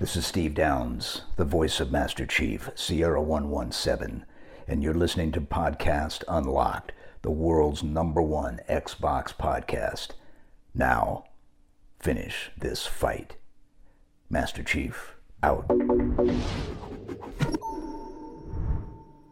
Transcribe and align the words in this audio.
This 0.00 0.16
is 0.16 0.24
Steve 0.24 0.54
Downes, 0.54 1.24
the 1.36 1.44
voice 1.44 1.78
of 1.78 1.92
Master 1.92 2.24
Chief, 2.24 2.70
Sierra 2.74 3.20
117, 3.20 4.24
and 4.66 4.82
you're 4.82 4.94
listening 4.94 5.30
to 5.32 5.42
Podcast 5.42 6.24
Unlocked, 6.26 6.92
the 7.20 7.30
world's 7.30 7.82
number 7.82 8.22
one 8.22 8.60
Xbox 8.66 9.34
podcast. 9.34 10.12
Now, 10.74 11.24
finish 11.98 12.50
this 12.56 12.86
fight. 12.86 13.36
Master 14.30 14.62
Chief, 14.62 15.16
out. 15.42 15.66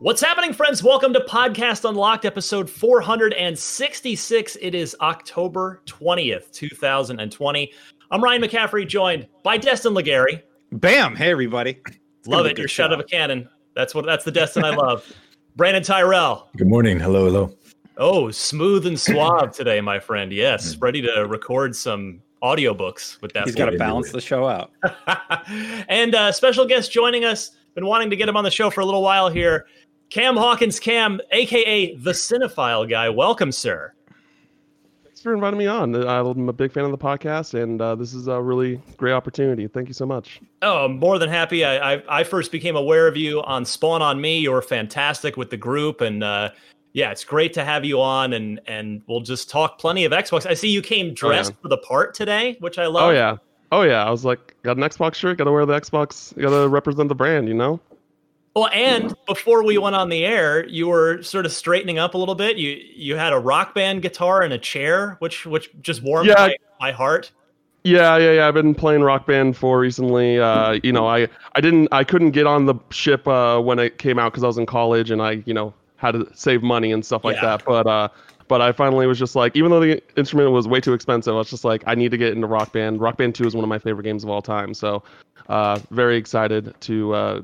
What's 0.00 0.20
happening, 0.20 0.52
friends? 0.52 0.82
Welcome 0.82 1.14
to 1.14 1.20
Podcast 1.20 1.88
Unlocked, 1.88 2.26
episode 2.26 2.68
466. 2.68 4.56
It 4.60 4.74
is 4.74 4.94
October 5.00 5.80
20th, 5.86 6.52
2020. 6.52 7.72
I'm 8.10 8.22
Ryan 8.22 8.42
McCaffrey, 8.42 8.86
joined 8.86 9.28
by 9.42 9.56
Destin 9.56 9.94
Legarie. 9.94 10.42
Bam! 10.72 11.16
Hey, 11.16 11.30
everybody. 11.30 11.80
It's 11.86 12.28
love 12.28 12.44
it. 12.44 12.58
You're 12.58 12.68
shot 12.68 12.92
of 12.92 13.00
a 13.00 13.04
cannon. 13.04 13.48
That's 13.74 13.94
what. 13.94 14.04
That's 14.04 14.24
the 14.24 14.30
Destin 14.30 14.64
I 14.64 14.70
love. 14.70 15.10
Brandon 15.56 15.82
Tyrell. 15.82 16.50
Good 16.56 16.68
morning. 16.68 17.00
Hello, 17.00 17.24
hello. 17.24 17.54
Oh, 17.96 18.30
smooth 18.30 18.86
and 18.86 19.00
suave 19.00 19.50
today, 19.50 19.80
my 19.80 19.98
friend. 19.98 20.30
Yes, 20.30 20.74
mm. 20.74 20.82
ready 20.82 21.00
to 21.02 21.26
record 21.26 21.74
some 21.74 22.20
audiobooks 22.42 23.20
with 23.22 23.32
that. 23.32 23.46
He's 23.46 23.54
got 23.54 23.70
to 23.70 23.78
balance 23.78 24.12
the 24.12 24.20
show 24.20 24.46
out. 24.46 24.70
and 25.88 26.14
uh, 26.14 26.30
special 26.32 26.66
guest 26.66 26.92
joining 26.92 27.24
us. 27.24 27.52
Been 27.74 27.86
wanting 27.86 28.10
to 28.10 28.16
get 28.16 28.28
him 28.28 28.36
on 28.36 28.44
the 28.44 28.50
show 28.50 28.70
for 28.70 28.82
a 28.82 28.84
little 28.84 29.02
while 29.02 29.30
here. 29.30 29.66
Cam 30.10 30.36
Hawkins, 30.36 30.78
Cam, 30.78 31.20
aka 31.32 31.94
the 31.96 32.12
Cinephile 32.12 32.88
guy. 32.88 33.08
Welcome, 33.08 33.52
sir. 33.52 33.94
Thanks 35.18 35.24
for 35.24 35.34
inviting 35.34 35.58
me 35.58 35.66
on. 35.66 35.96
I'm 35.96 36.48
a 36.48 36.52
big 36.52 36.70
fan 36.70 36.84
of 36.84 36.92
the 36.92 36.96
podcast, 36.96 37.60
and 37.60 37.82
uh, 37.82 37.96
this 37.96 38.14
is 38.14 38.28
a 38.28 38.40
really 38.40 38.80
great 38.98 39.14
opportunity. 39.14 39.66
Thank 39.66 39.88
you 39.88 39.94
so 39.94 40.06
much. 40.06 40.40
Oh, 40.62 40.84
I'm 40.84 41.00
more 41.00 41.18
than 41.18 41.28
happy. 41.28 41.64
I, 41.64 41.94
I, 41.94 42.20
I 42.20 42.22
first 42.22 42.52
became 42.52 42.76
aware 42.76 43.08
of 43.08 43.16
you 43.16 43.42
on 43.42 43.64
Spawn 43.64 44.00
on 44.00 44.20
Me. 44.20 44.38
You 44.38 44.52
were 44.52 44.62
fantastic 44.62 45.36
with 45.36 45.50
the 45.50 45.56
group, 45.56 46.02
and 46.02 46.22
uh, 46.22 46.50
yeah, 46.92 47.10
it's 47.10 47.24
great 47.24 47.52
to 47.54 47.64
have 47.64 47.84
you 47.84 48.00
on, 48.00 48.32
and 48.32 48.60
and 48.68 49.02
we'll 49.08 49.18
just 49.18 49.50
talk 49.50 49.80
plenty 49.80 50.04
of 50.04 50.12
Xbox. 50.12 50.46
I 50.46 50.54
see 50.54 50.68
you 50.68 50.82
came 50.82 51.14
dressed 51.14 51.50
oh, 51.50 51.54
yeah. 51.56 51.62
for 51.62 51.68
the 51.68 51.78
part 51.78 52.14
today, 52.14 52.56
which 52.60 52.78
I 52.78 52.86
love. 52.86 53.08
Oh 53.08 53.10
yeah, 53.10 53.38
oh 53.72 53.82
yeah. 53.82 54.04
I 54.04 54.10
was 54.12 54.24
like, 54.24 54.54
got 54.62 54.76
an 54.76 54.84
Xbox 54.84 55.16
shirt, 55.16 55.38
got 55.38 55.44
to 55.46 55.52
wear 55.52 55.66
the 55.66 55.80
Xbox, 55.80 56.40
got 56.40 56.50
to 56.50 56.68
represent 56.68 57.08
the 57.08 57.16
brand, 57.16 57.48
you 57.48 57.54
know. 57.54 57.80
Well, 58.58 58.70
and 58.72 59.14
before 59.24 59.62
we 59.62 59.78
went 59.78 59.94
on 59.94 60.08
the 60.08 60.24
air, 60.24 60.66
you 60.66 60.88
were 60.88 61.22
sort 61.22 61.46
of 61.46 61.52
straightening 61.52 62.00
up 62.00 62.14
a 62.14 62.18
little 62.18 62.34
bit. 62.34 62.56
You 62.56 62.70
you 62.92 63.14
had 63.14 63.32
a 63.32 63.38
rock 63.38 63.72
band 63.72 64.02
guitar 64.02 64.42
and 64.42 64.52
a 64.52 64.58
chair, 64.58 65.14
which 65.20 65.46
which 65.46 65.70
just 65.80 66.02
warmed 66.02 66.26
yeah. 66.28 66.34
my, 66.34 66.56
my 66.80 66.90
heart. 66.90 67.30
Yeah, 67.84 68.16
yeah, 68.16 68.32
yeah. 68.32 68.48
I've 68.48 68.54
been 68.54 68.74
playing 68.74 69.02
Rock 69.02 69.28
Band 69.28 69.56
for 69.56 69.78
recently. 69.78 70.40
Uh, 70.40 70.80
you 70.82 70.90
know, 70.90 71.06
I 71.06 71.28
I 71.54 71.60
didn't 71.60 71.86
I 71.92 72.02
couldn't 72.02 72.32
get 72.32 72.48
on 72.48 72.66
the 72.66 72.74
ship 72.90 73.28
uh, 73.28 73.60
when 73.60 73.78
it 73.78 73.98
came 73.98 74.18
out 74.18 74.32
because 74.32 74.42
I 74.42 74.48
was 74.48 74.58
in 74.58 74.66
college 74.66 75.12
and 75.12 75.22
I 75.22 75.44
you 75.46 75.54
know 75.54 75.72
had 75.94 76.12
to 76.12 76.28
save 76.34 76.64
money 76.64 76.90
and 76.90 77.06
stuff 77.06 77.24
like 77.24 77.36
yeah. 77.36 77.58
that. 77.58 77.64
But 77.64 77.86
uh, 77.86 78.08
but 78.48 78.60
I 78.60 78.72
finally 78.72 79.06
was 79.06 79.20
just 79.20 79.36
like, 79.36 79.54
even 79.54 79.70
though 79.70 79.78
the 79.78 80.02
instrument 80.16 80.50
was 80.50 80.66
way 80.66 80.80
too 80.80 80.94
expensive, 80.94 81.32
I 81.32 81.38
was 81.38 81.50
just 81.50 81.64
like, 81.64 81.84
I 81.86 81.94
need 81.94 82.10
to 82.10 82.16
get 82.16 82.32
into 82.32 82.48
Rock 82.48 82.72
Band. 82.72 83.00
Rock 83.00 83.18
Band 83.18 83.36
Two 83.36 83.46
is 83.46 83.54
one 83.54 83.62
of 83.62 83.68
my 83.68 83.78
favorite 83.78 84.02
games 84.02 84.24
of 84.24 84.30
all 84.30 84.42
time. 84.42 84.74
So, 84.74 85.04
uh, 85.48 85.78
very 85.92 86.16
excited 86.16 86.74
to 86.80 87.14
uh, 87.14 87.42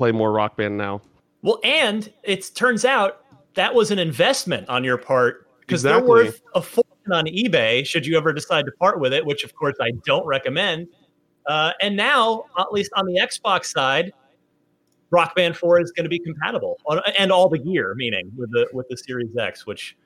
play 0.00 0.12
more 0.12 0.32
Rock 0.32 0.56
Band 0.56 0.78
now. 0.78 1.02
Well, 1.42 1.60
and 1.62 2.10
it 2.22 2.50
turns 2.54 2.86
out 2.86 3.22
that 3.52 3.74
was 3.74 3.90
an 3.90 3.98
investment 3.98 4.66
on 4.70 4.82
your 4.82 4.96
part 4.96 5.46
because 5.60 5.84
exactly. 5.84 6.00
they're 6.00 6.08
worth 6.08 6.40
a 6.54 6.62
fortune 6.62 7.12
on 7.12 7.26
eBay. 7.26 7.84
Should 7.84 8.06
you 8.06 8.16
ever 8.16 8.32
decide 8.32 8.64
to 8.64 8.72
part 8.72 8.98
with 8.98 9.12
it, 9.12 9.26
which 9.26 9.44
of 9.44 9.54
course 9.54 9.76
I 9.78 9.90
don't 10.06 10.26
recommend. 10.26 10.88
Uh, 11.46 11.72
and 11.82 11.94
now, 11.98 12.44
at 12.58 12.72
least 12.72 12.90
on 12.96 13.04
the 13.04 13.20
Xbox 13.20 13.66
side, 13.66 14.10
Rock 15.10 15.34
Band 15.36 15.54
4 15.54 15.82
is 15.82 15.92
going 15.92 16.04
to 16.04 16.10
be 16.10 16.18
compatible 16.18 16.78
on, 16.86 17.02
and 17.18 17.30
all 17.30 17.50
the 17.50 17.58
gear, 17.58 17.94
meaning 17.94 18.32
with 18.38 18.50
the 18.52 18.68
with 18.72 18.88
the 18.88 18.96
Series 18.96 19.36
X, 19.36 19.66
which 19.66 19.98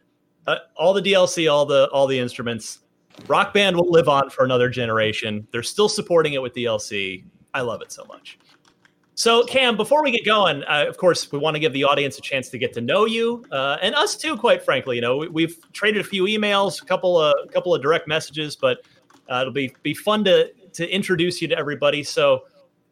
uh, 0.48 0.56
all 0.76 0.92
the 0.92 1.02
DLC, 1.02 1.48
all 1.48 1.66
the 1.66 1.88
all 1.92 2.08
the 2.08 2.18
instruments, 2.18 2.80
Rock 3.28 3.54
Band 3.54 3.76
will 3.76 3.92
live 3.92 4.08
on 4.08 4.28
for 4.28 4.44
another 4.44 4.68
generation. 4.68 5.46
They're 5.52 5.62
still 5.62 5.88
supporting 5.88 6.32
it 6.32 6.42
with 6.42 6.52
DLC. 6.52 7.22
I 7.52 7.60
love 7.60 7.80
it 7.80 7.92
so 7.92 8.04
much. 8.06 8.38
So, 9.16 9.44
Cam, 9.44 9.76
before 9.76 10.02
we 10.02 10.10
get 10.10 10.24
going, 10.24 10.64
uh, 10.64 10.86
of 10.88 10.96
course, 10.96 11.30
we 11.30 11.38
want 11.38 11.54
to 11.54 11.60
give 11.60 11.72
the 11.72 11.84
audience 11.84 12.18
a 12.18 12.20
chance 12.20 12.48
to 12.48 12.58
get 12.58 12.72
to 12.72 12.80
know 12.80 13.04
you 13.04 13.44
uh, 13.52 13.78
and 13.80 13.94
us 13.94 14.16
too. 14.16 14.36
Quite 14.36 14.64
frankly, 14.64 14.96
you 14.96 15.02
know, 15.02 15.18
we, 15.18 15.42
have 15.42 15.54
traded 15.72 16.00
a 16.00 16.04
few 16.04 16.24
emails, 16.24 16.82
a 16.82 16.84
couple 16.84 17.20
of 17.20 17.34
a 17.44 17.48
couple 17.48 17.72
of 17.72 17.80
direct 17.80 18.08
messages, 18.08 18.56
but 18.56 18.78
uh, 19.30 19.38
it'll 19.40 19.52
be 19.52 19.74
be 19.84 19.94
fun 19.94 20.24
to 20.24 20.52
to 20.72 20.88
introduce 20.92 21.40
you 21.40 21.46
to 21.46 21.56
everybody. 21.56 22.02
So, 22.02 22.42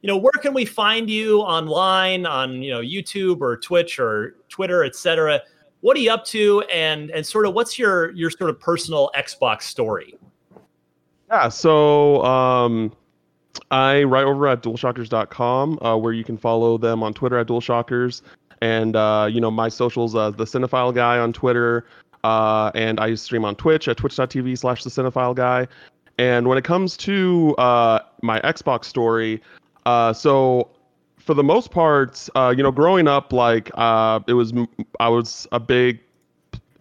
you 0.00 0.06
know, 0.06 0.16
where 0.16 0.32
can 0.40 0.54
we 0.54 0.64
find 0.64 1.10
you 1.10 1.40
online 1.40 2.24
on 2.24 2.62
you 2.62 2.70
know 2.70 2.80
YouTube 2.80 3.40
or 3.40 3.56
Twitch 3.56 3.98
or 3.98 4.36
Twitter, 4.48 4.84
etc. 4.84 5.40
What 5.80 5.96
are 5.96 6.00
you 6.00 6.12
up 6.12 6.24
to, 6.26 6.60
and 6.72 7.10
and 7.10 7.26
sort 7.26 7.46
of 7.46 7.54
what's 7.54 7.80
your 7.80 8.12
your 8.12 8.30
sort 8.30 8.48
of 8.48 8.60
personal 8.60 9.10
Xbox 9.16 9.62
story? 9.62 10.16
Yeah, 11.28 11.48
so 11.48 12.22
um, 12.24 12.92
I 13.70 14.02
write 14.02 14.24
over 14.24 14.46
at 14.48 14.62
DualShockers.com, 14.62 15.78
uh, 15.82 15.96
where 15.96 16.12
you 16.12 16.24
can 16.24 16.36
follow 16.36 16.78
them 16.78 17.02
on 17.02 17.14
Twitter 17.14 17.38
at 17.38 17.46
DualShockers, 17.46 18.22
and 18.60 18.96
uh, 18.96 19.28
you 19.30 19.40
know 19.40 19.50
my 19.50 19.68
socials, 19.68 20.14
uh, 20.14 20.30
the 20.30 20.44
Cinephile 20.44 20.94
Guy 20.94 21.18
on 21.18 21.32
Twitter, 21.32 21.86
uh, 22.24 22.70
and 22.74 23.00
I 23.00 23.14
stream 23.14 23.44
on 23.44 23.56
Twitch 23.56 23.88
at 23.88 23.96
twitch.tv/slash 23.96 24.84
the 24.84 24.90
Cinephile 24.90 25.34
Guy. 25.34 25.66
And 26.18 26.46
when 26.46 26.58
it 26.58 26.64
comes 26.64 26.96
to 26.98 27.54
uh, 27.56 28.00
my 28.22 28.40
Xbox 28.40 28.84
story, 28.84 29.42
uh, 29.86 30.12
so 30.12 30.70
for 31.18 31.34
the 31.34 31.42
most 31.42 31.70
part, 31.70 32.28
uh, 32.34 32.52
you 32.56 32.62
know, 32.62 32.72
growing 32.72 33.08
up, 33.08 33.32
like 33.32 33.70
uh, 33.74 34.20
it 34.26 34.34
was, 34.34 34.52
I 35.00 35.08
was 35.08 35.46
a 35.52 35.60
big 35.60 36.00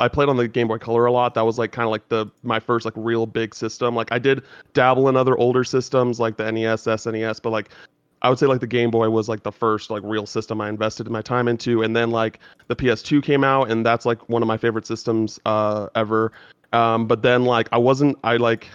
I 0.01 0.07
played 0.07 0.29
on 0.29 0.37
the 0.37 0.47
Game 0.47 0.67
Boy 0.67 0.79
Color 0.79 1.05
a 1.05 1.11
lot. 1.11 1.35
That 1.35 1.45
was 1.45 1.59
like 1.59 1.71
kind 1.71 1.85
of 1.85 1.91
like 1.91 2.09
the 2.09 2.25
my 2.43 2.59
first 2.59 2.85
like 2.85 2.93
real 2.97 3.27
big 3.27 3.53
system. 3.53 3.95
Like 3.95 4.11
I 4.11 4.17
did 4.17 4.41
dabble 4.73 5.07
in 5.09 5.15
other 5.15 5.37
older 5.37 5.63
systems 5.63 6.19
like 6.19 6.37
the 6.37 6.51
NES, 6.51 6.85
SNES, 6.85 7.41
but 7.41 7.51
like 7.51 7.69
I 8.23 8.29
would 8.29 8.39
say 8.39 8.47
like 8.47 8.61
the 8.61 8.67
Game 8.67 8.89
Boy 8.89 9.09
was 9.09 9.29
like 9.29 9.43
the 9.43 9.51
first 9.51 9.91
like 9.91 10.01
real 10.03 10.25
system 10.25 10.59
I 10.59 10.69
invested 10.69 11.07
my 11.09 11.21
time 11.21 11.47
into, 11.47 11.83
and 11.83 11.95
then 11.95 12.09
like 12.09 12.39
the 12.67 12.75
PS2 12.75 13.23
came 13.23 13.43
out, 13.43 13.69
and 13.69 13.85
that's 13.85 14.05
like 14.05 14.27
one 14.27 14.41
of 14.41 14.47
my 14.47 14.57
favorite 14.57 14.87
systems 14.87 15.39
uh, 15.45 15.87
ever. 15.95 16.31
Um, 16.73 17.05
but 17.05 17.21
then 17.21 17.45
like 17.45 17.69
I 17.71 17.77
wasn't 17.77 18.17
I 18.23 18.37
like 18.37 18.67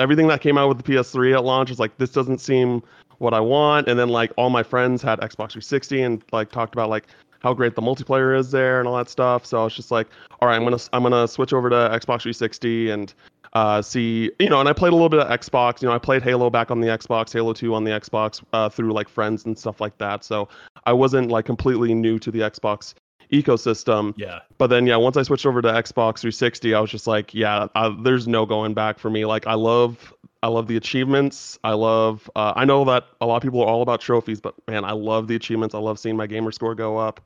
everything 0.00 0.26
that 0.28 0.40
came 0.40 0.58
out 0.58 0.68
with 0.68 0.82
the 0.82 0.92
PS3 0.92 1.34
at 1.34 1.44
launch 1.44 1.70
was 1.70 1.78
like 1.78 1.96
this 1.98 2.10
doesn't 2.10 2.38
seem 2.38 2.82
what 3.18 3.34
I 3.34 3.40
want, 3.40 3.86
and 3.86 3.96
then 3.96 4.08
like 4.08 4.32
all 4.36 4.50
my 4.50 4.64
friends 4.64 5.00
had 5.00 5.20
Xbox 5.20 5.52
360 5.52 6.02
and 6.02 6.24
like 6.32 6.50
talked 6.50 6.74
about 6.74 6.90
like 6.90 7.06
how 7.42 7.54
great 7.54 7.74
the 7.74 7.82
multiplayer 7.82 8.38
is 8.38 8.50
there 8.50 8.78
and 8.78 8.88
all 8.88 8.96
that 8.96 9.08
stuff. 9.08 9.44
So 9.46 9.60
I 9.60 9.64
was 9.64 9.74
just 9.74 9.90
like, 9.90 10.08
all 10.40 10.48
right, 10.48 10.56
I'm 10.56 10.64
gonna 10.64 10.78
I'm 10.92 11.02
gonna 11.02 11.28
switch 11.28 11.52
over 11.52 11.68
to 11.70 11.76
Xbox 11.76 12.22
360 12.22 12.90
and 12.90 13.14
uh, 13.54 13.82
see, 13.82 14.30
you 14.38 14.48
know, 14.48 14.60
and 14.60 14.68
I 14.68 14.72
played 14.72 14.92
a 14.92 14.96
little 14.96 15.10
bit 15.10 15.20
of 15.20 15.28
Xbox. 15.28 15.82
You 15.82 15.88
know, 15.88 15.94
I 15.94 15.98
played 15.98 16.22
Halo 16.22 16.48
back 16.48 16.70
on 16.70 16.80
the 16.80 16.88
Xbox, 16.88 17.32
Halo 17.32 17.52
2 17.52 17.74
on 17.74 17.84
the 17.84 17.90
Xbox 17.90 18.42
uh, 18.52 18.68
through 18.68 18.92
like 18.92 19.08
friends 19.08 19.44
and 19.44 19.58
stuff 19.58 19.80
like 19.80 19.98
that. 19.98 20.24
So 20.24 20.48
I 20.86 20.92
wasn't 20.92 21.30
like 21.30 21.44
completely 21.44 21.94
new 21.94 22.18
to 22.20 22.30
the 22.30 22.40
Xbox 22.40 22.94
ecosystem. 23.30 24.14
Yeah. 24.16 24.40
But 24.58 24.68
then, 24.68 24.86
yeah, 24.86 24.96
once 24.96 25.16
I 25.16 25.22
switched 25.22 25.46
over 25.46 25.60
to 25.60 25.68
Xbox 25.68 26.20
360, 26.20 26.74
I 26.74 26.80
was 26.80 26.90
just 26.90 27.06
like, 27.06 27.34
yeah, 27.34 27.66
I, 27.74 27.94
there's 28.02 28.28
no 28.28 28.46
going 28.46 28.74
back 28.74 28.98
for 28.98 29.10
me. 29.10 29.24
Like, 29.24 29.46
I 29.46 29.54
love, 29.54 30.14
I 30.42 30.48
love 30.48 30.66
the 30.66 30.76
achievements. 30.76 31.58
I 31.62 31.72
love. 31.74 32.28
Uh, 32.34 32.52
I 32.56 32.64
know 32.64 32.84
that 32.84 33.06
a 33.20 33.26
lot 33.26 33.36
of 33.36 33.42
people 33.42 33.60
are 33.62 33.66
all 33.66 33.82
about 33.82 34.00
trophies, 34.00 34.40
but 34.40 34.54
man, 34.66 34.84
I 34.84 34.92
love 34.92 35.28
the 35.28 35.36
achievements. 35.36 35.74
I 35.74 35.78
love 35.78 35.98
seeing 35.98 36.16
my 36.16 36.26
gamer 36.26 36.50
score 36.50 36.74
go 36.74 36.98
up. 36.98 37.20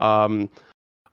Um, 0.00 0.50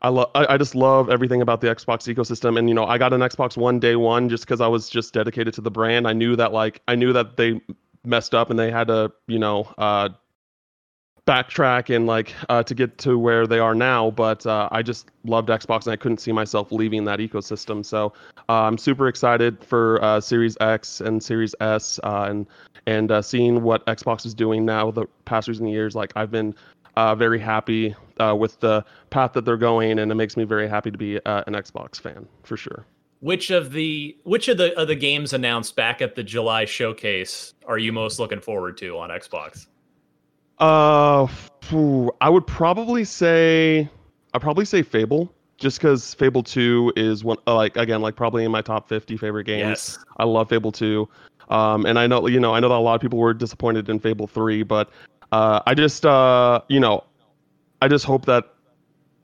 I 0.04 0.10
love 0.10 0.32
I, 0.36 0.54
I 0.54 0.58
just 0.58 0.76
love 0.76 1.10
everything 1.10 1.42
about 1.42 1.62
the 1.62 1.68
Xbox 1.68 2.14
ecosystem 2.14 2.60
and 2.60 2.68
you 2.68 2.76
know 2.76 2.86
I 2.86 2.98
got 2.98 3.14
an 3.14 3.22
Xbox 3.22 3.56
One 3.56 3.80
day 3.80 3.96
one 3.96 4.30
just 4.30 4.46
because 4.46 4.60
I 4.60 4.68
was 4.68 4.90
just 4.90 5.14
dedicated 5.14 5.54
to 5.56 5.62
the 5.62 5.72
brand. 5.72 6.08
I 6.08 6.14
knew 6.14 6.36
that 6.36 6.52
like 6.52 6.82
I 6.88 6.96
knew 6.96 7.14
that 7.14 7.38
they 7.38 7.62
messed 8.04 8.36
up 8.36 8.50
and 8.50 8.60
they 8.60 8.70
had 8.70 8.88
to 8.88 9.12
you 9.28 9.40
know 9.40 9.72
uh, 9.78 10.10
backtrack 11.26 11.94
and 11.96 12.06
like 12.06 12.34
uh, 12.50 12.64
to 12.64 12.76
get 12.76 12.98
to 13.00 13.18
where 13.18 13.48
they 13.48 13.60
are 13.60 13.76
now. 13.76 14.12
But 14.12 14.46
uh, 14.46 14.68
I 14.72 14.82
just 14.82 15.10
loved 15.24 15.50
Xbox 15.50 15.86
and 15.86 15.94
I 15.94 15.96
couldn't 15.96 16.20
see 16.20 16.32
myself 16.32 16.72
leaving 16.72 17.06
that 17.06 17.20
ecosystem. 17.20 17.86
So 17.86 18.14
uh, 18.50 18.64
I'm 18.64 18.78
super 18.78 19.08
excited 19.08 19.64
for 19.64 20.04
uh, 20.04 20.20
Series 20.20 20.58
X 20.60 21.02
and 21.02 21.24
Series 21.24 21.56
S 21.60 22.00
uh, 22.04 22.28
and 22.30 22.46
and 22.86 23.12
uh, 23.12 23.22
seeing 23.22 23.64
what 23.64 23.86
Xbox 23.86 24.26
is 24.26 24.34
doing 24.34 24.66
now 24.66 24.92
the 24.92 25.06
past 25.26 25.48
recent 25.48 25.70
years. 25.70 25.96
Like 25.96 26.12
I've 26.16 26.32
been 26.32 26.54
very 26.98 27.40
happy 27.40 27.96
with 28.36 28.60
the 28.60 28.86
path 29.10 29.34
that 29.34 29.46
they're 29.46 29.58
going, 29.58 30.00
and 30.00 30.12
it 30.12 30.16
makes 30.16 30.36
me 30.36 30.44
very 30.44 30.68
happy 30.68 30.92
to 30.92 30.98
be 30.98 31.16
an 31.26 31.54
Xbox 31.54 32.00
fan 32.00 32.28
for 32.44 32.58
sure. 32.58 32.86
Which 33.22 33.52
of 33.52 33.72
the 33.72 34.18
which 34.24 34.50
of 34.50 34.58
the 34.58 34.78
of 34.78 34.90
the 34.90 34.96
games 34.96 35.32
announced 35.32 35.78
back 35.78 36.02
at 36.02 36.16
the 36.16 36.24
July 36.24 36.66
showcase 36.66 37.54
are 37.66 37.78
you 37.78 37.94
most 37.94 38.20
looking 38.20 38.42
forward 38.42 38.76
to 38.80 38.98
on 38.98 39.12
Xbox? 39.12 39.68
Uh, 40.60 41.28
I 42.22 42.30
would 42.30 42.46
probably 42.46 43.04
say 43.04 43.90
I'd 44.34 44.42
probably 44.42 44.66
say 44.66 44.82
Fable, 44.82 45.34
just 45.58 45.80
because 45.80 46.14
Fable 46.14 46.44
Two 46.44 46.92
is 46.96 47.24
one 47.24 47.38
uh, 47.48 47.56
like 47.56 47.78
again 47.78 48.02
like 48.02 48.16
probably 48.16 48.44
in 48.44 48.52
my 48.52 48.62
top 48.62 48.88
fifty 48.90 49.18
favorite 49.18 49.46
games. 49.46 49.62
Yes. 49.62 50.00
I 50.18 50.26
love 50.26 50.50
Fable 50.50 50.72
Two. 50.72 51.10
Um, 51.50 51.86
and 51.86 52.00
I 52.00 52.08
know 52.08 52.28
you 52.28 52.40
know 52.40 52.54
I 52.54 52.60
know 52.60 52.70
that 52.70 52.76
a 52.76 52.78
lot 52.78 52.96
of 52.96 53.02
people 53.02 53.20
were 53.20 53.34
disappointed 53.34 53.90
in 53.90 54.00
Fable 54.00 54.28
Three, 54.28 54.64
but 54.64 54.90
uh, 55.32 55.62
I 55.66 55.74
just 55.74 56.06
uh, 56.06 56.62
you 56.68 56.80
know 56.80 57.04
I 57.82 57.88
just 57.88 58.06
hope 58.06 58.26
that 58.26 58.54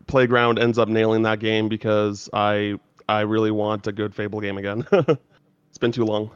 Playground 0.07 0.59
ends 0.59 0.77
up 0.77 0.89
nailing 0.89 1.21
that 1.23 1.39
game 1.39 1.69
because 1.69 2.29
I 2.33 2.79
I 3.07 3.21
really 3.21 3.51
want 3.51 3.87
a 3.87 3.91
good 3.91 4.13
Fable 4.13 4.41
game 4.41 4.57
again. 4.57 4.85
it's 4.91 5.77
been 5.79 5.91
too 5.91 6.05
long. 6.05 6.31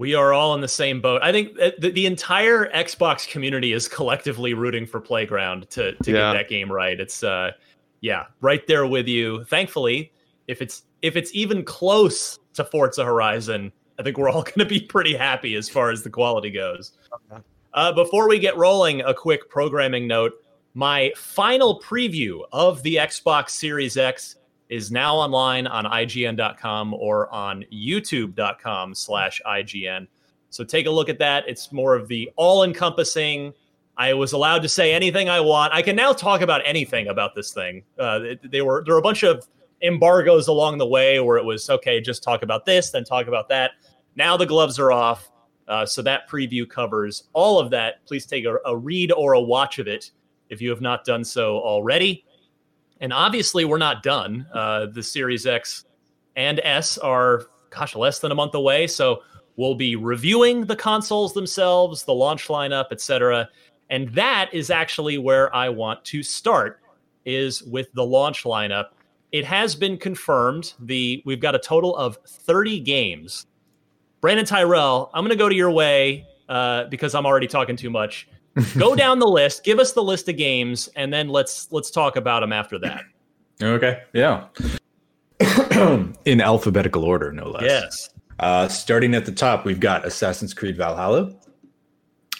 We 0.00 0.14
are 0.14 0.32
all 0.32 0.54
in 0.54 0.62
the 0.62 0.68
same 0.68 1.02
boat. 1.02 1.20
I 1.22 1.30
think 1.30 1.54
the, 1.56 1.90
the 1.90 2.06
entire 2.06 2.70
Xbox 2.72 3.28
community 3.28 3.74
is 3.74 3.86
collectively 3.86 4.54
rooting 4.54 4.86
for 4.86 4.98
Playground 4.98 5.68
to 5.70 5.92
to 5.94 6.10
Yeah. 6.10 6.32
get 6.32 6.32
that 6.38 6.48
game 6.48 6.72
right. 6.72 6.98
It's 6.98 7.22
uh 7.22 7.50
yeah, 8.00 8.24
right 8.40 8.66
there 8.66 8.86
with 8.86 9.06
you. 9.06 9.44
Thankfully, 9.44 10.10
if 10.48 10.62
it's 10.62 10.84
if 11.02 11.16
it's 11.16 11.30
even 11.34 11.62
close 11.66 12.38
to 12.54 12.64
Forza 12.64 13.04
Horizon, 13.04 13.70
I 13.98 14.02
think 14.02 14.16
we're 14.16 14.30
all 14.30 14.42
going 14.50 14.60
to 14.60 14.64
be 14.64 14.80
pretty 14.80 15.14
happy 15.14 15.54
as 15.54 15.68
far 15.68 15.90
as 15.90 16.02
the 16.02 16.08
quality 16.08 16.50
goes. 16.50 16.92
Uh, 17.74 17.92
before 17.92 18.26
we 18.26 18.38
get 18.38 18.56
rolling, 18.56 19.02
a 19.02 19.12
quick 19.12 19.50
programming 19.50 20.08
note. 20.08 20.32
My 20.72 21.12
final 21.14 21.78
preview 21.80 22.40
of 22.52 22.82
the 22.84 22.96
Xbox 22.96 23.50
Series 23.50 23.98
X 23.98 24.36
is 24.70 24.92
now 24.92 25.16
online 25.16 25.66
on 25.66 25.84
IGN.com 25.84 26.94
or 26.94 27.30
on 27.34 27.64
YouTube.com 27.72 28.94
slash 28.94 29.42
IGN. 29.46 30.06
So 30.48 30.64
take 30.64 30.86
a 30.86 30.90
look 30.90 31.08
at 31.08 31.18
that. 31.18 31.44
It's 31.46 31.72
more 31.72 31.94
of 31.94 32.08
the 32.08 32.30
all 32.36 32.62
encompassing. 32.62 33.52
I 33.96 34.14
was 34.14 34.32
allowed 34.32 34.62
to 34.62 34.68
say 34.68 34.94
anything 34.94 35.28
I 35.28 35.40
want. 35.40 35.74
I 35.74 35.82
can 35.82 35.96
now 35.96 36.12
talk 36.12 36.40
about 36.40 36.62
anything 36.64 37.08
about 37.08 37.34
this 37.34 37.52
thing. 37.52 37.82
Uh, 37.98 38.20
were 38.64 38.84
there 38.84 38.94
were 38.94 38.98
a 38.98 39.02
bunch 39.02 39.24
of 39.24 39.46
embargoes 39.82 40.48
along 40.48 40.78
the 40.78 40.86
way 40.86 41.20
where 41.20 41.36
it 41.36 41.44
was 41.44 41.68
okay, 41.68 42.00
just 42.00 42.22
talk 42.22 42.42
about 42.42 42.64
this, 42.64 42.90
then 42.90 43.04
talk 43.04 43.26
about 43.26 43.48
that. 43.48 43.72
Now 44.16 44.36
the 44.36 44.46
gloves 44.46 44.78
are 44.78 44.92
off. 44.92 45.30
Uh, 45.68 45.86
so 45.86 46.02
that 46.02 46.28
preview 46.28 46.68
covers 46.68 47.24
all 47.32 47.58
of 47.58 47.70
that. 47.70 48.04
Please 48.06 48.26
take 48.26 48.44
a, 48.44 48.56
a 48.66 48.76
read 48.76 49.12
or 49.12 49.34
a 49.34 49.40
watch 49.40 49.78
of 49.78 49.86
it 49.86 50.10
if 50.48 50.60
you 50.60 50.70
have 50.70 50.80
not 50.80 51.04
done 51.04 51.24
so 51.24 51.58
already. 51.58 52.24
And 53.00 53.12
obviously, 53.12 53.64
we're 53.64 53.78
not 53.78 54.02
done. 54.02 54.46
Uh, 54.52 54.86
the 54.86 55.02
Series 55.02 55.46
X 55.46 55.84
and 56.36 56.60
S 56.62 56.98
are, 56.98 57.46
gosh, 57.70 57.96
less 57.96 58.18
than 58.18 58.30
a 58.30 58.34
month 58.34 58.54
away. 58.54 58.86
So 58.86 59.22
we'll 59.56 59.74
be 59.74 59.96
reviewing 59.96 60.66
the 60.66 60.76
consoles 60.76 61.34
themselves, 61.34 62.04
the 62.04 62.14
launch 62.14 62.48
lineup, 62.48 62.86
etc. 62.92 63.48
And 63.88 64.08
that 64.10 64.50
is 64.52 64.70
actually 64.70 65.18
where 65.18 65.54
I 65.54 65.68
want 65.68 66.04
to 66.06 66.22
start 66.22 66.80
is 67.24 67.62
with 67.62 67.92
the 67.92 68.04
launch 68.04 68.44
lineup. 68.44 68.86
It 69.32 69.44
has 69.44 69.74
been 69.74 69.96
confirmed. 69.96 70.74
The 70.80 71.22
we've 71.24 71.40
got 71.40 71.54
a 71.54 71.58
total 71.58 71.96
of 71.96 72.18
30 72.26 72.80
games. 72.80 73.46
Brandon 74.20 74.44
Tyrell, 74.44 75.10
I'm 75.14 75.24
going 75.24 75.30
to 75.30 75.36
go 75.36 75.48
to 75.48 75.54
your 75.54 75.70
way 75.70 76.26
uh, 76.48 76.84
because 76.84 77.14
I'm 77.14 77.26
already 77.26 77.46
talking 77.46 77.76
too 77.76 77.90
much. 77.90 78.28
Go 78.78 78.94
down 78.96 79.18
the 79.18 79.26
list, 79.26 79.64
give 79.64 79.78
us 79.78 79.92
the 79.92 80.02
list 80.02 80.28
of 80.28 80.36
games, 80.36 80.88
and 80.96 81.12
then 81.12 81.28
let's 81.28 81.70
let's 81.70 81.90
talk 81.90 82.16
about 82.16 82.40
them 82.40 82.52
after 82.52 82.78
that. 82.78 83.04
Okay. 83.62 84.02
Yeah. 84.12 84.46
In 86.24 86.40
alphabetical 86.40 87.04
order, 87.04 87.32
no 87.32 87.48
less. 87.48 87.62
Yes. 87.62 88.10
Uh, 88.38 88.68
starting 88.68 89.14
at 89.14 89.26
the 89.26 89.32
top, 89.32 89.64
we've 89.64 89.80
got 89.80 90.06
Assassin's 90.06 90.54
Creed 90.54 90.76
Valhalla. 90.76 91.32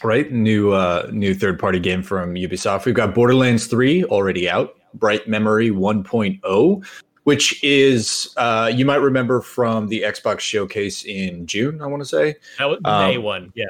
Right, 0.03 0.33
new 0.33 0.73
uh, 0.73 1.09
new 1.13 1.35
third 1.35 1.59
party 1.59 1.79
game 1.79 2.03
from 2.03 2.35
Ubisoft. 2.35 2.87
We've 2.87 2.95
got 2.95 3.15
Borderlands 3.15 3.67
3 3.67 4.05
already 4.05 4.49
out. 4.49 4.77
Bright 4.95 5.29
Memory 5.29 5.71
1.0, 5.71 6.87
which 7.25 7.63
is 7.63 8.33
uh, 8.39 8.73
you 8.75 8.87
might 8.87 8.97
remember 9.03 9.43
from 9.43 9.89
the 9.89 10.03
Xbox 10.03 10.41
showcase 10.41 11.05
in 11.05 11.47
June. 11.47 11.83
I 11.83 11.87
want 11.87 12.01
to 12.03 12.09
say 12.09 12.37
That 12.59 12.65
was 12.65 12.79
the 12.83 12.91
Um, 12.91 13.09
May 13.11 13.19
one. 13.19 13.53
Yeah. 13.55 13.67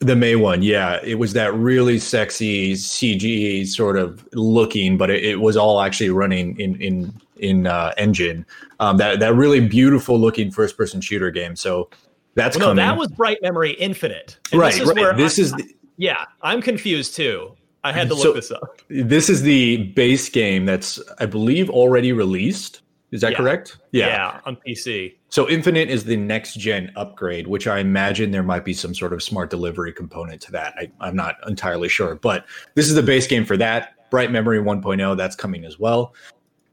The 0.00 0.16
May 0.16 0.34
one, 0.34 0.62
yeah, 0.62 0.98
it 1.04 1.16
was 1.16 1.34
that 1.34 1.52
really 1.54 1.98
sexy 1.98 2.72
CG 2.72 3.66
sort 3.66 3.98
of 3.98 4.26
looking, 4.32 4.96
but 4.96 5.10
it, 5.10 5.24
it 5.24 5.36
was 5.36 5.56
all 5.56 5.80
actually 5.82 6.10
running 6.10 6.58
in 6.58 6.80
in 6.80 7.12
in 7.36 7.66
uh, 7.66 7.92
engine. 7.98 8.44
Um, 8.80 8.96
that 8.96 9.20
that 9.20 9.34
really 9.34 9.60
beautiful 9.60 10.18
looking 10.18 10.50
first 10.50 10.76
person 10.76 11.00
shooter 11.02 11.30
game. 11.30 11.54
So 11.54 11.90
that's 12.34 12.56
Well, 12.58 12.74
no, 12.74 12.82
that 12.82 12.96
was 12.96 13.08
Bright 13.08 13.38
Memory 13.42 13.72
Infinite. 13.72 14.38
And 14.52 14.60
right. 14.60 14.72
This 14.72 14.82
is 14.82 14.88
right. 14.88 14.96
where 14.96 15.12
this 15.14 15.38
I- 15.38 15.42
is 15.42 15.52
the, 15.52 15.74
yeah. 15.98 16.24
I'm 16.42 16.62
confused 16.62 17.14
too. 17.14 17.54
I 17.84 17.92
had 17.92 18.08
to 18.08 18.14
look 18.14 18.22
So- 18.22 18.32
this 18.32 18.50
up. 18.50 18.80
this 18.88 19.28
is 19.28 19.42
the 19.42 19.78
base 19.94 20.28
game 20.30 20.64
that's 20.64 20.98
I 21.18 21.26
believe 21.26 21.68
already 21.68 22.12
released. 22.12 22.80
Is 23.12 23.20
that 23.22 23.32
Yeah. 23.32 23.38
correct? 23.38 23.78
Yeah. 23.92 24.40
on 24.46 24.56
PC. 24.56 25.14
So 25.28 25.48
Infinite 25.48 25.90
is 25.90 26.04
the 26.04 26.16
next 26.16 26.54
gen 26.54 26.92
upgrade, 26.96 27.46
which 27.48 27.66
I 27.66 27.78
imagine 27.80 28.30
there 28.30 28.42
might 28.42 28.64
be 28.64 28.72
some 28.72 28.94
sort 28.94 29.12
of 29.12 29.22
smart 29.22 29.50
delivery 29.50 29.92
component 29.92 30.40
to 30.42 30.52
that. 30.52 30.74
I, 30.78 30.90
I'm 31.00 31.16
not 31.16 31.36
entirely 31.48 31.88
sure, 31.88 32.14
but 32.14 32.46
this 32.74 32.88
is 32.88 32.94
the 32.94 33.02
base 33.02 33.26
game 33.26 33.44
for 33.44 33.56
that. 33.56 33.94
Bright 34.10 34.30
Memory 34.30 34.58
1.0, 34.60 35.16
that's 35.16 35.36
coming 35.36 35.64
as 35.64 35.78
well. 35.78 36.14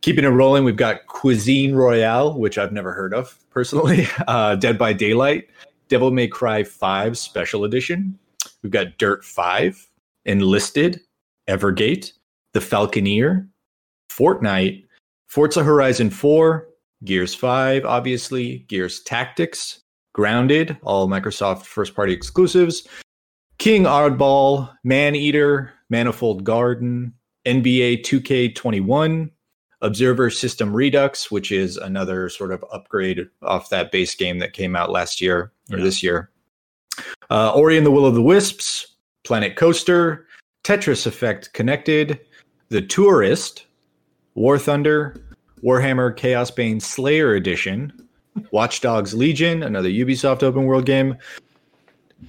Keeping 0.02 0.26
it 0.26 0.30
rolling, 0.30 0.64
we've 0.64 0.76
got 0.76 1.06
Cuisine 1.08 1.74
Royale, 1.76 2.38
which 2.38 2.58
I've 2.58 2.72
never 2.72 2.94
heard 2.94 3.14
of 3.14 3.38
personally. 3.50 4.08
Uh, 4.28 4.56
Dead 4.56 4.78
by 4.78 4.94
Daylight, 4.94 5.50
Devil 5.90 6.12
May 6.12 6.28
Cry 6.28 6.64
5 6.64 7.18
Special 7.18 7.64
Edition. 7.64 8.18
We've 8.64 8.72
got 8.72 8.98
Dirt 8.98 9.24
5, 9.26 9.90
Enlisted, 10.26 11.02
Evergate, 11.48 12.12
The 12.54 12.60
Falconeer, 12.60 13.48
Fortnite, 14.12 14.86
Forza 15.28 15.64
Horizon 15.64 16.10
4, 16.10 16.68
Gears 17.04 17.36
5, 17.36 17.86
obviously, 17.86 18.60
Gears 18.70 19.02
Tactics, 19.02 19.82
Grounded, 20.14 20.78
all 20.84 21.08
Microsoft 21.08 21.64
first 21.66 21.94
party 21.96 22.12
exclusives, 22.14 22.88
King 23.60 23.84
Oddball, 23.84 24.74
Maneater, 24.84 25.74
Manifold 25.90 26.44
Garden, 26.44 27.14
NBA 27.46 28.02
2K21, 28.04 29.30
Observer 29.82 30.30
System 30.32 30.74
Redux, 30.74 31.30
which 31.30 31.52
is 31.52 31.78
another 31.78 32.30
sort 32.30 32.52
of 32.52 32.66
upgrade 32.74 33.28
off 33.44 33.70
that 33.70 33.92
base 33.92 34.16
game 34.16 34.40
that 34.40 34.54
came 34.54 34.76
out 34.76 34.90
last 34.90 35.22
year 35.22 35.52
or 35.72 35.78
Yeah. 35.78 35.84
this 35.84 36.02
year. 36.02 36.32
Uh, 37.30 37.52
Ori 37.54 37.78
and 37.78 37.86
the 37.86 37.92
Will 37.92 38.06
of 38.08 38.16
the 38.16 38.24
Wisps, 38.24 38.96
Planet 39.24 39.56
Coaster, 39.56 40.26
Tetris 40.64 41.06
Effect 41.06 41.54
Connected, 41.54 42.20
The 42.70 42.82
Tourist, 42.82 43.67
War 44.38 44.60
Thunder, 44.60 45.20
Warhammer 45.64 46.16
Chaosbane 46.16 46.80
Slayer 46.80 47.34
Edition, 47.34 47.92
Watch 48.52 48.82
Dogs 48.82 49.16
Legion, 49.16 49.64
another 49.64 49.90
Ubisoft 49.90 50.44
open 50.44 50.66
world 50.66 50.86
game, 50.86 51.18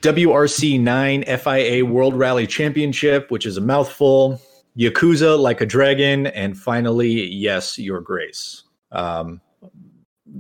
WRC 0.01 0.81
9 0.81 1.25
FIA 1.25 1.85
World 1.85 2.15
Rally 2.15 2.47
Championship, 2.47 3.31
which 3.31 3.45
is 3.45 3.59
a 3.59 3.61
mouthful, 3.61 4.41
Yakuza 4.75 5.39
Like 5.39 5.61
a 5.61 5.67
Dragon, 5.67 6.29
and 6.29 6.57
finally, 6.57 7.27
yes, 7.29 7.79
Your 7.79 8.01
Grace. 8.01 8.63
Um, 8.91 9.43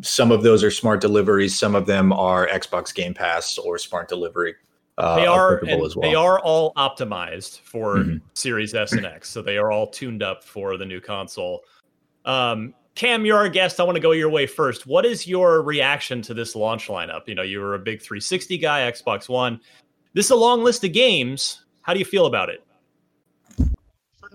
some 0.00 0.32
of 0.32 0.42
those 0.42 0.64
are 0.64 0.70
smart 0.70 1.02
deliveries. 1.02 1.58
Some 1.58 1.74
of 1.74 1.84
them 1.84 2.14
are 2.14 2.48
Xbox 2.48 2.94
Game 2.94 3.12
Pass 3.12 3.58
or 3.58 3.76
smart 3.76 4.08
delivery. 4.08 4.54
Uh, 4.98 5.14
they 5.14 5.26
are 5.26 5.62
well. 5.64 5.88
they 6.02 6.14
are 6.16 6.40
all 6.40 6.74
optimized 6.74 7.60
for 7.60 7.98
mm-hmm. 7.98 8.16
Series 8.34 8.74
S 8.74 8.92
and 8.92 9.06
X, 9.06 9.30
so 9.30 9.40
they 9.40 9.56
are 9.56 9.70
all 9.70 9.86
tuned 9.86 10.24
up 10.24 10.42
for 10.42 10.76
the 10.76 10.84
new 10.84 11.00
console. 11.00 11.62
Um, 12.24 12.74
Cam, 12.96 13.24
you're 13.24 13.36
our 13.36 13.48
guest. 13.48 13.78
I 13.78 13.84
want 13.84 13.94
to 13.94 14.00
go 14.00 14.10
your 14.10 14.28
way 14.28 14.44
first. 14.44 14.88
What 14.88 15.06
is 15.06 15.24
your 15.24 15.62
reaction 15.62 16.20
to 16.22 16.34
this 16.34 16.56
launch 16.56 16.88
lineup? 16.88 17.28
You 17.28 17.36
know, 17.36 17.42
you 17.42 17.60
were 17.60 17.76
a 17.76 17.78
big 17.78 18.02
360 18.02 18.58
guy, 18.58 18.90
Xbox 18.90 19.28
One. 19.28 19.60
This 20.14 20.24
is 20.26 20.30
a 20.32 20.36
long 20.36 20.64
list 20.64 20.82
of 20.82 20.92
games. 20.92 21.64
How 21.82 21.92
do 21.92 22.00
you 22.00 22.04
feel 22.04 22.26
about 22.26 22.48
it? 22.48 22.64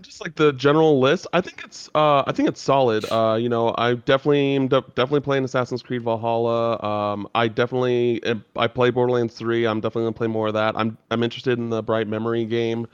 Just 0.01 0.21
like 0.21 0.35
the 0.35 0.51
general 0.53 1.00
list, 1.00 1.27
I 1.33 1.41
think 1.41 1.63
it's 1.63 1.89
uh, 1.95 2.23
I 2.25 2.31
think 2.31 2.50
it's 2.50 2.62
solid. 2.62 3.05
Uh, 3.12 3.38
you 3.39 3.50
know, 3.50 3.73
I 3.77 3.95
definitely 3.95 4.55
am 4.55 4.67
de- 4.67 4.81
definitely 4.81 5.21
playing 5.21 5.43
Assassin's 5.43 5.81
Creed 5.81 6.01
Valhalla. 6.03 6.81
Um, 6.83 7.27
I 7.35 7.47
definitely 7.47 8.21
I 8.55 8.67
play 8.67 8.89
Borderlands 8.89 9.35
3. 9.35 9.65
I'm 9.65 9.79
definitely 9.79 10.03
gonna 10.03 10.13
play 10.13 10.27
more 10.27 10.47
of 10.47 10.53
that. 10.53 10.75
I'm 10.77 10.97
I'm 11.12 11.23
interested 11.23 11.57
in 11.57 11.69
the 11.69 11.81
Bright 11.81 12.07
Memory 12.07 12.45
game. 12.45 12.88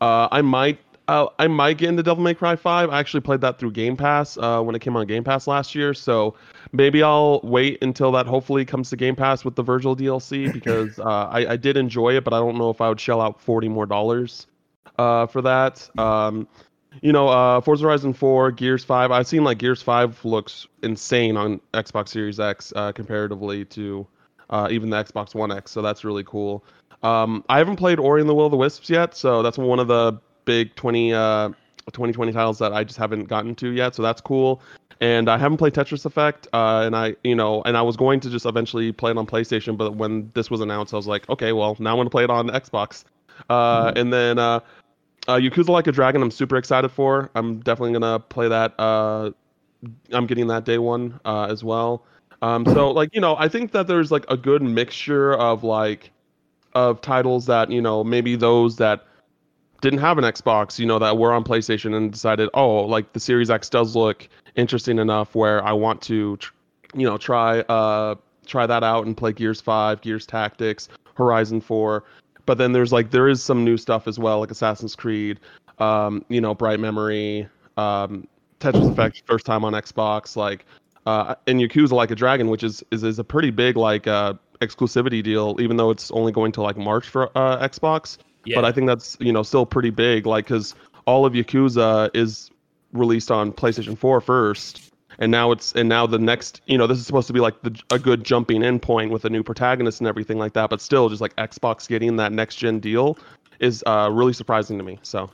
Uh, 0.00 0.28
I 0.30 0.42
might 0.42 0.78
uh, 1.08 1.26
I 1.38 1.48
might 1.48 1.78
get 1.78 1.90
into 1.90 2.02
Devil 2.02 2.22
May 2.22 2.34
Cry 2.34 2.56
5. 2.56 2.90
I 2.90 2.98
actually 2.98 3.20
played 3.20 3.40
that 3.42 3.58
through 3.58 3.72
Game 3.72 3.96
Pass 3.96 4.38
uh, 4.38 4.60
when 4.62 4.74
it 4.74 4.80
came 4.80 4.96
on 4.96 5.06
Game 5.06 5.24
Pass 5.24 5.46
last 5.46 5.74
year. 5.74 5.92
So 5.94 6.34
maybe 6.72 7.02
I'll 7.02 7.40
wait 7.42 7.82
until 7.82 8.10
that 8.12 8.26
hopefully 8.26 8.64
comes 8.64 8.90
to 8.90 8.96
Game 8.96 9.16
Pass 9.16 9.44
with 9.44 9.54
the 9.54 9.64
Vergil 9.64 9.96
DLC 9.96 10.52
because 10.52 10.98
uh, 10.98 11.28
I, 11.30 11.52
I 11.52 11.56
did 11.56 11.76
enjoy 11.76 12.16
it, 12.16 12.24
but 12.24 12.32
I 12.32 12.38
don't 12.38 12.56
know 12.56 12.70
if 12.70 12.80
I 12.80 12.88
would 12.88 13.00
shell 13.00 13.20
out 13.20 13.40
40 13.40 13.68
more 13.68 13.86
dollars 13.86 14.46
uh, 14.98 15.26
for 15.26 15.42
that. 15.42 15.88
Um, 15.98 16.48
you 17.02 17.12
know, 17.12 17.28
uh, 17.28 17.60
Forza 17.60 17.84
Horizon 17.84 18.12
4, 18.12 18.52
Gears 18.52 18.84
5. 18.84 19.10
I've 19.10 19.26
seen 19.26 19.44
like 19.44 19.58
Gears 19.58 19.82
5 19.82 20.24
looks 20.24 20.66
insane 20.82 21.36
on 21.36 21.60
Xbox 21.72 22.08
Series 22.08 22.38
X 22.38 22.72
uh, 22.76 22.92
comparatively 22.92 23.64
to 23.66 24.06
uh, 24.50 24.68
even 24.70 24.90
the 24.90 25.02
Xbox 25.02 25.34
One 25.34 25.50
X. 25.50 25.70
So 25.70 25.82
that's 25.82 26.04
really 26.04 26.24
cool. 26.24 26.64
Um, 27.02 27.44
I 27.48 27.58
haven't 27.58 27.76
played 27.76 27.98
Ori 27.98 28.20
and 28.20 28.30
the 28.30 28.34
Will 28.34 28.46
of 28.46 28.50
the 28.50 28.56
Wisps 28.56 28.88
yet, 28.88 29.14
so 29.14 29.42
that's 29.42 29.58
one 29.58 29.78
of 29.78 29.88
the 29.88 30.18
big 30.44 30.74
20, 30.74 31.12
uh, 31.12 31.48
2020 31.86 32.32
titles 32.32 32.58
that 32.58 32.72
I 32.72 32.84
just 32.84 32.98
haven't 32.98 33.24
gotten 33.24 33.54
to 33.56 33.70
yet. 33.70 33.94
So 33.94 34.02
that's 34.02 34.20
cool. 34.20 34.62
And 35.00 35.28
I 35.28 35.36
haven't 35.36 35.58
played 35.58 35.74
Tetris 35.74 36.06
Effect, 36.06 36.46
uh, 36.52 36.82
and 36.86 36.96
I, 36.96 37.16
you 37.24 37.34
know, 37.34 37.62
and 37.62 37.76
I 37.76 37.82
was 37.82 37.96
going 37.96 38.20
to 38.20 38.30
just 38.30 38.46
eventually 38.46 38.92
play 38.92 39.10
it 39.10 39.18
on 39.18 39.26
PlayStation, 39.26 39.76
but 39.76 39.96
when 39.96 40.30
this 40.34 40.50
was 40.50 40.60
announced, 40.60 40.94
I 40.94 40.96
was 40.96 41.06
like, 41.06 41.28
okay, 41.28 41.52
well, 41.52 41.76
now 41.78 41.90
I'm 41.90 41.96
gonna 41.98 42.10
play 42.10 42.24
it 42.24 42.30
on 42.30 42.48
Xbox. 42.48 43.04
Uh, 43.50 43.88
mm-hmm. 43.88 43.98
And 43.98 44.12
then 44.12 44.38
uh, 44.38 44.60
uh, 45.28 45.36
Yakuza 45.36 45.68
Like 45.68 45.86
a 45.86 45.92
Dragon, 45.92 46.22
I'm 46.22 46.30
super 46.30 46.56
excited 46.56 46.90
for. 46.90 47.30
I'm 47.34 47.60
definitely 47.60 47.92
gonna 47.92 48.20
play 48.20 48.48
that. 48.48 48.74
Uh, 48.78 49.30
I'm 50.12 50.26
getting 50.26 50.46
that 50.48 50.64
day 50.64 50.78
one 50.78 51.20
uh, 51.24 51.46
as 51.50 51.62
well. 51.64 52.04
Um, 52.42 52.66
so 52.66 52.90
like 52.90 53.10
you 53.14 53.20
know, 53.20 53.36
I 53.38 53.48
think 53.48 53.72
that 53.72 53.86
there's 53.86 54.10
like 54.10 54.24
a 54.28 54.36
good 54.36 54.62
mixture 54.62 55.34
of 55.34 55.64
like 55.64 56.10
of 56.74 57.00
titles 57.00 57.46
that 57.46 57.70
you 57.70 57.80
know 57.80 58.04
maybe 58.04 58.36
those 58.36 58.76
that 58.76 59.06
didn't 59.80 60.00
have 60.00 60.16
an 60.18 60.24
Xbox, 60.24 60.78
you 60.78 60.86
know, 60.86 60.98
that 60.98 61.18
were 61.18 61.32
on 61.32 61.44
PlayStation 61.44 61.94
and 61.94 62.10
decided, 62.10 62.48
oh, 62.54 62.80
like 62.86 63.12
the 63.12 63.20
Series 63.20 63.50
X 63.50 63.68
does 63.68 63.94
look 63.94 64.26
interesting 64.56 64.98
enough 64.98 65.34
where 65.34 65.62
I 65.62 65.72
want 65.72 66.00
to, 66.02 66.38
tr- 66.38 66.54
you 66.94 67.06
know, 67.06 67.18
try 67.18 67.60
uh 67.60 68.14
try 68.46 68.66
that 68.66 68.82
out 68.82 69.06
and 69.06 69.16
play 69.16 69.32
Gears 69.32 69.60
Five, 69.60 70.00
Gears 70.00 70.26
Tactics, 70.26 70.88
Horizon 71.14 71.60
Four 71.60 72.04
but 72.46 72.58
then 72.58 72.72
there's 72.72 72.92
like 72.92 73.10
there 73.10 73.28
is 73.28 73.42
some 73.42 73.64
new 73.64 73.76
stuff 73.76 74.06
as 74.08 74.18
well, 74.18 74.40
like 74.40 74.50
Assassin's 74.50 74.94
Creed, 74.94 75.40
um, 75.78 76.24
you 76.28 76.40
know, 76.40 76.54
Bright 76.54 76.80
Memory, 76.80 77.48
um, 77.76 78.26
Tetris 78.60 78.90
Effect, 78.90 79.22
first 79.26 79.46
time 79.46 79.64
on 79.64 79.72
Xbox, 79.72 80.36
like, 80.36 80.64
uh, 81.06 81.34
and 81.46 81.60
Yakuza 81.60 81.92
Like 81.92 82.10
a 82.10 82.14
Dragon, 82.14 82.48
which 82.48 82.62
is 82.62 82.82
is, 82.90 83.02
is 83.02 83.18
a 83.18 83.24
pretty 83.24 83.50
big 83.50 83.76
like 83.76 84.06
uh, 84.06 84.34
exclusivity 84.60 85.22
deal, 85.22 85.56
even 85.60 85.76
though 85.76 85.90
it's 85.90 86.10
only 86.12 86.32
going 86.32 86.52
to 86.52 86.62
like 86.62 86.76
March 86.76 87.08
for 87.08 87.30
uh, 87.36 87.66
Xbox. 87.66 88.18
Yeah. 88.44 88.56
But 88.56 88.64
I 88.64 88.72
think 88.72 88.86
that's 88.86 89.16
you 89.20 89.32
know 89.32 89.42
still 89.42 89.66
pretty 89.66 89.90
big, 89.90 90.26
like 90.26 90.46
because 90.46 90.74
all 91.06 91.26
of 91.26 91.32
Yakuza 91.34 92.10
is 92.14 92.50
released 92.92 93.30
on 93.30 93.52
PlayStation 93.52 93.98
4 93.98 94.20
first, 94.20 94.93
and 95.18 95.30
now 95.30 95.52
it's 95.52 95.72
and 95.72 95.88
now 95.88 96.06
the 96.06 96.18
next 96.18 96.60
you 96.66 96.78
know 96.78 96.86
this 96.86 96.98
is 96.98 97.06
supposed 97.06 97.26
to 97.26 97.32
be 97.32 97.40
like 97.40 97.60
the, 97.62 97.80
a 97.90 97.98
good 97.98 98.24
jumping 98.24 98.62
in 98.62 98.78
point 98.78 99.10
with 99.10 99.24
a 99.24 99.30
new 99.30 99.42
protagonist 99.42 100.00
and 100.00 100.08
everything 100.08 100.38
like 100.38 100.52
that 100.52 100.70
but 100.70 100.80
still 100.80 101.08
just 101.08 101.20
like 101.20 101.34
xbox 101.36 101.88
getting 101.88 102.16
that 102.16 102.32
next 102.32 102.56
gen 102.56 102.80
deal 102.80 103.18
is 103.60 103.82
uh, 103.86 104.08
really 104.12 104.32
surprising 104.32 104.78
to 104.78 104.84
me 104.84 104.98
so. 105.02 105.30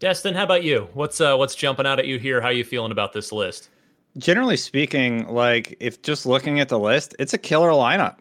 Destin 0.00 0.34
how 0.34 0.44
about 0.44 0.64
you? 0.64 0.88
What's 0.94 1.20
uh 1.20 1.36
what's 1.36 1.54
jumping 1.54 1.86
out 1.86 1.98
at 1.98 2.06
you 2.06 2.18
here? 2.18 2.40
How 2.40 2.50
you 2.50 2.64
feeling 2.64 2.92
about 2.92 3.12
this 3.12 3.32
list? 3.32 3.70
Generally 4.18 4.58
speaking 4.58 5.26
like 5.28 5.76
if 5.80 6.02
just 6.02 6.26
looking 6.26 6.60
at 6.60 6.68
the 6.68 6.78
list 6.78 7.14
it's 7.18 7.32
a 7.32 7.38
killer 7.38 7.70
lineup. 7.70 8.18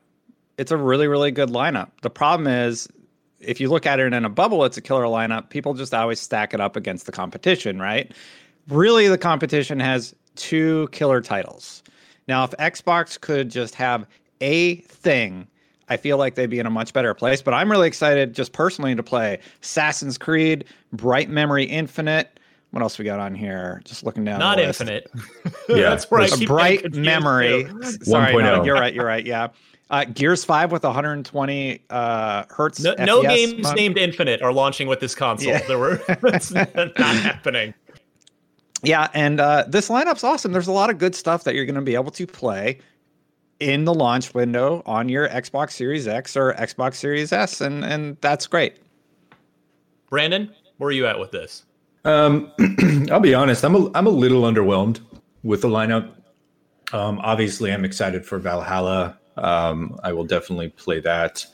It's 0.57 0.71
a 0.71 0.77
really 0.77 1.07
really 1.07 1.31
good 1.31 1.49
lineup. 1.49 1.89
The 2.01 2.09
problem 2.09 2.47
is 2.47 2.87
if 3.39 3.59
you 3.59 3.69
look 3.69 3.85
at 3.85 3.99
it 3.99 4.13
in 4.13 4.23
a 4.23 4.29
bubble 4.29 4.63
it's 4.63 4.77
a 4.77 4.81
killer 4.81 5.05
lineup. 5.05 5.49
People 5.49 5.73
just 5.73 5.93
always 5.93 6.19
stack 6.19 6.53
it 6.53 6.61
up 6.61 6.75
against 6.75 7.05
the 7.05 7.11
competition 7.11 7.79
right? 7.79 8.11
Really 8.69 9.07
the 9.07 9.17
competition 9.17 9.79
has 9.79 10.15
two 10.35 10.87
killer 10.91 11.21
titles. 11.21 11.83
Now, 12.27 12.43
if 12.43 12.51
Xbox 12.51 13.19
could 13.19 13.49
just 13.49 13.75
have 13.75 14.05
a 14.41 14.75
thing, 14.75 15.47
I 15.89 15.97
feel 15.97 16.17
like 16.17 16.35
they'd 16.35 16.49
be 16.49 16.59
in 16.59 16.65
a 16.65 16.71
much 16.71 16.93
better 16.93 17.13
place. 17.13 17.41
But 17.41 17.53
I'm 17.53 17.69
really 17.69 17.87
excited, 17.87 18.33
just 18.33 18.53
personally, 18.53 18.95
to 18.95 19.03
play 19.03 19.39
Assassin's 19.61 20.17
Creed, 20.17 20.65
Bright 20.91 21.29
Memory 21.29 21.65
Infinite. 21.65 22.39
What 22.71 22.81
else 22.81 22.97
we 22.97 23.05
got 23.05 23.19
on 23.19 23.35
here? 23.35 23.81
Just 23.85 24.03
looking 24.03 24.23
down. 24.23 24.39
Not 24.39 24.59
Infinite. 24.59 25.11
yeah, 25.69 25.75
that's 25.75 26.09
where 26.09 26.21
a 26.23 26.45
bright 26.45 26.93
memory. 26.93 27.67
Sorry, 28.01 28.33
no, 28.41 28.61
oh. 28.61 28.63
you're 28.63 28.73
right. 28.73 28.93
You're 28.93 29.05
right. 29.05 29.25
Yeah. 29.25 29.49
Uh, 29.91 30.05
Gears 30.05 30.43
Five 30.43 30.71
with 30.71 30.83
120 30.83 31.81
uh, 31.91 32.45
hertz. 32.49 32.79
No, 32.79 32.95
no 32.97 33.21
games 33.21 33.61
month. 33.61 33.75
named 33.75 33.99
Infinite 33.99 34.41
are 34.41 34.51
launching 34.51 34.87
with 34.87 34.99
this 34.99 35.13
console. 35.13 35.51
Yeah. 35.51 35.67
There 35.67 35.77
were 35.77 35.97
that's 36.21 36.49
not 36.49 36.97
happening 36.97 37.75
yeah, 38.83 39.09
and 39.13 39.39
uh, 39.39 39.63
this 39.67 39.89
lineup's 39.89 40.23
awesome. 40.23 40.51
There's 40.51 40.67
a 40.67 40.73
lot 40.73 40.89
of 40.89 40.97
good 40.97 41.15
stuff 41.15 41.45
that 41.45 41.55
you're 41.55 41.65
going 41.65 41.75
to 41.75 41.81
be 41.81 41.95
able 41.95 42.11
to 42.11 42.27
play 42.27 42.79
in 43.59 43.85
the 43.85 43.93
launch 43.93 44.33
window 44.33 44.83
on 44.85 45.07
your 45.07 45.29
Xbox 45.29 45.71
Series 45.71 46.07
X 46.07 46.35
or 46.35 46.53
Xbox 46.53 46.95
Series 46.95 47.31
S, 47.31 47.61
and 47.61 47.85
and 47.85 48.17
that's 48.21 48.45
great. 48.45 48.77
Brandon, 50.09 50.53
where 50.77 50.89
are 50.89 50.91
you 50.91 51.07
at 51.07 51.17
with 51.17 51.31
this? 51.31 51.65
Um, 52.05 52.51
I'll 53.11 53.21
be 53.21 53.33
honest. 53.33 53.63
I'm 53.63 53.75
a 53.75 53.89
I'm 53.95 54.05
a 54.05 54.11
little 54.11 54.43
underwhelmed 54.43 54.99
with 55.43 55.61
the 55.61 55.69
lineup. 55.69 56.11
Um, 56.91 57.19
obviously, 57.23 57.71
I'm 57.71 57.85
excited 57.85 58.25
for 58.25 58.37
Valhalla. 58.37 59.17
Um, 59.37 59.97
I 60.03 60.11
will 60.13 60.25
definitely 60.25 60.69
play 60.69 60.99
that. 60.99 61.45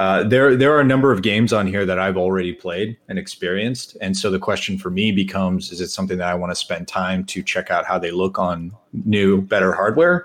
Uh, 0.00 0.22
there 0.22 0.56
there 0.56 0.74
are 0.74 0.80
a 0.80 0.84
number 0.84 1.12
of 1.12 1.20
games 1.20 1.52
on 1.52 1.66
here 1.66 1.84
that 1.84 1.98
I've 1.98 2.16
already 2.16 2.54
played 2.54 2.96
and 3.10 3.18
experienced, 3.18 3.98
and 4.00 4.16
so 4.16 4.30
the 4.30 4.38
question 4.38 4.78
for 4.78 4.88
me 4.88 5.12
becomes: 5.12 5.70
Is 5.70 5.82
it 5.82 5.88
something 5.88 6.16
that 6.16 6.26
I 6.26 6.34
want 6.34 6.50
to 6.50 6.56
spend 6.56 6.88
time 6.88 7.22
to 7.24 7.42
check 7.42 7.70
out 7.70 7.84
how 7.84 7.98
they 7.98 8.10
look 8.10 8.38
on 8.38 8.72
new, 8.94 9.42
better 9.42 9.74
hardware? 9.74 10.24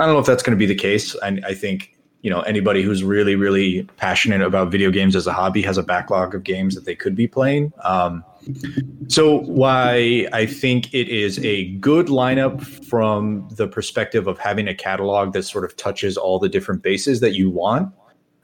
I 0.00 0.06
don't 0.06 0.14
know 0.14 0.18
if 0.18 0.26
that's 0.26 0.42
going 0.42 0.58
to 0.58 0.58
be 0.58 0.66
the 0.66 0.74
case. 0.74 1.14
I, 1.22 1.38
I 1.46 1.54
think 1.54 1.96
you 2.22 2.30
know 2.30 2.40
anybody 2.40 2.82
who's 2.82 3.04
really 3.04 3.36
really 3.36 3.84
passionate 3.96 4.40
about 4.40 4.72
video 4.72 4.90
games 4.90 5.14
as 5.14 5.28
a 5.28 5.32
hobby 5.32 5.62
has 5.62 5.78
a 5.78 5.84
backlog 5.84 6.34
of 6.34 6.42
games 6.42 6.74
that 6.74 6.84
they 6.84 6.96
could 6.96 7.14
be 7.14 7.28
playing. 7.28 7.72
Um, 7.84 8.24
so 9.06 9.42
why 9.42 10.26
I 10.32 10.46
think 10.46 10.92
it 10.92 11.08
is 11.08 11.38
a 11.44 11.66
good 11.74 12.08
lineup 12.08 12.60
from 12.88 13.48
the 13.52 13.68
perspective 13.68 14.26
of 14.26 14.40
having 14.40 14.66
a 14.66 14.74
catalog 14.74 15.32
that 15.34 15.44
sort 15.44 15.64
of 15.64 15.76
touches 15.76 16.16
all 16.16 16.40
the 16.40 16.48
different 16.48 16.82
bases 16.82 17.20
that 17.20 17.34
you 17.34 17.50
want. 17.50 17.94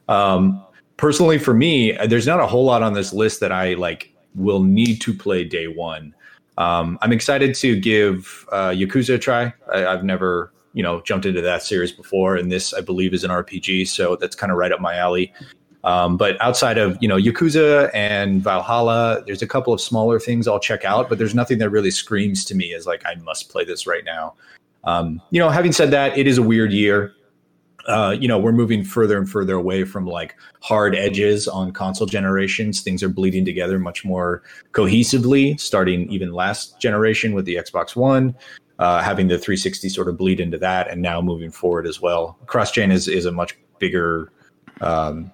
Um, 0.09 0.65
personally 0.99 1.39
for 1.39 1.55
me 1.55 1.93
there's 2.07 2.27
not 2.27 2.41
a 2.41 2.47
whole 2.47 2.65
lot 2.65 2.83
on 2.83 2.93
this 2.93 3.15
list 3.15 3.41
that 3.41 3.51
i 3.51 3.73
like 3.75 4.13
will 4.35 4.63
need 4.63 5.01
to 5.01 5.15
play 5.15 5.43
day 5.43 5.67
one. 5.67 6.15
Um, 6.59 6.99
i'm 7.01 7.13
excited 7.13 7.55
to 7.57 7.81
give 7.81 8.45
uh, 8.53 8.71
yakuza 8.71 9.15
a 9.15 9.19
try. 9.19 9.55
I, 9.73 9.87
i've 9.87 10.05
never 10.05 10.53
you 10.75 10.83
know 10.83 11.01
jumped 11.03 11.25
into 11.25 11.41
that 11.41 11.63
series 11.63 11.93
before 11.93 12.37
and 12.37 12.53
this 12.53 12.75
i 12.75 12.83
believe 12.83 13.15
is 13.15 13.25
an 13.25 13.31
rpg 13.31 13.89
so 13.89 14.17
that's 14.17 14.37
kind 14.37 14.53
of 14.53 14.59
right 14.59 14.71
up 14.71 14.81
my 14.81 14.97
alley. 14.97 15.33
Um, 15.85 16.17
but 16.17 16.39
outside 16.43 16.77
of 16.77 16.99
you 17.01 17.09
know 17.09 17.17
yakuza 17.17 17.91
and 17.95 18.43
valhalla 18.43 19.23
there's 19.25 19.43
a 19.43 19.47
couple 19.47 19.73
of 19.73 19.81
smaller 19.81 20.19
things 20.19 20.49
i'll 20.49 20.59
check 20.59 20.85
out 20.85 21.09
but 21.09 21.17
there's 21.19 21.35
nothing 21.35 21.59
that 21.59 21.71
really 21.71 21.93
screams 21.93 22.45
to 22.47 22.57
me 22.57 22.75
as 22.75 22.87
like 22.87 23.03
i 23.07 23.15
must 23.23 23.49
play 23.49 23.65
this 23.65 23.87
right 23.87 24.05
now. 24.05 24.35
Um, 24.85 25.23
you 25.31 25.39
know 25.39 25.49
having 25.49 25.73
said 25.73 25.93
that 25.93 26.19
it 26.19 26.27
is 26.27 26.39
a 26.39 26.43
weird 26.43 26.73
year 26.73 27.15
uh, 27.89 28.15
you 28.19 28.29
know, 28.29 28.39
we're 28.39 28.53
moving 28.53 28.85
further 28.85 29.17
and 29.17 29.29
further 29.29 29.55
away 29.55 29.83
from 29.85 30.07
like 30.07 30.37
hard 30.61 30.95
edges 30.95 31.49
on 31.49 31.73
console 31.73 32.07
generations. 32.07 32.83
Things 32.83 33.03
are 33.03 33.09
bleeding 33.09 33.45
together 33.45 33.79
much 33.79 34.05
more 34.05 34.43
cohesively, 34.73 35.59
starting 35.59 36.11
even 36.13 36.33
last 36.33 36.79
generation 36.81 37.33
with 37.33 37.47
the 37.47 37.57
Xbox 37.57 37.97
One, 37.97 38.37
uh, 38.79 39.03
having 39.03 39.29
the 39.29 39.39
360 39.39 39.89
sort 39.89 40.09
of 40.09 40.19
bleed 40.19 40.39
into 40.39 40.59
that, 40.59 40.91
and 40.91 41.01
now 41.01 41.23
moving 41.23 41.51
forward 41.51 41.87
as 41.87 42.01
well. 42.01 42.39
Cross 42.47 42.73
gen 42.73 42.93
is 42.93 43.09
is 43.09 43.25
a 43.25 43.33
much 43.33 43.57
bigger 43.79 44.31
um, 44.83 45.33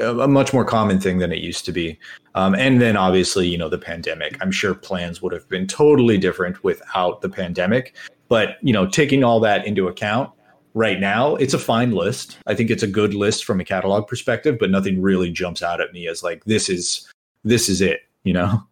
a 0.00 0.28
much 0.28 0.52
more 0.52 0.64
common 0.64 0.98
thing 1.00 1.18
than 1.18 1.32
it 1.32 1.38
used 1.38 1.64
to 1.66 1.72
be. 1.72 1.98
Um, 2.34 2.54
and 2.54 2.80
then 2.80 2.96
obviously, 2.96 3.48
you 3.48 3.58
know, 3.58 3.68
the 3.68 3.78
pandemic. 3.78 4.36
I'm 4.40 4.50
sure 4.50 4.74
plans 4.74 5.20
would 5.22 5.32
have 5.32 5.48
been 5.48 5.66
totally 5.66 6.18
different 6.18 6.62
without 6.64 7.20
the 7.20 7.28
pandemic. 7.28 7.94
But 8.28 8.56
you 8.62 8.72
know, 8.72 8.86
taking 8.86 9.24
all 9.24 9.40
that 9.40 9.66
into 9.66 9.88
account, 9.88 10.30
right 10.74 10.98
now, 10.98 11.36
it's 11.36 11.54
a 11.54 11.58
fine 11.58 11.92
list. 11.92 12.38
I 12.46 12.54
think 12.54 12.70
it's 12.70 12.82
a 12.82 12.88
good 12.88 13.14
list 13.14 13.44
from 13.44 13.60
a 13.60 13.64
catalog 13.64 14.06
perspective, 14.06 14.58
but 14.58 14.70
nothing 14.70 15.00
really 15.00 15.30
jumps 15.30 15.62
out 15.62 15.80
at 15.80 15.92
me 15.92 16.06
as 16.08 16.22
like 16.22 16.44
this 16.44 16.68
is 16.68 17.10
this 17.44 17.68
is 17.68 17.80
it. 17.80 18.00
You 18.24 18.34
know. 18.34 18.62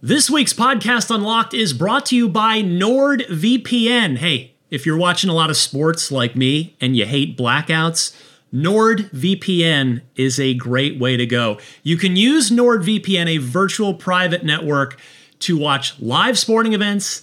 This 0.00 0.30
week's 0.30 0.52
podcast 0.52 1.12
Unlocked 1.12 1.54
is 1.54 1.72
brought 1.72 2.06
to 2.06 2.16
you 2.16 2.28
by 2.28 2.62
NordVPN. 2.62 4.18
Hey, 4.18 4.54
if 4.70 4.86
you're 4.86 4.96
watching 4.96 5.28
a 5.28 5.34
lot 5.34 5.50
of 5.50 5.56
sports 5.56 6.12
like 6.12 6.36
me 6.36 6.76
and 6.80 6.96
you 6.96 7.04
hate 7.04 7.36
blackouts 7.36 8.14
NordVPN 8.52 10.02
is 10.16 10.40
a 10.40 10.54
great 10.54 10.98
way 10.98 11.16
to 11.16 11.26
go. 11.26 11.58
You 11.82 11.96
can 11.96 12.16
use 12.16 12.50
NordVPN, 12.50 13.26
a 13.28 13.38
virtual 13.38 13.94
private 13.94 14.44
network, 14.44 14.98
to 15.40 15.56
watch 15.56 15.98
live 16.00 16.38
sporting 16.38 16.72
events, 16.72 17.22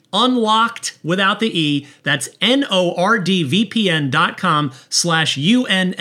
unlocked 0.13 0.97
without 1.03 1.39
the 1.39 1.59
E. 1.59 1.87
That's 2.03 2.29
N-O-R-D-V-P-N 2.41 4.09
dot 4.09 4.37
com 4.37 4.71
slash 4.89 5.37
U-N-L-O-C-K-D. 5.37 5.93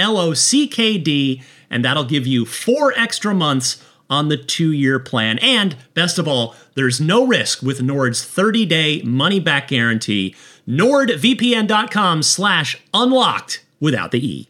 And 1.71 1.85
that'll 1.85 2.05
give 2.05 2.27
you 2.27 2.45
four 2.45 2.93
extra 2.97 3.33
months 3.35 3.83
on 4.09 4.29
the 4.29 4.37
two-year 4.37 4.99
plan. 4.99 5.39
And 5.39 5.77
best 5.95 6.19
of 6.19 6.27
all, 6.27 6.57
there's 6.75 7.01
no 7.01 7.27
risk 7.27 7.63
with 7.63 7.81
Nord's 7.81 8.23
30-day 8.25 9.03
money-back 9.03 9.69
guarantee. 9.69 10.35
NordVPN.com 10.69 12.23
slash 12.23 12.83
unlocked 12.93 13.65
without 13.79 14.11
the 14.11 14.27
E. 14.27 14.50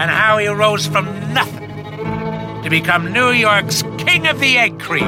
and 0.00 0.10
how 0.10 0.38
he 0.38 0.48
rose 0.48 0.86
from 0.86 1.04
nothing 1.34 1.68
to 2.62 2.70
become 2.70 3.12
New 3.12 3.32
York's 3.32 3.82
King 3.98 4.26
of 4.28 4.40
the 4.40 4.56
Egg 4.56 4.80
Cream. 4.80 5.06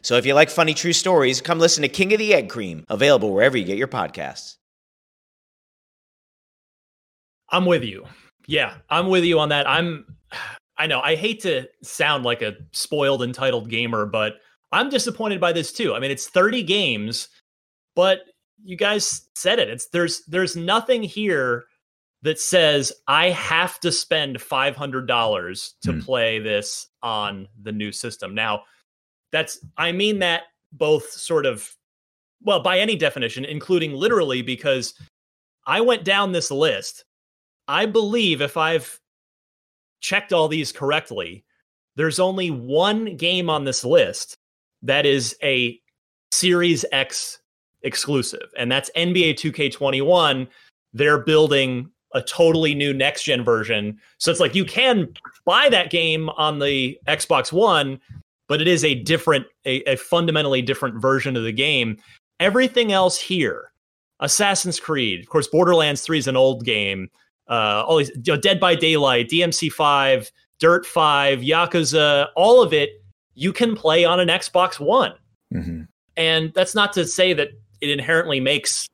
So 0.00 0.16
if 0.16 0.24
you 0.24 0.34
like 0.34 0.48
funny 0.48 0.74
true 0.74 0.92
stories, 0.92 1.40
come 1.40 1.58
listen 1.58 1.82
to 1.82 1.88
King 1.88 2.12
of 2.12 2.20
the 2.20 2.34
Egg 2.34 2.48
Cream, 2.48 2.84
available 2.88 3.34
wherever 3.34 3.56
you 3.56 3.64
get 3.64 3.76
your 3.76 3.88
podcasts. 3.88 4.58
I'm 7.48 7.66
with 7.66 7.82
you. 7.82 8.06
Yeah, 8.46 8.74
I'm 8.88 9.08
with 9.08 9.24
you 9.24 9.40
on 9.40 9.48
that. 9.48 9.68
I'm 9.68 10.06
I 10.78 10.86
know 10.86 11.00
I 11.00 11.16
hate 11.16 11.40
to 11.40 11.68
sound 11.82 12.22
like 12.22 12.42
a 12.42 12.54
spoiled 12.70 13.24
entitled 13.24 13.68
gamer, 13.68 14.06
but 14.06 14.34
I'm 14.70 14.88
disappointed 14.88 15.40
by 15.40 15.52
this 15.52 15.72
too. 15.72 15.94
I 15.94 15.98
mean, 15.98 16.12
it's 16.12 16.28
30 16.28 16.62
games, 16.62 17.28
but 17.96 18.20
you 18.62 18.76
guys 18.76 19.28
said 19.34 19.58
it. 19.58 19.68
It's 19.68 19.88
there's 19.88 20.24
there's 20.26 20.54
nothing 20.54 21.02
here 21.02 21.64
that 22.22 22.38
says 22.38 22.92
I 23.08 23.30
have 23.30 23.80
to 23.80 23.92
spend 23.92 24.36
$500 24.38 25.72
to 25.82 25.92
mm. 25.92 26.04
play 26.04 26.38
this 26.38 26.88
on 27.02 27.48
the 27.62 27.72
new 27.72 27.92
system. 27.92 28.34
Now, 28.34 28.62
that's 29.32 29.64
I 29.76 29.92
mean 29.92 30.18
that 30.20 30.42
both 30.72 31.10
sort 31.10 31.46
of 31.46 31.74
well, 32.44 32.60
by 32.60 32.78
any 32.78 32.96
definition, 32.96 33.44
including 33.44 33.92
literally 33.92 34.42
because 34.42 34.94
I 35.66 35.80
went 35.80 36.04
down 36.04 36.32
this 36.32 36.50
list. 36.50 37.04
I 37.68 37.86
believe 37.86 38.40
if 38.40 38.56
I've 38.56 39.00
checked 40.00 40.32
all 40.32 40.48
these 40.48 40.72
correctly, 40.72 41.44
there's 41.94 42.18
only 42.18 42.50
one 42.50 43.16
game 43.16 43.48
on 43.48 43.64
this 43.64 43.84
list 43.84 44.36
that 44.82 45.06
is 45.06 45.36
a 45.42 45.78
Series 46.32 46.84
X 46.90 47.38
exclusive, 47.82 48.50
and 48.58 48.70
that's 48.70 48.90
NBA 48.96 49.34
2K21. 49.34 50.48
They're 50.92 51.22
building 51.22 51.91
a 52.14 52.22
totally 52.22 52.74
new 52.74 52.92
next 52.92 53.24
gen 53.24 53.44
version. 53.44 53.98
So 54.18 54.30
it's 54.30 54.40
like 54.40 54.54
you 54.54 54.64
can 54.64 55.12
buy 55.44 55.68
that 55.68 55.90
game 55.90 56.28
on 56.30 56.58
the 56.58 56.98
Xbox 57.08 57.52
One, 57.52 58.00
but 58.48 58.60
it 58.60 58.68
is 58.68 58.84
a 58.84 58.94
different, 58.94 59.46
a, 59.64 59.82
a 59.90 59.96
fundamentally 59.96 60.62
different 60.62 61.00
version 61.00 61.36
of 61.36 61.42
the 61.44 61.52
game. 61.52 61.98
Everything 62.40 62.92
else 62.92 63.20
here, 63.20 63.72
Assassin's 64.20 64.80
Creed, 64.80 65.20
of 65.20 65.28
course, 65.28 65.48
Borderlands 65.48 66.02
3 66.02 66.18
is 66.18 66.28
an 66.28 66.36
old 66.36 66.64
game 66.64 67.10
uh, 67.48 67.84
all 67.86 67.98
these 67.98 68.10
you 68.24 68.32
know, 68.32 68.36
Dead 68.36 68.58
by 68.58 68.74
Daylight, 68.74 69.28
DMC 69.28 69.70
Five, 69.70 70.30
Dirt 70.58 70.86
Five, 70.86 71.40
Yakuza, 71.40 72.28
all 72.36 72.62
of 72.62 72.72
it 72.72 72.90
you 73.34 73.52
can 73.52 73.74
play 73.74 74.04
on 74.04 74.20
an 74.20 74.28
Xbox 74.28 74.80
One. 74.80 75.12
Mm-hmm. 75.54 75.82
And 76.16 76.52
that's 76.54 76.74
not 76.74 76.92
to 76.94 77.06
say 77.06 77.32
that 77.34 77.48
it 77.80 77.90
inherently 77.90 78.40
makes 78.40 78.88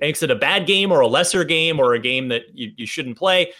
makes 0.00 0.22
it 0.22 0.30
a 0.30 0.36
bad 0.36 0.66
game 0.66 0.92
or 0.92 1.00
a 1.00 1.06
lesser 1.06 1.44
game 1.44 1.80
or 1.80 1.94
a 1.94 1.98
game 1.98 2.28
that 2.28 2.42
you, 2.52 2.72
you 2.76 2.86
shouldn't 2.86 3.18
play. 3.18 3.52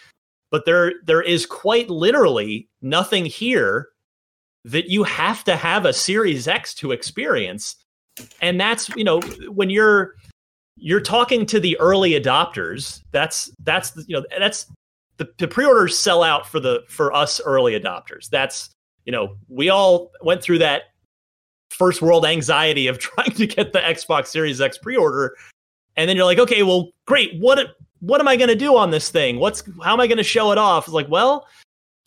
But 0.51 0.65
there 0.65 0.93
there 1.05 1.21
is 1.21 1.45
quite 1.45 1.89
literally 1.89 2.69
nothing 2.81 3.25
here 3.25 3.89
that 4.65 4.89
you 4.89 5.03
have 5.03 5.43
to 5.45 5.55
have 5.55 5.85
a 5.85 5.93
Series 5.93 6.47
X 6.47 6.73
to 6.75 6.91
experience. 6.91 7.75
And 8.41 8.59
that's, 8.59 8.89
you 8.89 9.03
know, 9.03 9.21
when 9.49 9.69
you're 9.69 10.15
you're 10.77 11.01
talking 11.01 11.45
to 11.47 11.59
the 11.59 11.77
early 11.79 12.11
adopters. 12.11 13.01
That's 13.11 13.51
that's 13.63 13.93
you 14.07 14.17
know 14.17 14.25
that's 14.37 14.67
the, 15.17 15.27
the 15.39 15.47
pre-orders 15.47 15.97
sell 15.97 16.23
out 16.23 16.47
for 16.47 16.59
the 16.59 16.83
for 16.87 17.13
us 17.13 17.41
early 17.43 17.77
adopters. 17.77 18.29
That's 18.29 18.69
you 19.05 19.11
know 19.11 19.35
we 19.49 19.69
all 19.69 20.11
went 20.21 20.41
through 20.41 20.59
that 20.59 20.83
first 21.69 22.01
world 22.01 22.25
anxiety 22.25 22.87
of 22.87 22.99
trying 22.99 23.31
to 23.31 23.47
get 23.47 23.73
the 23.73 23.79
Xbox 23.79 24.27
Series 24.27 24.61
X 24.61 24.77
pre-order, 24.77 25.35
and 25.97 26.07
then 26.07 26.15
you're 26.15 26.25
like, 26.25 26.39
okay, 26.39 26.63
well, 26.63 26.91
great. 27.05 27.37
What 27.39 27.75
what 27.99 28.21
am 28.21 28.27
I 28.27 28.37
going 28.37 28.49
to 28.49 28.55
do 28.55 28.77
on 28.77 28.91
this 28.91 29.09
thing? 29.09 29.39
What's 29.39 29.63
how 29.83 29.93
am 29.93 29.99
I 29.99 30.07
going 30.07 30.17
to 30.17 30.23
show 30.23 30.51
it 30.51 30.57
off? 30.57 30.85
It's 30.85 30.93
like, 30.93 31.09
well, 31.09 31.47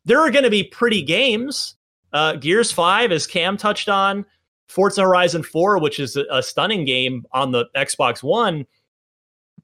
there 0.04 0.20
are 0.20 0.30
going 0.30 0.44
to 0.44 0.50
be 0.50 0.64
pretty 0.64 1.02
games. 1.02 1.74
Uh, 2.12 2.34
Gears 2.36 2.72
Five, 2.72 3.12
as 3.12 3.26
Cam 3.26 3.56
touched 3.56 3.88
on, 3.88 4.24
Forza 4.68 5.02
Horizon 5.02 5.42
4, 5.42 5.78
which 5.78 6.00
is 6.00 6.16
a, 6.16 6.24
a 6.30 6.42
stunning 6.42 6.84
game 6.84 7.24
on 7.32 7.52
the 7.52 7.66
Xbox 7.76 8.22
One. 8.22 8.66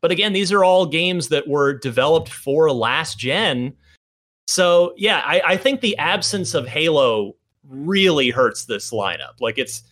But 0.01 0.11
again, 0.11 0.33
these 0.33 0.53
are 0.53 0.63
all 0.63 0.87
games 0.87 1.29
that 1.29 1.49
were 1.49 1.73
developed 1.73 2.29
for 2.29 2.71
last 2.71 3.19
gen. 3.19 3.73
So 4.47 4.95
yeah, 4.97 5.23
I, 5.25 5.43
I 5.45 5.57
think 5.57 5.81
the 5.81 5.97
absence 5.99 6.55
of 6.55 6.69
Halo 6.69 7.35
really 7.69 8.31
hurts 8.31 8.67
this 8.67 8.93
lineup. 8.93 9.41
Like 9.41 9.59
it's 9.59 9.83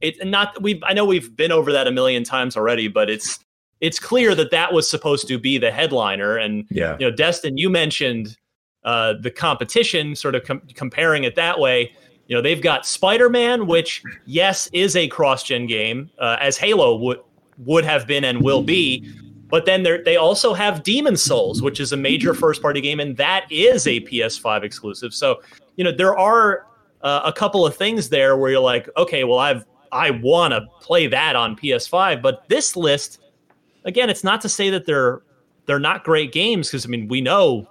it's 0.00 0.22
not 0.24 0.60
we've 0.62 0.82
I 0.84 0.92
know 0.92 1.04
we've 1.04 1.34
been 1.34 1.50
over 1.50 1.72
that 1.72 1.86
a 1.86 1.92
million 1.92 2.22
times 2.24 2.56
already, 2.56 2.88
but 2.88 3.10
it's 3.10 3.43
it's 3.84 3.98
clear 3.98 4.34
that 4.34 4.50
that 4.50 4.72
was 4.72 4.88
supposed 4.88 5.28
to 5.28 5.38
be 5.38 5.58
the 5.58 5.70
headliner. 5.70 6.38
And 6.38 6.64
yeah, 6.70 6.96
you 6.98 7.08
know, 7.08 7.14
Destin, 7.14 7.58
you 7.58 7.68
mentioned 7.68 8.38
uh, 8.84 9.14
the 9.20 9.30
competition, 9.30 10.16
sort 10.16 10.34
of 10.34 10.44
com- 10.44 10.62
comparing 10.74 11.24
it 11.24 11.34
that 11.36 11.60
way. 11.60 11.92
You 12.26 12.34
know, 12.34 12.40
they've 12.40 12.62
got 12.62 12.86
Spider 12.86 13.28
Man, 13.28 13.66
which 13.66 14.02
yes 14.24 14.70
is 14.72 14.96
a 14.96 15.06
cross 15.08 15.42
gen 15.42 15.66
game, 15.66 16.10
uh, 16.18 16.38
as 16.40 16.56
Halo 16.56 16.96
would 16.96 17.20
would 17.58 17.84
have 17.84 18.06
been 18.06 18.24
and 18.24 18.42
will 18.42 18.62
be. 18.62 19.06
But 19.50 19.66
then 19.66 19.82
they 19.82 20.16
also 20.16 20.54
have 20.54 20.82
Demon 20.82 21.18
Souls, 21.18 21.60
which 21.60 21.78
is 21.78 21.92
a 21.92 21.96
major 21.96 22.32
first 22.32 22.62
party 22.62 22.80
game, 22.80 23.00
and 23.00 23.14
that 23.18 23.46
is 23.50 23.86
a 23.86 24.00
PS5 24.00 24.64
exclusive. 24.64 25.12
So, 25.12 25.42
you 25.76 25.84
know, 25.84 25.92
there 25.92 26.18
are 26.18 26.66
uh, 27.02 27.20
a 27.26 27.32
couple 27.32 27.66
of 27.66 27.76
things 27.76 28.08
there 28.08 28.38
where 28.38 28.50
you're 28.50 28.60
like, 28.60 28.88
okay, 28.96 29.24
well, 29.24 29.38
I've 29.38 29.66
I 29.92 30.10
want 30.10 30.54
to 30.54 30.62
play 30.80 31.06
that 31.06 31.36
on 31.36 31.54
PS5, 31.54 32.22
but 32.22 32.48
this 32.48 32.76
list, 32.76 33.20
again, 33.84 34.10
it's 34.10 34.24
not 34.24 34.40
to 34.42 34.48
say 34.48 34.70
that 34.70 34.86
they're 34.86 35.22
they're 35.66 35.78
not 35.78 36.04
great 36.04 36.32
games 36.32 36.68
because 36.68 36.84
I 36.84 36.88
mean 36.88 37.08
we 37.08 37.20
know 37.20 37.66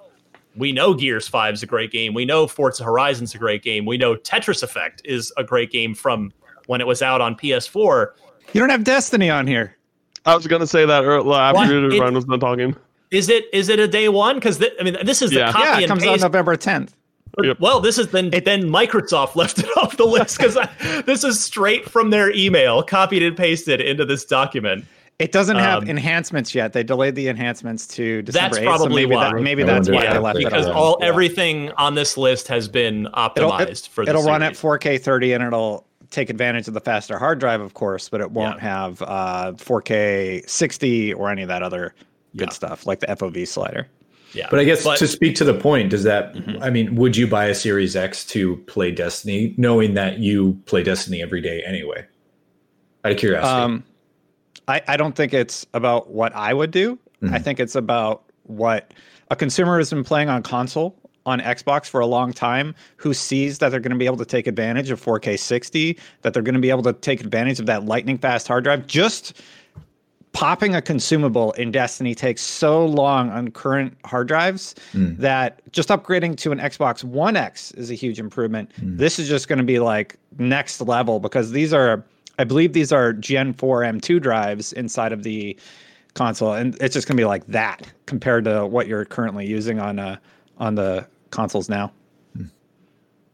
we 0.55 0.71
know 0.71 0.93
Gears 0.93 1.27
5 1.27 1.55
is 1.55 1.63
a 1.63 1.65
great 1.65 1.91
game. 1.91 2.13
We 2.13 2.25
know 2.25 2.45
Forza 2.47 2.83
Horizon's 2.83 3.33
a 3.33 3.39
great 3.39 3.63
game. 3.63 3.85
We 3.85 3.97
know 3.97 4.15
Tetris 4.15 4.61
Effect 4.61 5.01
is 5.03 5.31
a 5.37 5.43
great 5.43 5.71
game 5.71 5.95
from 5.95 6.31
when 6.67 6.79
it 6.79 6.85
was 6.87 7.01
out 7.01 7.21
on 7.21 7.35
PS4. 7.35 8.11
You 8.53 8.59
don't 8.59 8.69
have 8.69 8.83
Destiny 8.83 9.29
on 9.31 9.47
here. 9.47 9.75
I 10.25 10.35
was 10.35 10.45
gonna 10.47 10.67
say 10.67 10.85
that 10.85 11.03
earlier, 11.03 11.33
after 11.39 11.89
it, 11.89 11.99
Ryan 11.99 12.13
was 12.13 12.25
done 12.25 12.39
talking. 12.39 12.75
Is 13.11 13.29
it 13.29 13.45
is 13.53 13.69
it 13.69 13.79
a 13.79 13.87
day 13.87 14.09
one? 14.09 14.35
Because 14.35 14.57
th- 14.57 14.73
I 14.79 14.83
mean, 14.83 14.97
this 15.03 15.21
is 15.21 15.31
Yeah. 15.31 15.47
the 15.47 15.53
copy 15.53 15.65
Yeah, 15.65 15.77
it 15.79 15.83
and 15.83 15.89
comes 15.89 16.03
out. 16.05 16.19
November 16.21 16.55
10th. 16.55 16.89
But- 17.35 17.59
Well, 17.59 17.79
this 17.79 17.97
is 17.97 18.07
then 18.09 18.29
then 18.29 18.63
Microsoft 18.69 19.35
left 19.35 19.59
it 19.59 19.69
off 19.77 19.97
the 19.97 20.05
list 20.05 20.37
because 20.37 20.57
this 21.05 21.23
is 21.23 21.39
straight 21.43 21.89
from 21.89 22.09
their 22.11 22.31
email, 22.31 22.83
copied 22.83 23.23
and 23.23 23.35
pasted 23.35 23.81
into 23.81 24.05
this 24.05 24.23
document. 24.23 24.85
It 25.19 25.31
doesn't 25.31 25.57
have 25.57 25.83
Um, 25.83 25.89
enhancements 25.89 26.55
yet. 26.55 26.73
They 26.73 26.83
delayed 26.83 27.15
the 27.15 27.27
enhancements 27.29 27.87
to 27.89 28.21
December 28.23 28.55
That's 28.55 28.59
8th, 28.59 28.65
probably 28.65 28.87
so 29.03 29.07
maybe 29.07 29.15
why. 29.15 29.31
That, 29.31 29.41
maybe 29.41 29.63
I 29.63 29.65
that's 29.67 29.89
why 29.89 30.05
if 30.05 30.11
they 30.13 30.19
left 30.19 30.39
it 30.39 30.45
because 30.45 30.65
on. 30.67 30.73
all 30.73 30.97
Yeah. 30.99 31.07
everything 31.07 31.71
on 31.73 31.95
this 31.95 32.17
list 32.17 32.47
has 32.47 32.67
been 32.67 33.05
it'll, 33.05 33.51
optimized 33.51 33.69
it, 33.69 33.89
for. 33.91 34.03
it'll 34.03 34.23
run 34.23 34.41
at 34.41 34.53
4K 34.53 34.97
30 34.97 35.33
and 35.33 35.43
it'll 35.43 35.85
take 36.09 36.29
advantage 36.29 36.67
of 36.67 36.73
the 36.73 36.79
faster 36.81 37.17
hard 37.17 37.39
drive, 37.39 37.61
of 37.61 37.73
course, 37.73 38.09
but 38.09 38.21
it 38.21 38.31
won't 38.31 38.59
have 38.59 39.01
uh, 39.03 39.51
4K 39.55 40.47
60 40.49 41.13
or 41.13 41.29
any 41.29 41.41
of 41.43 41.47
that 41.47 41.63
other 41.63 41.93
good 42.35 42.51
stuff 42.51 42.85
like 42.87 42.99
the 42.99 43.07
FOV 43.07 43.47
slider. 43.47 43.87
Yeah, 44.33 44.47
But 44.49 44.59
I 44.59 44.63
guess 44.63 44.83
to 44.83 45.07
speak 45.07 45.35
to 45.35 45.43
the 45.43 45.53
point, 45.53 45.91
does 45.91 46.03
that, 46.03 46.35
I 46.59 46.71
mean, 46.71 46.95
would 46.95 47.15
you 47.15 47.27
buy 47.27 47.45
a 47.45 47.55
Series 47.55 47.95
X 47.95 48.25
to 48.27 48.57
play 48.65 48.89
Destiny, 48.91 49.53
knowing 49.57 49.93
that 49.93 50.17
you 50.17 50.59
play 50.65 50.81
Destiny 50.81 51.21
every 51.21 51.39
day 51.39 51.61
anyway? 51.63 52.03
Out 53.05 53.11
of 53.11 53.17
curiosity. 53.19 53.47
Um, 53.61 53.83
I, 54.67 54.81
I 54.87 54.97
don't 54.97 55.15
think 55.15 55.33
it's 55.33 55.65
about 55.73 56.09
what 56.09 56.33
I 56.35 56.53
would 56.53 56.71
do. 56.71 56.97
I 57.21 57.25
Mhm. 57.39 57.43
think 57.43 57.59
it's 57.59 57.75
about 57.75 58.23
what 58.43 58.93
a 59.31 59.35
consumer 59.35 59.77
has 59.77 59.89
been 59.89 60.03
playing 60.03 60.29
on 60.29 60.43
console 60.43 60.95
on 61.25 61.39
Xbox 61.39 61.85
for 61.87 62.01
a 62.01 62.05
long 62.05 62.33
time 62.33 62.75
who 62.97 63.13
sees 63.13 63.59
that 63.59 63.69
they're 63.69 63.79
going 63.79 63.93
to 63.93 63.97
be 63.97 64.05
able 64.05 64.17
to 64.17 64.25
take 64.25 64.45
advantage 64.45 64.89
of 64.91 64.99
4K 65.01 65.37
60, 65.37 65.97
that 66.21 66.33
they're 66.33 66.43
going 66.43 66.53
to 66.55 66.59
be 66.61 66.69
able 66.69 66.83
to 66.83 66.91
take 66.93 67.21
advantage 67.21 67.59
of 67.61 67.65
that 67.65 67.85
lightning 67.85 68.17
fast 68.17 68.47
hard 68.47 68.65
drive. 68.65 68.85
Just 68.87 69.41
popping 70.33 70.73
a 70.75 70.81
consumable 70.81 71.51
in 71.53 71.71
Destiny 71.71 72.15
takes 72.15 72.41
so 72.41 72.85
long 72.85 73.29
on 73.29 73.51
current 73.51 73.95
hard 74.03 74.27
drives 74.27 74.73
Mm. 74.93 75.17
that 75.19 75.61
just 75.71 75.89
upgrading 75.89 76.35
to 76.37 76.51
an 76.51 76.59
Xbox 76.59 77.03
One 77.03 77.37
X 77.37 77.71
is 77.73 77.91
a 77.91 77.93
huge 77.93 78.19
improvement. 78.19 78.71
This 78.81 79.19
is 79.19 79.29
just 79.29 79.47
going 79.47 79.59
to 79.59 79.63
be 79.65 79.79
like 79.79 80.17
next 80.39 80.81
level 80.81 81.19
because 81.19 81.51
these 81.51 81.71
are, 81.73 82.03
I 82.39 82.43
believe 82.43 82.73
these 82.73 82.91
are 82.91 83.13
Gen 83.13 83.53
4 83.53 83.81
M2 83.81 84.21
drives 84.21 84.73
inside 84.73 85.11
of 85.11 85.23
the 85.23 85.57
console, 86.13 86.53
and 86.53 86.75
it's 86.81 86.93
just 86.93 87.07
going 87.07 87.15
to 87.15 87.21
be 87.21 87.25
like 87.25 87.45
that 87.47 87.91
compared 88.05 88.45
to 88.45 88.65
what 88.65 88.87
you're 88.87 89.05
currently 89.05 89.45
using 89.45 89.79
on 89.79 89.99
uh 89.99 90.17
on 90.57 90.75
the 90.75 91.07
consoles 91.31 91.69
now. 91.69 91.91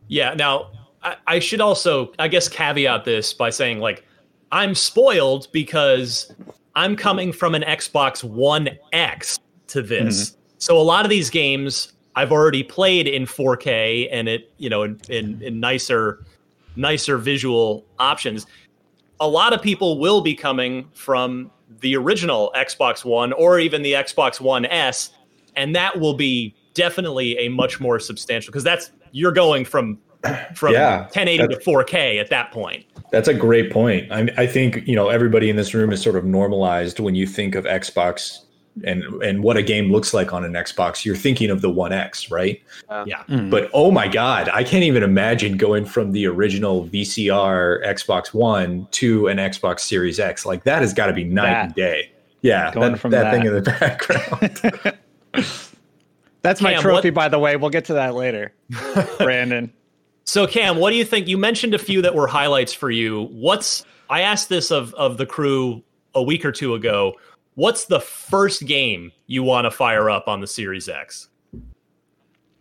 Yeah. 0.07 0.33
Now, 0.33 0.71
I, 1.03 1.15
I 1.27 1.39
should 1.39 1.61
also, 1.61 2.11
I 2.19 2.27
guess, 2.27 2.47
caveat 2.49 3.05
this 3.05 3.33
by 3.33 3.49
saying, 3.49 3.79
like, 3.79 4.05
I'm 4.51 4.73
spoiled 4.73 5.47
because 5.51 6.33
I'm 6.75 6.95
coming 6.95 7.31
from 7.31 7.55
an 7.55 7.61
Xbox 7.61 8.23
One 8.23 8.69
X 8.91 9.39
to 9.67 9.81
this. 9.81 10.35
So 10.57 10.77
a 10.77 10.81
lot 10.81 11.05
of 11.05 11.09
these 11.09 11.29
games 11.29 11.93
I've 12.15 12.31
already 12.31 12.63
played 12.63 13.07
in 13.07 13.25
4K 13.25 14.09
and 14.11 14.27
it, 14.27 14.51
you 14.57 14.69
know, 14.69 14.83
in, 14.83 14.99
in, 15.09 15.41
in 15.41 15.59
nicer, 15.59 16.25
nicer 16.75 17.17
visual 17.17 17.85
options. 17.99 18.45
A 19.19 19.27
lot 19.27 19.53
of 19.53 19.61
people 19.61 19.99
will 19.99 20.21
be 20.21 20.33
coming 20.33 20.87
from 20.93 21.51
the 21.81 21.95
original 21.95 22.51
Xbox 22.55 23.05
One 23.05 23.33
or 23.33 23.59
even 23.59 23.81
the 23.81 23.93
Xbox 23.93 24.39
One 24.39 24.65
S, 24.65 25.11
and 25.55 25.75
that 25.75 25.99
will 25.99 26.13
be 26.13 26.55
definitely 26.73 27.37
a 27.37 27.49
much 27.49 27.79
more 27.79 27.99
substantial 27.99 28.51
because 28.51 28.63
that's 28.63 28.91
you're 29.11 29.31
going 29.31 29.65
from 29.65 29.99
from 30.53 30.73
Yeah, 30.73 31.01
1080 31.03 31.47
to 31.47 31.59
4K 31.59 32.19
at 32.19 32.29
that 32.29 32.51
point. 32.51 32.85
That's 33.11 33.27
a 33.27 33.33
great 33.33 33.71
point. 33.71 34.11
I, 34.11 34.29
I 34.37 34.47
think 34.47 34.87
you 34.87 34.95
know 34.95 35.09
everybody 35.09 35.49
in 35.49 35.55
this 35.55 35.73
room 35.73 35.91
is 35.91 36.01
sort 36.01 36.15
of 36.15 36.25
normalized 36.25 36.99
when 36.99 37.15
you 37.15 37.25
think 37.25 37.55
of 37.55 37.65
Xbox 37.65 38.45
and 38.83 39.03
and 39.21 39.43
what 39.43 39.57
a 39.57 39.61
game 39.63 39.91
looks 39.91 40.13
like 40.13 40.31
on 40.33 40.45
an 40.45 40.53
Xbox. 40.53 41.03
You're 41.03 41.15
thinking 41.15 41.49
of 41.49 41.61
the 41.61 41.69
One 41.69 41.91
X, 41.93 42.31
right? 42.31 42.61
Yeah. 43.05 43.23
Hmm. 43.23 43.49
But 43.49 43.69
oh 43.73 43.91
my 43.91 44.07
God, 44.07 44.49
I 44.49 44.63
can't 44.63 44.83
even 44.83 45.03
imagine 45.03 45.57
going 45.57 45.85
from 45.85 46.11
the 46.13 46.25
original 46.27 46.87
VCR 46.87 47.85
Xbox 47.85 48.33
One 48.33 48.87
to 48.91 49.27
an 49.27 49.37
Xbox 49.37 49.81
Series 49.81 50.19
X. 50.19 50.45
Like 50.45 50.63
that 50.63 50.81
has 50.81 50.93
got 50.93 51.07
to 51.07 51.13
be 51.13 51.23
night 51.23 51.43
That. 51.51 51.65
and 51.65 51.75
day. 51.75 52.11
Yeah, 52.41 52.71
Going 52.73 52.93
that, 52.93 52.97
from 52.99 53.11
that, 53.11 53.23
that. 53.23 53.31
thing 53.33 53.45
in 53.45 53.53
the 53.53 53.61
background. 55.33 55.45
That's 56.41 56.61
my 56.61 56.73
Cam, 56.73 56.81
trophy, 56.81 57.09
what- 57.09 57.15
by 57.15 57.27
the 57.29 57.39
way. 57.39 57.55
We'll 57.57 57.69
get 57.69 57.85
to 57.85 57.93
that 57.95 58.15
later, 58.15 58.53
Brandon. 59.17 59.73
So 60.23 60.47
Cam, 60.47 60.77
what 60.77 60.91
do 60.91 60.95
you 60.95 61.03
think? 61.03 61.27
You 61.27 61.37
mentioned 61.37 61.73
a 61.73 61.79
few 61.79 62.01
that 62.03 62.15
were 62.15 62.27
highlights 62.27 62.71
for 62.73 62.89
you. 62.91 63.23
What's 63.31 63.83
I 64.09 64.21
asked 64.21 64.47
this 64.47 64.71
of 64.71 64.93
of 64.93 65.17
the 65.17 65.25
crew 65.25 65.83
a 66.15 66.23
week 66.23 66.45
or 66.45 66.51
two 66.51 66.75
ago. 66.75 67.13
What's 67.55 67.85
the 67.85 67.99
first 67.99 68.65
game 68.65 69.11
you 69.27 69.43
want 69.43 69.65
to 69.65 69.71
fire 69.71 70.09
up 70.09 70.27
on 70.27 70.39
the 70.39 70.47
Series 70.47 70.87
X? 70.87 71.29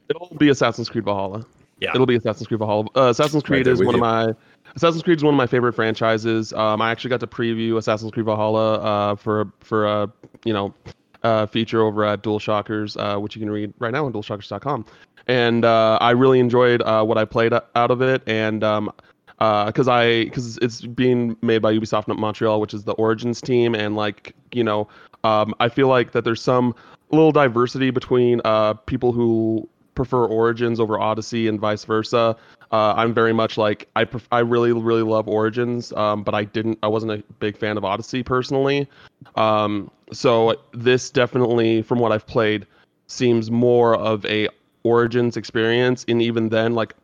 It'll 0.09 0.35
be 0.39 0.49
Assassin's 0.49 0.89
Creed 0.89 1.05
Valhalla. 1.05 1.47
Yeah. 1.81 1.91
It'll 1.95 2.07
be 2.07 2.17
Assassin's 2.17 2.49
Creed 2.49 2.59
Valhalla. 2.59 2.87
Uh, 2.97 3.11
Assassin's 3.11 3.43
Creed 3.43 3.67
there 3.67 3.73
is 3.73 3.79
with 3.79 3.87
one 3.87 3.97
you. 3.97 4.05
of 4.05 4.27
my 4.27 4.35
Assassin's 4.75 5.03
Creed 5.03 5.19
is 5.19 5.25
one 5.25 5.35
of 5.35 5.39
my 5.39 5.47
favorite 5.47 5.75
franchises. 5.75 6.53
Um, 6.53 6.83
I 6.83 6.91
actually 6.91 7.11
got 7.11 7.21
to 7.21 7.27
preview 7.27 7.77
Assassin's 7.77 8.11
Creed 8.11 8.27
Valhalla 8.27 8.75
uh, 8.75 9.15
for 9.17 9.53
for 9.61 9.87
a 9.87 10.13
you 10.45 10.53
know 10.53 10.75
uh, 11.23 11.47
feature 11.47 11.83
over 11.83 12.05
at 12.05 12.23
DualShockers, 12.23 12.97
uh, 12.97 13.21
which 13.21 13.37
you 13.37 13.41
can 13.41 13.51
read 13.51 13.73
right 13.79 13.93
now 13.93 14.07
on 14.07 14.13
DualShockers.com. 14.13 14.87
And 15.27 15.65
uh, 15.65 15.99
I 16.01 16.11
really 16.13 16.41
enjoyed 16.41 16.81
uh, 16.83 17.05
what 17.05 17.19
I 17.19 17.25
played 17.25 17.53
out 17.53 17.91
of 17.91 18.01
it, 18.03 18.23
and 18.27 18.65
um, 18.65 18.91
because 19.39 19.89
I 19.89 20.25
because 20.25 20.59
it's 20.59 20.83
being 20.83 21.37
made 21.43 21.63
by 21.63 21.73
Ubisoft 21.73 22.09
Montreal, 22.09 22.61
which 22.61 22.75
is 22.75 22.85
the 22.85 22.93
Origins 22.93 23.41
team, 23.41 23.75
and 23.75 23.97
like 23.97 24.35
you 24.53 24.65
know, 24.65 24.89
um, 25.25 25.55
I 25.61 25.69
feel 25.69 25.89
like 25.89 26.13
that 26.13 26.25
there's 26.25 26.43
some 26.43 26.75
little 27.11 27.33
diversity 27.33 27.91
between 27.91 28.41
uh, 28.45 28.75
people 28.75 29.13
who 29.13 29.69
prefer 29.95 30.27
Origins 30.27 30.79
over 30.79 30.99
Odyssey 30.99 31.49
and 31.49 31.59
vice 31.59 31.85
versa. 31.85 32.37
Uh, 32.71 32.93
I'm 32.97 33.15
very 33.15 33.33
much 33.33 33.57
like 33.57 33.89
I 33.97 34.05
pref- 34.05 34.29
I 34.31 34.41
really 34.41 34.73
really 34.73 35.03
love 35.03 35.27
Origins, 35.29 35.93
um, 35.93 36.23
but 36.23 36.35
I 36.35 36.45
didn't 36.45 36.79
I 36.83 36.89
wasn't 36.89 37.13
a 37.13 37.25
big 37.41 37.57
fan 37.57 37.77
of 37.77 37.85
Odyssey 37.85 38.23
personally. 38.23 38.89
Um, 39.37 39.91
so 40.13 40.57
this 40.73 41.11
definitely, 41.11 41.83
from 41.83 41.99
what 41.99 42.13
I've 42.13 42.27
played, 42.27 42.67
seems 43.07 43.51
more 43.51 43.95
of 43.97 44.25
a 44.27 44.49
Origins 44.85 45.37
experience, 45.37 46.05
and 46.09 46.23
even 46.23 46.49
then, 46.49 46.75
like 46.75 46.95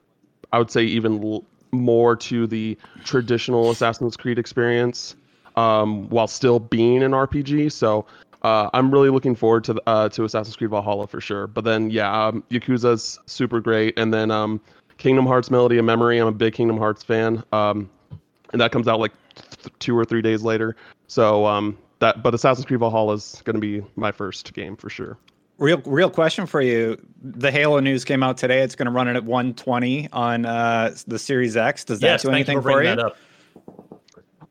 I 0.52 0.58
would 0.58 0.70
say 0.70 0.84
even 0.84 1.42
more 1.74 2.16
to 2.16 2.46
the 2.46 2.76
traditional 3.04 3.70
Assassin's 3.70 4.16
Creed 4.16 4.38
experience, 4.38 5.16
um, 5.56 6.08
while 6.08 6.26
still 6.26 6.58
being 6.58 7.02
an 7.02 7.12
RPG. 7.12 7.72
So 7.72 8.06
uh, 8.42 8.68
I'm 8.74 8.90
really 8.90 9.10
looking 9.10 9.34
forward 9.34 9.64
to 9.64 9.82
uh, 9.86 10.08
to 10.10 10.24
Assassin's 10.24 10.56
Creed 10.56 10.70
Valhalla 10.70 11.06
for 11.06 11.20
sure. 11.20 11.46
But 11.46 11.64
then 11.64 11.90
yeah, 11.90 12.26
um, 12.26 12.44
Yakuza's 12.50 13.18
super 13.26 13.60
great, 13.60 13.98
and 13.98 14.12
then 14.12 14.30
um, 14.30 14.60
Kingdom 14.98 15.26
Hearts 15.26 15.50
Melody 15.50 15.78
of 15.78 15.84
Memory. 15.84 16.18
I'm 16.18 16.28
a 16.28 16.32
big 16.32 16.54
Kingdom 16.54 16.76
Hearts 16.76 17.02
fan, 17.02 17.42
um, 17.52 17.90
and 18.52 18.60
that 18.60 18.70
comes 18.70 18.86
out 18.86 19.00
like 19.00 19.12
th- 19.34 19.72
two 19.78 19.96
or 19.98 20.04
three 20.04 20.22
days 20.22 20.42
later. 20.42 20.76
So 21.06 21.46
um, 21.46 21.78
that 22.00 22.22
but 22.22 22.34
Assassin's 22.34 22.66
Creed 22.66 22.80
Valhalla 22.80 23.14
is 23.14 23.40
going 23.44 23.54
to 23.54 23.60
be 23.60 23.84
my 23.96 24.12
first 24.12 24.52
game 24.52 24.76
for 24.76 24.90
sure. 24.90 25.16
Real, 25.58 25.80
real 25.84 26.10
question 26.10 26.46
for 26.46 26.60
you. 26.60 27.00
The 27.22 27.50
Halo 27.50 27.78
news 27.78 28.04
came 28.04 28.22
out 28.22 28.36
today. 28.36 28.62
It's 28.62 28.74
going 28.74 28.86
to 28.86 28.92
run 28.92 29.06
it 29.06 29.16
at 29.16 29.24
120 29.24 30.08
on 30.12 30.46
uh, 30.46 30.94
the 31.06 31.18
Series 31.18 31.56
X. 31.56 31.84
Does 31.84 32.00
that 32.00 32.06
Yes, 32.06 32.22
do 32.22 32.28
thank 32.28 32.48
you 32.48 32.52
anything 32.52 32.62
for 32.62 32.72
for, 32.72 32.82
you? 32.82 32.88
that 32.88 32.98
up. 32.98 33.16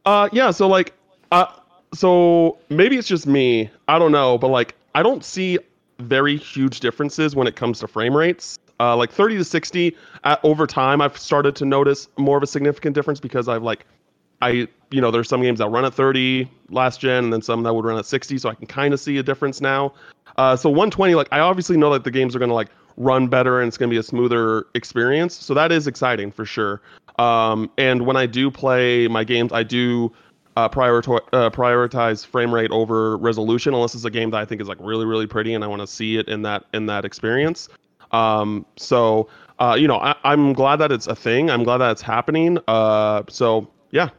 Uh, 0.06 0.30
yeah. 0.32 0.52
So 0.52 0.68
like, 0.68 0.94
uh, 1.32 1.48
so 1.94 2.58
maybe 2.70 2.98
it's 2.98 3.08
just 3.08 3.28
me. 3.28 3.70
I 3.88 4.00
don't 4.00 4.14
know, 4.14 4.38
but 4.38 4.48
like, 4.48 4.76
I 4.96 5.04
don't 5.04 5.26
see 5.26 5.60
very 6.00 6.38
huge 6.38 6.80
differences 6.80 7.36
when 7.36 7.48
it 7.48 7.56
comes 7.56 7.80
to 7.80 7.88
frame 7.88 8.16
rates. 8.16 8.58
Uh, 8.80 8.96
like 8.96 9.12
30 9.12 9.38
to 9.38 9.44
60 9.44 9.96
uh, 10.24 10.38
over 10.44 10.66
time, 10.66 11.02
I've 11.02 11.18
started 11.18 11.56
to 11.58 11.66
notice 11.66 12.08
more 12.18 12.38
of 12.38 12.44
a 12.44 12.48
significant 12.48 12.96
difference 12.96 13.20
because 13.20 13.48
I've 13.48 13.64
like, 13.64 13.86
I 14.42 14.68
you 14.94 15.02
know, 15.02 15.10
there's 15.10 15.28
some 15.28 15.42
games 15.42 15.60
that 15.60 15.70
run 15.70 15.86
at 15.86 15.94
30 15.94 16.50
last 16.70 17.00
gen, 17.00 17.26
and 17.26 17.34
then 17.34 17.42
some 17.42 17.64
that 17.64 17.74
would 17.74 17.84
run 17.84 17.98
at 17.98 18.06
60, 18.06 18.38
so 18.38 18.50
I 18.50 18.56
can 18.56 18.68
kind 18.68 18.94
of 18.94 19.00
see 19.00 19.18
a 19.18 19.24
difference 19.24 19.60
now. 19.60 19.94
Uh, 20.38 20.56
so 20.56 20.70
120, 20.70 21.16
like 21.16 21.28
I 21.32 21.40
obviously 21.40 21.78
know 21.78 21.92
that 21.94 22.04
the 22.04 22.12
games 22.12 22.36
are 22.36 22.40
gonna 22.40 22.54
like 22.54 22.70
run 22.98 23.28
better 23.28 23.60
and 23.60 23.68
it's 23.68 23.78
gonna 23.78 23.90
be 23.90 23.98
a 23.98 24.04
smoother 24.04 24.66
experience, 24.76 25.36
so 25.36 25.54
that 25.54 25.72
is 25.72 25.88
exciting 25.88 26.32
for 26.32 26.46
sure. 26.46 26.82
Um, 27.20 27.70
and 27.78 28.06
when 28.06 28.18
I 28.18 28.26
do 28.26 28.50
play 28.50 29.08
my 29.08 29.24
games, 29.24 29.52
I 29.52 29.64
do 29.64 30.12
uh, 30.56 30.70
prioritize, 30.70 31.22
uh, 31.34 31.50
prioritize 31.50 32.26
frame 32.26 32.54
rate 32.54 32.72
over 32.72 33.18
resolution 33.18 33.74
unless 33.74 33.96
it's 33.96 34.06
a 34.06 34.10
game 34.10 34.32
that 34.32 34.38
I 34.38 34.46
think 34.46 34.62
is 34.62 34.68
like 34.68 34.78
really 34.80 35.06
really 35.06 35.28
pretty 35.28 35.54
and 35.54 35.64
I 35.64 35.68
want 35.68 35.82
to 35.82 35.88
see 35.88 36.18
it 36.18 36.28
in 36.28 36.42
that 36.44 36.66
in 36.74 36.86
that 36.88 37.06
experience. 37.06 37.70
Um, 38.12 38.66
so 38.76 39.30
uh, 39.60 39.76
you 39.80 39.88
know 39.88 39.98
I, 39.98 40.16
am 40.24 40.54
glad 40.54 40.78
that 40.78 40.92
it's 40.92 41.08
a 41.08 41.16
thing. 41.16 41.50
I'm 41.50 41.64
glad 41.64 41.78
that 41.78 41.92
it's 41.92 42.02
happening. 42.02 42.58
Uh, 42.68 43.24
so 43.30 43.68
yeah. 43.92 44.10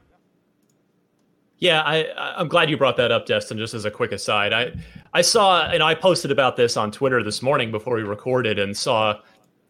Yeah, 1.64 1.80
I, 1.80 2.06
I'm 2.38 2.46
glad 2.46 2.68
you 2.68 2.76
brought 2.76 2.98
that 2.98 3.10
up, 3.10 3.24
Destin. 3.24 3.56
Just 3.56 3.72
as 3.72 3.86
a 3.86 3.90
quick 3.90 4.12
aside, 4.12 4.52
I 4.52 4.74
I 5.14 5.22
saw 5.22 5.64
and 5.64 5.82
I 5.82 5.94
posted 5.94 6.30
about 6.30 6.56
this 6.56 6.76
on 6.76 6.90
Twitter 6.92 7.22
this 7.22 7.40
morning 7.40 7.70
before 7.70 7.96
we 7.96 8.02
recorded 8.02 8.58
and 8.58 8.76
saw 8.76 9.18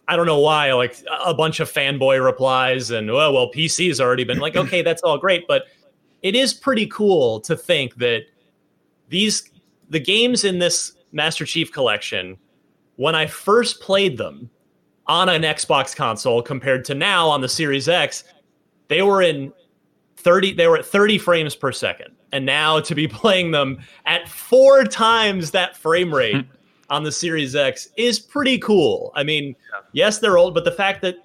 I 0.09 0.17
don't 0.17 0.27
know 0.27 0.41
why, 0.41 0.73
like 0.73 0.97
a 1.25 1.33
bunch 1.33 1.61
of 1.61 1.73
fanboy 1.73 2.23
replies 2.23 2.91
and 2.91 3.09
oh, 3.09 3.15
well, 3.15 3.33
well, 3.33 3.53
PC's 3.53 4.01
already 4.01 4.25
been 4.25 4.41
like, 4.41 4.57
okay, 4.57 4.83
that's 4.83 5.03
all 5.03 5.19
great, 5.19 5.47
but 5.47 5.67
it 6.23 6.35
is 6.35 6.53
pretty 6.53 6.89
cool 6.89 7.39
to 7.43 7.57
think 7.57 7.95
that 7.99 8.23
these 9.09 9.49
the 9.89 10.01
games 10.01 10.43
in 10.43 10.59
this 10.59 10.95
Master 11.13 11.47
Chief 11.47 11.71
collection, 11.71 12.37
when 12.97 13.15
I 13.15 13.27
first 13.27 13.81
played 13.81 14.19
them 14.19 14.51
on 15.07 15.29
an 15.29 15.43
Xbox 15.43 15.95
console 15.95 16.43
compared 16.43 16.85
to 16.87 16.95
now 16.97 17.29
on 17.29 17.41
the 17.41 17.49
Series 17.49 17.89
X, 17.89 18.25
they 18.89 19.03
were 19.03 19.23
in 19.23 19.53
30 20.25 20.55
they 20.55 20.67
were 20.67 20.79
at 20.79 20.87
30 20.87 21.19
frames 21.19 21.55
per 21.55 21.71
second. 21.71 22.15
And 22.33 22.45
now 22.45 22.81
to 22.81 22.95
be 22.95 23.07
playing 23.23 23.53
them 23.53 23.79
at 24.07 24.29
four 24.29 24.85
times 24.85 25.51
that 25.53 25.77
frame 25.77 26.13
rate 26.13 26.45
on 26.91 27.05
the 27.05 27.13
Series 27.13 27.55
X 27.55 27.89
is 27.97 28.19
pretty 28.19 28.59
cool. 28.59 29.13
I 29.15 29.23
mean, 29.23 29.55
yes, 29.93 30.19
they're 30.19 30.39
old, 30.39 30.55
but 30.55 30.65
the 30.65 30.73
fact 30.73 31.03
that 31.03 31.17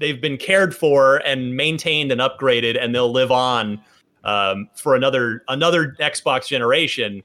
they've 0.00 0.20
been 0.20 0.36
cared 0.36 0.74
for 0.74 1.18
and 1.18 1.56
maintained 1.56 2.10
and 2.10 2.20
upgraded, 2.20 2.82
and 2.82 2.94
they'll 2.94 3.12
live 3.12 3.30
on 3.30 3.80
um, 4.24 4.68
for 4.74 4.96
another 4.96 5.44
another 5.48 5.96
Xbox 6.00 6.48
generation. 6.48 7.22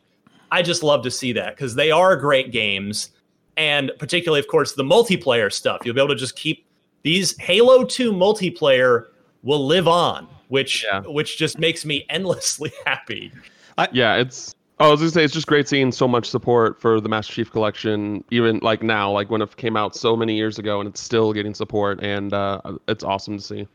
I 0.51 0.61
just 0.61 0.83
love 0.83 1.03
to 1.03 1.11
see 1.11 1.33
that 1.33 1.55
because 1.55 1.75
they 1.75 1.89
are 1.91 2.15
great 2.15 2.51
games, 2.51 3.11
and 3.57 3.91
particularly, 3.97 4.39
of 4.39 4.47
course, 4.47 4.73
the 4.73 4.83
multiplayer 4.83 5.51
stuff. 5.51 5.81
You'll 5.83 5.95
be 5.95 6.01
able 6.01 6.13
to 6.13 6.19
just 6.19 6.35
keep 6.35 6.65
these 7.01 7.38
Halo 7.39 7.83
Two 7.83 8.11
multiplayer 8.11 9.07
will 9.43 9.65
live 9.65 9.88
on, 9.88 10.27
which 10.47 10.84
yeah. 10.84 11.01
which 11.01 11.38
just 11.38 11.60
makes 11.60 11.86
me 11.86 12.05
endlessly 12.10 12.71
happy. 12.86 13.31
I, 13.77 13.88
yeah, 13.91 14.15
it's 14.15 14.55
Oh, 14.77 14.89
I 14.89 14.91
was 14.91 14.99
gonna 14.99 15.12
say 15.12 15.23
it's 15.23 15.34
just 15.34 15.47
great 15.47 15.69
seeing 15.69 15.93
so 15.93 16.05
much 16.05 16.29
support 16.29 16.81
for 16.81 16.99
the 16.99 17.08
Master 17.08 17.34
Chief 17.34 17.49
Collection, 17.49 18.25
even 18.29 18.60
like 18.62 18.84
now, 18.84 19.10
like 19.10 19.29
when 19.29 19.41
it 19.41 19.55
came 19.55 19.77
out 19.77 19.95
so 19.95 20.17
many 20.17 20.36
years 20.36 20.60
ago, 20.60 20.81
and 20.81 20.89
it's 20.89 20.99
still 20.99 21.31
getting 21.31 21.53
support, 21.53 22.03
and 22.03 22.34
uh, 22.34 22.60
it's 22.89 23.03
awesome 23.03 23.38
to 23.38 23.43
see. 23.43 23.67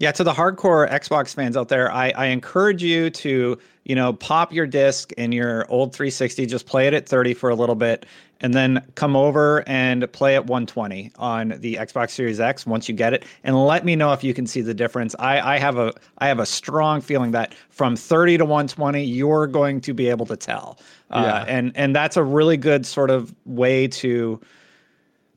Yeah, 0.00 0.12
to 0.12 0.24
the 0.24 0.32
hardcore 0.32 0.90
Xbox 0.90 1.34
fans 1.34 1.58
out 1.58 1.68
there, 1.68 1.92
I, 1.92 2.08
I 2.16 2.26
encourage 2.26 2.82
you 2.82 3.10
to, 3.10 3.58
you 3.84 3.94
know, 3.94 4.14
pop 4.14 4.50
your 4.50 4.66
disc 4.66 5.12
in 5.12 5.30
your 5.30 5.70
old 5.70 5.94
360, 5.94 6.46
just 6.46 6.64
play 6.64 6.86
it 6.86 6.94
at 6.94 7.06
30 7.06 7.34
for 7.34 7.50
a 7.50 7.54
little 7.54 7.74
bit, 7.74 8.06
and 8.40 8.54
then 8.54 8.82
come 8.94 9.14
over 9.14 9.62
and 9.68 10.10
play 10.12 10.36
at 10.36 10.46
120 10.46 11.12
on 11.18 11.50
the 11.58 11.74
Xbox 11.74 12.12
Series 12.12 12.40
X 12.40 12.64
once 12.64 12.88
you 12.88 12.94
get 12.94 13.12
it, 13.12 13.26
and 13.44 13.62
let 13.62 13.84
me 13.84 13.94
know 13.94 14.14
if 14.14 14.24
you 14.24 14.32
can 14.32 14.46
see 14.46 14.62
the 14.62 14.72
difference. 14.72 15.14
I, 15.18 15.56
I 15.56 15.58
have 15.58 15.76
a 15.76 15.92
I 16.16 16.28
have 16.28 16.38
a 16.38 16.46
strong 16.46 17.02
feeling 17.02 17.32
that 17.32 17.54
from 17.68 17.94
30 17.94 18.38
to 18.38 18.46
120, 18.46 19.04
you're 19.04 19.46
going 19.46 19.82
to 19.82 19.92
be 19.92 20.08
able 20.08 20.24
to 20.24 20.36
tell. 20.36 20.78
Uh, 21.10 21.42
yeah. 21.46 21.54
and 21.54 21.72
and 21.74 21.94
that's 21.94 22.16
a 22.16 22.24
really 22.24 22.56
good 22.56 22.86
sort 22.86 23.10
of 23.10 23.34
way 23.44 23.86
to 23.86 24.40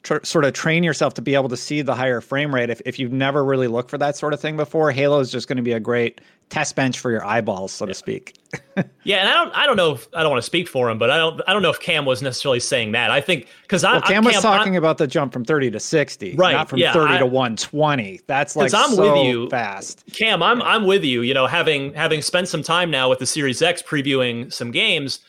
tr- 0.03 0.23
sort 0.23 0.45
of 0.45 0.53
train 0.53 0.83
yourself 0.83 1.13
to 1.15 1.21
be 1.21 1.33
able 1.33 1.49
to 1.49 1.57
see 1.57 1.81
the 1.81 1.95
higher 1.95 2.21
frame 2.21 2.53
rate. 2.53 2.69
If, 2.69 2.81
if 2.85 2.99
you've 2.99 3.11
never 3.11 3.43
really 3.43 3.67
looked 3.67 3.89
for 3.89 3.97
that 3.97 4.15
sort 4.15 4.33
of 4.33 4.39
thing 4.39 4.57
before, 4.57 4.91
Halo 4.91 5.19
is 5.19 5.31
just 5.31 5.47
going 5.47 5.57
to 5.57 5.63
be 5.63 5.71
a 5.71 5.79
great 5.79 6.21
test 6.49 6.75
bench 6.75 6.99
for 6.99 7.09
your 7.09 7.25
eyeballs, 7.25 7.71
so 7.71 7.85
to 7.85 7.93
speak. 7.93 8.37
yeah, 9.03 9.17
and 9.17 9.29
I 9.29 9.33
don't, 9.33 9.55
I 9.55 9.65
don't 9.65 9.77
know 9.77 9.93
if 9.93 10.07
I 10.13 10.21
don't 10.21 10.31
want 10.31 10.41
to 10.41 10.45
speak 10.45 10.67
for 10.67 10.89
him, 10.89 10.99
but 10.99 11.09
I 11.09 11.17
don't, 11.17 11.41
I 11.47 11.53
don't 11.53 11.63
know 11.63 11.71
if 11.71 11.79
Cam 11.79 12.05
was 12.05 12.21
necessarily 12.21 12.59
saying 12.59 12.91
that. 12.91 13.09
I 13.09 13.21
think 13.21 13.47
because 13.63 13.83
well, 13.83 14.01
Cam, 14.01 14.23
was 14.23 14.39
talking 14.39 14.75
I, 14.75 14.77
about 14.77 14.99
the 14.99 15.07
jump 15.07 15.33
from 15.33 15.45
thirty 15.45 15.71
to 15.71 15.79
sixty, 15.79 16.35
right? 16.35 16.53
Not 16.53 16.69
from 16.69 16.79
yeah, 16.79 16.93
thirty 16.93 17.15
I, 17.15 17.17
to 17.19 17.25
one 17.25 17.55
twenty. 17.55 18.21
That's 18.27 18.55
like 18.55 18.73
I'm 18.73 18.91
so 18.91 19.15
with 19.15 19.25
you, 19.25 19.49
fast. 19.49 20.03
Cam, 20.13 20.43
I'm, 20.43 20.61
I'm 20.61 20.85
with 20.85 21.03
you. 21.03 21.21
You 21.21 21.33
know, 21.33 21.47
having 21.47 21.93
having 21.93 22.21
spent 22.21 22.47
some 22.47 22.61
time 22.61 22.91
now 22.91 23.09
with 23.09 23.19
the 23.19 23.25
Series 23.25 23.61
X 23.61 23.81
previewing 23.81 24.53
some 24.53 24.69
games, 24.69 25.19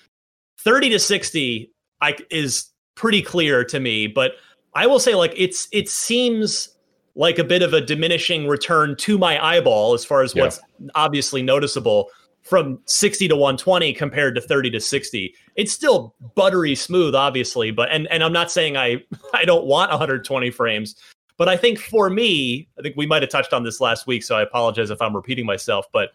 thirty 0.59 0.91
to 0.91 0.99
sixty, 0.99 1.73
I 2.03 2.17
is 2.31 2.71
pretty 2.97 3.23
clear 3.23 3.65
to 3.65 3.81
me, 3.81 4.07
but 4.07 4.33
I 4.75 4.87
will 4.87 4.99
say, 4.99 5.15
like 5.15 5.33
it's 5.37 5.69
it 5.73 5.89
seems 5.89 6.71
like 7.15 7.39
a 7.39 7.45
bit 7.45 7.63
of 7.63 7.73
a 7.73 7.81
diminishing 7.81 8.49
return 8.49 8.97
to 8.97 9.19
my 9.19 9.43
eyeball 9.45 9.95
as 9.95 10.05
far 10.05 10.23
as 10.23 10.35
yeah. 10.35 10.45
what's 10.45 10.61
obviously 10.95 11.43
noticeable 11.43 12.11
from 12.43 12.79
60 12.85 13.29
to 13.29 13.37
120 13.37 13.93
compared 13.95 14.35
to 14.35 14.41
30 14.41 14.71
to 14.71 14.81
60 14.81 15.35
it's 15.57 15.73
still 15.73 16.15
buttery 16.35 16.75
smooth 16.75 17.15
obviously 17.15 17.71
but 17.71 17.89
and 17.91 18.07
and 18.09 18.23
i'm 18.23 18.33
not 18.33 18.51
saying 18.51 18.77
i 18.77 19.03
i 19.35 19.45
don't 19.45 19.65
want 19.65 19.91
120 19.91 20.51
frames 20.51 20.97
but 21.39 21.49
i 21.49 21.57
think 21.57 21.79
for 21.79 22.11
me 22.11 22.69
i 22.79 22.83
think 22.83 22.95
we 22.97 23.07
might 23.07 23.23
have 23.23 23.31
touched 23.31 23.55
on 23.55 23.63
this 23.63 23.81
last 23.81 24.07
week 24.07 24.23
so 24.23 24.37
i 24.37 24.43
apologize 24.43 24.91
if 24.91 25.01
i'm 25.01 25.17
repeating 25.17 25.47
myself 25.47 25.87
but 25.91 26.11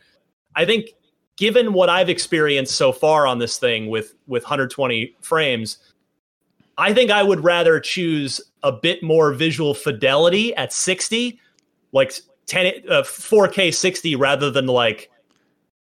i 0.56 0.64
think 0.64 0.90
given 1.36 1.74
what 1.74 1.90
i've 1.90 2.10
experienced 2.10 2.76
so 2.76 2.92
far 2.92 3.26
on 3.26 3.40
this 3.40 3.58
thing 3.58 3.90
with 3.90 4.14
with 4.28 4.44
120 4.44 5.16
frames 5.22 5.80
I 6.80 6.94
think 6.94 7.12
I 7.12 7.22
would 7.22 7.44
rather 7.44 7.80
choose 7.80 8.40
a 8.64 8.72
bit 8.72 9.04
more 9.04 9.34
visual 9.34 9.74
fidelity 9.74 10.56
at 10.56 10.72
60, 10.72 11.38
like 11.92 12.14
10 12.46 12.74
uh, 12.90 13.02
4K 13.04 13.74
60 13.74 14.16
rather 14.16 14.50
than 14.50 14.66
like 14.66 15.12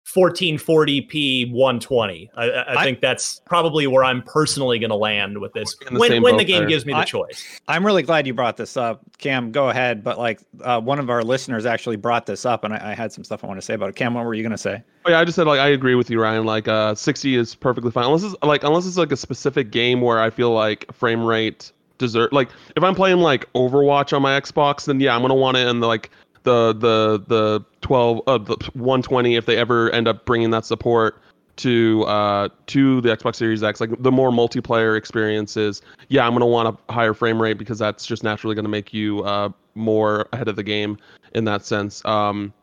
1440p 0.06 1.52
120. 1.52 2.30
I, 2.36 2.50
I, 2.50 2.82
I, 2.82 2.84
think 2.84 3.00
that's 3.00 3.40
probably 3.46 3.88
where 3.88 4.04
I'm 4.04 4.22
personally 4.22 4.78
going 4.78 4.90
to 4.90 4.96
land 4.96 5.40
with 5.40 5.54
this 5.54 5.76
the 5.76 5.98
when, 5.98 6.22
when 6.22 6.36
the 6.36 6.44
game 6.44 6.62
there. 6.62 6.68
gives 6.68 6.86
me 6.86 6.94
the 6.94 7.00
I, 7.00 7.06
choice. 7.06 7.60
I'm 7.68 7.86
really 7.86 8.04
glad 8.04 8.28
you 8.28 8.34
brought 8.34 8.58
this 8.58 8.76
up, 8.76 9.02
Cam. 9.18 9.52
Go 9.52 9.70
ahead, 9.70 10.04
but 10.04 10.20
like 10.20 10.42
uh, 10.62 10.82
one 10.82 11.00
of 11.00 11.10
our 11.10 11.24
listeners 11.24 11.66
actually 11.66 11.96
brought 11.96 12.26
this 12.26 12.46
up, 12.46 12.66
and 12.66 12.74
I, 12.74 12.94
had 12.94 13.14
some 13.14 13.24
stuff 13.24 13.44
I 13.44 13.48
want 13.48 13.60
to 13.60 13.66
say 13.66 13.74
about 13.76 13.90
it. 13.90 13.96
Cam, 13.96 14.14
what 14.14 14.26
were 14.26 14.34
you 14.34 14.44
going 14.44 14.52
to 14.52 14.58
say? 14.58 14.84
Oh, 15.06 15.10
yeah, 15.10 15.20
I 15.20 15.26
just 15.26 15.36
said 15.36 15.48
like 15.48 15.60
I 15.60 15.70
agree 15.70 15.96
with 15.96 16.10
you, 16.10 16.22
Ryan. 16.22 16.46
Like 16.46 16.68
uh, 16.68 16.96
60 16.96 17.36
is 17.36 17.56
perfectly 17.56 17.90
fine, 17.90 18.06
unless 18.06 18.24
it's 18.24 18.36
like 18.44 18.64
unless 18.64 18.86
it's 18.86 18.98
like 18.98 19.12
a 19.12 19.18
specific 19.18 19.72
game 19.72 20.02
where 20.02 20.20
I 20.20 20.30
feel 20.30 20.52
like 20.52 20.92
frame 20.94 21.24
rate 21.24 21.72
deserve. 21.98 22.32
Like 22.32 22.50
if 22.76 22.84
I'm 22.84 22.96
playing 22.96 23.20
like 23.20 23.52
Overwatch 23.54 24.14
on 24.14 24.22
my 24.22 24.40
Xbox, 24.40 24.86
then 24.86 25.00
yeah, 25.00 25.16
I'm 25.16 25.22
gonna 25.22 25.36
want 25.36 25.58
it 25.58 25.68
in 25.68 25.80
the 25.80 25.88
like 25.88 26.12
the 26.44 26.74
the 26.74 27.24
the 27.28 27.66
12 27.82 28.22
uh, 28.28 28.38
the 28.38 28.56
120 28.74 29.36
if 29.36 29.46
they 29.46 29.58
ever 29.58 29.90
end 29.92 30.08
up 30.08 30.26
bringing 30.26 30.52
that 30.52 30.66
support 30.66 31.22
to 31.56 32.04
uh 32.04 32.50
to 32.68 33.02
the 33.02 33.10
Xbox 33.10 33.36
Series 33.36 33.64
X 33.64 33.80
like 33.80 33.92
the 34.02 34.12
more 34.12 34.32
multiplayer 34.32 34.98
experiences. 34.98 35.82
Yeah 36.10 36.26
I'm 36.26 36.32
going 36.32 36.42
to 36.42 36.46
want 36.46 36.78
a 36.90 36.94
higher 36.94 37.14
frame 37.14 37.42
rate 37.42 37.58
because 37.58 37.80
that's 37.80 38.06
just 38.06 38.24
naturally 38.24 38.56
going 38.56 38.66
to 38.66 38.70
make 38.70 38.94
you 38.94 39.24
uh 39.24 39.50
more 39.76 40.28
ahead 40.34 40.48
of 40.48 40.56
the 40.56 40.64
game 40.64 40.98
in 41.34 41.46
that 41.46 41.66
sense. 41.66 42.04
Um 42.06 42.54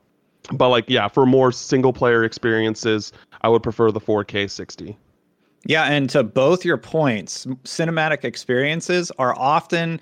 but 0.52 0.68
like 0.68 0.88
yeah 0.88 1.08
for 1.08 1.26
more 1.26 1.52
single 1.52 1.92
player 1.92 2.24
experiences 2.24 3.12
I 3.42 3.48
would 3.48 3.62
prefer 3.62 3.90
the 3.90 4.00
4K 4.00 4.50
60 4.50 4.96
yeah 5.66 5.84
and 5.84 6.08
to 6.10 6.22
both 6.22 6.64
your 6.64 6.78
points 6.78 7.46
cinematic 7.64 8.24
experiences 8.24 9.12
are 9.18 9.38
often 9.38 10.00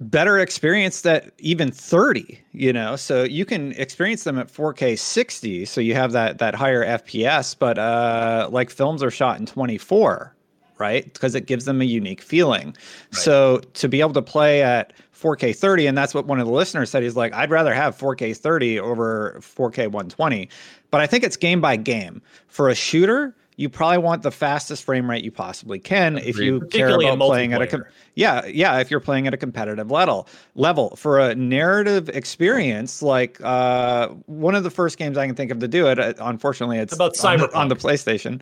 better 0.00 0.38
experience 0.38 1.00
that 1.00 1.32
even 1.38 1.70
30 1.70 2.40
you 2.52 2.72
know? 2.72 2.96
So 2.96 3.24
you 3.24 3.44
can 3.44 3.72
experience 3.72 4.24
them 4.24 4.38
at 4.38 4.48
4k 4.48 4.98
60 4.98 5.64
so 5.64 5.80
you 5.80 5.94
have 5.94 6.12
that 6.12 6.38
that 6.38 6.54
higher 6.54 6.84
fps 6.84 7.56
but 7.58 7.78
uh 7.78 8.48
like 8.50 8.70
films 8.70 9.02
are 9.02 9.10
shot 9.10 9.38
in 9.38 9.46
24 9.46 10.34
right? 10.78 11.12
Because 11.12 11.34
it 11.34 11.46
gives 11.46 11.64
them 11.64 11.80
a 11.80 11.84
unique 11.84 12.22
feeling. 12.22 12.66
Right. 12.66 12.76
so 13.14 13.58
to 13.74 13.88
be 13.88 14.00
able 14.00 14.12
to 14.12 14.22
play 14.22 14.62
at 14.62 14.92
4k 15.14 15.56
30 15.56 15.88
and 15.88 15.98
that's 15.98 16.14
what 16.14 16.26
one 16.26 16.38
of 16.38 16.46
the 16.46 16.52
listeners 16.52 16.90
said 16.90 17.02
he's 17.02 17.16
like 17.16 17.34
i'd 17.34 17.50
rather 17.50 17.74
have 17.74 17.98
4k 17.98 18.36
30 18.36 18.78
over 18.78 19.36
4k 19.40 19.78
120 19.88 20.48
but 20.92 21.00
i 21.00 21.06
think 21.06 21.24
it's 21.24 21.36
game 21.36 21.60
by 21.60 21.76
game. 21.76 22.22
For 22.46 22.68
a 22.68 22.74
shooter 22.74 23.34
you 23.58 23.68
probably 23.68 23.98
want 23.98 24.22
the 24.22 24.30
fastest 24.30 24.84
frame 24.84 25.10
rate 25.10 25.24
you 25.24 25.32
possibly 25.32 25.78
can 25.80 26.16
if 26.16 26.38
you 26.38 26.60
care 26.70 26.88
about 26.98 27.18
playing 27.18 27.52
at 27.52 27.60
a 27.60 27.66
com- 27.66 27.84
yeah 28.14 28.46
yeah 28.46 28.78
if 28.78 28.90
you're 28.90 29.00
playing 29.00 29.26
at 29.26 29.34
a 29.34 29.36
competitive 29.36 29.90
level 29.90 30.28
level 30.54 30.94
for 30.96 31.18
a 31.18 31.34
narrative 31.34 32.08
experience 32.08 33.02
like 33.02 33.38
uh, 33.42 34.08
one 34.26 34.54
of 34.54 34.62
the 34.62 34.70
first 34.70 34.96
games 34.96 35.18
I 35.18 35.26
can 35.26 35.34
think 35.34 35.50
of 35.50 35.58
to 35.58 35.68
do 35.68 35.88
it. 35.88 35.98
Uh, 35.98 36.14
unfortunately, 36.20 36.78
it's 36.78 36.94
about 36.94 37.14
cyberpunk 37.14 37.42
on 37.42 37.50
the, 37.50 37.56
on 37.56 37.68
the 37.68 37.76
PlayStation. 37.76 38.40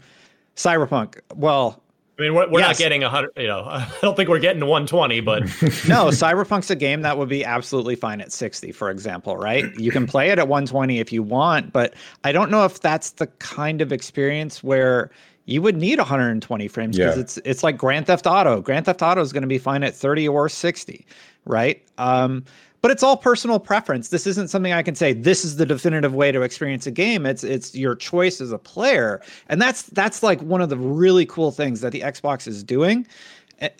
Cyberpunk. 0.56 1.20
Well, 1.34 1.82
I 2.18 2.22
mean, 2.22 2.34
we're, 2.34 2.48
we're 2.48 2.60
yes. 2.60 2.68
not 2.68 2.78
getting 2.78 3.04
a 3.04 3.10
hundred. 3.10 3.32
You 3.36 3.46
know, 3.46 3.60
I 3.66 3.86
don't 4.00 4.16
think 4.16 4.28
we're 4.28 4.38
getting 4.38 4.60
to 4.60 4.66
120, 4.66 5.20
but 5.20 5.42
no, 5.88 6.06
Cyberpunk's 6.08 6.70
a 6.70 6.76
game 6.76 7.02
that 7.02 7.18
would 7.18 7.28
be 7.28 7.44
absolutely 7.44 7.94
fine 7.94 8.20
at 8.20 8.32
60, 8.32 8.72
for 8.72 8.90
example. 8.90 9.36
Right? 9.36 9.64
You 9.78 9.90
can 9.90 10.06
play 10.06 10.30
it 10.30 10.38
at 10.38 10.48
120 10.48 10.98
if 10.98 11.12
you 11.12 11.22
want, 11.22 11.72
but 11.72 11.94
I 12.24 12.32
don't 12.32 12.50
know 12.50 12.64
if 12.64 12.80
that's 12.80 13.10
the 13.10 13.26
kind 13.26 13.80
of 13.80 13.92
experience 13.92 14.62
where 14.62 15.10
you 15.44 15.62
would 15.62 15.76
need 15.76 15.98
120 15.98 16.68
frames 16.68 16.96
because 16.96 17.16
yeah. 17.16 17.20
it's 17.20 17.38
it's 17.38 17.62
like 17.62 17.76
Grand 17.76 18.06
Theft 18.06 18.26
Auto. 18.26 18.60
Grand 18.60 18.86
Theft 18.86 19.02
Auto 19.02 19.20
is 19.20 19.32
going 19.32 19.42
to 19.42 19.48
be 19.48 19.58
fine 19.58 19.82
at 19.82 19.94
30 19.94 20.28
or 20.28 20.48
60, 20.48 21.06
right? 21.44 21.82
Um, 21.98 22.44
but 22.86 22.92
it's 22.92 23.02
all 23.02 23.16
personal 23.16 23.58
preference. 23.58 24.10
This 24.10 24.28
isn't 24.28 24.46
something 24.46 24.72
I 24.72 24.80
can 24.80 24.94
say 24.94 25.12
this 25.12 25.44
is 25.44 25.56
the 25.56 25.66
definitive 25.66 26.14
way 26.14 26.30
to 26.30 26.42
experience 26.42 26.86
a 26.86 26.92
game. 26.92 27.26
It's 27.26 27.42
it's 27.42 27.74
your 27.74 27.96
choice 27.96 28.40
as 28.40 28.52
a 28.52 28.58
player. 28.58 29.20
And 29.48 29.60
that's 29.60 29.82
that's 29.82 30.22
like 30.22 30.40
one 30.42 30.60
of 30.60 30.68
the 30.68 30.76
really 30.76 31.26
cool 31.26 31.50
things 31.50 31.80
that 31.80 31.90
the 31.90 32.02
Xbox 32.02 32.46
is 32.46 32.62
doing, 32.62 33.04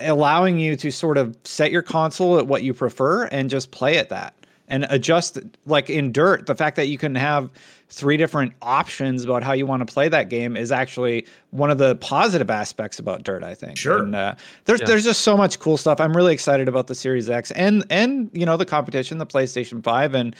allowing 0.00 0.58
you 0.58 0.74
to 0.74 0.90
sort 0.90 1.18
of 1.18 1.38
set 1.44 1.70
your 1.70 1.82
console 1.82 2.36
at 2.36 2.48
what 2.48 2.64
you 2.64 2.74
prefer 2.74 3.26
and 3.26 3.48
just 3.48 3.70
play 3.70 3.96
at 3.96 4.08
that 4.08 4.34
and 4.66 4.88
adjust 4.90 5.38
like 5.66 5.88
in 5.88 6.10
dirt 6.10 6.46
the 6.46 6.56
fact 6.56 6.74
that 6.74 6.88
you 6.88 6.98
can 6.98 7.14
have 7.14 7.48
three 7.88 8.16
different 8.16 8.52
options 8.62 9.24
about 9.24 9.42
how 9.42 9.52
you 9.52 9.66
want 9.66 9.86
to 9.86 9.92
play 9.92 10.08
that 10.08 10.28
game 10.28 10.56
is 10.56 10.72
actually 10.72 11.26
one 11.50 11.70
of 11.70 11.78
the 11.78 11.94
positive 11.96 12.50
aspects 12.50 12.98
about 12.98 13.22
Dirt. 13.22 13.44
I 13.44 13.54
think. 13.54 13.78
Sure. 13.78 13.98
And, 13.98 14.14
uh, 14.14 14.34
there's 14.64 14.80
yeah. 14.80 14.86
there's 14.86 15.04
just 15.04 15.22
so 15.22 15.36
much 15.36 15.58
cool 15.58 15.76
stuff. 15.76 16.00
I'm 16.00 16.16
really 16.16 16.34
excited 16.34 16.68
about 16.68 16.86
the 16.86 16.94
Series 16.94 17.30
X 17.30 17.50
and 17.52 17.84
and 17.90 18.30
you 18.32 18.46
know 18.46 18.56
the 18.56 18.66
competition, 18.66 19.18
the 19.18 19.26
PlayStation 19.26 19.82
Five, 19.82 20.14
and 20.14 20.34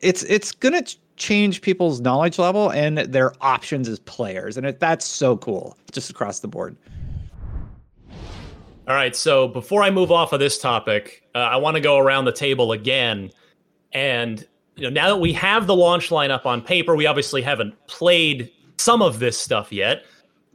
it's 0.00 0.22
it's 0.24 0.52
gonna 0.52 0.82
change 1.16 1.62
people's 1.62 2.00
knowledge 2.00 2.38
level 2.38 2.70
and 2.70 2.98
their 2.98 3.32
options 3.40 3.88
as 3.88 3.98
players, 4.00 4.56
and 4.56 4.66
it, 4.66 4.80
that's 4.80 5.06
so 5.06 5.36
cool 5.36 5.76
just 5.92 6.10
across 6.10 6.40
the 6.40 6.48
board. 6.48 6.76
All 8.88 8.94
right. 8.94 9.16
So 9.16 9.48
before 9.48 9.82
I 9.82 9.90
move 9.90 10.12
off 10.12 10.32
of 10.32 10.38
this 10.38 10.58
topic, 10.58 11.24
uh, 11.34 11.38
I 11.38 11.56
want 11.56 11.74
to 11.74 11.80
go 11.80 11.98
around 11.98 12.24
the 12.24 12.32
table 12.32 12.70
again 12.70 13.32
and 13.92 14.46
you 14.76 14.82
know, 14.84 14.90
now 14.90 15.08
that 15.08 15.16
we 15.16 15.32
have 15.32 15.66
the 15.66 15.74
launch 15.74 16.10
lineup 16.10 16.44
on 16.44 16.60
paper, 16.60 16.94
we 16.94 17.06
obviously 17.06 17.42
haven't 17.42 17.74
played 17.86 18.50
some 18.76 19.02
of 19.02 19.18
this 19.18 19.38
stuff 19.38 19.72
yet. 19.72 20.04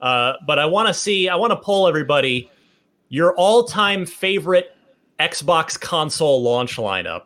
Uh, 0.01 0.34
but 0.45 0.60
I 0.60 0.65
want 0.65 0.88
to 0.88 0.93
see, 0.93 1.27
I 1.27 1.36
want 1.36 1.51
to 1.51 1.57
pull 1.57 1.88
everybody 1.88 2.49
your 3.10 3.36
all 3.36 3.63
time 3.63 4.05
favorite 4.05 4.75
Xbox 5.19 5.79
console 5.79 6.41
launch 6.41 6.77
lineup. 6.77 7.25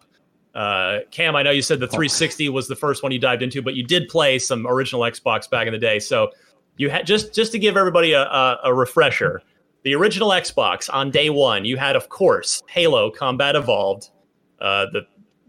Uh, 0.53 0.99
Cam, 1.12 1.36
I 1.36 1.43
know 1.43 1.51
you 1.51 1.62
said 1.62 1.81
the 1.81 1.88
360 1.88 2.47
was 2.49 2.67
the 2.67 2.75
first 2.75 3.03
one 3.03 3.12
you 3.12 3.19
dived 3.19 3.41
into, 3.41 3.62
but 3.62 3.75
you 3.75 3.84
did 3.84 4.08
play 4.08 4.39
some 4.39 4.65
original 4.65 5.01
Xbox 5.01 5.49
back 5.49 5.67
in 5.67 5.73
the 5.73 5.79
day. 5.79 5.99
So 5.99 6.31
you 6.77 6.89
had 6.89 7.05
just 7.05 7.34
just 7.34 7.51
to 7.51 7.60
give 7.60 7.75
everybody 7.75 8.13
a, 8.13 8.23
a, 8.23 8.60
a 8.65 8.73
refresher. 8.73 9.41
The 9.84 9.93
original 9.95 10.29
Xbox 10.29 10.89
on 10.91 11.12
day 11.12 11.29
one, 11.29 11.65
you 11.65 11.77
had, 11.77 11.95
of 11.95 12.10
course, 12.10 12.63
Halo 12.67 13.12
Combat 13.12 13.55
Evolved, 13.55 14.10
uh, 14.60 14.88
the 14.91 15.01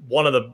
one 0.09 0.27
of 0.27 0.33
the 0.33 0.53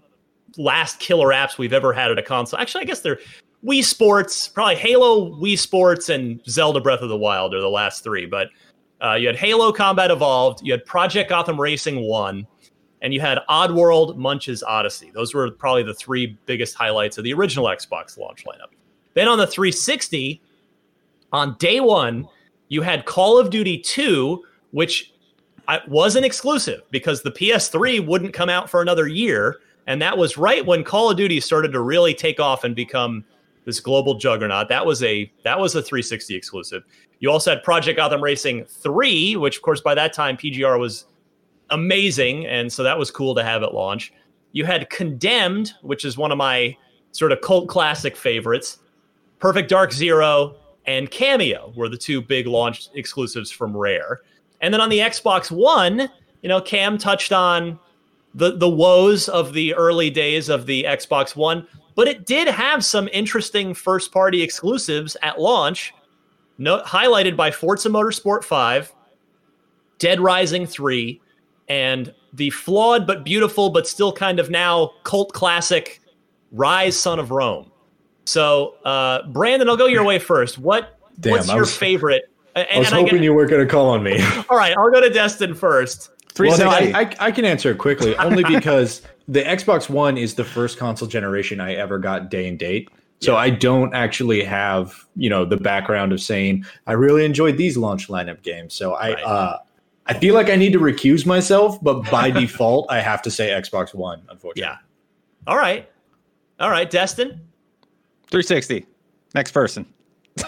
last 0.57 1.01
killer 1.01 1.29
apps 1.29 1.59
we've 1.59 1.73
ever 1.73 1.93
had 1.93 2.11
at 2.11 2.19
a 2.19 2.23
console. 2.23 2.59
Actually, 2.59 2.83
I 2.83 2.85
guess 2.87 3.01
they're 3.01 3.19
Wii 3.65 3.85
Sports, 3.85 4.49
probably 4.49 4.77
Halo, 4.77 5.31
Wii 5.37 5.59
Sports, 5.59 6.09
and 6.09 6.41
Zelda 6.49 6.81
Breath 6.81 7.01
of 7.01 7.09
the 7.09 7.17
Wild 7.17 7.55
are 7.55 7.61
the 7.61 7.69
last 7.69 8.03
three. 8.03 8.27
But 8.27 8.49
uh, 9.03 9.15
you 9.15 9.27
had 9.27 9.37
Halo 9.37 9.73
Combat 9.73 10.11
Evolved, 10.11 10.61
you 10.62 10.73
had 10.73 10.85
Project 10.85 11.31
Gotham 11.31 11.61
Racing 11.61 12.03
1, 12.03 12.47
and 13.03 13.15
you 13.15 13.21
had 13.21 13.38
Oddworld 13.49 14.17
Munch's 14.17 14.62
Odyssey. 14.62 15.11
Those 15.12 15.35
were 15.35 15.51
probably 15.51 15.83
the 15.83 15.95
three 15.95 16.38
biggest 16.47 16.75
highlights 16.75 17.19
of 17.19 17.25
the 17.25 17.33
original 17.33 17.67
Xbox 17.67 18.19
launch 18.19 18.45
lineup. 18.45 18.71
Then 19.15 19.29
on 19.29 19.38
the 19.38 19.47
360, 19.47 20.41
on 21.33 21.57
day 21.59 21.81
one, 21.81 22.29
you 22.69 22.83
had 22.83 23.05
Call 23.05 23.38
of 23.38 23.51
Duty 23.51 23.79
2, 23.79 24.43
which 24.71 25.12
wasn't 25.88 26.25
exclusive 26.25 26.83
because 26.91 27.23
the 27.23 27.31
PS3 27.31 28.07
wouldn't 28.07 28.33
come 28.33 28.49
out 28.49 28.71
for 28.71 28.83
another 28.83 29.07
year. 29.07 29.61
And 29.87 30.01
that 30.01 30.16
was 30.16 30.37
right 30.37 30.64
when 30.64 30.85
Call 30.85 31.11
of 31.11 31.16
Duty 31.16 31.40
started 31.40 31.73
to 31.73 31.81
really 31.81 32.14
take 32.14 32.40
off 32.40 32.64
and 32.64 32.75
become 32.75 33.25
this 33.64 33.81
global 33.81 34.14
juggernaut. 34.14 34.68
That 34.68 34.85
was 34.85 35.03
a 35.03 35.31
that 35.45 35.59
was 35.59 35.75
a 35.75 35.83
360 35.83 36.35
exclusive. 36.35 36.83
You 37.21 37.31
also 37.31 37.51
had 37.51 37.62
Project 37.62 37.97
Gotham 37.97 38.23
Racing 38.23 38.64
3, 38.64 39.37
which 39.37 39.57
of 39.57 39.62
course 39.62 39.81
by 39.81 39.95
that 39.95 40.12
time 40.12 40.37
PGR 40.37 40.79
was 40.79 41.07
amazing 41.71 42.47
and 42.47 42.73
so 42.73 42.83
that 42.83 42.99
was 42.99 43.11
cool 43.11 43.35
to 43.35 43.42
have 43.42 43.62
at 43.62 43.75
launch. 43.75 44.12
You 44.53 44.64
had 44.64 44.90
Condemned, 44.90 45.73
which 45.83 46.05
is 46.05 46.18
one 46.18 46.33
of 46.33 46.38
my 46.38 46.77
sort 47.12 47.33
of 47.33 47.40
cult 47.40 47.68
classic 47.68 48.16
favorites. 48.16 48.79
Perfect 49.38 49.68
Dark 49.68 49.92
Zero 49.92 50.57
and 50.87 51.11
Kameo 51.11 51.75
were 51.77 51.88
the 51.88 51.97
two 51.97 52.21
big 52.21 52.47
launch 52.47 52.88
exclusives 52.95 53.51
from 53.51 53.77
Rare. 53.77 54.21
And 54.61 54.73
then 54.73 54.81
on 54.81 54.90
the 54.90 54.99
Xbox 54.99 55.51
One, 55.51 56.09
you 56.42 56.49
know, 56.49 56.61
Cam 56.61 56.99
touched 56.99 57.33
on 57.33 57.79
the 58.35 58.57
the 58.57 58.68
woes 58.68 59.29
of 59.29 59.53
the 59.53 59.75
early 59.75 60.11
days 60.11 60.49
of 60.49 60.66
the 60.66 60.85
Xbox 60.85 61.37
One, 61.37 61.66
but 61.95 62.09
it 62.09 62.27
did 62.27 62.49
have 62.49 62.85
some 62.85 63.09
interesting 63.12 63.75
first 63.75 64.12
party 64.12 64.42
exclusives 64.42 65.16
at 65.23 65.40
launch, 65.40 65.95
no, 66.59 66.83
highlighted 66.83 67.37
by 67.37 67.51
Forza 67.51 67.88
Motorsport 67.88 68.45
5, 68.45 68.92
Dead 69.99 70.21
Rising 70.21 70.66
3, 70.66 71.21
and 71.68 72.14
the 72.33 72.51
flawed 72.51 73.07
but 73.07 73.25
beautiful 73.25 73.71
but 73.71 73.87
still 73.87 74.12
kind 74.12 74.38
of 74.40 74.51
now 74.51 74.90
cult 75.05 75.33
classic 75.33 76.01
Ryse 76.55 76.95
Son 76.95 77.18
of 77.18 77.31
Rome. 77.31 77.71
So, 78.25 78.77
uh, 78.85 79.23
Brandin, 79.25 79.68
I'll 79.68 79.77
go 79.77 79.87
your 79.87 80.05
way 80.05 80.18
first. 80.18 80.59
What 80.59 80.99
Damn, 81.21 81.33
what's 81.33 81.49
your 81.49 81.61
was, 81.61 81.77
favorite? 81.77 82.25
And, 82.55 82.66
I 82.73 82.79
was 82.79 82.90
hoping 82.90 83.21
I 83.21 83.23
you 83.23 83.35
weren't 83.35 83.51
going 83.51 83.66
to 83.66 83.71
call 83.71 83.90
on 83.90 84.03
me. 84.03 84.23
All 84.51 84.57
right, 84.57 84.77
I'll 84.77 84.90
go 84.90 85.01
to 85.01 85.11
Destin 85.11 85.55
first. 85.55 86.12
Well, 86.38 86.59
no, 86.59 86.68
I, 86.68 86.92
I, 86.95 87.16
I, 87.27 87.31
can 87.31 87.45
answer 87.45 87.71
it 87.71 87.79
quickly 87.79 88.16
only 88.16 88.42
because 88.45 89.03
the 89.29 89.42
Xbox 89.42 89.88
One 89.88 90.16
is 90.16 90.35
the 90.35 90.45
first 90.45 90.79
console 90.79 91.09
generation 91.09 91.61
I 91.61 91.75
ever 91.75 91.99
got 91.99 92.31
day 92.31 92.49
and 92.49 92.59
date. 92.59 92.88
So 93.21 93.33
yeah. 93.33 93.38
I 93.38 93.51
don't 93.51 93.95
actually 93.95 94.42
have, 94.42 95.07
you 95.14 95.31
know, 95.31 95.45
the 95.45 95.57
background 95.57 96.12
of 96.12 96.21
saying 96.21 96.64
I 96.87 96.92
really 96.92 97.25
enjoyed 97.25 97.57
these 97.57 97.77
launch 97.77 98.09
lineup 98.09 98.42
games. 98.42 98.75
So 98.75 98.95
I 98.95 99.14
right. 99.14 99.23
uh 99.23 99.59
I 100.07 100.14
feel 100.14 100.35
like 100.35 100.51
I 100.51 100.57
need 100.57 100.73
to 100.73 100.81
recuse 100.81 101.25
myself, 101.25 101.79
but 101.83 102.11
by 102.11 102.31
default 102.40 102.90
I 102.90 103.01
have 103.01 103.23
to 103.23 103.31
say 103.31 103.51
Xbox 103.51 103.95
One, 103.95 104.23
unfortunately. 104.29 104.62
Yeah. 104.62 104.79
All 105.47 105.57
right. 105.57 105.88
All 106.59 106.71
right, 106.71 106.88
Destin. 106.88 107.40
360. 108.31 108.87
Next 109.35 109.53
person. 109.53 109.91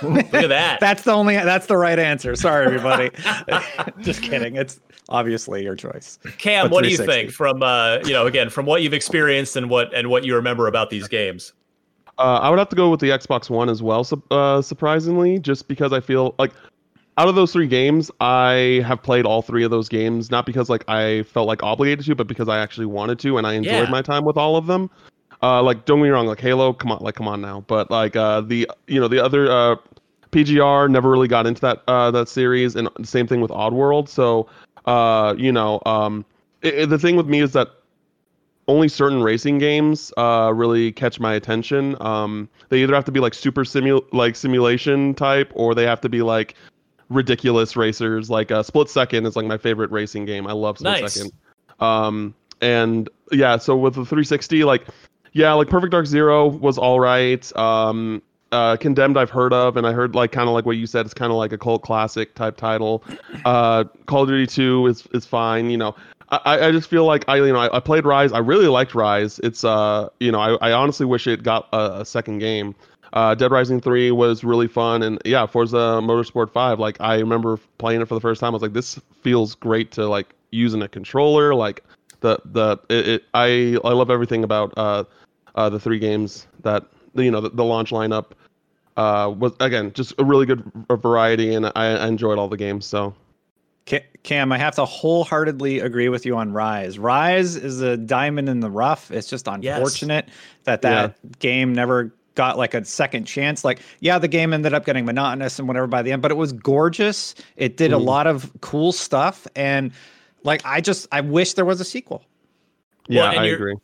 Look 0.02 0.34
at 0.34 0.48
that. 0.48 0.80
that's 0.80 1.02
the 1.02 1.12
only 1.12 1.34
that's 1.34 1.66
the 1.66 1.76
right 1.76 1.98
answer. 1.98 2.34
Sorry 2.36 2.66
everybody. 2.66 3.10
Just 4.00 4.22
kidding. 4.22 4.56
It's 4.56 4.80
obviously 5.08 5.62
your 5.62 5.76
choice. 5.76 6.18
Cam, 6.38 6.70
what 6.70 6.84
do 6.84 6.90
you 6.90 6.96
think 6.96 7.30
from 7.30 7.62
uh, 7.62 7.98
you 8.04 8.12
know 8.12 8.26
again 8.26 8.50
from 8.50 8.66
what 8.66 8.82
you've 8.82 8.94
experienced 8.94 9.56
and 9.56 9.68
what 9.68 9.92
and 9.94 10.08
what 10.08 10.24
you 10.24 10.34
remember 10.34 10.66
about 10.66 10.90
these 10.90 11.08
games? 11.08 11.52
Uh, 12.18 12.38
I 12.40 12.48
would 12.48 12.58
have 12.58 12.68
to 12.68 12.76
go 12.76 12.90
with 12.90 13.00
the 13.00 13.10
Xbox 13.10 13.50
One 13.50 13.68
as 13.68 13.82
well. 13.82 14.06
Uh, 14.30 14.62
surprisingly, 14.62 15.38
just 15.38 15.68
because 15.68 15.92
I 15.92 16.00
feel 16.00 16.34
like 16.38 16.52
out 17.18 17.28
of 17.28 17.34
those 17.34 17.52
three 17.52 17.66
games, 17.66 18.10
I 18.20 18.82
have 18.86 19.02
played 19.02 19.26
all 19.26 19.42
three 19.42 19.64
of 19.64 19.70
those 19.70 19.88
games. 19.88 20.30
Not 20.30 20.46
because 20.46 20.70
like 20.70 20.84
I 20.88 21.24
felt 21.24 21.46
like 21.46 21.62
obligated 21.62 22.04
to, 22.06 22.14
but 22.14 22.26
because 22.26 22.48
I 22.48 22.58
actually 22.58 22.86
wanted 22.86 23.18
to, 23.20 23.36
and 23.36 23.46
I 23.46 23.54
enjoyed 23.54 23.72
yeah. 23.72 23.90
my 23.90 24.02
time 24.02 24.24
with 24.24 24.36
all 24.36 24.56
of 24.56 24.66
them. 24.66 24.90
Uh, 25.44 25.62
like 25.62 25.84
don't 25.84 25.98
get 25.98 26.04
me 26.04 26.08
wrong, 26.08 26.26
like 26.26 26.40
Halo, 26.40 26.72
come 26.72 26.90
on, 26.90 27.02
like 27.02 27.16
come 27.16 27.28
on 27.28 27.42
now. 27.42 27.62
But 27.66 27.90
like 27.90 28.16
uh, 28.16 28.40
the 28.40 28.66
you 28.86 28.98
know 28.98 29.08
the 29.08 29.22
other 29.22 29.50
uh, 29.50 29.76
PGR 30.32 30.90
never 30.90 31.10
really 31.10 31.28
got 31.28 31.46
into 31.46 31.60
that 31.60 31.82
uh, 31.86 32.10
that 32.12 32.30
series, 32.30 32.76
and 32.76 32.88
same 33.02 33.26
thing 33.26 33.42
with 33.42 33.50
Oddworld. 33.50 34.08
So 34.08 34.48
uh, 34.86 35.34
you 35.36 35.52
know, 35.52 35.82
um, 35.84 36.24
it, 36.62 36.74
it, 36.74 36.88
the 36.88 36.98
thing 36.98 37.16
with 37.16 37.26
me 37.26 37.40
is 37.40 37.52
that 37.52 37.68
only 38.68 38.88
certain 38.88 39.22
racing 39.22 39.58
games 39.58 40.14
uh, 40.16 40.50
really 40.54 40.90
catch 40.92 41.20
my 41.20 41.34
attention. 41.34 41.94
Um, 42.00 42.48
they 42.70 42.82
either 42.82 42.94
have 42.94 43.04
to 43.04 43.12
be 43.12 43.20
like 43.20 43.34
super 43.34 43.66
simul 43.66 44.02
like 44.12 44.36
simulation 44.36 45.12
type, 45.12 45.52
or 45.54 45.74
they 45.74 45.84
have 45.84 46.00
to 46.00 46.08
be 46.08 46.22
like 46.22 46.54
ridiculous 47.10 47.76
racers. 47.76 48.30
Like 48.30 48.50
uh, 48.50 48.62
Split 48.62 48.88
Second 48.88 49.26
is 49.26 49.36
like 49.36 49.44
my 49.44 49.58
favorite 49.58 49.90
racing 49.90 50.24
game. 50.24 50.46
I 50.46 50.52
love 50.52 50.78
Split 50.78 51.02
nice. 51.02 51.12
Second. 51.12 51.32
Um, 51.80 52.34
and 52.62 53.10
yeah, 53.30 53.58
so 53.58 53.76
with 53.76 53.94
the 53.94 54.06
360, 54.06 54.64
like 54.64 54.86
yeah, 55.34 55.52
like 55.52 55.68
Perfect 55.68 55.90
Dark 55.90 56.06
Zero 56.06 56.46
was 56.46 56.78
all 56.78 57.00
right. 57.00 57.56
Um, 57.56 58.22
uh, 58.52 58.76
Condemned 58.76 59.18
I've 59.18 59.30
heard 59.30 59.52
of, 59.52 59.76
and 59.76 59.84
I 59.86 59.92
heard 59.92 60.14
like 60.14 60.30
kind 60.30 60.48
of 60.48 60.54
like 60.54 60.64
what 60.64 60.76
you 60.76 60.86
said. 60.86 61.04
It's 61.04 61.14
kind 61.14 61.32
of 61.32 61.36
like 61.36 61.52
a 61.52 61.58
cult 61.58 61.82
classic 61.82 62.34
type 62.36 62.56
title. 62.56 63.02
Uh, 63.44 63.84
Call 64.06 64.22
of 64.22 64.28
Duty 64.28 64.46
2 64.46 64.86
is 64.86 65.06
is 65.12 65.26
fine. 65.26 65.70
You 65.70 65.76
know, 65.76 65.96
I, 66.30 66.68
I 66.68 66.72
just 66.72 66.88
feel 66.88 67.04
like 67.04 67.24
I 67.28 67.36
you 67.36 67.52
know 67.52 67.58
I, 67.58 67.76
I 67.76 67.80
played 67.80 68.04
Ryse. 68.04 68.32
I 68.32 68.38
really 68.38 68.68
liked 68.68 68.92
Ryse. 68.92 69.40
It's 69.42 69.64
uh 69.64 70.08
you 70.20 70.30
know 70.30 70.38
I, 70.38 70.70
I 70.70 70.72
honestly 70.72 71.04
wish 71.04 71.26
it 71.26 71.42
got 71.42 71.68
a, 71.72 72.00
a 72.00 72.04
second 72.04 72.38
game. 72.38 72.76
Uh, 73.12 73.34
Dead 73.34 73.52
Rising 73.52 73.80
3 73.80 74.10
was 74.10 74.42
really 74.42 74.66
fun, 74.66 75.02
and 75.02 75.20
yeah, 75.24 75.46
Forza 75.46 76.00
Motorsport 76.02 76.52
5. 76.52 76.80
Like 76.80 76.96
I 77.00 77.18
remember 77.18 77.58
playing 77.78 78.00
it 78.02 78.06
for 78.06 78.14
the 78.14 78.20
first 78.20 78.40
time. 78.40 78.48
I 78.48 78.54
was 78.54 78.62
like, 78.62 78.72
this 78.72 79.00
feels 79.22 79.54
great 79.54 79.92
to 79.92 80.08
like 80.08 80.34
using 80.50 80.82
a 80.82 80.88
controller. 80.88 81.54
Like 81.54 81.84
the 82.20 82.38
the 82.44 82.78
it, 82.88 83.08
it 83.08 83.24
I 83.34 83.78
I 83.84 83.92
love 83.92 84.10
everything 84.10 84.42
about 84.42 84.72
uh, 84.76 85.04
uh 85.54 85.68
the 85.68 85.80
three 85.80 85.98
games 85.98 86.46
that 86.62 86.84
you 87.14 87.30
know 87.30 87.40
the, 87.40 87.50
the 87.50 87.64
launch 87.64 87.90
lineup 87.90 88.32
uh, 88.96 89.32
was 89.36 89.52
again 89.60 89.92
just 89.92 90.14
a 90.18 90.24
really 90.24 90.46
good 90.46 90.70
variety, 90.88 91.54
and 91.54 91.66
I, 91.66 91.70
I 91.74 92.06
enjoyed 92.06 92.38
all 92.38 92.48
the 92.48 92.56
games. 92.56 92.86
So. 92.86 93.14
Cam, 94.22 94.50
I 94.52 94.56
have 94.56 94.74
to 94.76 94.86
wholeheartedly 94.86 95.80
agree 95.80 96.08
with 96.08 96.24
you 96.24 96.34
on 96.38 96.52
Ryse. 96.52 96.98
Ryse 96.98 97.62
is 97.62 97.82
a 97.82 97.98
diamond 97.98 98.48
in 98.48 98.60
the 98.60 98.70
rough. 98.70 99.10
It's 99.10 99.28
just 99.28 99.46
unfortunate 99.46 100.24
yes. 100.26 100.36
that 100.64 100.80
that 100.80 101.16
yeah. 101.22 101.30
game 101.40 101.74
never 101.74 102.10
got 102.34 102.56
like 102.56 102.72
a 102.72 102.82
second 102.86 103.26
chance. 103.26 103.62
Like, 103.62 103.80
yeah, 104.00 104.18
the 104.18 104.26
game 104.26 104.54
ended 104.54 104.72
up 104.72 104.86
getting 104.86 105.04
monotonous 105.04 105.58
and 105.58 105.68
whatever 105.68 105.86
by 105.86 106.00
the 106.00 106.12
end, 106.12 106.22
but 106.22 106.30
it 106.30 106.36
was 106.36 106.54
gorgeous. 106.54 107.34
It 107.56 107.76
did 107.76 107.90
mm. 107.90 107.96
a 107.96 107.98
lot 107.98 108.26
of 108.26 108.50
cool 108.62 108.92
stuff, 108.92 109.46
and 109.54 109.92
like, 110.44 110.64
I 110.64 110.80
just 110.80 111.06
I 111.12 111.20
wish 111.20 111.52
there 111.52 111.66
was 111.66 111.78
a 111.78 111.84
sequel. 111.84 112.24
Yeah, 113.08 113.30
well, 113.30 113.40
I 113.40 113.44
agree. 113.44 113.76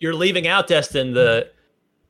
You're 0.00 0.14
leaving 0.14 0.48
out 0.48 0.66
Destin 0.66 1.12
the 1.12 1.50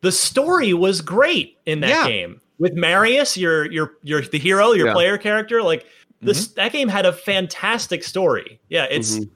the 0.01 0.13
story 0.13 0.73
was 0.73 1.01
great 1.01 1.59
in 1.67 1.81
that 1.81 1.91
yeah. 1.91 2.07
game 2.07 2.41
with 2.59 2.75
Marius, 2.75 3.37
your 3.37 3.71
your 3.73 3.95
your 4.03 4.23
the 4.23 4.39
hero, 4.39 4.73
your 4.73 4.89
yeah. 4.89 4.93
player 4.93 5.19
character. 5.19 5.63
Like 5.63 5.87
this, 6.21 6.47
mm-hmm. 6.47 6.55
that 6.57 6.73
game 6.73 6.89
had 6.89 7.07
a 7.07 7.13
fantastic 7.13 8.05
story. 8.05 8.61
Yeah, 8.69 8.87
it's. 8.91 9.17
Mm-hmm. 9.17 9.35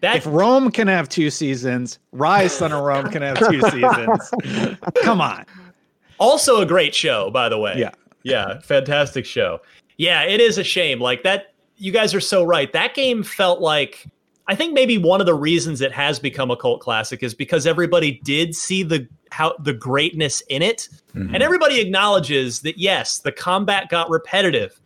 That, 0.00 0.14
if 0.14 0.26
Rome 0.26 0.70
can 0.70 0.86
have 0.86 1.08
two 1.08 1.28
seasons, 1.28 1.98
Ryse 2.14 2.50
Son 2.50 2.70
of 2.70 2.84
Rome 2.84 3.10
can 3.10 3.20
have 3.20 3.36
two 3.36 3.60
seasons. 3.62 4.76
Come 5.02 5.20
on. 5.20 5.44
Also 6.18 6.60
a 6.60 6.66
great 6.66 6.94
show, 6.94 7.32
by 7.32 7.48
the 7.48 7.58
way. 7.58 7.74
Yeah. 7.76 7.90
Yeah, 8.22 8.60
fantastic 8.60 9.26
show. 9.26 9.60
Yeah, 9.96 10.22
it 10.22 10.40
is 10.40 10.56
a 10.56 10.62
shame. 10.62 11.00
Like 11.00 11.24
that 11.24 11.52
you 11.78 11.90
guys 11.90 12.14
are 12.14 12.20
so 12.20 12.44
right. 12.44 12.72
That 12.72 12.94
game 12.94 13.24
felt 13.24 13.60
like 13.60 14.06
I 14.48 14.54
think 14.54 14.72
maybe 14.72 14.96
one 14.96 15.20
of 15.20 15.26
the 15.26 15.34
reasons 15.34 15.82
it 15.82 15.92
has 15.92 16.18
become 16.18 16.50
a 16.50 16.56
cult 16.56 16.80
classic 16.80 17.22
is 17.22 17.34
because 17.34 17.66
everybody 17.66 18.20
did 18.24 18.56
see 18.56 18.82
the 18.82 19.06
how 19.30 19.54
the 19.58 19.74
greatness 19.74 20.42
in 20.48 20.62
it. 20.62 20.88
Mm-hmm. 21.14 21.34
And 21.34 21.42
everybody 21.42 21.80
acknowledges 21.80 22.60
that 22.62 22.78
yes, 22.78 23.18
the 23.18 23.30
combat 23.30 23.90
got 23.90 24.08
repetitive. 24.08 24.80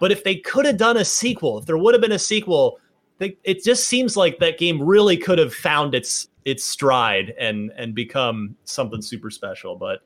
But 0.00 0.10
if 0.10 0.24
they 0.24 0.36
could 0.36 0.66
have 0.66 0.76
done 0.76 0.96
a 0.96 1.04
sequel, 1.04 1.58
if 1.58 1.66
there 1.66 1.78
would 1.78 1.94
have 1.94 2.00
been 2.00 2.12
a 2.12 2.18
sequel, 2.18 2.80
they, 3.18 3.36
it 3.44 3.62
just 3.62 3.86
seems 3.86 4.16
like 4.16 4.40
that 4.40 4.58
game 4.58 4.82
really 4.82 5.16
could 5.16 5.38
have 5.38 5.54
found 5.54 5.94
its 5.94 6.28
its 6.44 6.64
stride 6.64 7.32
and 7.38 7.70
and 7.76 7.94
become 7.94 8.56
something 8.64 9.00
super 9.00 9.30
special. 9.30 9.76
But 9.76 10.00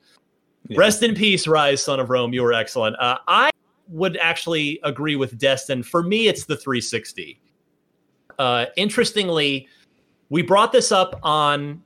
yeah. 0.67 0.77
rest 0.77 1.01
in 1.01 1.15
peace, 1.15 1.47
Ryse, 1.47 1.79
Son 1.79 1.99
of 1.99 2.11
Rome. 2.11 2.33
You 2.33 2.43
were 2.43 2.53
excellent. 2.53 2.95
Uh, 2.99 3.17
I 3.27 3.49
would 3.87 4.15
actually 4.17 4.79
agree 4.83 5.15
with 5.15 5.39
Destin. 5.39 5.81
For 5.81 6.03
me, 6.03 6.27
it's 6.27 6.45
the 6.45 6.55
360. 6.55 7.41
Uh, 8.41 8.65
interestingly, 8.75 9.67
we 10.29 10.41
brought 10.41 10.71
this 10.71 10.91
up 10.91 11.19
on 11.21 11.79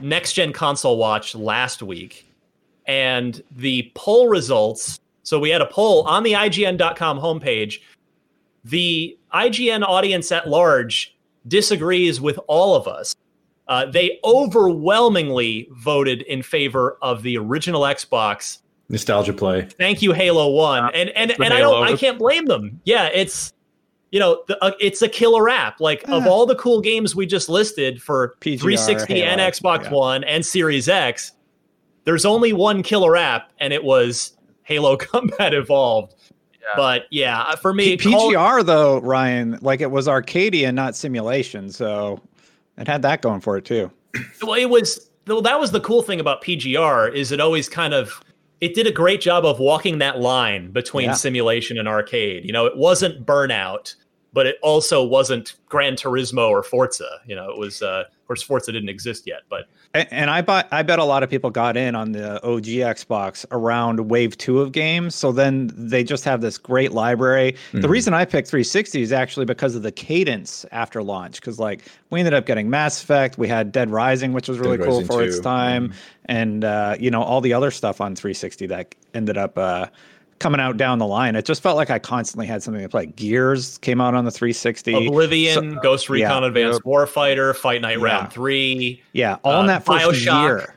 Next 0.00 0.32
Gen 0.32 0.54
Console 0.54 0.96
Watch 0.96 1.34
last 1.34 1.82
week, 1.82 2.26
and 2.86 3.42
the 3.54 3.92
poll 3.94 4.28
results. 4.28 5.00
So 5.22 5.38
we 5.38 5.50
had 5.50 5.60
a 5.60 5.66
poll 5.66 6.04
on 6.04 6.22
the 6.22 6.32
IGN.com 6.32 7.20
homepage. 7.20 7.82
The 8.64 9.18
IGN 9.34 9.82
audience 9.82 10.32
at 10.32 10.48
large 10.48 11.14
disagrees 11.46 12.22
with 12.22 12.40
all 12.46 12.74
of 12.74 12.88
us. 12.88 13.14
Uh, 13.66 13.84
they 13.84 14.18
overwhelmingly 14.24 15.68
voted 15.72 16.22
in 16.22 16.42
favor 16.42 16.96
of 17.02 17.22
the 17.22 17.36
original 17.36 17.82
Xbox 17.82 18.62
nostalgia 18.88 19.34
play. 19.34 19.68
Thank 19.76 20.00
you, 20.00 20.14
Halo 20.14 20.52
One, 20.52 20.90
and 20.94 21.10
and 21.10 21.32
and 21.32 21.52
I 21.52 21.58
don't, 21.58 21.86
I 21.86 21.96
can't 21.96 22.18
blame 22.18 22.46
them. 22.46 22.80
Yeah, 22.84 23.10
it's 23.12 23.52
you 24.10 24.18
know, 24.18 24.42
the, 24.48 24.62
uh, 24.62 24.72
it's 24.80 25.02
a 25.02 25.08
killer 25.08 25.48
app. 25.48 25.80
Like 25.80 26.06
of 26.08 26.26
all 26.26 26.46
the 26.46 26.56
cool 26.56 26.80
games 26.80 27.14
we 27.14 27.26
just 27.26 27.48
listed 27.48 28.02
for 28.02 28.36
PGR, 28.40 28.60
360 28.60 29.14
Halo. 29.14 29.26
and 29.26 29.40
Xbox 29.40 29.84
yeah. 29.84 29.90
One 29.90 30.24
and 30.24 30.44
Series 30.44 30.88
X, 30.88 31.32
there's 32.04 32.24
only 32.24 32.52
one 32.52 32.82
killer 32.82 33.16
app, 33.16 33.52
and 33.58 33.72
it 33.72 33.84
was 33.84 34.36
Halo 34.62 34.96
Combat 34.96 35.52
Evolved. 35.52 36.14
Yeah. 36.52 36.68
But 36.76 37.02
yeah, 37.10 37.42
uh, 37.42 37.56
for 37.56 37.74
me, 37.74 37.96
P- 37.96 38.10
PGR 38.10 38.34
Call- 38.34 38.64
though, 38.64 39.00
Ryan, 39.00 39.58
like 39.60 39.80
it 39.80 39.90
was 39.90 40.08
Arcadia, 40.08 40.72
not 40.72 40.96
simulation, 40.96 41.70
so 41.70 42.20
it 42.78 42.86
had 42.86 43.02
that 43.02 43.22
going 43.22 43.40
for 43.40 43.56
it 43.56 43.64
too. 43.64 43.90
Well, 44.42 44.54
it 44.54 44.68
was. 44.70 45.10
Well, 45.26 45.42
that 45.42 45.60
was 45.60 45.70
the 45.70 45.80
cool 45.80 46.00
thing 46.00 46.20
about 46.20 46.42
PGR 46.42 47.12
is 47.12 47.32
it 47.32 47.40
always 47.40 47.68
kind 47.68 47.92
of 47.92 48.22
it 48.60 48.74
did 48.74 48.86
a 48.86 48.92
great 48.92 49.20
job 49.20 49.44
of 49.44 49.58
walking 49.58 49.98
that 49.98 50.18
line 50.18 50.70
between 50.70 51.06
yeah. 51.06 51.14
simulation 51.14 51.78
and 51.78 51.86
arcade. 51.86 52.44
You 52.44 52.52
know, 52.52 52.66
it 52.66 52.76
wasn't 52.76 53.24
Burnout, 53.24 53.94
but 54.32 54.46
it 54.46 54.56
also 54.62 55.04
wasn't 55.04 55.54
Gran 55.68 55.94
Turismo 55.94 56.48
or 56.48 56.62
Forza. 56.62 57.20
You 57.26 57.36
know, 57.36 57.50
it 57.50 57.58
was. 57.58 57.82
Uh, 57.82 58.04
of 58.08 58.26
course, 58.26 58.42
Forza 58.42 58.72
didn't 58.72 58.90
exist 58.90 59.26
yet, 59.26 59.42
but 59.48 59.68
and, 59.94 60.08
and 60.10 60.30
I 60.30 60.42
bought. 60.42 60.68
I 60.70 60.82
bet 60.82 60.98
a 60.98 61.04
lot 61.04 61.22
of 61.22 61.30
people 61.30 61.50
got 61.50 61.76
in 61.76 61.94
on 61.94 62.12
the 62.12 62.42
OG 62.44 62.64
Xbox 62.64 63.46
around 63.50 64.08
Wave 64.08 64.36
Two 64.36 64.60
of 64.60 64.72
games. 64.72 65.14
So 65.14 65.32
then 65.32 65.70
they 65.74 66.04
just 66.04 66.24
have 66.24 66.40
this 66.40 66.58
great 66.58 66.92
library. 66.92 67.52
Mm-hmm. 67.52 67.80
The 67.80 67.88
reason 67.88 68.14
I 68.14 68.24
picked 68.24 68.48
360 68.48 69.00
is 69.00 69.12
actually 69.12 69.46
because 69.46 69.74
of 69.74 69.82
the 69.82 69.92
cadence 69.92 70.66
after 70.72 71.02
launch. 71.02 71.40
Because 71.40 71.58
like 71.58 71.82
we 72.10 72.20
ended 72.20 72.34
up 72.34 72.44
getting 72.44 72.68
Mass 72.68 73.02
Effect, 73.02 73.38
we 73.38 73.48
had 73.48 73.72
Dead 73.72 73.90
Rising, 73.90 74.32
which 74.32 74.48
was 74.48 74.58
really 74.58 74.76
Dead 74.76 74.86
cool 74.86 75.00
Rising 75.00 75.06
for 75.06 75.22
2. 75.22 75.28
its 75.28 75.40
time, 75.40 75.88
mm-hmm. 75.88 75.98
and 76.26 76.64
uh, 76.64 76.96
you 77.00 77.10
know 77.10 77.22
all 77.22 77.40
the 77.40 77.54
other 77.54 77.70
stuff 77.70 78.00
on 78.00 78.14
360 78.14 78.66
that 78.66 78.94
ended 79.14 79.38
up. 79.38 79.56
Uh, 79.56 79.86
coming 80.38 80.60
out 80.60 80.76
down 80.76 80.98
the 80.98 81.06
line. 81.06 81.36
It 81.36 81.44
just 81.44 81.62
felt 81.62 81.76
like 81.76 81.90
I 81.90 81.98
constantly 81.98 82.46
had 82.46 82.62
something 82.62 82.82
to 82.82 82.88
play. 82.88 83.06
Gears 83.06 83.78
came 83.78 84.00
out 84.00 84.14
on 84.14 84.24
the 84.24 84.30
360. 84.30 85.08
Oblivion, 85.08 85.74
so, 85.74 85.80
Ghost 85.80 86.08
Recon 86.08 86.42
yeah, 86.42 86.48
Advanced 86.48 86.82
yep. 86.84 86.92
Warfighter, 86.92 87.54
Fight 87.54 87.80
Night 87.80 87.98
yeah. 87.98 88.04
Round 88.04 88.32
3. 88.32 89.02
Yeah, 89.12 89.36
all 89.44 89.54
uh, 89.54 89.60
in 89.60 89.66
that 89.66 89.84
first 89.84 90.04
Bioshock. 90.04 90.42
year. 90.42 90.74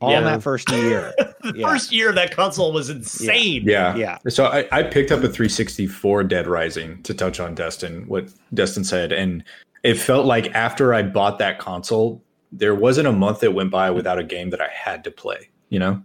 All 0.00 0.10
yeah. 0.10 0.18
in 0.18 0.24
that 0.24 0.42
first 0.42 0.70
year. 0.70 1.14
the 1.42 1.54
yeah. 1.56 1.68
first 1.68 1.92
year 1.92 2.10
of 2.10 2.14
that 2.16 2.34
console 2.34 2.72
was 2.72 2.90
insane. 2.90 3.62
Yeah. 3.64 3.96
Yeah. 3.96 4.18
So 4.28 4.46
I, 4.46 4.66
I 4.70 4.82
picked 4.82 5.10
up 5.10 5.20
a 5.20 5.28
360 5.28 5.86
for 5.86 6.22
Dead 6.22 6.46
Rising 6.46 7.02
to 7.04 7.14
touch 7.14 7.40
on 7.40 7.54
Destin, 7.54 8.06
what 8.06 8.28
Destin 8.52 8.84
said. 8.84 9.12
And 9.12 9.42
it 9.82 9.94
felt 9.94 10.26
like 10.26 10.52
after 10.54 10.92
I 10.92 11.02
bought 11.02 11.38
that 11.38 11.58
console, 11.58 12.22
there 12.52 12.74
wasn't 12.74 13.08
a 13.08 13.12
month 13.12 13.40
that 13.40 13.52
went 13.52 13.70
by 13.70 13.90
without 13.90 14.18
a 14.18 14.24
game 14.24 14.50
that 14.50 14.60
I 14.60 14.68
had 14.68 15.04
to 15.04 15.10
play, 15.10 15.48
you 15.70 15.78
know? 15.78 16.02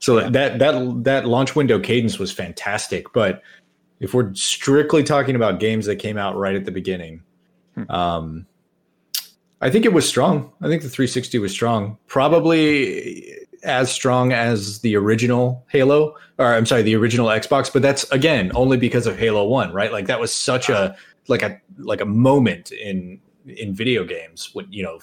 So 0.00 0.18
yeah. 0.18 0.28
that 0.30 0.58
that 0.58 1.04
that 1.04 1.26
launch 1.26 1.56
window 1.56 1.78
cadence 1.78 2.18
was 2.18 2.32
fantastic. 2.32 3.12
But 3.12 3.42
if 4.00 4.14
we're 4.14 4.32
strictly 4.34 5.02
talking 5.02 5.34
about 5.34 5.60
games 5.60 5.86
that 5.86 5.96
came 5.96 6.16
out 6.16 6.36
right 6.36 6.54
at 6.54 6.64
the 6.64 6.70
beginning, 6.70 7.22
hmm. 7.74 7.90
um, 7.90 8.46
I 9.60 9.70
think 9.70 9.84
it 9.84 9.92
was 9.92 10.08
strong. 10.08 10.52
I 10.60 10.68
think 10.68 10.82
the 10.82 10.88
360 10.88 11.38
was 11.40 11.52
strong. 11.52 11.98
Probably 12.06 13.34
as 13.64 13.90
strong 13.90 14.32
as 14.32 14.80
the 14.80 14.94
original 14.96 15.66
Halo, 15.68 16.14
or 16.38 16.54
I'm 16.54 16.66
sorry, 16.66 16.82
the 16.82 16.94
original 16.94 17.26
Xbox. 17.26 17.72
But 17.72 17.82
that's 17.82 18.04
again 18.12 18.52
only 18.54 18.76
because 18.76 19.06
of 19.06 19.18
Halo 19.18 19.46
One, 19.46 19.72
right? 19.72 19.92
Like 19.92 20.06
that 20.06 20.20
was 20.20 20.32
such 20.32 20.68
a 20.68 20.96
like 21.26 21.42
a 21.42 21.60
like 21.78 22.00
a 22.00 22.06
moment 22.06 22.70
in 22.70 23.20
in 23.46 23.74
video 23.74 24.04
games 24.04 24.50
when 24.52 24.70
you 24.70 24.82
know 24.82 25.00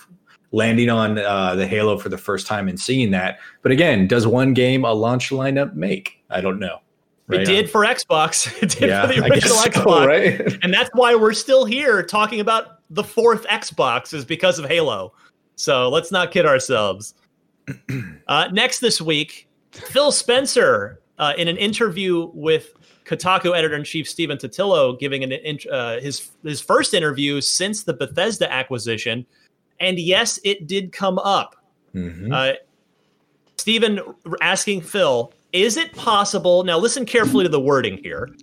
landing 0.51 0.89
on 0.89 1.17
uh, 1.17 1.55
the 1.55 1.67
Halo 1.67 1.97
for 1.97 2.09
the 2.09 2.17
first 2.17 2.47
time 2.47 2.67
and 2.67 2.79
seeing 2.79 3.11
that. 3.11 3.39
But 3.61 3.71
again, 3.71 4.07
does 4.07 4.27
one 4.27 4.53
game 4.53 4.85
a 4.85 4.93
launch 4.93 5.29
lineup 5.29 5.73
make? 5.73 6.21
I 6.29 6.41
don't 6.41 6.59
know. 6.59 6.79
Right 7.27 7.41
it 7.41 7.45
did 7.45 7.65
on. 7.65 7.71
for 7.71 7.81
Xbox. 7.81 8.61
It 8.61 8.69
did 8.71 8.89
yeah, 8.89 9.01
for 9.01 9.13
the 9.13 9.23
original 9.25 9.55
so, 9.55 9.69
Xbox. 9.69 10.07
Right? 10.07 10.57
and 10.63 10.73
that's 10.73 10.89
why 10.93 11.15
we're 11.15 11.33
still 11.33 11.65
here 11.65 12.03
talking 12.03 12.39
about 12.39 12.79
the 12.89 13.03
fourth 13.03 13.45
Xbox 13.47 14.13
is 14.13 14.25
because 14.25 14.59
of 14.59 14.65
Halo. 14.65 15.13
So 15.55 15.89
let's 15.89 16.11
not 16.11 16.31
kid 16.31 16.45
ourselves. 16.45 17.15
Uh, 18.27 18.49
next 18.51 18.79
this 18.79 18.99
week, 18.99 19.47
Phil 19.71 20.11
Spencer, 20.11 20.99
uh, 21.19 21.33
in 21.37 21.47
an 21.47 21.57
interview 21.57 22.31
with 22.33 22.73
Kotaku 23.05 23.55
editor 23.55 23.75
in 23.75 23.83
chief 23.83 24.09
Stephen 24.09 24.37
Totilo, 24.37 24.99
giving 24.99 25.23
an, 25.23 25.59
uh, 25.71 25.99
his 25.99 26.31
his 26.43 26.59
first 26.59 26.93
interview 26.93 27.39
since 27.41 27.83
the 27.83 27.93
Bethesda 27.93 28.51
acquisition, 28.51 29.25
and 29.79 29.99
yes, 29.99 30.39
it 30.43 30.67
did 30.67 30.91
come 30.91 31.19
up. 31.19 31.55
Mm-hmm. 31.93 32.31
Uh, 32.31 32.53
Stephen 33.57 33.99
asking 34.41 34.81
Phil, 34.81 35.33
is 35.53 35.77
it 35.77 35.93
possible? 35.93 36.63
Now, 36.63 36.77
listen 36.77 37.05
carefully 37.05 37.45
to 37.45 37.49
the 37.49 37.59
wording 37.59 37.97
here. 37.97 38.35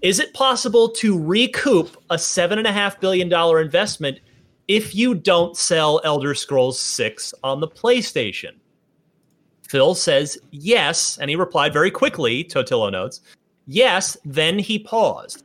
Is 0.00 0.20
it 0.20 0.32
possible 0.32 0.88
to 0.90 1.18
recoup 1.18 1.96
a 2.10 2.14
$7.5 2.14 3.00
billion 3.00 3.32
investment 3.32 4.20
if 4.68 4.94
you 4.94 5.14
don't 5.14 5.56
sell 5.56 6.00
Elder 6.04 6.34
Scrolls 6.34 6.78
6 6.78 7.34
on 7.42 7.60
the 7.60 7.68
PlayStation? 7.68 8.52
Phil 9.68 9.94
says 9.94 10.38
yes, 10.50 11.18
and 11.18 11.28
he 11.28 11.36
replied 11.36 11.72
very 11.72 11.90
quickly, 11.90 12.42
Totilo 12.44 12.90
notes. 12.90 13.20
Yes, 13.66 14.16
then 14.24 14.58
he 14.58 14.78
paused. 14.78 15.44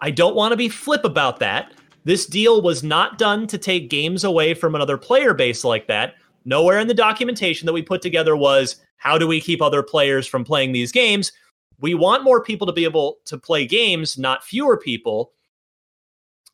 I 0.00 0.10
don't 0.10 0.36
want 0.36 0.52
to 0.52 0.56
be 0.56 0.68
flip 0.68 1.04
about 1.04 1.38
that, 1.38 1.72
this 2.04 2.26
deal 2.26 2.62
was 2.62 2.82
not 2.82 3.18
done 3.18 3.46
to 3.46 3.58
take 3.58 3.90
games 3.90 4.24
away 4.24 4.54
from 4.54 4.74
another 4.74 4.98
player 4.98 5.34
base 5.34 5.64
like 5.64 5.86
that. 5.86 6.14
Nowhere 6.44 6.80
in 6.80 6.88
the 6.88 6.94
documentation 6.94 7.66
that 7.66 7.72
we 7.72 7.82
put 7.82 8.02
together 8.02 8.36
was 8.36 8.76
how 8.96 9.18
do 9.18 9.26
we 9.26 9.40
keep 9.40 9.62
other 9.62 9.82
players 9.82 10.26
from 10.26 10.44
playing 10.44 10.72
these 10.72 10.92
games? 10.92 11.32
We 11.80 11.94
want 11.94 12.24
more 12.24 12.42
people 12.42 12.66
to 12.66 12.72
be 12.72 12.84
able 12.84 13.18
to 13.26 13.38
play 13.38 13.66
games, 13.66 14.18
not 14.18 14.44
fewer 14.44 14.76
people. 14.76 15.32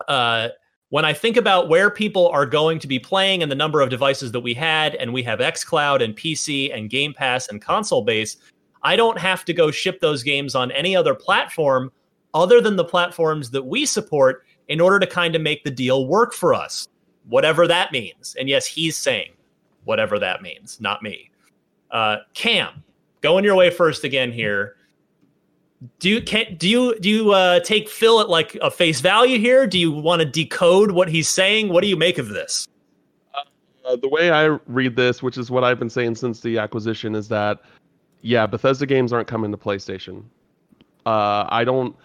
Uh, 0.06 0.48
when 0.90 1.04
I 1.04 1.12
think 1.12 1.36
about 1.36 1.68
where 1.68 1.90
people 1.90 2.28
are 2.28 2.46
going 2.46 2.78
to 2.78 2.86
be 2.86 2.98
playing 2.98 3.42
and 3.42 3.52
the 3.52 3.56
number 3.56 3.82
of 3.82 3.90
devices 3.90 4.32
that 4.32 4.40
we 4.40 4.54
had, 4.54 4.94
and 4.94 5.12
we 5.12 5.22
have 5.22 5.38
xCloud 5.38 6.02
and 6.02 6.16
PC 6.16 6.74
and 6.74 6.88
Game 6.88 7.12
Pass 7.12 7.48
and 7.48 7.60
console 7.60 8.02
base, 8.02 8.38
I 8.82 8.96
don't 8.96 9.18
have 9.18 9.44
to 9.46 9.52
go 9.52 9.70
ship 9.70 10.00
those 10.00 10.22
games 10.22 10.54
on 10.54 10.70
any 10.70 10.96
other 10.96 11.14
platform 11.14 11.92
other 12.32 12.60
than 12.60 12.76
the 12.76 12.84
platforms 12.84 13.50
that 13.50 13.64
we 13.64 13.84
support 13.84 14.44
in 14.68 14.80
order 14.80 14.98
to 14.98 15.06
kind 15.06 15.34
of 15.34 15.42
make 15.42 15.64
the 15.64 15.70
deal 15.70 16.06
work 16.06 16.32
for 16.32 16.54
us, 16.54 16.88
whatever 17.28 17.66
that 17.66 17.92
means. 17.92 18.36
And 18.38 18.48
yes, 18.48 18.66
he's 18.66 18.96
saying 18.96 19.32
whatever 19.84 20.18
that 20.18 20.42
means, 20.42 20.80
not 20.80 21.02
me. 21.02 21.30
Uh, 21.90 22.18
Cam, 22.34 22.84
going 23.20 23.44
your 23.44 23.54
way 23.54 23.70
first 23.70 24.04
again 24.04 24.30
here. 24.30 24.76
Do 26.00 26.08
you 26.08 26.20
can 26.20 26.56
do 26.56 26.68
you 26.68 26.98
do 26.98 27.08
you 27.08 27.30
uh, 27.32 27.60
take 27.60 27.88
Phil 27.88 28.20
at 28.20 28.28
like 28.28 28.56
a 28.56 28.70
face 28.70 29.00
value 29.00 29.38
here? 29.38 29.66
Do 29.66 29.78
you 29.78 29.92
want 29.92 30.20
to 30.20 30.26
decode 30.26 30.90
what 30.90 31.08
he's 31.08 31.28
saying? 31.28 31.68
What 31.68 31.82
do 31.82 31.86
you 31.88 31.96
make 31.96 32.18
of 32.18 32.28
this? 32.28 32.66
Uh, 33.84 33.96
the 33.96 34.08
way 34.08 34.30
I 34.30 34.58
read 34.66 34.96
this, 34.96 35.22
which 35.22 35.38
is 35.38 35.50
what 35.50 35.62
I've 35.64 35.78
been 35.78 35.88
saying 35.88 36.16
since 36.16 36.40
the 36.40 36.58
acquisition, 36.58 37.14
is 37.14 37.28
that 37.28 37.60
yeah, 38.22 38.46
Bethesda 38.46 38.86
games 38.86 39.12
aren't 39.12 39.28
coming 39.28 39.50
to 39.52 39.56
PlayStation. 39.56 40.24
Uh, 41.06 41.46
I 41.48 41.64
don't. 41.64 41.96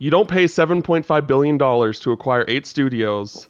You 0.00 0.10
don't 0.10 0.28
pay 0.28 0.46
7.5 0.46 1.26
billion 1.26 1.58
dollars 1.58 2.00
to 2.00 2.10
acquire 2.10 2.46
eight 2.48 2.66
studios 2.66 3.48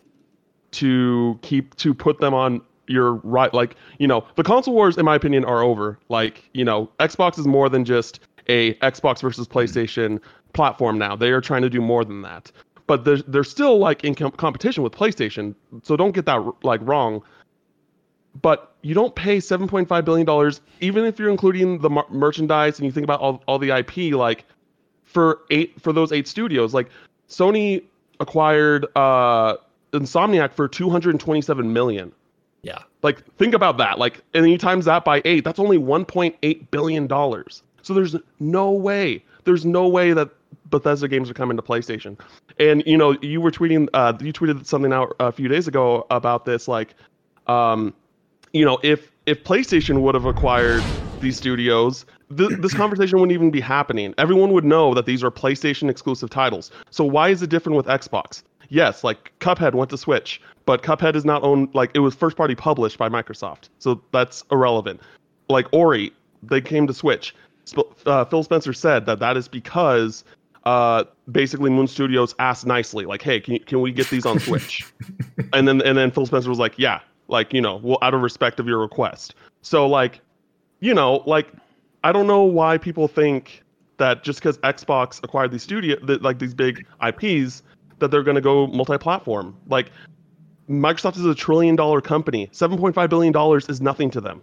to 0.72 1.38
keep 1.42 1.76
to 1.76 1.94
put 1.94 2.18
them 2.18 2.34
on 2.34 2.60
your 2.88 3.14
right. 3.14 3.54
Like 3.54 3.76
you 3.98 4.08
know, 4.08 4.26
the 4.34 4.42
console 4.42 4.74
wars, 4.74 4.98
in 4.98 5.04
my 5.04 5.14
opinion, 5.14 5.44
are 5.44 5.62
over. 5.62 5.98
Like 6.08 6.50
you 6.52 6.64
know, 6.64 6.90
Xbox 6.98 7.38
is 7.38 7.46
more 7.46 7.68
than 7.68 7.84
just 7.84 8.18
a 8.48 8.74
Xbox 8.74 9.22
versus 9.22 9.46
PlayStation 9.46 10.20
platform 10.52 10.98
now. 10.98 11.14
They 11.14 11.30
are 11.30 11.40
trying 11.40 11.62
to 11.62 11.70
do 11.70 11.80
more 11.80 12.04
than 12.04 12.22
that. 12.22 12.50
But 12.88 13.04
they're, 13.04 13.18
they're 13.18 13.44
still 13.44 13.78
like 13.78 14.02
in 14.02 14.16
com- 14.16 14.32
competition 14.32 14.82
with 14.82 14.92
PlayStation. 14.92 15.54
So 15.84 15.96
don't 15.96 16.10
get 16.10 16.26
that 16.26 16.44
like 16.64 16.80
wrong. 16.82 17.22
But 18.42 18.74
you 18.82 18.94
don't 18.94 19.14
pay 19.14 19.38
7.5 19.38 20.04
billion 20.04 20.26
dollars 20.26 20.60
even 20.80 21.04
if 21.04 21.16
you're 21.16 21.30
including 21.30 21.78
the 21.78 21.90
mar- 21.90 22.06
merchandise 22.10 22.78
and 22.80 22.86
you 22.86 22.92
think 22.92 23.04
about 23.04 23.20
all, 23.20 23.40
all 23.46 23.60
the 23.60 23.70
IP 23.70 24.12
like 24.14 24.46
for 25.10 25.40
eight 25.50 25.80
for 25.80 25.92
those 25.92 26.12
eight 26.12 26.28
studios 26.28 26.72
like 26.72 26.88
Sony 27.28 27.82
acquired 28.20 28.86
uh 28.96 29.56
Insomniac 29.92 30.52
for 30.52 30.68
227 30.68 31.72
million. 31.72 32.12
Yeah. 32.62 32.78
Like 33.02 33.24
think 33.36 33.54
about 33.54 33.78
that. 33.78 33.98
Like 33.98 34.22
and 34.34 34.44
then 34.44 34.50
you 34.50 34.58
times 34.58 34.84
that 34.84 35.04
by 35.04 35.20
8, 35.24 35.42
that's 35.42 35.58
only 35.58 35.78
1.8 35.78 36.70
billion 36.70 37.06
dollars. 37.06 37.62
So 37.82 37.94
there's 37.94 38.14
no 38.38 38.70
way. 38.70 39.24
There's 39.44 39.64
no 39.64 39.88
way 39.88 40.12
that 40.12 40.30
Bethesda 40.66 41.08
games 41.08 41.28
are 41.30 41.34
coming 41.34 41.56
to 41.56 41.62
PlayStation. 41.62 42.20
And 42.58 42.84
you 42.86 42.96
know, 42.96 43.16
you 43.22 43.40
were 43.40 43.50
tweeting 43.50 43.88
uh 43.94 44.12
you 44.20 44.32
tweeted 44.32 44.64
something 44.66 44.92
out 44.92 45.16
a 45.18 45.32
few 45.32 45.48
days 45.48 45.66
ago 45.66 46.06
about 46.10 46.44
this 46.44 46.68
like 46.68 46.94
um 47.46 47.94
you 48.52 48.64
know, 48.64 48.78
if 48.82 49.10
if 49.26 49.42
PlayStation 49.44 50.02
would 50.02 50.14
have 50.14 50.24
acquired 50.24 50.82
these 51.20 51.36
studios, 51.36 52.06
th- 52.36 52.60
this 52.60 52.74
conversation 52.74 53.18
wouldn't 53.18 53.34
even 53.34 53.50
be 53.50 53.60
happening. 53.60 54.14
Everyone 54.18 54.52
would 54.52 54.64
know 54.64 54.94
that 54.94 55.06
these 55.06 55.22
are 55.22 55.30
PlayStation 55.30 55.88
exclusive 55.88 56.30
titles. 56.30 56.70
So 56.90 57.04
why 57.04 57.28
is 57.28 57.42
it 57.42 57.50
different 57.50 57.76
with 57.76 57.86
Xbox? 57.86 58.42
Yes, 58.68 59.02
like 59.02 59.32
Cuphead 59.40 59.74
went 59.74 59.90
to 59.90 59.98
Switch, 59.98 60.40
but 60.64 60.82
Cuphead 60.82 61.16
is 61.16 61.24
not 61.24 61.42
owned 61.42 61.74
like 61.74 61.90
it 61.94 62.00
was 62.00 62.14
first 62.14 62.36
party 62.36 62.54
published 62.54 62.98
by 62.98 63.08
Microsoft. 63.08 63.68
So 63.78 64.00
that's 64.12 64.44
irrelevant. 64.50 65.00
Like 65.48 65.66
Ori, 65.72 66.12
they 66.42 66.60
came 66.60 66.86
to 66.86 66.94
Switch. 66.94 67.34
Sp- 67.66 67.90
uh, 68.06 68.24
Phil 68.24 68.44
Spencer 68.44 68.72
said 68.72 69.06
that 69.06 69.18
that 69.18 69.36
is 69.36 69.48
because 69.48 70.24
uh, 70.64 71.04
basically 71.32 71.70
Moon 71.70 71.88
Studios 71.88 72.34
asked 72.38 72.64
nicely, 72.64 73.06
like, 73.06 73.22
"Hey, 73.22 73.40
can, 73.40 73.54
you, 73.54 73.60
can 73.60 73.80
we 73.80 73.90
get 73.90 74.08
these 74.08 74.24
on 74.24 74.38
Switch?" 74.38 74.84
and 75.52 75.66
then 75.66 75.82
and 75.82 75.98
then 75.98 76.12
Phil 76.12 76.26
Spencer 76.26 76.48
was 76.48 76.60
like, 76.60 76.78
"Yeah, 76.78 77.00
like 77.30 77.52
you 77.54 77.60
know 77.60 77.76
well 77.76 77.98
out 78.02 78.12
of 78.12 78.20
respect 78.20 78.60
of 78.60 78.66
your 78.66 78.78
request 78.78 79.34
so 79.62 79.86
like 79.86 80.20
you 80.80 80.92
know 80.92 81.22
like 81.26 81.48
i 82.04 82.12
don't 82.12 82.26
know 82.26 82.42
why 82.42 82.78
people 82.78 83.08
think 83.08 83.62
that 83.98 84.22
just 84.22 84.40
because 84.40 84.58
xbox 84.58 85.22
acquired 85.22 85.50
these 85.50 85.62
studio 85.62 85.96
that 86.04 86.22
like 86.22 86.38
these 86.38 86.54
big 86.54 86.86
ips 87.02 87.62
that 87.98 88.10
they're 88.10 88.22
going 88.22 88.34
to 88.34 88.40
go 88.40 88.66
multi-platform 88.68 89.56
like 89.68 89.90
microsoft 90.68 91.16
is 91.16 91.24
a 91.24 91.34
trillion 91.34 91.76
dollar 91.76 92.00
company 92.00 92.48
7.5 92.52 93.10
billion 93.10 93.32
dollars 93.32 93.68
is 93.68 93.80
nothing 93.80 94.10
to 94.10 94.20
them 94.20 94.42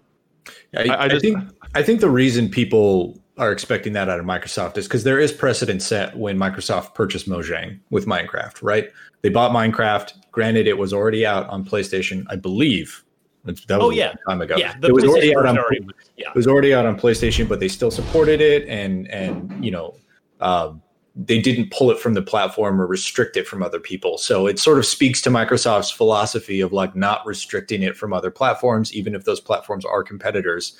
I, 0.75 0.83
I, 0.83 1.03
I, 1.03 1.07
just, 1.07 1.23
think 1.23 1.37
I 1.75 1.83
think 1.83 1.99
the 1.99 2.09
reason 2.09 2.49
people 2.49 3.21
are 3.37 3.51
expecting 3.51 3.93
that 3.93 4.09
out 4.09 4.19
of 4.19 4.25
Microsoft 4.25 4.77
is 4.77 4.87
because 4.87 5.03
there 5.03 5.19
is 5.19 5.31
precedent 5.31 5.81
set 5.81 6.17
when 6.17 6.37
Microsoft 6.37 6.93
purchased 6.95 7.29
Mojang 7.29 7.79
with 7.89 8.05
Minecraft, 8.05 8.61
right? 8.61 8.89
They 9.21 9.29
bought 9.29 9.51
Minecraft. 9.51 10.13
Granted, 10.31 10.67
it 10.67 10.77
was 10.77 10.91
already 10.91 11.25
out 11.25 11.47
on 11.49 11.63
PlayStation, 11.63 12.25
I 12.29 12.35
believe. 12.35 13.03
That 13.47 13.79
was 13.79 13.87
oh 13.87 13.89
yeah, 13.89 14.13
time 14.27 14.41
ago. 14.41 14.55
Yeah, 14.57 14.75
it 14.81 14.93
was 14.93 15.05
already 15.05 15.35
out 15.35 15.45
on. 15.45 15.57
Already, 15.57 15.87
yeah. 16.17 16.29
It 16.29 16.35
was 16.35 16.47
already 16.47 16.73
out 16.73 16.85
on 16.85 16.99
PlayStation, 16.99 17.47
but 17.47 17.59
they 17.59 17.67
still 17.67 17.91
supported 17.91 18.41
it, 18.41 18.67
and 18.67 19.07
and 19.09 19.63
you 19.63 19.71
know, 19.71 19.95
um, 20.39 20.81
they 21.15 21.41
didn't 21.41 21.71
pull 21.71 21.89
it 21.89 21.99
from 21.99 22.13
the 22.13 22.21
platform 22.21 22.79
or 22.79 22.85
restrict 22.85 23.37
it 23.37 23.47
from 23.47 23.63
other 23.63 23.79
people. 23.79 24.17
So 24.17 24.45
it 24.45 24.59
sort 24.59 24.77
of 24.77 24.85
speaks 24.85 25.21
to 25.23 25.29
Microsoft's 25.29 25.89
philosophy 25.89 26.61
of 26.61 26.71
like 26.71 26.95
not 26.95 27.25
restricting 27.25 27.81
it 27.81 27.97
from 27.97 28.13
other 28.13 28.29
platforms, 28.29 28.93
even 28.93 29.15
if 29.15 29.23
those 29.23 29.39
platforms 29.39 29.83
are 29.83 30.03
competitors. 30.03 30.77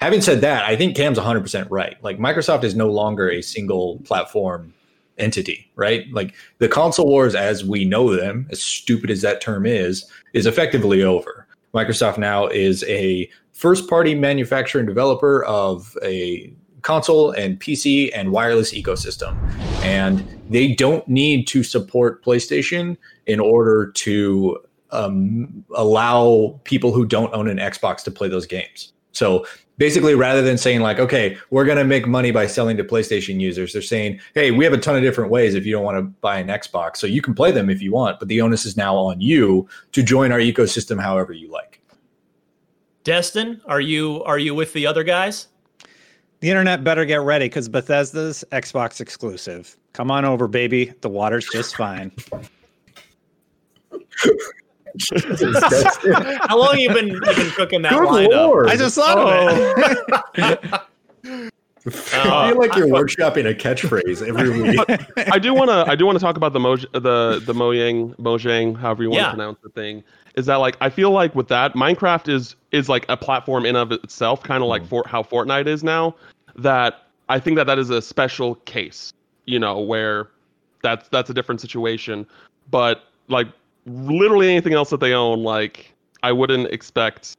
Having 0.00 0.20
said 0.22 0.40
that, 0.42 0.64
I 0.64 0.76
think 0.76 0.96
Cam's 0.96 1.18
100% 1.18 1.66
right. 1.70 2.02
Like 2.02 2.18
Microsoft 2.18 2.64
is 2.64 2.74
no 2.74 2.90
longer 2.90 3.30
a 3.30 3.42
single 3.42 3.98
platform 4.04 4.74
entity, 5.20 5.70
right? 5.76 6.06
Like 6.12 6.34
the 6.58 6.68
console 6.68 7.06
wars 7.06 7.34
as 7.34 7.64
we 7.64 7.84
know 7.84 8.14
them, 8.14 8.46
as 8.50 8.62
stupid 8.62 9.10
as 9.10 9.22
that 9.22 9.40
term 9.40 9.66
is, 9.66 10.10
is 10.32 10.46
effectively 10.46 11.02
over. 11.02 11.39
Microsoft 11.74 12.18
now 12.18 12.46
is 12.46 12.84
a 12.84 13.30
first 13.52 13.88
party 13.88 14.14
manufacturer 14.14 14.80
and 14.80 14.88
developer 14.88 15.44
of 15.44 15.96
a 16.02 16.52
console 16.82 17.30
and 17.32 17.60
PC 17.60 18.10
and 18.14 18.32
wireless 18.32 18.72
ecosystem. 18.72 19.36
And 19.82 20.24
they 20.48 20.74
don't 20.74 21.06
need 21.06 21.46
to 21.48 21.62
support 21.62 22.24
PlayStation 22.24 22.96
in 23.26 23.38
order 23.38 23.92
to 23.92 24.58
um, 24.90 25.64
allow 25.74 26.58
people 26.64 26.92
who 26.92 27.04
don't 27.04 27.32
own 27.34 27.48
an 27.48 27.58
Xbox 27.58 28.02
to 28.04 28.10
play 28.10 28.28
those 28.28 28.46
games. 28.46 28.92
So 29.12 29.46
basically 29.80 30.14
rather 30.14 30.42
than 30.42 30.58
saying 30.58 30.80
like 30.80 30.98
okay 30.98 31.38
we're 31.48 31.64
going 31.64 31.78
to 31.78 31.84
make 31.84 32.06
money 32.06 32.30
by 32.30 32.46
selling 32.46 32.76
to 32.76 32.84
playstation 32.84 33.40
users 33.40 33.72
they're 33.72 33.80
saying 33.80 34.20
hey 34.34 34.50
we 34.50 34.62
have 34.62 34.74
a 34.74 34.78
ton 34.78 34.94
of 34.94 35.00
different 35.02 35.30
ways 35.30 35.54
if 35.54 35.64
you 35.64 35.72
don't 35.72 35.82
want 35.82 35.96
to 35.96 36.02
buy 36.02 36.38
an 36.38 36.48
xbox. 36.48 36.98
So 36.98 37.06
you 37.06 37.22
can 37.22 37.34
play 37.34 37.50
them 37.50 37.70
if 37.70 37.80
you 37.82 37.90
want 37.90 38.20
but 38.20 38.28
the 38.28 38.42
onus 38.42 38.66
is 38.66 38.76
now 38.76 38.94
on 38.94 39.20
you 39.20 39.66
to 39.92 40.02
join 40.02 40.30
our 40.30 40.38
ecosystem 40.38 41.00
however 41.00 41.32
you 41.32 41.50
like. 41.50 41.80
Destin 43.04 43.60
are 43.64 43.80
you 43.80 44.22
are 44.24 44.38
you 44.38 44.54
with 44.54 44.72
the 44.74 44.86
other 44.86 45.02
guys? 45.02 45.48
The 46.40 46.50
internet 46.50 46.84
better 46.84 47.06
get 47.06 47.22
ready 47.22 47.46
because 47.46 47.68
bethesda's 47.68 48.44
xbox 48.52 49.00
exclusive. 49.00 49.78
Come 49.94 50.10
on 50.10 50.26
over 50.26 50.46
baby. 50.46 50.92
The 51.00 51.08
water's 51.08 51.48
just 51.48 51.74
fine 51.74 52.12
How 56.48 56.58
long 56.58 56.78
you 56.78 56.92
been 56.92 57.08
you 57.08 57.20
been 57.20 57.50
cooking 57.50 57.82
that 57.82 57.92
Good 57.92 58.08
lineup? 58.08 58.30
Lord. 58.30 58.68
I 58.68 58.76
just 58.76 58.94
thought 58.94 59.18
oh. 59.18 59.72
of 59.72 60.82
it. 61.24 61.50
I 61.86 62.48
feel 62.48 62.58
like 62.58 62.74
you're 62.76 62.88
workshopping 62.88 63.48
a 63.50 63.54
catchphrase 63.54 64.26
every 64.26 64.50
week. 64.50 64.80
I 65.32 65.38
do 65.38 65.54
want 65.54 65.70
to. 65.70 65.90
I 65.90 65.96
do 65.96 66.04
want 66.04 66.18
to 66.18 66.22
talk 66.22 66.36
about 66.36 66.52
the 66.52 66.58
Moj, 66.58 66.84
the 66.92 67.40
the 67.44 67.54
Mojang, 67.54 68.14
Mojang, 68.16 68.76
however 68.76 69.04
you 69.04 69.10
want 69.10 69.20
yeah. 69.20 69.30
to 69.30 69.36
pronounce 69.36 69.58
the 69.62 69.70
thing. 69.70 70.04
Is 70.34 70.46
that 70.46 70.56
like 70.56 70.76
I 70.80 70.90
feel 70.90 71.10
like 71.10 71.34
with 71.34 71.48
that 71.48 71.74
Minecraft 71.74 72.28
is 72.28 72.54
is 72.70 72.88
like 72.88 73.06
a 73.08 73.16
platform 73.16 73.64
in 73.64 73.76
of 73.76 73.92
itself, 73.92 74.42
kind 74.42 74.62
of 74.62 74.68
like 74.68 74.82
mm. 74.82 74.88
for 74.88 75.04
how 75.06 75.22
Fortnite 75.22 75.66
is 75.66 75.82
now. 75.82 76.14
That 76.56 77.06
I 77.28 77.38
think 77.38 77.56
that 77.56 77.66
that 77.66 77.78
is 77.78 77.88
a 77.88 78.02
special 78.02 78.56
case, 78.56 79.12
you 79.46 79.58
know, 79.58 79.80
where 79.80 80.28
that's 80.82 81.08
that's 81.08 81.30
a 81.30 81.34
different 81.34 81.62
situation. 81.62 82.26
But 82.70 83.04
like 83.28 83.48
literally 83.90 84.48
anything 84.50 84.74
else 84.74 84.90
that 84.90 85.00
they 85.00 85.12
own, 85.12 85.42
like 85.42 85.92
I 86.22 86.32
wouldn't 86.32 86.68
expect, 86.68 87.36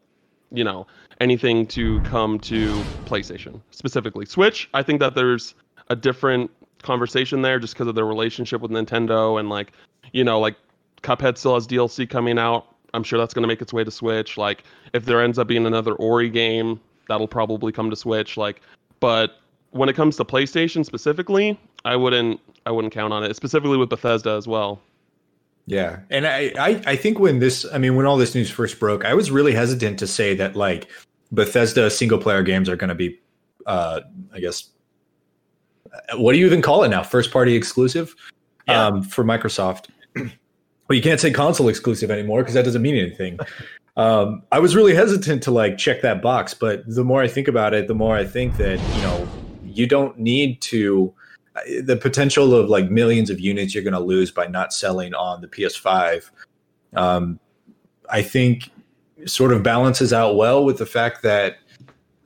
you 0.51 0.63
know, 0.63 0.87
anything 1.19 1.67
to 1.67 2.01
come 2.01 2.39
to 2.39 2.73
PlayStation 3.05 3.61
specifically. 3.71 4.25
Switch, 4.25 4.69
I 4.73 4.83
think 4.83 4.99
that 4.99 5.15
there's 5.15 5.55
a 5.89 5.95
different 5.95 6.51
conversation 6.81 7.41
there 7.41 7.59
just 7.59 7.73
because 7.73 7.87
of 7.87 7.95
their 7.95 8.05
relationship 8.05 8.61
with 8.61 8.71
Nintendo 8.71 9.39
and 9.39 9.49
like, 9.49 9.73
you 10.13 10.23
know, 10.23 10.39
like 10.39 10.55
Cuphead 11.03 11.37
still 11.37 11.53
has 11.55 11.67
DLC 11.67 12.09
coming 12.09 12.37
out. 12.37 12.67
I'm 12.93 13.03
sure 13.03 13.17
that's 13.17 13.33
going 13.33 13.43
to 13.43 13.47
make 13.47 13.61
its 13.61 13.71
way 13.71 13.83
to 13.83 13.91
Switch. 13.91 14.37
Like, 14.37 14.63
if 14.93 15.05
there 15.05 15.21
ends 15.21 15.39
up 15.39 15.47
being 15.47 15.65
another 15.65 15.93
Ori 15.93 16.29
game, 16.29 16.79
that'll 17.07 17.27
probably 17.27 17.71
come 17.71 17.89
to 17.89 17.95
Switch. 17.95 18.35
Like, 18.35 18.61
but 18.99 19.39
when 19.71 19.87
it 19.87 19.93
comes 19.93 20.17
to 20.17 20.25
PlayStation 20.25 20.85
specifically, 20.85 21.57
I 21.85 21.95
wouldn't 21.95 22.39
I 22.65 22.71
wouldn't 22.71 22.93
count 22.93 23.13
on 23.13 23.23
it. 23.23 23.35
Specifically 23.35 23.77
with 23.77 23.89
Bethesda 23.89 24.31
as 24.31 24.47
well. 24.47 24.81
Yeah. 25.65 25.99
And 26.09 26.27
I, 26.27 26.51
I, 26.59 26.81
I 26.85 26.95
think 26.95 27.19
when 27.19 27.39
this, 27.39 27.65
I 27.71 27.77
mean, 27.77 27.95
when 27.95 28.05
all 28.05 28.17
this 28.17 28.35
news 28.35 28.49
first 28.49 28.79
broke, 28.79 29.05
I 29.05 29.13
was 29.13 29.31
really 29.31 29.53
hesitant 29.53 29.99
to 29.99 30.07
say 30.07 30.35
that 30.35 30.55
like 30.55 30.89
Bethesda 31.31 31.89
single 31.89 32.17
player 32.17 32.43
games 32.43 32.67
are 32.67 32.75
going 32.75 32.89
to 32.89 32.95
be, 32.95 33.19
uh, 33.65 34.01
I 34.33 34.39
guess, 34.39 34.69
what 36.15 36.33
do 36.33 36.39
you 36.39 36.45
even 36.45 36.61
call 36.61 36.83
it 36.83 36.89
now? 36.89 37.03
First 37.03 37.31
party 37.31 37.55
exclusive 37.55 38.15
yeah. 38.67 38.87
um, 38.87 39.03
for 39.03 39.23
Microsoft. 39.23 39.89
well, 40.15 40.29
you 40.89 41.01
can't 41.01 41.19
say 41.19 41.31
console 41.31 41.67
exclusive 41.67 42.11
anymore 42.11 42.41
because 42.41 42.53
that 42.53 42.65
doesn't 42.65 42.81
mean 42.81 42.95
anything. 42.95 43.39
Um, 43.97 44.43
I 44.53 44.59
was 44.59 44.73
really 44.73 44.95
hesitant 44.95 45.43
to 45.43 45.51
like 45.51 45.77
check 45.77 46.01
that 46.01 46.21
box, 46.21 46.53
but 46.53 46.81
the 46.87 47.03
more 47.03 47.21
I 47.21 47.27
think 47.27 47.49
about 47.49 47.73
it, 47.73 47.89
the 47.89 47.93
more 47.93 48.15
I 48.15 48.23
think 48.23 48.55
that 48.55 48.79
you 48.95 49.01
know 49.01 49.27
you 49.65 49.85
don't 49.85 50.17
need 50.17 50.61
to. 50.61 51.13
The 51.83 51.97
potential 51.97 52.53
of 52.53 52.69
like 52.69 52.89
millions 52.89 53.29
of 53.29 53.39
units 53.39 53.75
you're 53.75 53.83
going 53.83 53.93
to 53.93 53.99
lose 53.99 54.31
by 54.31 54.47
not 54.47 54.73
selling 54.73 55.13
on 55.13 55.41
the 55.41 55.47
PS5, 55.47 56.29
um, 56.95 57.39
I 58.09 58.21
think, 58.21 58.69
sort 59.25 59.51
of 59.51 59.61
balances 59.63 60.13
out 60.13 60.35
well 60.35 60.63
with 60.63 60.77
the 60.77 60.85
fact 60.85 61.23
that 61.23 61.57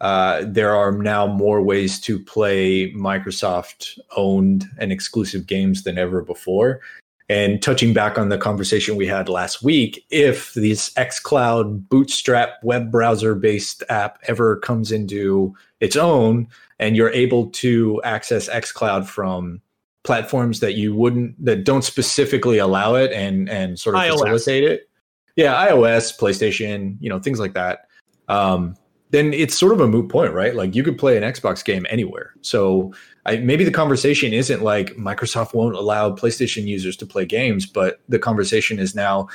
uh, 0.02 0.44
there 0.46 0.76
are 0.76 0.92
now 0.92 1.26
more 1.26 1.62
ways 1.62 2.00
to 2.02 2.20
play 2.20 2.92
Microsoft 2.94 3.98
owned 4.16 4.66
and 4.78 4.92
exclusive 4.92 5.48
games 5.48 5.84
than 5.84 5.98
ever 5.98 6.22
before. 6.22 6.82
And 7.28 7.62
touching 7.62 7.94
back 7.94 8.20
on 8.20 8.30
the 8.30 8.38
conversation 8.38 8.98
we 8.98 9.08
had 9.08 9.30
last 9.30 9.64
week, 9.64 10.06
if 10.12 10.54
this 10.54 10.92
xCloud 10.92 11.90
bootstrap 11.90 12.64
web 12.64 12.92
browser 12.92 13.34
based 13.34 13.84
app 13.90 14.20
ever 14.28 14.58
comes 14.58 14.92
into 14.92 15.56
its 15.86 15.96
own 15.96 16.48
and 16.80 16.96
you're 16.96 17.12
able 17.12 17.48
to 17.52 18.02
access 18.04 18.50
xCloud 18.50 19.06
from 19.06 19.62
platforms 20.04 20.60
that 20.60 20.74
you 20.74 20.94
wouldn't 20.94 21.44
that 21.44 21.64
don't 21.64 21.84
specifically 21.84 22.58
allow 22.58 22.96
it 22.96 23.12
and 23.12 23.50
and 23.50 23.80
sort 23.80 23.96
of 23.96 24.02
iOS. 24.02 24.20
facilitate 24.20 24.64
it. 24.64 24.90
Yeah, 25.36 25.54
iOS, 25.68 26.18
PlayStation, 26.18 26.98
you 27.00 27.10
know, 27.10 27.20
things 27.20 27.40
like 27.40 27.54
that. 27.54 27.88
Um, 28.30 28.76
then 29.12 29.34
it's 29.34 29.58
sort 29.58 29.72
of 29.74 29.80
a 29.82 29.88
moot 29.88 30.10
point, 30.10 30.34
right? 30.34 30.56
Like 30.56 30.76
you 30.76 30.84
could 30.84 30.98
play 30.98 31.18
an 31.18 31.24
Xbox 31.24 31.64
game 31.64 31.86
anywhere. 31.90 32.34
So 32.42 32.94
I, 33.26 33.38
maybe 33.38 33.64
the 33.64 33.72
conversation 33.72 34.34
isn't 34.34 34.62
like 34.62 34.96
Microsoft 34.96 35.54
won't 35.54 35.76
allow 35.76 36.12
PlayStation 36.12 36.66
users 36.66 36.98
to 36.98 37.06
play 37.06 37.26
games, 37.26 37.66
but 37.66 38.02
the 38.10 38.20
conversation 38.20 38.80
is 38.80 38.96
now 38.96 39.28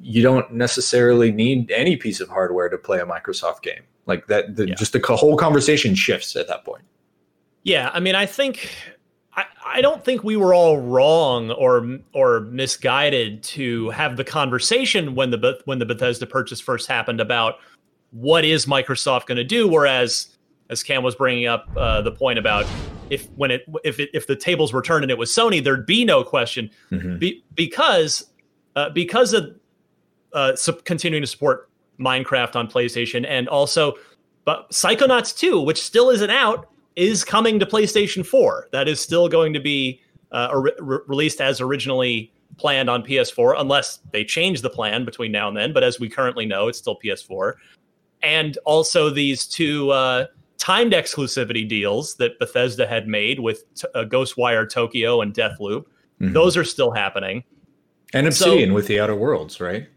you 0.00 0.22
don't 0.22 0.52
necessarily 0.52 1.30
need 1.32 1.70
any 1.70 1.96
piece 1.96 2.20
of 2.20 2.28
hardware 2.28 2.68
to 2.68 2.78
play 2.78 3.00
a 3.00 3.06
Microsoft 3.06 3.62
game. 3.62 3.82
Like 4.06 4.26
that, 4.28 4.56
the, 4.56 4.68
yeah. 4.68 4.74
just 4.74 4.92
the 4.92 5.00
whole 5.00 5.36
conversation 5.36 5.94
shifts 5.94 6.34
at 6.36 6.48
that 6.48 6.64
point. 6.64 6.82
Yeah, 7.62 7.90
I 7.92 8.00
mean, 8.00 8.14
I 8.14 8.24
think 8.24 8.70
I, 9.34 9.44
I 9.64 9.80
don't 9.80 10.04
think 10.04 10.24
we 10.24 10.36
were 10.36 10.54
all 10.54 10.78
wrong 10.78 11.50
or 11.50 11.98
or 12.12 12.40
misguided 12.40 13.42
to 13.44 13.90
have 13.90 14.16
the 14.16 14.24
conversation 14.24 15.14
when 15.14 15.30
the 15.30 15.60
when 15.66 15.78
the 15.78 15.86
Bethesda 15.86 16.26
purchase 16.26 16.60
first 16.60 16.88
happened 16.88 17.20
about 17.20 17.56
what 18.10 18.44
is 18.44 18.66
Microsoft 18.66 19.26
going 19.26 19.36
to 19.36 19.44
do? 19.44 19.68
Whereas, 19.68 20.36
as 20.70 20.82
Cam 20.82 21.02
was 21.02 21.14
bringing 21.14 21.46
up 21.46 21.68
uh, 21.76 22.00
the 22.00 22.12
point 22.12 22.38
about 22.38 22.66
if 23.10 23.28
when 23.36 23.50
it 23.50 23.64
if 23.84 24.00
it, 24.00 24.10
if 24.14 24.26
the 24.26 24.36
tables 24.36 24.72
were 24.72 24.82
turned 24.82 25.04
and 25.04 25.10
it 25.10 25.18
was 25.18 25.30
Sony, 25.30 25.62
there'd 25.62 25.86
be 25.86 26.04
no 26.04 26.24
question 26.24 26.70
mm-hmm. 26.90 27.18
be, 27.18 27.44
because 27.54 28.24
uh, 28.76 28.90
because 28.90 29.32
of 29.34 29.54
uh, 30.32 30.56
continuing 30.84 31.22
to 31.22 31.26
support 31.26 31.68
Minecraft 31.98 32.56
on 32.56 32.68
PlayStation 32.68 33.26
and 33.28 33.48
also 33.48 33.94
but 34.44 34.70
Psychonauts 34.70 35.36
2, 35.36 35.60
which 35.60 35.82
still 35.82 36.08
isn't 36.08 36.30
out, 36.30 36.70
is 36.96 37.22
coming 37.22 37.58
to 37.60 37.66
PlayStation 37.66 38.24
4. 38.24 38.68
That 38.72 38.88
is 38.88 38.98
still 38.98 39.28
going 39.28 39.52
to 39.52 39.60
be 39.60 40.00
uh, 40.32 40.48
re- 40.54 41.00
released 41.06 41.42
as 41.42 41.60
originally 41.60 42.32
planned 42.56 42.88
on 42.88 43.02
PS4, 43.02 43.60
unless 43.60 43.98
they 44.10 44.24
change 44.24 44.62
the 44.62 44.70
plan 44.70 45.04
between 45.04 45.32
now 45.32 45.48
and 45.48 45.56
then. 45.56 45.74
But 45.74 45.84
as 45.84 46.00
we 46.00 46.08
currently 46.08 46.46
know, 46.46 46.68
it's 46.68 46.78
still 46.78 46.98
PS4 47.04 47.56
and 48.22 48.58
also 48.64 49.10
these 49.10 49.46
two 49.46 49.90
uh, 49.90 50.26
timed 50.58 50.92
exclusivity 50.92 51.68
deals 51.68 52.14
that 52.16 52.38
Bethesda 52.38 52.86
had 52.86 53.06
made 53.06 53.40
with 53.40 53.64
uh, 53.94 54.04
Ghostwire 54.04 54.68
Tokyo 54.68 55.20
and 55.20 55.32
Deathloop. 55.32 55.84
Mm-hmm. 56.20 56.32
Those 56.32 56.56
are 56.56 56.64
still 56.64 56.90
happening. 56.90 57.44
And 58.14 58.26
Obsidian 58.26 58.70
so, 58.70 58.74
with 58.74 58.86
the 58.86 59.00
Outer 59.00 59.14
Worlds, 59.14 59.60
right? 59.60 59.88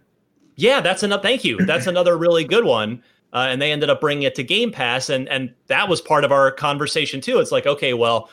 Yeah, 0.62 0.80
that's 0.82 1.04
another. 1.04 1.24
Thank 1.24 1.44
you. 1.44 1.58
That's 1.66 1.88
another 1.96 2.18
really 2.18 2.44
good 2.44 2.66
one. 2.66 3.04
Uh, 3.34 3.48
and 3.50 3.62
they 3.62 3.72
ended 3.72 3.90
up 3.90 4.02
bringing 4.02 4.24
it 4.24 4.36
to 4.36 4.44
Game 4.44 4.72
Pass, 4.72 5.10
and 5.10 5.28
and 5.30 5.54
that 5.68 5.88
was 5.88 6.02
part 6.02 6.24
of 6.24 6.32
our 6.32 6.52
conversation 6.52 7.22
too. 7.22 7.40
It's 7.40 7.52
like, 7.52 7.66
okay, 7.66 7.94
well, 7.94 8.30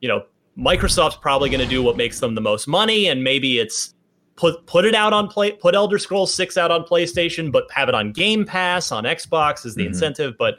you 0.00 0.08
know, 0.08 0.26
Microsoft's 0.58 1.16
probably 1.16 1.48
going 1.48 1.62
to 1.62 1.66
do 1.66 1.82
what 1.82 1.96
makes 1.96 2.20
them 2.20 2.34
the 2.34 2.40
most 2.40 2.68
money, 2.68 3.08
and 3.08 3.24
maybe 3.24 3.58
it's 3.58 3.94
put 4.36 4.64
put 4.66 4.84
it 4.84 4.94
out 4.94 5.12
on 5.12 5.28
play 5.28 5.52
put 5.52 5.74
Elder 5.74 5.98
Scrolls 5.98 6.32
6 6.34 6.56
out 6.56 6.70
on 6.70 6.84
PlayStation 6.84 7.52
but 7.52 7.70
have 7.70 7.88
it 7.88 7.94
on 7.94 8.12
Game 8.12 8.46
Pass 8.46 8.90
on 8.90 9.04
Xbox 9.04 9.66
is 9.66 9.74
the 9.74 9.82
mm-hmm. 9.82 9.88
incentive 9.88 10.34
but 10.38 10.58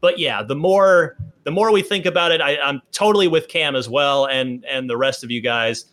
but 0.00 0.18
yeah 0.18 0.42
the 0.42 0.54
more 0.54 1.16
the 1.44 1.50
more 1.50 1.72
we 1.72 1.80
think 1.80 2.04
about 2.04 2.32
it 2.32 2.42
I, 2.42 2.58
I'm 2.58 2.82
totally 2.92 3.26
with 3.26 3.48
Cam 3.48 3.76
as 3.76 3.88
well 3.88 4.26
and 4.26 4.62
and 4.66 4.90
the 4.90 4.96
rest 4.98 5.24
of 5.24 5.30
you 5.30 5.40
guys 5.40 5.86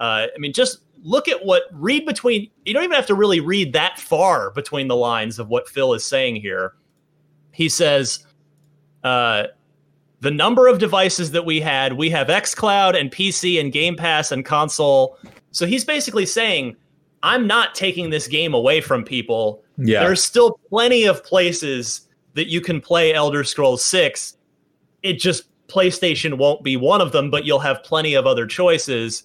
uh, 0.00 0.28
I 0.34 0.38
mean 0.38 0.54
just 0.54 0.78
look 1.02 1.28
at 1.28 1.44
what 1.44 1.64
read 1.72 2.04
between 2.04 2.50
you 2.64 2.74
don't 2.74 2.84
even 2.84 2.94
have 2.94 3.06
to 3.06 3.14
really 3.14 3.40
read 3.40 3.72
that 3.72 3.98
far 3.98 4.50
between 4.50 4.88
the 4.88 4.96
lines 4.96 5.38
of 5.38 5.48
what 5.48 5.68
Phil 5.68 5.94
is 5.94 6.04
saying 6.04 6.36
here 6.36 6.74
he 7.52 7.68
says 7.68 8.26
uh, 9.04 9.44
the 10.20 10.30
number 10.30 10.68
of 10.68 10.78
devices 10.78 11.30
that 11.30 11.44
we 11.44 11.60
had 11.60 11.94
we 11.94 12.10
have 12.10 12.26
xCloud 12.28 12.98
and 12.98 13.10
PC 13.10 13.58
and 13.60 13.72
Game 13.72 13.96
Pass 13.96 14.30
and 14.30 14.44
console 14.44 15.18
so 15.52 15.66
he's 15.66 15.84
basically 15.84 16.26
saying, 16.26 16.76
I'm 17.22 17.46
not 17.46 17.74
taking 17.74 18.10
this 18.10 18.26
game 18.26 18.54
away 18.54 18.80
from 18.80 19.04
people. 19.04 19.62
Yeah. 19.76 20.00
There's 20.00 20.22
still 20.22 20.58
plenty 20.68 21.04
of 21.04 21.24
places 21.24 22.08
that 22.34 22.48
you 22.48 22.60
can 22.60 22.80
play 22.80 23.12
Elder 23.12 23.44
Scrolls 23.44 23.84
6. 23.84 24.36
It 25.02 25.14
just 25.14 25.44
PlayStation 25.68 26.38
won't 26.38 26.62
be 26.62 26.76
one 26.76 27.00
of 27.00 27.12
them, 27.12 27.30
but 27.30 27.44
you'll 27.44 27.60
have 27.60 27.82
plenty 27.82 28.14
of 28.14 28.26
other 28.26 28.46
choices. 28.46 29.24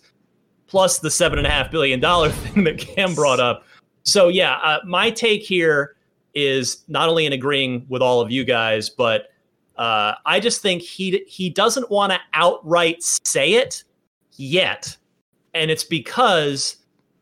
Plus 0.67 0.99
the 0.99 1.11
seven 1.11 1.37
and 1.37 1.47
a 1.47 1.49
half 1.49 1.71
billion 1.71 1.99
dollar 1.99 2.29
thing 2.31 2.63
that 2.63 2.77
Cam 2.77 3.15
brought 3.15 3.39
up. 3.39 3.65
So 4.03 4.27
yeah, 4.27 4.55
uh, 4.63 4.79
my 4.85 5.09
take 5.09 5.43
here 5.43 5.95
is 6.33 6.83
not 6.87 7.09
only 7.09 7.25
in 7.25 7.33
agreeing 7.33 7.85
with 7.89 8.01
all 8.01 8.21
of 8.21 8.29
you 8.29 8.43
guys, 8.43 8.89
but 8.89 9.29
uh, 9.77 10.15
I 10.25 10.39
just 10.39 10.61
think 10.61 10.81
he 10.81 11.23
he 11.27 11.49
doesn't 11.49 11.89
want 11.89 12.13
to 12.13 12.19
outright 12.33 13.03
say 13.03 13.53
it 13.53 13.83
yet 14.33 14.95
and 15.55 15.71
it's 15.71 15.83
because 15.83 16.75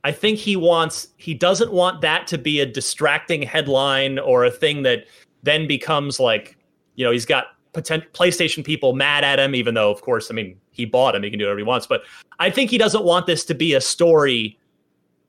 I 0.04 0.12
think 0.12 0.38
he 0.38 0.58
wants 0.58 1.08
he 1.18 1.34
doesn't 1.34 1.72
want 1.72 2.02
that 2.02 2.28
to 2.28 2.38
be 2.38 2.60
a 2.60 2.66
distracting 2.66 3.42
headline 3.42 4.20
or 4.20 4.44
a 4.44 4.52
thing 4.52 4.84
that 4.84 5.06
then 5.44 5.68
becomes 5.68 6.20
like 6.20 6.58
you 6.96 7.06
know 7.06 7.12
he's 7.12 7.26
got 7.26 7.46
potential 7.72 8.10
PlayStation 8.12 8.66
people 8.66 8.94
mad 8.94 9.24
at 9.24 9.40
him, 9.40 9.56
even 9.56 9.76
though 9.76 9.90
of 9.90 10.02
course 10.02 10.30
I 10.30 10.34
mean 10.34 10.60
he 10.74 10.86
bought 10.86 11.16
him, 11.16 11.24
he 11.24 11.30
can 11.30 11.40
do 11.40 11.46
whatever 11.46 11.60
he 11.60 11.64
wants. 11.64 11.88
But 11.88 12.04
I 12.40 12.50
think 12.50 12.70
he 12.70 12.78
doesn't 12.78 13.04
want 13.04 13.26
this 13.26 13.46
to 13.46 13.54
be 13.54 13.74
a 13.74 13.82
story 13.82 14.58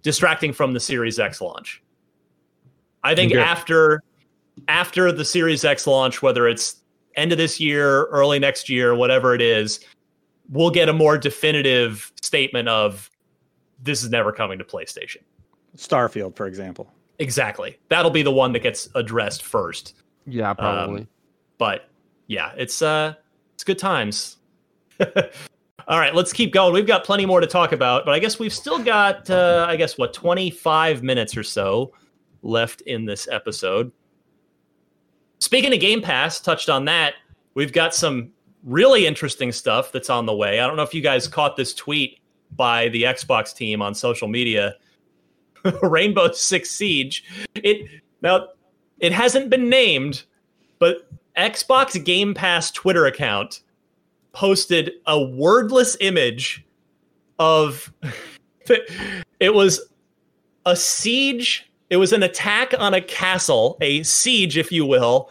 distracting 0.03 0.53
from 0.53 0.73
the 0.73 0.81
Series 0.81 1.19
X 1.19 1.41
launch. 1.41 1.83
I 3.03 3.15
think 3.15 3.33
okay. 3.33 3.41
after 3.41 4.03
after 4.69 5.13
the 5.13 5.25
Series 5.25 5.65
X 5.65 5.87
launch, 5.87 6.23
whether 6.23 6.49
it's 6.49 6.77
end 7.17 7.33
of 7.33 7.39
this 7.39 7.61
year, 7.61 8.05
early 8.07 8.39
next 8.39 8.69
year, 8.69 8.95
whatever 8.95 9.35
it 9.35 9.41
is, 9.41 9.81
we'll 10.51 10.71
get 10.71 10.89
a 10.89 10.93
more 10.93 11.19
definitive 11.19 12.13
statement 12.21 12.69
of 12.69 13.11
this 13.83 14.03
is 14.03 14.11
never 14.11 14.33
coming 14.33 14.59
to 14.59 14.65
PlayStation. 14.65 15.23
Starfield, 15.77 16.37
for 16.37 16.47
example. 16.47 16.93
Exactly. 17.19 17.79
That'll 17.89 18.11
be 18.11 18.23
the 18.23 18.33
one 18.33 18.53
that 18.53 18.61
gets 18.61 18.89
addressed 18.95 19.43
first. 19.43 19.95
Yeah, 20.27 20.55
probably. 20.55 21.03
Um, 21.03 21.09
but 21.59 21.89
yeah, 22.27 22.53
it's 22.57 22.83
uh 22.83 23.15
it's 23.55 23.65
good 23.65 23.79
times. 23.79 24.39
All 25.87 25.99
right, 25.99 26.15
let's 26.15 26.33
keep 26.33 26.53
going. 26.53 26.73
We've 26.73 26.87
got 26.87 27.05
plenty 27.05 27.27
more 27.27 27.41
to 27.41 27.47
talk 27.47 27.73
about, 27.73 28.07
but 28.07 28.15
I 28.15 28.19
guess 28.19 28.39
we've 28.39 28.53
still 28.53 28.83
got 28.83 29.29
uh 29.29 29.67
I 29.69 29.77
guess 29.77 29.99
what 29.99 30.15
25 30.15 31.03
minutes 31.03 31.37
or 31.37 31.43
so 31.43 31.93
left 32.43 32.81
in 32.83 33.05
this 33.05 33.29
episode. 33.31 33.93
Speaking 35.41 35.75
of 35.75 35.81
Game 35.81 36.01
Pass, 36.01 36.41
touched 36.41 36.71
on 36.71 36.87
that. 36.87 37.15
We've 37.55 37.73
got 37.73 37.95
some 37.95 38.31
really 38.63 39.07
interesting 39.07 39.53
stuff 39.53 39.93
that's 39.93 40.09
on 40.09 40.25
the 40.25 40.35
way. 40.35 40.61
I 40.61 40.67
don't 40.67 40.77
know 40.77 40.83
if 40.83 40.95
you 40.95 41.03
guys 41.03 41.29
caught 41.29 41.57
this 41.57 41.75
tweet 41.75 42.19
by 42.57 42.89
the 42.89 43.03
Xbox 43.03 43.55
team 43.55 43.83
on 43.83 43.95
social 43.95 44.29
media. 44.29 44.77
Rainbow 45.83 46.33
Six 46.33 46.71
Siege. 46.71 47.25
It 47.55 47.89
now 48.23 48.49
it 49.01 49.13
hasn't 49.13 49.51
been 49.51 49.69
named, 49.69 50.25
but 50.79 51.09
Xbox 51.37 52.03
Game 52.03 52.33
Pass 52.33 52.71
Twitter 52.71 53.07
account 53.07 53.61
posted 54.35 54.93
a 55.07 55.23
wordless 55.23 55.97
image 56.01 56.65
of 57.39 57.93
it 59.41 59.55
was 59.55 59.81
a 60.67 60.77
siege. 60.77 61.71
It 61.91 61.97
was 61.97 62.13
an 62.13 62.23
attack 62.23 62.75
on 62.79 62.95
a 62.95 63.01
castle, 63.01 63.79
a 63.81 64.03
siege, 64.03 64.59
if 64.59 64.73
you 64.73 64.85
will, 64.85 65.31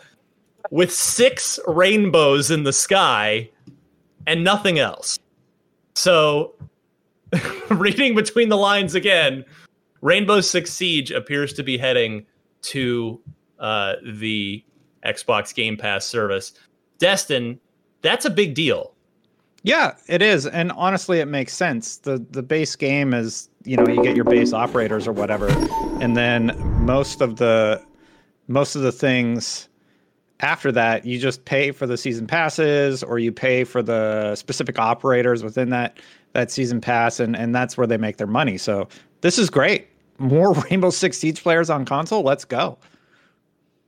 with 0.71 0.91
six 0.91 1.59
rainbows 1.67 2.51
in 2.51 2.63
the 2.63 2.73
sky 2.73 3.49
and 4.27 4.43
nothing 4.43 4.79
else. 4.79 5.19
So, 5.95 6.55
reading 7.69 8.15
between 8.15 8.49
the 8.49 8.57
lines 8.57 8.95
again, 8.95 9.43
Rainbow 10.01 10.41
Six 10.41 10.71
Siege 10.71 11.11
appears 11.11 11.53
to 11.53 11.63
be 11.63 11.77
heading 11.77 12.25
to 12.63 13.19
uh, 13.59 13.95
the 14.19 14.63
Xbox 15.05 15.53
Game 15.53 15.77
Pass 15.77 16.05
service. 16.05 16.53
Destin, 16.97 17.59
that's 18.01 18.25
a 18.25 18.29
big 18.29 18.53
deal. 18.53 18.92
Yeah, 19.63 19.95
it 20.07 20.21
is, 20.21 20.45
and 20.45 20.73
honestly, 20.73 21.19
it 21.19 21.27
makes 21.27 21.53
sense. 21.53 21.97
the 21.97 22.23
The 22.31 22.43
base 22.43 22.75
game 22.75 23.13
is, 23.13 23.49
you 23.63 23.77
know, 23.77 23.87
you 23.87 24.03
get 24.03 24.15
your 24.15 24.25
base 24.25 24.51
operators 24.51 25.07
or 25.07 25.13
whatever, 25.13 25.47
and 26.01 26.17
then 26.17 26.51
most 26.85 27.21
of 27.21 27.37
the 27.37 27.81
most 28.47 28.75
of 28.75 28.81
the 28.81 28.91
things 28.91 29.69
after 30.43 30.73
that 30.73 31.05
you 31.05 31.17
just 31.17 31.45
pay 31.45 31.71
for 31.71 31.87
the 31.87 31.95
season 31.95 32.27
passes 32.27 33.01
or 33.01 33.17
you 33.17 33.31
pay 33.31 33.63
for 33.63 33.81
the 33.81 34.35
specific 34.35 34.77
operators 34.77 35.41
within 35.41 35.69
that 35.69 35.97
that 36.33 36.51
season 36.51 36.81
pass 36.81 37.19
and 37.19 37.35
and 37.35 37.55
that's 37.55 37.77
where 37.77 37.87
they 37.87 37.97
make 37.97 38.17
their 38.17 38.27
money. 38.27 38.57
So 38.57 38.89
this 39.21 39.39
is 39.39 39.49
great. 39.49 39.87
More 40.17 40.53
rainbow 40.69 40.89
six 40.89 41.17
siege 41.17 41.41
players 41.41 41.69
on 41.69 41.85
console? 41.85 42.23
Let's 42.23 42.43
go. 42.43 42.77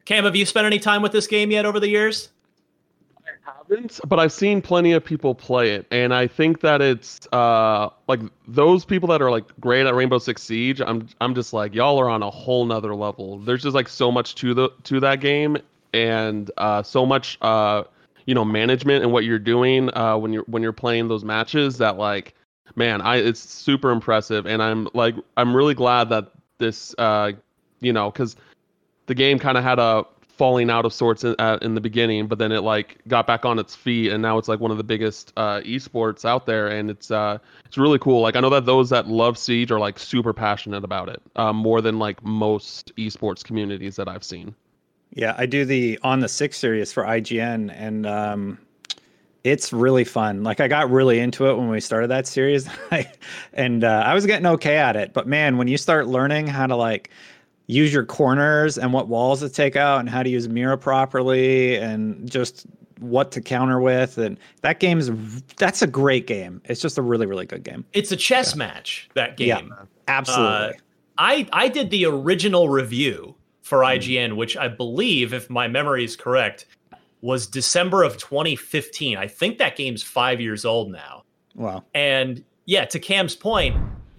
Cam 0.05 0.23
have 0.23 0.35
you 0.35 0.45
spent 0.45 0.65
any 0.65 0.79
time 0.79 1.01
with 1.01 1.11
this 1.11 1.27
game 1.27 1.51
yet 1.51 1.65
over 1.65 1.79
the 1.79 1.89
years 1.89 2.29
haven't, 3.45 3.99
but 4.07 4.19
I've 4.19 4.31
seen 4.31 4.61
plenty 4.61 4.93
of 4.93 5.05
people 5.05 5.35
play 5.35 5.71
it, 5.71 5.85
and 5.91 6.13
I 6.13 6.27
think 6.27 6.61
that 6.61 6.81
it's 6.81 7.27
uh 7.31 7.89
like 8.07 8.21
those 8.47 8.85
people 8.85 9.07
that 9.09 9.21
are 9.21 9.29
like 9.29 9.45
great 9.59 9.85
at 9.85 9.93
Rainbow 9.93 10.17
Six 10.17 10.41
Siege. 10.43 10.81
I'm 10.81 11.07
I'm 11.21 11.35
just 11.35 11.53
like 11.53 11.75
y'all 11.75 11.99
are 11.99 12.09
on 12.09 12.23
a 12.23 12.29
whole 12.29 12.65
nother 12.65 12.95
level. 12.95 13.39
There's 13.39 13.63
just 13.63 13.75
like 13.75 13.87
so 13.87 14.11
much 14.11 14.35
to 14.35 14.53
the 14.53 14.69
to 14.83 14.99
that 15.01 15.19
game, 15.19 15.57
and 15.93 16.49
uh 16.57 16.81
so 16.83 17.05
much 17.05 17.37
uh 17.41 17.83
you 18.25 18.33
know 18.33 18.45
management 18.45 19.03
and 19.03 19.13
what 19.13 19.23
you're 19.23 19.39
doing 19.39 19.95
uh 19.95 20.17
when 20.17 20.33
you're 20.33 20.43
when 20.47 20.63
you're 20.63 20.73
playing 20.73 21.07
those 21.07 21.23
matches 21.23 21.77
that 21.77 21.97
like 21.97 22.33
man 22.75 23.01
I 23.01 23.17
it's 23.17 23.39
super 23.39 23.91
impressive, 23.91 24.47
and 24.47 24.61
I'm 24.63 24.87
like 24.93 25.15
I'm 25.37 25.55
really 25.55 25.75
glad 25.75 26.09
that 26.09 26.31
this 26.57 26.95
uh 26.97 27.33
you 27.79 27.93
know 27.93 28.09
because 28.09 28.35
the 29.05 29.13
game 29.15 29.37
kind 29.37 29.57
of 29.57 29.63
had 29.63 29.77
a 29.77 30.05
falling 30.37 30.69
out 30.69 30.85
of 30.85 30.93
sorts 30.93 31.23
in, 31.23 31.35
uh, 31.39 31.57
in 31.61 31.75
the 31.75 31.81
beginning, 31.81 32.27
but 32.27 32.37
then 32.39 32.51
it 32.51 32.61
like 32.61 32.97
got 33.07 33.25
back 33.25 33.45
on 33.45 33.59
its 33.59 33.75
feet, 33.75 34.11
and 34.11 34.21
now 34.21 34.37
it's 34.37 34.47
like 34.47 34.59
one 34.59 34.71
of 34.71 34.77
the 34.77 34.83
biggest 34.83 35.31
uh, 35.37 35.61
esports 35.61 36.25
out 36.25 36.45
there, 36.45 36.67
and 36.67 36.89
it's 36.89 37.11
uh, 37.11 37.37
it's 37.65 37.77
really 37.77 37.99
cool. 37.99 38.21
Like 38.21 38.35
I 38.35 38.41
know 38.41 38.49
that 38.49 38.65
those 38.65 38.89
that 38.89 39.07
love 39.07 39.37
Siege 39.37 39.71
are 39.71 39.79
like 39.79 39.97
super 39.97 40.33
passionate 40.33 40.83
about 40.83 41.09
it, 41.09 41.21
um, 41.35 41.55
more 41.55 41.81
than 41.81 41.99
like 41.99 42.23
most 42.23 42.95
esports 42.97 43.43
communities 43.43 43.95
that 43.95 44.07
I've 44.07 44.23
seen. 44.23 44.53
Yeah, 45.13 45.33
I 45.37 45.45
do 45.45 45.63
the 45.65 45.99
on 46.03 46.19
the 46.19 46.27
six 46.27 46.57
series 46.57 46.91
for 46.91 47.03
IGN, 47.03 47.73
and 47.73 48.05
um, 48.05 48.57
it's 49.45 49.71
really 49.71 50.03
fun. 50.03 50.43
Like 50.43 50.59
I 50.59 50.67
got 50.67 50.89
really 50.89 51.19
into 51.19 51.47
it 51.49 51.55
when 51.55 51.69
we 51.69 51.79
started 51.79 52.07
that 52.07 52.27
series, 52.27 52.67
and 53.53 53.83
uh, 53.83 54.03
I 54.05 54.13
was 54.13 54.25
getting 54.25 54.47
okay 54.47 54.77
at 54.77 54.95
it. 54.95 55.13
But 55.13 55.27
man, 55.27 55.57
when 55.57 55.67
you 55.67 55.77
start 55.77 56.07
learning 56.07 56.47
how 56.47 56.67
to 56.67 56.75
like 56.75 57.09
use 57.67 57.93
your 57.93 58.05
corners 58.05 58.77
and 58.77 58.93
what 58.93 59.07
walls 59.07 59.39
to 59.39 59.49
take 59.49 59.75
out 59.75 59.99
and 59.99 60.09
how 60.09 60.23
to 60.23 60.29
use 60.29 60.47
mirror 60.47 60.77
properly 60.77 61.75
and 61.75 62.29
just 62.29 62.65
what 62.99 63.31
to 63.31 63.41
counter 63.41 63.79
with. 63.81 64.17
And 64.17 64.39
that 64.61 64.79
game 64.79 64.99
is 64.99 65.11
that's 65.57 65.81
a 65.81 65.87
great 65.87 66.27
game. 66.27 66.61
It's 66.65 66.81
just 66.81 66.97
a 66.97 67.01
really 67.01 67.25
really 67.25 67.45
good 67.45 67.63
game. 67.63 67.85
It's 67.93 68.11
a 68.11 68.15
chess 68.15 68.53
yeah. 68.53 68.59
match 68.59 69.09
that 69.13 69.37
game. 69.37 69.47
yeah, 69.47 69.85
absolutely. 70.07 70.69
Uh, 70.69 70.71
i 71.17 71.47
i 71.53 71.67
did 71.67 71.89
the 71.89 72.05
original 72.05 72.69
review 72.69 73.35
for 73.61 73.79
mm. 73.79 73.97
ign 73.97 74.35
which 74.35 74.57
i 74.57 74.67
believe 74.67 75.33
if 75.33 75.49
my 75.49 75.67
memory 75.67 76.03
is 76.03 76.15
correct 76.15 76.65
was 77.21 77.47
december 77.47 78.03
of 78.03 78.17
2015 78.17 79.17
i 79.17 79.27
think 79.27 79.57
that 79.57 79.75
game's 79.75 80.03
five 80.03 80.39
years 80.39 80.65
old 80.65 80.91
now. 80.91 81.23
Wow. 81.55 81.83
And 81.93 82.43
yeah 82.65 82.85
to 82.85 82.99
cam's 82.99 83.35
point 83.35 83.75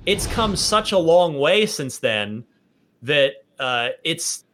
it's 0.06 0.26
come 0.28 0.56
such 0.56 0.92
a 0.92 0.98
long 0.98 1.38
way 1.38 1.66
since 1.66 1.98
then 1.98 2.44
that 3.02 3.44
uh, 3.58 3.90
it's 4.04 4.44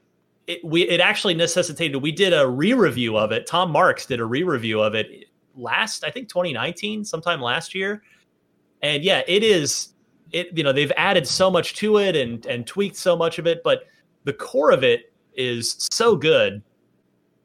it, 0.47 0.65
we 0.65 0.83
it 0.83 1.01
actually 1.01 1.35
necessitated 1.35 2.03
we 2.03 2.13
did 2.13 2.33
a 2.33 2.47
re-review 2.49 3.17
of 3.17 3.33
it. 3.33 3.47
Tom 3.47 3.71
Marks 3.71 4.07
did 4.07 4.21
a 4.21 4.25
re-review 4.25 4.81
of 4.81 4.95
it 4.95 5.27
last 5.57 6.05
I 6.05 6.11
think 6.11 6.29
2019, 6.29 7.05
sometime 7.05 7.41
last 7.41 7.75
year. 7.75 8.03
And 8.83 9.05
yeah, 9.05 9.23
it 9.27 9.43
is 9.43 9.95
it 10.33 10.57
you 10.57 10.65
know 10.65 10.73
they've 10.73 10.93
added 10.97 11.27
so 11.27 11.51
much 11.51 11.75
to 11.75 11.99
it 11.99 12.17
and 12.17 12.45
and 12.47 12.67
tweaked 12.67 12.97
so 12.97 13.17
much 13.17 13.39
of 13.39 13.47
it, 13.47 13.63
but 13.63 13.85
the 14.25 14.33
core 14.33 14.71
of 14.71 14.85
it 14.85 15.13
is 15.35 15.89
so 15.91 16.17
good 16.17 16.63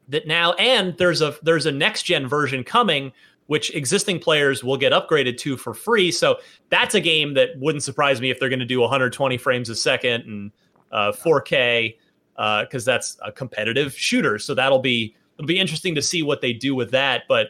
that 0.09 0.27
now 0.27 0.53
and 0.53 0.97
there's 0.97 1.21
a 1.21 1.35
there's 1.43 1.65
a 1.65 1.71
next 1.71 2.03
gen 2.03 2.27
version 2.27 2.63
coming 2.63 3.11
which 3.47 3.73
existing 3.73 4.19
players 4.19 4.63
will 4.63 4.77
get 4.77 4.91
upgraded 4.91 5.37
to 5.37 5.57
for 5.57 5.73
free. 5.73 6.11
So 6.11 6.37
that's 6.69 6.95
a 6.95 7.01
game 7.01 7.33
that 7.35 7.51
wouldn't 7.57 7.83
surprise 7.83 8.21
me 8.21 8.29
if 8.29 8.39
they're 8.39 8.49
going 8.49 8.59
to 8.59 8.65
do 8.65 8.81
120 8.81 9.37
frames 9.37 9.69
a 9.69 9.75
second 9.75 10.25
and 10.25 10.51
uh, 10.91 11.11
4K 11.11 11.97
uh 12.37 12.63
because 12.63 12.87
uh, 12.87 12.91
that's 12.91 13.17
a 13.23 13.31
competitive 13.31 13.97
shooter. 13.97 14.37
So 14.37 14.53
that'll 14.53 14.79
be 14.79 15.15
it'll 15.37 15.47
be 15.47 15.59
interesting 15.59 15.95
to 15.95 16.01
see 16.01 16.23
what 16.23 16.41
they 16.41 16.53
do 16.53 16.75
with 16.75 16.91
that. 16.91 17.23
But 17.27 17.47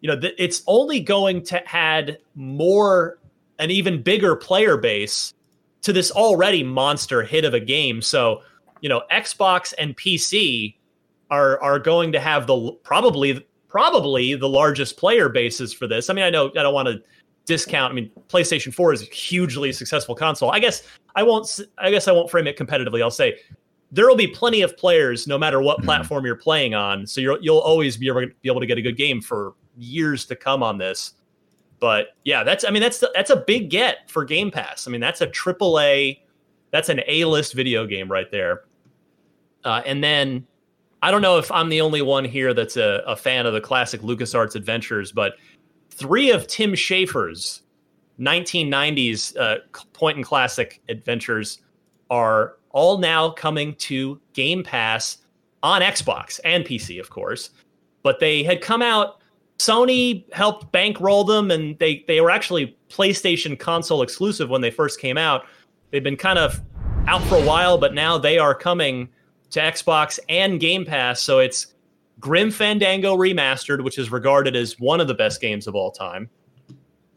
you 0.00 0.08
know, 0.08 0.18
th- 0.18 0.34
it's 0.38 0.62
only 0.66 1.00
going 1.00 1.42
to 1.44 1.76
add 1.76 2.18
more 2.34 3.18
an 3.58 3.70
even 3.70 4.02
bigger 4.02 4.36
player 4.36 4.76
base 4.76 5.32
to 5.82 5.92
this 5.92 6.10
already 6.10 6.62
monster 6.62 7.22
hit 7.22 7.44
of 7.44 7.54
a 7.54 7.60
game. 7.60 8.02
So 8.02 8.42
you 8.80 8.88
know, 8.88 9.02
Xbox 9.10 9.72
and 9.78 9.96
PC 9.96 10.74
are 11.30 11.60
are 11.62 11.78
going 11.78 12.12
to 12.12 12.20
have 12.20 12.46
the 12.46 12.72
probably 12.82 13.46
probably 13.68 14.34
the 14.34 14.48
largest 14.48 14.96
player 14.96 15.28
bases 15.28 15.72
for 15.72 15.86
this. 15.86 16.10
I 16.10 16.12
mean, 16.12 16.24
I 16.24 16.30
know 16.30 16.50
I 16.50 16.62
don't 16.62 16.74
want 16.74 16.88
to 16.88 17.02
discount. 17.46 17.92
I 17.92 17.94
mean, 17.94 18.10
PlayStation 18.28 18.72
4 18.72 18.92
is 18.92 19.02
a 19.02 19.06
hugely 19.06 19.72
successful 19.72 20.14
console. 20.14 20.50
I 20.50 20.58
guess 20.58 20.82
I 21.14 21.22
won't. 21.22 21.60
I 21.78 21.90
guess 21.90 22.08
I 22.08 22.12
won't 22.12 22.30
frame 22.30 22.46
it 22.46 22.58
competitively. 22.58 23.02
I'll 23.02 23.10
say 23.10 23.38
there 23.92 24.08
will 24.08 24.16
be 24.16 24.26
plenty 24.26 24.62
of 24.62 24.76
players, 24.76 25.26
no 25.26 25.38
matter 25.38 25.60
what 25.60 25.78
mm-hmm. 25.78 25.86
platform 25.86 26.26
you're 26.26 26.36
playing 26.36 26.74
on. 26.74 27.06
So 27.06 27.20
you'll 27.20 27.38
you'll 27.40 27.58
always 27.58 27.96
be 27.96 28.08
able, 28.08 28.22
to, 28.22 28.26
be 28.42 28.48
able 28.48 28.60
to 28.60 28.66
get 28.66 28.78
a 28.78 28.82
good 28.82 28.96
game 28.96 29.20
for 29.20 29.54
years 29.76 30.24
to 30.26 30.36
come 30.36 30.62
on 30.62 30.78
this. 30.78 31.14
But 31.80 32.08
yeah, 32.24 32.44
that's 32.44 32.64
I 32.64 32.70
mean 32.70 32.82
that's 32.82 33.02
that's 33.14 33.30
a 33.30 33.36
big 33.36 33.70
get 33.70 34.10
for 34.10 34.24
Game 34.24 34.50
Pass. 34.50 34.86
I 34.88 34.90
mean 34.90 35.00
that's 35.00 35.20
a 35.20 35.26
triple 35.26 35.78
A, 35.80 36.22
that's 36.70 36.88
an 36.88 37.00
A 37.06 37.24
list 37.24 37.54
video 37.54 37.86
game 37.86 38.10
right 38.10 38.30
there. 38.30 38.64
Uh, 39.64 39.82
and 39.86 40.02
then 40.02 40.46
I 41.02 41.10
don't 41.10 41.22
know 41.22 41.38
if 41.38 41.52
I'm 41.52 41.68
the 41.68 41.80
only 41.80 42.02
one 42.02 42.24
here 42.24 42.54
that's 42.54 42.76
a, 42.76 43.02
a 43.06 43.14
fan 43.14 43.44
of 43.46 43.52
the 43.52 43.60
classic 43.60 44.00
LucasArts 44.00 44.54
adventures, 44.54 45.12
but 45.12 45.34
three 45.94 46.30
of 46.30 46.46
Tim 46.46 46.72
Schafer's 46.72 47.62
1990s 48.20 49.36
uh, 49.36 49.56
point 49.92 50.16
and 50.16 50.24
classic 50.24 50.80
adventures 50.88 51.60
are 52.10 52.56
all 52.70 52.98
now 52.98 53.30
coming 53.30 53.74
to 53.76 54.20
Game 54.32 54.62
Pass 54.62 55.18
on 55.62 55.80
Xbox 55.82 56.40
and 56.44 56.64
PC, 56.64 57.00
of 57.00 57.10
course. 57.10 57.50
But 58.02 58.20
they 58.20 58.42
had 58.42 58.60
come 58.60 58.82
out. 58.82 59.20
Sony 59.58 60.30
helped 60.32 60.70
bankroll 60.72 61.24
them, 61.24 61.50
and 61.50 61.78
they 61.78 62.04
they 62.06 62.20
were 62.20 62.30
actually 62.30 62.76
PlayStation 62.90 63.58
console 63.58 64.02
exclusive 64.02 64.50
when 64.50 64.60
they 64.60 64.70
first 64.70 65.00
came 65.00 65.16
out. 65.16 65.46
They've 65.90 66.02
been 66.02 66.16
kind 66.16 66.38
of 66.38 66.60
out 67.06 67.22
for 67.24 67.36
a 67.36 67.44
while, 67.44 67.78
but 67.78 67.94
now 67.94 68.18
they 68.18 68.38
are 68.38 68.54
coming 68.54 69.08
to 69.50 69.60
Xbox 69.60 70.18
and 70.28 70.58
Game 70.58 70.84
Pass. 70.84 71.22
So 71.22 71.38
it's 71.38 71.73
Grim 72.24 72.50
Fandango 72.50 73.18
Remastered, 73.18 73.84
which 73.84 73.98
is 73.98 74.10
regarded 74.10 74.56
as 74.56 74.80
one 74.80 74.98
of 74.98 75.08
the 75.08 75.14
best 75.14 75.42
games 75.42 75.66
of 75.66 75.74
all 75.74 75.90
time. 75.90 76.30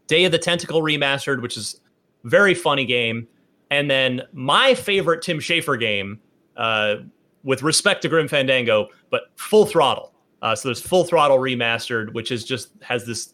Day 0.06 0.26
of 0.26 0.32
the 0.32 0.38
Tentacle 0.38 0.82
Remastered, 0.82 1.40
which 1.40 1.56
is 1.56 1.80
very 2.24 2.52
funny 2.52 2.84
game. 2.84 3.26
And 3.70 3.90
then 3.90 4.20
my 4.34 4.74
favorite 4.74 5.22
Tim 5.22 5.38
Schafer 5.38 5.80
game, 5.80 6.20
uh, 6.58 6.96
with 7.42 7.62
respect 7.62 8.02
to 8.02 8.10
Grim 8.10 8.28
Fandango, 8.28 8.88
but 9.08 9.30
Full 9.36 9.64
Throttle. 9.64 10.12
Uh, 10.42 10.54
so 10.54 10.68
there's 10.68 10.82
Full 10.82 11.04
Throttle 11.04 11.38
Remastered, 11.38 12.12
which 12.12 12.30
is 12.30 12.44
just 12.44 12.68
has 12.82 13.06
this 13.06 13.32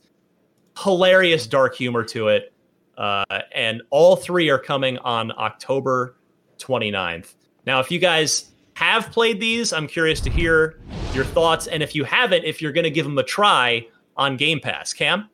hilarious 0.80 1.44
dark 1.48 1.74
humor 1.74 2.04
to 2.04 2.28
it. 2.28 2.52
Uh, 2.96 3.24
and 3.52 3.82
all 3.90 4.14
three 4.14 4.48
are 4.48 4.60
coming 4.60 4.96
on 4.98 5.32
October 5.32 6.18
29th. 6.58 7.34
Now, 7.66 7.80
if 7.80 7.90
you 7.90 7.98
guys 7.98 8.52
have 8.74 9.10
played 9.10 9.40
these, 9.40 9.72
I'm 9.72 9.88
curious 9.88 10.20
to 10.20 10.30
hear 10.30 10.78
your 11.14 11.24
thoughts. 11.24 11.66
And 11.66 11.82
if 11.82 11.94
you 11.94 12.04
haven't, 12.04 12.44
if 12.44 12.60
you're 12.60 12.72
going 12.72 12.84
to 12.84 12.90
give 12.90 13.04
them 13.04 13.18
a 13.18 13.22
try 13.22 13.86
on 14.16 14.36
Game 14.36 14.60
Pass, 14.60 14.92
Cam? 14.92 15.28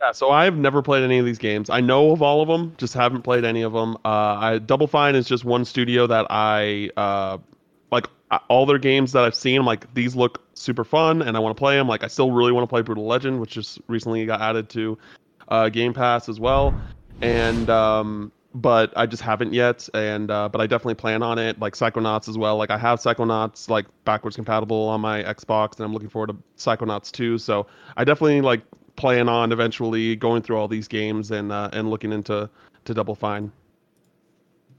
Yeah, 0.00 0.12
so 0.12 0.30
I've 0.30 0.56
never 0.56 0.82
played 0.82 1.02
any 1.04 1.18
of 1.18 1.24
these 1.24 1.38
games. 1.38 1.70
I 1.70 1.80
know 1.80 2.12
of 2.12 2.20
all 2.20 2.42
of 2.42 2.48
them, 2.48 2.74
just 2.76 2.92
haven't 2.92 3.22
played 3.22 3.44
any 3.44 3.62
of 3.62 3.72
them. 3.72 3.96
Uh, 4.04 4.08
I 4.08 4.58
Double 4.58 4.86
Fine 4.86 5.14
is 5.14 5.26
just 5.26 5.44
one 5.44 5.64
studio 5.64 6.06
that 6.06 6.26
I 6.30 6.90
uh, 6.96 7.38
like. 7.90 8.06
All 8.48 8.66
their 8.66 8.78
games 8.78 9.12
that 9.12 9.22
I've 9.22 9.36
seen, 9.36 9.60
I'm 9.60 9.66
like 9.66 9.92
these 9.94 10.16
look 10.16 10.42
super 10.54 10.82
fun, 10.82 11.22
and 11.22 11.36
I 11.36 11.40
want 11.40 11.56
to 11.56 11.58
play 11.58 11.76
them. 11.76 11.86
Like 11.86 12.02
I 12.02 12.08
still 12.08 12.32
really 12.32 12.50
want 12.50 12.64
to 12.64 12.68
play 12.68 12.82
Brutal 12.82 13.06
Legend, 13.06 13.40
which 13.40 13.52
just 13.52 13.80
recently 13.86 14.26
got 14.26 14.40
added 14.40 14.68
to 14.70 14.98
uh, 15.48 15.68
Game 15.68 15.94
Pass 15.94 16.28
as 16.28 16.40
well. 16.40 16.74
And 17.22 17.70
um, 17.70 18.32
but 18.56 18.92
I 18.96 19.04
just 19.06 19.22
haven't 19.22 19.52
yet. 19.52 19.88
And 19.94 20.30
uh, 20.30 20.48
but 20.48 20.60
I 20.60 20.66
definitely 20.66 20.94
plan 20.94 21.22
on 21.22 21.38
it. 21.38 21.58
Like 21.58 21.74
Psychonauts 21.74 22.28
as 22.28 22.38
well. 22.38 22.56
Like 22.56 22.70
I 22.70 22.78
have 22.78 22.98
Psychonauts 22.98 23.68
like 23.68 23.86
backwards 24.04 24.34
compatible 24.36 24.88
on 24.88 25.00
my 25.00 25.22
Xbox, 25.22 25.76
and 25.76 25.84
I'm 25.84 25.92
looking 25.92 26.08
forward 26.08 26.28
to 26.28 26.36
Psychonauts 26.56 27.12
too. 27.12 27.38
So 27.38 27.66
I 27.96 28.04
definitely 28.04 28.40
like 28.40 28.62
plan 28.96 29.28
on 29.28 29.52
eventually 29.52 30.16
going 30.16 30.42
through 30.42 30.56
all 30.56 30.68
these 30.68 30.88
games 30.88 31.30
and 31.30 31.52
uh, 31.52 31.68
and 31.72 31.90
looking 31.90 32.12
into 32.12 32.48
to 32.86 32.94
Double 32.94 33.14
Fine. 33.14 33.52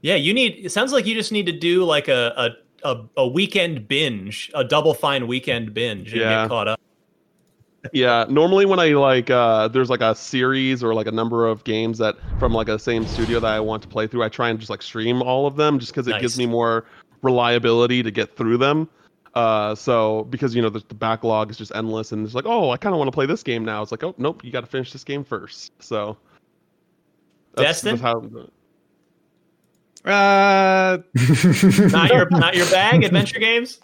Yeah, 0.00 0.16
you 0.16 0.34
need. 0.34 0.64
It 0.64 0.70
sounds 0.70 0.92
like 0.92 1.06
you 1.06 1.14
just 1.14 1.32
need 1.32 1.46
to 1.46 1.52
do 1.52 1.84
like 1.84 2.08
a 2.08 2.56
a, 2.84 2.90
a, 2.90 3.04
a 3.18 3.28
weekend 3.28 3.86
binge, 3.86 4.50
a 4.54 4.64
Double 4.64 4.94
Fine 4.94 5.28
weekend 5.28 5.72
binge, 5.72 6.12
and 6.12 6.20
yeah. 6.20 6.42
get 6.42 6.48
caught 6.48 6.68
up 6.68 6.80
yeah 7.92 8.26
normally 8.28 8.66
when 8.66 8.80
i 8.80 8.88
like 8.88 9.30
uh 9.30 9.68
there's 9.68 9.88
like 9.88 10.00
a 10.00 10.14
series 10.14 10.82
or 10.82 10.94
like 10.94 11.06
a 11.06 11.12
number 11.12 11.46
of 11.46 11.62
games 11.62 11.96
that 11.96 12.16
from 12.38 12.52
like 12.52 12.68
a 12.68 12.78
same 12.78 13.06
studio 13.06 13.38
that 13.38 13.52
i 13.52 13.60
want 13.60 13.80
to 13.80 13.88
play 13.88 14.06
through 14.06 14.22
i 14.22 14.28
try 14.28 14.48
and 14.48 14.58
just 14.58 14.68
like 14.68 14.82
stream 14.82 15.22
all 15.22 15.46
of 15.46 15.54
them 15.54 15.78
just 15.78 15.92
because 15.92 16.08
it 16.08 16.10
nice. 16.10 16.20
gives 16.20 16.38
me 16.38 16.44
more 16.44 16.84
reliability 17.22 18.02
to 18.02 18.10
get 18.10 18.36
through 18.36 18.58
them. 18.58 18.88
Uh, 19.34 19.74
so 19.74 20.24
because 20.24 20.54
you 20.54 20.62
know 20.62 20.70
the, 20.70 20.82
the 20.88 20.94
backlog 20.94 21.50
is 21.50 21.56
just 21.56 21.72
endless, 21.74 22.12
and 22.12 22.24
it's 22.24 22.34
like, 22.34 22.46
oh, 22.46 22.70
I 22.70 22.76
kind 22.76 22.94
of 22.94 22.98
want 22.98 23.08
to 23.08 23.12
play 23.12 23.26
this 23.26 23.42
game 23.42 23.64
now. 23.64 23.82
It's 23.82 23.92
like, 23.92 24.02
oh, 24.02 24.14
nope, 24.18 24.42
you 24.42 24.50
got 24.50 24.62
to 24.62 24.66
finish 24.66 24.92
this 24.92 25.04
game 25.04 25.24
first. 25.24 25.72
So 25.80 26.16
that's, 27.54 27.82
Destin, 27.82 27.98
that's 27.98 28.02
how. 28.02 28.22
Uh, 30.04 30.98
not 31.90 32.10
your 32.10 32.28
not 32.30 32.56
your 32.56 32.70
bag. 32.70 33.04
Adventure 33.04 33.38
games. 33.38 33.80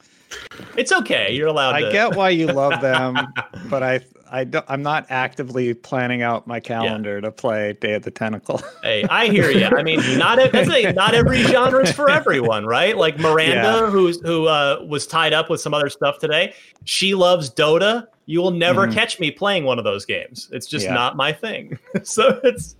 It's 0.76 0.92
okay. 0.92 1.32
You're 1.32 1.48
allowed. 1.48 1.74
I 1.74 1.82
to... 1.82 1.92
get 1.92 2.16
why 2.16 2.30
you 2.30 2.46
love 2.46 2.80
them, 2.80 3.16
but 3.68 3.82
I 3.82 4.00
I 4.34 4.42
don't, 4.42 4.64
I'm 4.68 4.82
not 4.82 5.06
actively 5.10 5.74
planning 5.74 6.22
out 6.22 6.46
my 6.48 6.58
calendar 6.58 7.16
yeah. 7.16 7.20
to 7.20 7.30
play 7.30 7.74
Day 7.74 7.92
of 7.92 8.02
the 8.02 8.10
Tentacle. 8.10 8.60
hey, 8.82 9.04
I 9.04 9.28
hear 9.28 9.50
you. 9.52 9.66
I 9.66 9.84
mean, 9.84 10.00
not 10.18 10.40
a, 10.40 10.92
not 10.92 11.14
every 11.14 11.42
genre 11.44 11.84
is 11.84 11.92
for 11.92 12.10
everyone, 12.10 12.66
right? 12.66 12.96
Like 12.96 13.16
Miranda, 13.20 13.84
yeah. 13.84 13.90
who's 13.90 14.20
who 14.22 14.48
uh, 14.48 14.84
was 14.88 15.06
tied 15.06 15.32
up 15.32 15.50
with 15.50 15.60
some 15.60 15.72
other 15.72 15.88
stuff 15.88 16.18
today. 16.18 16.52
She 16.82 17.14
loves 17.14 17.48
Dota. 17.48 18.08
You 18.26 18.40
will 18.40 18.50
never 18.50 18.86
mm-hmm. 18.86 18.94
catch 18.94 19.20
me 19.20 19.30
playing 19.30 19.64
one 19.64 19.78
of 19.78 19.84
those 19.84 20.04
games. 20.04 20.48
It's 20.50 20.66
just 20.66 20.86
yeah. 20.86 20.94
not 20.94 21.16
my 21.16 21.32
thing. 21.32 21.78
so 22.02 22.40
it's 22.42 22.74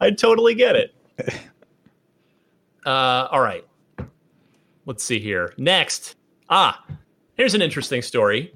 I 0.00 0.12
totally 0.12 0.54
get 0.54 0.76
it. 0.76 0.94
Uh, 2.86 3.28
all 3.30 3.42
right. 3.42 3.62
Let's 4.86 5.04
see 5.04 5.20
here. 5.20 5.52
Next. 5.58 6.16
Ah, 6.50 6.84
here's 7.34 7.54
an 7.54 7.62
interesting 7.62 8.02
story. 8.02 8.52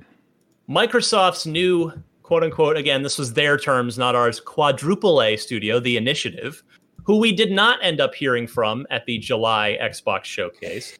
Microsoft's 0.68 1.46
new 1.46 1.92
quote 2.24 2.42
unquote, 2.42 2.76
again, 2.76 3.02
this 3.02 3.18
was 3.18 3.34
their 3.34 3.56
terms, 3.56 3.96
not 3.96 4.16
ours, 4.16 4.40
quadruple 4.40 5.22
A 5.22 5.36
studio, 5.36 5.78
The 5.78 5.96
Initiative, 5.96 6.64
who 7.04 7.18
we 7.18 7.32
did 7.32 7.52
not 7.52 7.78
end 7.82 8.00
up 8.00 8.14
hearing 8.14 8.48
from 8.48 8.86
at 8.90 9.04
the 9.04 9.18
July 9.18 9.78
Xbox 9.80 10.24
showcase, 10.24 10.98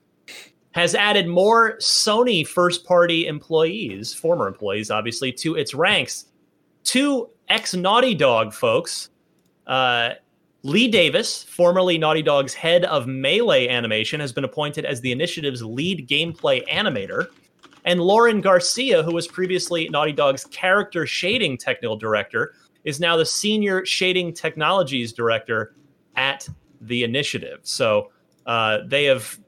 has 0.73 0.95
added 0.95 1.27
more 1.27 1.79
Sony 1.79 2.47
first 2.47 2.85
party 2.85 3.27
employees, 3.27 4.13
former 4.13 4.47
employees, 4.47 4.91
obviously, 4.91 5.33
to 5.33 5.55
its 5.57 5.75
ranks. 5.75 6.27
Two 6.85 7.31
ex 7.49 7.75
Naughty 7.75 8.15
Dog 8.15 8.53
folks, 8.53 9.09
uh, 9.67 10.11
Lee 10.65 10.89
Davis, 10.89 11.43
formerly 11.43 11.99
Naughty 11.99 12.23
Dog's 12.23 12.55
head 12.55 12.87
of 12.87 13.07
Melee 13.07 13.69
animation, 13.69 14.19
has 14.19 14.33
been 14.33 14.45
appointed 14.45 14.87
as 14.87 14.99
the 15.03 15.13
initiative's 15.13 15.63
lead 15.63 16.09
gameplay 16.09 16.67
animator. 16.69 17.27
And 17.85 18.01
Lauren 18.01 18.41
Garcia, 18.41 19.03
who 19.03 19.13
was 19.13 19.29
previously 19.29 19.91
Naughty 19.91 20.13
Dog's 20.13 20.47
character 20.47 21.07
shading 21.07 21.59
technical 21.59 21.97
director, 21.97 22.55
is 22.85 22.99
now 22.99 23.15
the 23.15 23.27
senior 23.27 23.85
shading 23.85 24.33
technologies 24.33 25.13
director 25.13 25.75
at 26.17 26.49
the 26.81 27.05
initiative. 27.05 27.59
So 27.65 28.11
uh, 28.47 28.79
they 28.87 29.05
have 29.05 29.39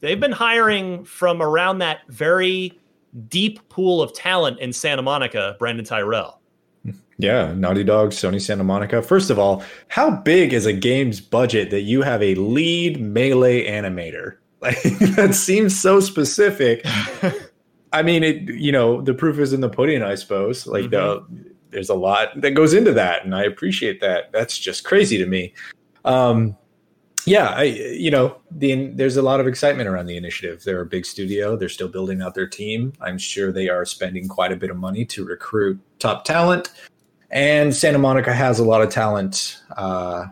they've 0.00 0.18
been 0.18 0.32
hiring 0.32 1.04
from 1.04 1.42
around 1.42 1.78
that 1.78 2.00
very 2.08 2.80
deep 3.28 3.66
pool 3.68 4.00
of 4.00 4.14
talent 4.14 4.58
in 4.60 4.72
Santa 4.72 5.02
Monica, 5.02 5.54
Brandin 5.60 5.86
Tyrrel. 5.86 6.35
Yeah, 7.18 7.54
Naughty 7.54 7.82
Dog, 7.82 8.10
Sony 8.10 8.40
Santa 8.40 8.64
Monica. 8.64 9.02
First 9.02 9.30
of 9.30 9.38
all, 9.38 9.62
how 9.88 10.10
big 10.10 10.52
is 10.52 10.66
a 10.66 10.72
game's 10.72 11.20
budget 11.20 11.70
that 11.70 11.82
you 11.82 12.02
have 12.02 12.22
a 12.22 12.34
lead 12.34 13.00
melee 13.00 13.66
animator? 13.68 14.36
Like 14.62 14.82
that 15.16 15.34
seems 15.34 15.78
so 15.78 16.00
specific. 16.00 16.84
I 17.92 18.02
mean, 18.02 18.24
it. 18.24 18.54
You 18.54 18.72
know, 18.72 19.02
the 19.02 19.12
proof 19.12 19.38
is 19.38 19.52
in 19.52 19.60
the 19.60 19.68
pudding, 19.68 20.02
I 20.02 20.14
suppose. 20.14 20.66
Like, 20.66 20.86
mm-hmm. 20.86 21.36
the, 21.36 21.54
there's 21.70 21.90
a 21.90 21.94
lot 21.94 22.40
that 22.40 22.52
goes 22.52 22.72
into 22.72 22.92
that, 22.94 23.24
and 23.24 23.34
I 23.34 23.44
appreciate 23.44 24.00
that. 24.00 24.32
That's 24.32 24.58
just 24.58 24.82
crazy 24.82 25.18
to 25.18 25.26
me. 25.26 25.52
Um, 26.06 26.56
yeah, 27.26 27.48
I, 27.48 27.64
you 27.64 28.10
know, 28.10 28.36
the, 28.52 28.86
there's 28.94 29.16
a 29.16 29.22
lot 29.22 29.40
of 29.40 29.48
excitement 29.48 29.88
around 29.88 30.06
the 30.06 30.16
initiative. 30.16 30.62
They're 30.64 30.80
a 30.80 30.86
big 30.86 31.04
studio. 31.04 31.56
They're 31.56 31.68
still 31.68 31.88
building 31.88 32.22
out 32.22 32.34
their 32.34 32.46
team. 32.46 32.92
I'm 33.00 33.18
sure 33.18 33.52
they 33.52 33.68
are 33.68 33.84
spending 33.84 34.28
quite 34.28 34.52
a 34.52 34.56
bit 34.56 34.70
of 34.70 34.76
money 34.76 35.04
to 35.06 35.24
recruit 35.24 35.78
top 35.98 36.24
talent, 36.24 36.70
and 37.30 37.74
Santa 37.74 37.98
Monica 37.98 38.32
has 38.32 38.58
a 38.58 38.64
lot 38.64 38.82
of 38.82 38.90
talent 38.90 39.60
uh, 39.76 40.26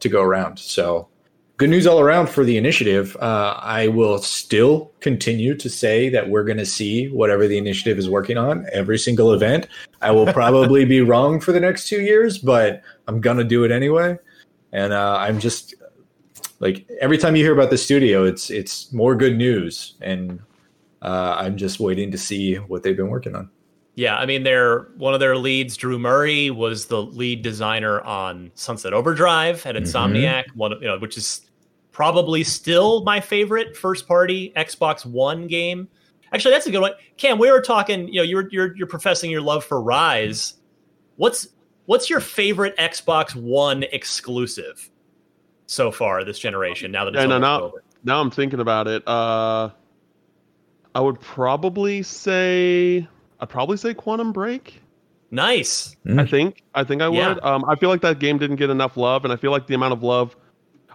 to 0.00 0.08
go 0.08 0.22
around. 0.22 0.58
So 0.58 1.08
good 1.56 1.70
news 1.70 1.86
all 1.86 2.00
around 2.00 2.28
for 2.28 2.44
the 2.44 2.56
initiative. 2.56 3.16
Uh, 3.20 3.58
I 3.60 3.88
will 3.88 4.18
still 4.18 4.92
continue 5.00 5.54
to 5.56 5.70
say 5.70 6.08
that 6.08 6.28
we're 6.28 6.44
going 6.44 6.58
to 6.58 6.66
see 6.66 7.08
whatever 7.08 7.46
the 7.46 7.58
initiative 7.58 7.98
is 7.98 8.10
working 8.10 8.36
on 8.36 8.66
every 8.72 8.98
single 8.98 9.32
event. 9.32 9.68
I 10.02 10.10
will 10.10 10.26
probably 10.32 10.84
be 10.84 11.00
wrong 11.00 11.40
for 11.40 11.52
the 11.52 11.60
next 11.60 11.88
two 11.88 12.02
years, 12.02 12.38
but 12.38 12.82
I'm 13.06 13.20
going 13.20 13.38
to 13.38 13.44
do 13.44 13.64
it 13.64 13.70
anyway. 13.70 14.18
And 14.72 14.92
uh, 14.92 15.16
I'm 15.20 15.38
just 15.38 15.74
like 16.60 16.88
every 17.00 17.18
time 17.18 17.36
you 17.36 17.44
hear 17.44 17.54
about 17.54 17.70
the 17.70 17.78
studio, 17.78 18.24
it's 18.24 18.50
it's 18.50 18.92
more 18.92 19.14
good 19.14 19.36
news, 19.36 19.94
and 20.00 20.40
uh, 21.02 21.36
I'm 21.38 21.56
just 21.56 21.78
waiting 21.78 22.10
to 22.10 22.18
see 22.18 22.56
what 22.56 22.82
they've 22.82 22.96
been 22.96 23.08
working 23.08 23.36
on. 23.36 23.50
Yeah, 23.96 24.16
I 24.16 24.26
mean, 24.26 24.42
they're 24.42 24.88
one 24.96 25.14
of 25.14 25.20
their 25.20 25.36
leads, 25.36 25.76
Drew 25.76 25.98
Murray, 25.98 26.50
was 26.50 26.86
the 26.86 27.00
lead 27.00 27.42
designer 27.42 28.00
on 28.00 28.50
Sunset 28.54 28.92
Overdrive 28.92 29.64
at 29.66 29.76
Insomniac, 29.76 30.46
mm-hmm. 30.46 30.58
one 30.58 30.72
you 30.72 30.88
know, 30.88 30.98
which 30.98 31.16
is 31.16 31.42
probably 31.92 32.42
still 32.42 33.04
my 33.04 33.20
favorite 33.20 33.76
first 33.76 34.08
party 34.08 34.52
Xbox 34.56 35.06
One 35.06 35.46
game. 35.46 35.88
Actually, 36.32 36.54
that's 36.54 36.66
a 36.66 36.72
good 36.72 36.80
one. 36.80 36.92
Cam, 37.16 37.38
we 37.38 37.50
were 37.50 37.60
talking. 37.60 38.08
You 38.08 38.14
know, 38.14 38.22
you're 38.24 38.48
you're 38.50 38.76
you're 38.76 38.88
professing 38.88 39.30
your 39.30 39.42
love 39.42 39.64
for 39.64 39.80
Ryse. 39.80 40.54
What's 41.16 41.46
what's 41.86 42.10
your 42.10 42.20
favorite 42.20 42.76
Xbox 42.76 43.36
One 43.36 43.84
exclusive 43.84 44.90
so 45.66 45.92
far 45.92 46.24
this 46.24 46.40
generation? 46.40 46.90
Now 46.90 47.04
that 47.04 47.14
it's 47.14 47.20
yeah, 47.22 47.26
no, 47.26 47.38
now, 47.38 47.72
now 48.02 48.20
I'm 48.20 48.32
thinking 48.32 48.58
about 48.58 48.88
it. 48.88 49.06
Uh, 49.06 49.70
I 50.96 51.00
would 51.00 51.20
probably 51.20 52.02
say 52.02 53.06
I'd 53.44 53.50
probably 53.50 53.76
say 53.76 53.92
Quantum 53.92 54.32
Break. 54.32 54.80
Nice. 55.30 55.96
Mm. 56.06 56.20
I 56.20 56.26
think 56.26 56.62
I 56.74 56.82
think 56.82 57.02
I 57.02 57.10
yeah. 57.10 57.34
would. 57.34 57.44
Um, 57.44 57.64
I 57.68 57.76
feel 57.76 57.90
like 57.90 58.00
that 58.00 58.18
game 58.18 58.38
didn't 58.38 58.56
get 58.56 58.70
enough 58.70 58.96
love, 58.96 59.24
and 59.24 59.32
I 59.32 59.36
feel 59.36 59.50
like 59.50 59.66
the 59.66 59.74
amount 59.74 59.92
of 59.92 60.02
love 60.02 60.34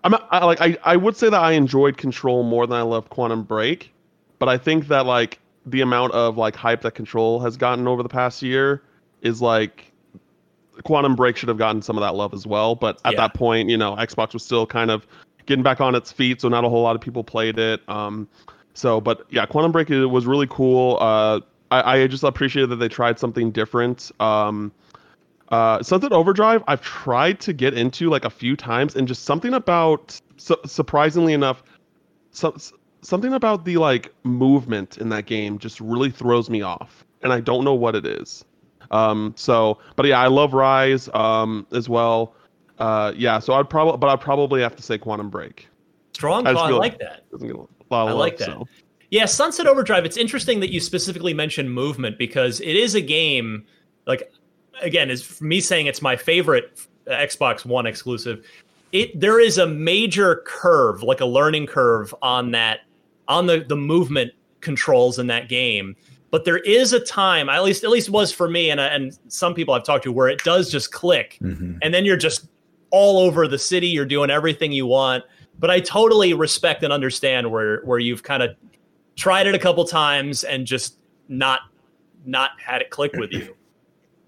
I'm 0.04 0.16
I, 0.32 0.46
like 0.46 0.62
I, 0.62 0.78
I 0.84 0.96
would 0.96 1.16
say 1.16 1.30
that 1.30 1.40
I 1.40 1.52
enjoyed 1.52 1.98
Control 1.98 2.44
more 2.44 2.66
than 2.66 2.78
I 2.78 2.82
loved 2.82 3.10
Quantum 3.10 3.44
Break, 3.44 3.94
but 4.40 4.50
I 4.50 4.58
think 4.58 4.88
that 4.88 5.06
like 5.06 5.40
the 5.66 5.82
amount 5.82 6.14
of 6.14 6.38
like 6.38 6.56
hype 6.56 6.82
that 6.82 6.96
Control 6.96 7.40
has 7.42 7.58
gotten 7.58 7.88
over 7.88 8.02
the 8.02 8.10
past 8.10 8.42
year 8.42 8.82
is 9.22 9.42
like 9.42 9.92
Quantum 10.84 11.16
Break 11.16 11.38
should 11.38 11.50
have 11.50 11.58
gotten 11.58 11.82
some 11.82 11.98
of 11.98 12.02
that 12.02 12.16
love 12.16 12.34
as 12.34 12.48
well. 12.48 12.76
But 12.76 13.00
at 13.06 13.14
yeah. 13.14 13.18
that 13.18 13.34
point, 13.34 13.70
you 13.70 13.78
know, 13.78 13.96
Xbox 13.96 14.34
was 14.34 14.44
still 14.44 14.66
kind 14.66 14.90
of 14.90 15.06
getting 15.46 15.64
back 15.64 15.82
on 15.82 15.96
its 15.96 16.12
feet, 16.12 16.42
so 16.42 16.48
not 16.48 16.64
a 16.64 16.70
whole 16.70 16.82
lot 16.82 16.96
of 16.96 17.02
people 17.02 17.24
played 17.24 17.60
it. 17.60 17.82
Um, 17.90 18.28
so, 18.74 19.02
but 19.02 19.26
yeah, 19.30 19.46
Quantum 19.46 19.72
Break 19.72 19.90
it 19.90 20.06
was 20.06 20.26
really 20.26 20.48
cool. 20.48 20.98
Uh, 21.02 21.42
I, 21.72 22.02
I 22.02 22.08
just 22.08 22.24
appreciated 22.24 22.68
that 22.72 22.78
they 22.78 22.88
tried 22.88 23.20
something 23.20 23.52
different. 23.52 24.12
Um, 24.20 24.72
uh, 25.50 25.82
Sunset 25.82 26.12
Overdrive, 26.12 26.64
I've 26.68 26.82
tried 26.82 27.40
to 27.42 27.54
get 27.54 27.74
into 27.74 28.10
like 28.10 28.26
a 28.26 28.30
few 28.30 28.56
times, 28.56 28.96
and 28.96 29.08
just 29.08 29.24
something 29.24 29.54
about, 29.54 30.20
su- 30.38 30.60
surprisingly 30.66 31.34
enough, 31.34 31.64
so, 32.32 32.56
something 33.02 33.34
about 33.34 33.66
the 33.66 33.78
like 33.78 34.14
movement 34.24 34.98
in 34.98 35.10
that 35.10 35.26
game 35.26 35.58
just 35.58 35.80
really 35.80 36.12
throws 36.12 36.50
me 36.50 36.62
off, 36.62 37.06
and 37.22 37.34
I 37.34 37.40
don't 37.40 37.64
know 37.64 37.74
what 37.74 37.96
it 37.96 38.06
is. 38.06 38.46
Um, 38.92 39.34
so, 39.36 39.80
but 39.96 40.06
yeah, 40.06 40.20
I 40.20 40.28
love 40.28 40.52
Ryse 40.52 41.14
um, 41.16 41.66
as 41.72 41.90
well. 41.90 42.36
Uh, 42.78 43.14
yeah, 43.16 43.40
so 43.40 43.54
I'd 43.54 43.70
probably, 43.70 43.98
but 43.98 44.10
I'd 44.10 44.22
probably 44.22 44.62
have 44.62 44.76
to 44.76 44.84
say 44.84 44.98
Quantum 44.98 45.30
Break. 45.30 45.68
Strong. 46.14 46.48
I, 46.48 46.52
I 46.52 46.70
like 46.72 47.00
that. 47.00 47.24
I 47.92 48.04
love, 48.04 48.18
like 48.18 48.38
that. 48.38 48.46
So. 48.46 48.68
Yeah, 49.12 49.26
Sunset 49.26 49.66
Overdrive. 49.66 50.06
It's 50.06 50.18
interesting 50.18 50.60
that 50.60 50.72
you 50.72 50.80
specifically 50.80 51.34
mentioned 51.34 51.74
movement 51.74 52.18
because 52.18 52.62
it 52.62 52.76
is 52.76 52.96
a 52.96 53.02
game 53.02 53.66
like 54.06 54.32
again 54.82 55.10
is 55.10 55.42
me 55.42 55.60
saying 55.60 55.88
it's 55.88 56.02
my 56.02 56.16
favorite 56.16 56.80
Xbox 57.08 57.66
One 57.66 57.86
exclusive. 57.86 58.46
It 58.92 59.20
there 59.20 59.40
is 59.40 59.58
a 59.58 59.68
major 59.68 60.44
curve, 60.46 61.04
like 61.04 61.22
a 61.22 61.26
learning 61.26 61.68
curve 61.68 62.14
on 62.22 62.52
that 62.52 62.82
on 63.28 63.48
the 63.48 63.66
the 63.68 63.76
movement 63.76 64.32
controls 64.62 65.20
in 65.20 65.28
that 65.28 65.50
game. 65.50 65.96
But 66.32 66.46
there 66.46 66.60
is 66.60 66.94
a 66.94 67.00
time, 67.00 67.50
at 67.50 67.64
least 67.64 67.84
at 67.84 67.90
least 67.90 68.10
was 68.10 68.32
for 68.32 68.50
me, 68.50 68.70
and 68.70 68.80
and 68.80 69.18
some 69.28 69.54
people 69.56 69.74
I've 69.74 69.84
talked 69.84 70.04
to, 70.04 70.12
where 70.12 70.28
it 70.28 70.44
does 70.44 70.72
just 70.72 70.92
click, 70.92 71.40
mm-hmm. 71.42 71.78
and 71.82 71.94
then 71.94 72.06
you're 72.06 72.18
just 72.18 72.48
all 72.92 73.20
over 73.20 73.48
the 73.48 73.58
city. 73.58 73.88
You're 73.88 74.06
doing 74.06 74.30
everything 74.30 74.72
you 74.72 74.86
want. 74.86 75.24
But 75.58 75.70
I 75.70 75.80
totally 75.80 76.34
respect 76.34 76.84
and 76.84 76.94
understand 76.94 77.52
where 77.52 77.82
where 77.82 78.00
you've 78.00 78.24
kind 78.24 78.44
of 78.44 78.56
tried 79.20 79.46
it 79.46 79.54
a 79.54 79.60
couple 79.60 79.84
times 79.86 80.44
and 80.44 80.66
just 80.66 80.96
not 81.28 81.62
not 82.26 82.52
had 82.64 82.82
it 82.82 82.90
click 82.90 83.14
with 83.14 83.32
you. 83.32 83.56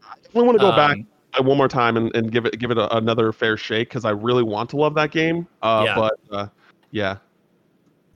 I 0.36 0.40
want 0.40 0.58
to 0.58 0.60
go 0.60 0.72
um, 0.72 0.76
back 0.76 0.98
one 1.46 1.58
more 1.58 1.68
time 1.68 1.98
and, 1.98 2.14
and 2.16 2.32
give 2.32 2.46
it 2.46 2.60
give 2.60 2.72
it 2.72 2.78
a, 2.78 2.96
another 2.96 3.32
fair 3.32 3.58
shake 3.58 3.90
because 3.90 4.06
I 4.06 4.12
really 4.12 4.44
want 4.44 4.70
to 4.72 4.78
love 4.78 4.94
that 4.96 5.12
game. 5.12 5.48
Uh, 5.62 5.84
yeah. 5.86 5.96
But 5.96 6.20
uh, 6.32 6.48
yeah, 6.92 7.18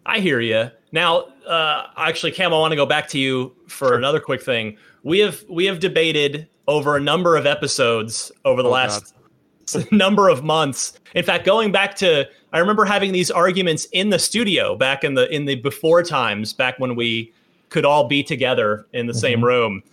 I 0.06 0.20
hear 0.20 0.42
you. 0.42 0.70
Now, 0.92 1.28
uh, 1.48 1.88
actually, 1.98 2.32
Cam, 2.32 2.54
I 2.54 2.58
want 2.58 2.72
to 2.72 2.76
go 2.76 2.86
back 2.86 3.08
to 3.10 3.20
you 3.20 3.56
for 3.68 3.88
sure. 3.88 3.96
another 3.96 4.20
quick 4.20 4.44
thing. 4.44 4.78
We 5.04 5.20
have 5.20 5.44
we 5.50 5.66
have 5.66 5.80
debated 5.80 6.48
over 6.68 6.98
a 6.98 7.00
number 7.00 7.36
of 7.36 7.46
episodes 7.46 8.32
over 8.44 8.62
the 8.62 8.70
oh, 8.70 8.74
last 8.74 9.16
number 9.92 10.30
of 10.30 10.44
months. 10.44 11.00
In 11.16 11.24
fact, 11.24 11.46
going 11.46 11.72
back 11.72 11.96
to 11.96 12.28
I 12.56 12.60
remember 12.60 12.86
having 12.86 13.12
these 13.12 13.30
arguments 13.30 13.84
in 13.92 14.12
the 14.12 14.18
studio 14.18 14.78
back 14.78 15.04
in 15.04 15.14
the 15.14 15.30
in 15.30 15.44
the 15.44 15.56
before 15.56 16.02
times, 16.04 16.54
back 16.54 16.80
when 16.80 16.96
we 16.96 17.34
could 17.68 17.84
all 17.84 18.08
be 18.08 18.24
together 18.24 18.88
in 18.94 19.08
the 19.08 19.12
mm-hmm. 19.12 19.20
same 19.20 19.44
room. 19.44 19.84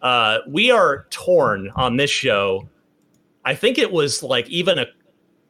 Uh, 0.00 0.38
we 0.46 0.70
are 0.70 1.08
torn 1.10 1.72
on 1.74 1.96
this 1.96 2.10
show. 2.10 2.68
I 3.44 3.56
think 3.56 3.78
it 3.78 3.90
was 3.90 4.22
like 4.22 4.48
even 4.48 4.78
a 4.78 4.86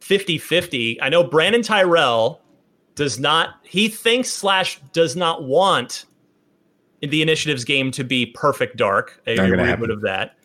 50 0.00 0.38
50. 0.38 1.02
I 1.02 1.10
know 1.10 1.22
Brandin 1.22 1.62
Tyrrel 1.62 2.40
does 2.94 3.18
not, 3.18 3.56
he 3.62 3.88
thinks 3.88 4.30
slash 4.30 4.80
does 4.94 5.16
not 5.16 5.44
want 5.44 6.06
the 7.02 7.20
initiative's 7.20 7.64
game 7.64 7.90
to 7.90 8.04
be 8.04 8.24
perfect 8.24 8.78
dark, 8.78 9.20
a 9.26 9.36
reboot 9.36 9.92
of 9.92 10.00
that. 10.00 10.38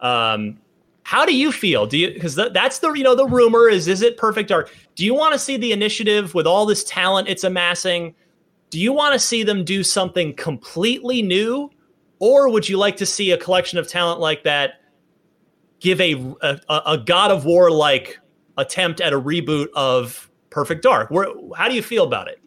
Um, 0.00 0.58
how 1.06 1.24
do 1.24 1.36
you 1.36 1.52
feel? 1.52 1.86
Do 1.86 1.96
you 1.96 2.12
because 2.12 2.34
th- 2.34 2.52
that's 2.52 2.80
the 2.80 2.92
you 2.92 3.04
know 3.04 3.14
the 3.14 3.28
rumor 3.28 3.68
is 3.68 3.86
is 3.86 4.02
it 4.02 4.16
perfect 4.16 4.48
dark? 4.48 4.74
Do 4.96 5.04
you 5.04 5.14
want 5.14 5.34
to 5.34 5.38
see 5.38 5.56
the 5.56 5.70
initiative 5.70 6.34
with 6.34 6.48
all 6.48 6.66
this 6.66 6.82
talent 6.82 7.28
it's 7.28 7.44
amassing? 7.44 8.12
Do 8.70 8.80
you 8.80 8.92
want 8.92 9.12
to 9.12 9.20
see 9.20 9.44
them 9.44 9.64
do 9.64 9.84
something 9.84 10.34
completely 10.34 11.22
new, 11.22 11.70
or 12.18 12.50
would 12.50 12.68
you 12.68 12.76
like 12.76 12.96
to 12.96 13.06
see 13.06 13.30
a 13.30 13.38
collection 13.38 13.78
of 13.78 13.86
talent 13.86 14.18
like 14.18 14.42
that 14.42 14.80
give 15.78 16.00
a 16.00 16.14
a, 16.42 16.58
a 16.68 16.98
God 16.98 17.30
of 17.30 17.44
War 17.44 17.70
like 17.70 18.18
attempt 18.58 19.00
at 19.00 19.12
a 19.12 19.20
reboot 19.20 19.68
of 19.76 20.28
Perfect 20.50 20.82
Dark? 20.82 21.12
Where, 21.12 21.28
how 21.56 21.68
do 21.68 21.76
you 21.76 21.82
feel 21.82 22.02
about 22.02 22.26
it? 22.26 22.40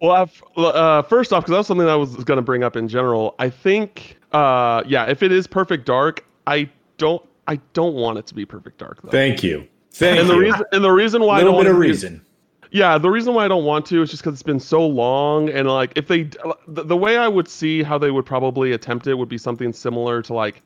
Well, 0.00 0.28
uh, 0.56 1.02
first 1.02 1.32
off, 1.32 1.44
because 1.44 1.52
that 1.52 1.58
was 1.58 1.66
something 1.68 1.86
I 1.86 1.94
was 1.94 2.16
going 2.24 2.38
to 2.38 2.42
bring 2.42 2.64
up 2.64 2.74
in 2.74 2.88
general. 2.88 3.36
I 3.38 3.48
think, 3.48 4.18
uh, 4.32 4.82
yeah, 4.88 5.06
if 5.06 5.22
it 5.22 5.30
is 5.30 5.46
Perfect 5.46 5.86
Dark, 5.86 6.24
I 6.46 6.68
don't, 6.98 7.22
I 7.46 7.56
don't 7.72 7.94
want 7.94 8.18
it 8.18 8.26
to 8.28 8.34
be 8.34 8.44
Perfect 8.44 8.78
Dark. 8.78 9.02
Though. 9.02 9.10
Thank 9.10 9.42
you. 9.42 9.68
Thank 9.92 10.18
and 10.20 10.28
you. 10.28 10.34
the 10.34 10.40
reason, 10.40 10.62
and 10.72 10.84
the 10.84 10.90
reason 10.90 11.22
why 11.22 11.38
Little 11.38 11.52
I 11.52 11.54
don't 11.54 11.64
bit 11.64 11.68
want 11.70 11.76
of 11.76 11.80
reason. 11.80 12.24
yeah, 12.72 12.98
the 12.98 13.10
reason 13.10 13.34
why 13.34 13.44
I 13.44 13.48
don't 13.48 13.64
want 13.64 13.86
to 13.86 14.02
is 14.02 14.10
just 14.10 14.22
because 14.22 14.34
it's 14.34 14.42
been 14.42 14.58
so 14.60 14.84
long, 14.86 15.48
and 15.50 15.68
like 15.68 15.92
if 15.96 16.08
they, 16.08 16.24
the, 16.66 16.82
the 16.82 16.96
way 16.96 17.16
I 17.16 17.28
would 17.28 17.46
see 17.48 17.82
how 17.82 17.98
they 17.98 18.10
would 18.10 18.26
probably 18.26 18.72
attempt 18.72 19.06
it 19.06 19.14
would 19.14 19.28
be 19.28 19.38
something 19.38 19.72
similar 19.72 20.20
to 20.22 20.34
like, 20.34 20.62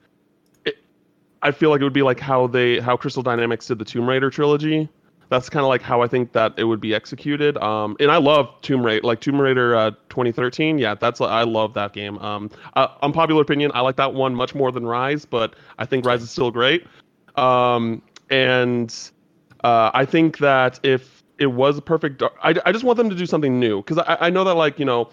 it, 0.64 0.76
I 1.42 1.50
feel 1.50 1.68
like 1.70 1.80
it 1.82 1.84
would 1.84 1.92
be 1.92 2.02
like 2.02 2.18
how 2.20 2.46
they, 2.46 2.80
how 2.80 2.96
Crystal 2.96 3.22
Dynamics 3.22 3.66
did 3.66 3.78
the 3.78 3.84
Tomb 3.84 4.08
Raider 4.08 4.30
trilogy, 4.30 4.88
that's 5.30 5.50
kind 5.50 5.62
of 5.62 5.68
like 5.68 5.82
how 5.82 6.00
I 6.00 6.08
think 6.08 6.32
that 6.32 6.54
it 6.56 6.64
would 6.64 6.80
be 6.80 6.94
executed. 6.94 7.56
Um, 7.58 7.96
and 8.00 8.10
I 8.10 8.16
love 8.16 8.54
Tomb 8.62 8.84
Raider, 8.84 9.06
like 9.06 9.20
Tomb 9.20 9.40
Raider 9.40 9.76
uh, 9.76 9.90
2013. 10.08 10.78
Yeah, 10.78 10.94
that's 10.94 11.20
I 11.20 11.42
love 11.42 11.74
that 11.74 11.92
game. 11.92 12.18
Um, 12.18 12.50
uh, 12.74 12.88
unpopular 13.02 13.42
opinion, 13.42 13.70
I 13.74 13.80
like 13.80 13.96
that 13.96 14.14
one 14.14 14.34
much 14.34 14.54
more 14.54 14.72
than 14.72 14.86
Rise, 14.86 15.24
but 15.24 15.54
I 15.78 15.84
think 15.84 16.06
Rise 16.06 16.22
is 16.22 16.30
still 16.30 16.50
great. 16.50 16.86
Um, 17.36 18.02
and 18.30 18.94
uh, 19.64 19.90
I 19.92 20.04
think 20.04 20.38
that 20.38 20.80
if 20.82 21.22
it 21.38 21.46
was 21.46 21.78
a 21.78 21.82
perfect, 21.82 22.22
I, 22.42 22.54
I 22.64 22.72
just 22.72 22.84
want 22.84 22.96
them 22.96 23.10
to 23.10 23.16
do 23.16 23.26
something 23.26 23.60
new 23.60 23.82
because 23.82 23.98
I, 23.98 24.16
I 24.20 24.30
know 24.30 24.44
that 24.44 24.54
like 24.54 24.78
you 24.78 24.84
know 24.84 25.10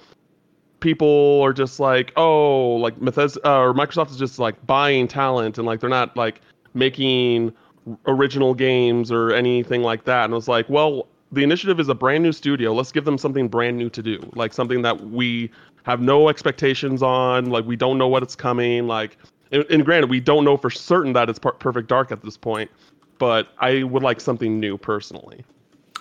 people 0.80 1.42
are 1.42 1.54
just 1.54 1.80
like 1.80 2.12
oh 2.16 2.76
like 2.76 3.00
Bethesda 3.00 3.40
uh, 3.48 3.60
or 3.60 3.74
Microsoft 3.74 4.12
is 4.12 4.18
just 4.18 4.40
like 4.40 4.66
buying 4.66 5.08
talent 5.08 5.58
and 5.58 5.66
like 5.66 5.80
they're 5.80 5.90
not 5.90 6.16
like 6.16 6.42
making 6.74 7.54
original 8.08 8.54
games 8.54 9.12
or 9.12 9.32
anything 9.32 9.82
like 9.82 10.04
that. 10.06 10.26
And 10.26 10.34
I 10.34 10.36
was 10.36 10.48
like, 10.48 10.68
well, 10.70 11.08
the 11.32 11.44
initiative 11.44 11.80
is 11.80 11.90
a 11.90 11.96
brand 11.96 12.24
new 12.24 12.32
studio. 12.32 12.74
Let's 12.74 12.92
give 12.92 13.06
them 13.06 13.18
something 13.18 13.48
brand 13.48 13.78
new 13.78 13.90
to 13.90 14.02
do, 14.02 14.20
like 14.36 14.54
something 14.54 14.82
that 14.84 15.10
we 15.10 15.52
have 15.84 16.02
no 16.02 16.30
expectations 16.30 17.04
on. 17.04 17.50
Like 17.50 17.66
we 17.66 17.76
don't 17.76 17.98
know 17.98 18.08
what 18.08 18.24
it's 18.24 18.36
coming. 18.36 18.88
Like, 18.88 19.18
and, 19.52 19.66
and 19.70 19.86
granted, 19.86 20.10
we 20.10 20.20
don't 20.20 20.44
know 20.44 20.58
for 20.58 20.70
certain 20.70 21.14
that 21.14 21.30
it's 21.30 21.40
per- 21.40 21.52
Perfect 21.52 21.88
Dark 21.88 22.12
at 22.12 22.22
this 22.22 22.38
point. 22.38 22.72
But 23.18 23.48
I 23.60 23.84
would 23.84 24.04
like 24.04 24.20
something 24.20 24.60
new 24.60 24.78
personally. 24.78 25.46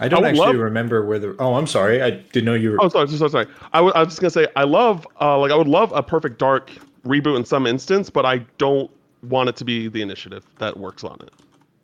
I 0.01 0.09
don't 0.09 0.24
I 0.24 0.30
actually 0.30 0.47
love... 0.47 0.57
remember 0.57 1.07
where 1.07 1.20
the. 1.20 1.37
Oh, 1.39 1.55
I'm 1.55 1.68
sorry. 1.68 2.03
I 2.03 2.11
didn't 2.11 2.47
know 2.47 2.55
you 2.55 2.72
were. 2.72 2.82
Oh, 2.82 2.89
sorry, 2.89 3.07
sorry, 3.07 3.30
sorry. 3.30 3.47
I, 3.72 3.78
w- 3.78 3.93
I 3.95 4.01
was 4.01 4.09
just 4.09 4.20
gonna 4.20 4.30
say 4.30 4.49
I 4.57 4.64
love, 4.64 5.07
uh, 5.20 5.39
like, 5.39 5.53
I 5.53 5.55
would 5.55 5.68
love 5.68 5.93
a 5.95 6.03
Perfect 6.03 6.39
Dark 6.39 6.72
reboot 7.07 7.37
in 7.37 7.45
some 7.45 7.66
instance, 7.68 8.11
but 8.11 8.26
I 8.26 8.39
don't 8.59 8.91
want 9.22 9.49
it 9.49 9.57
to 9.57 9.64
be 9.64 9.87
the 9.87 10.03
initiative 10.03 10.45
that 10.59 10.76
works 10.76 11.05
on 11.05 11.18
it. 11.20 11.30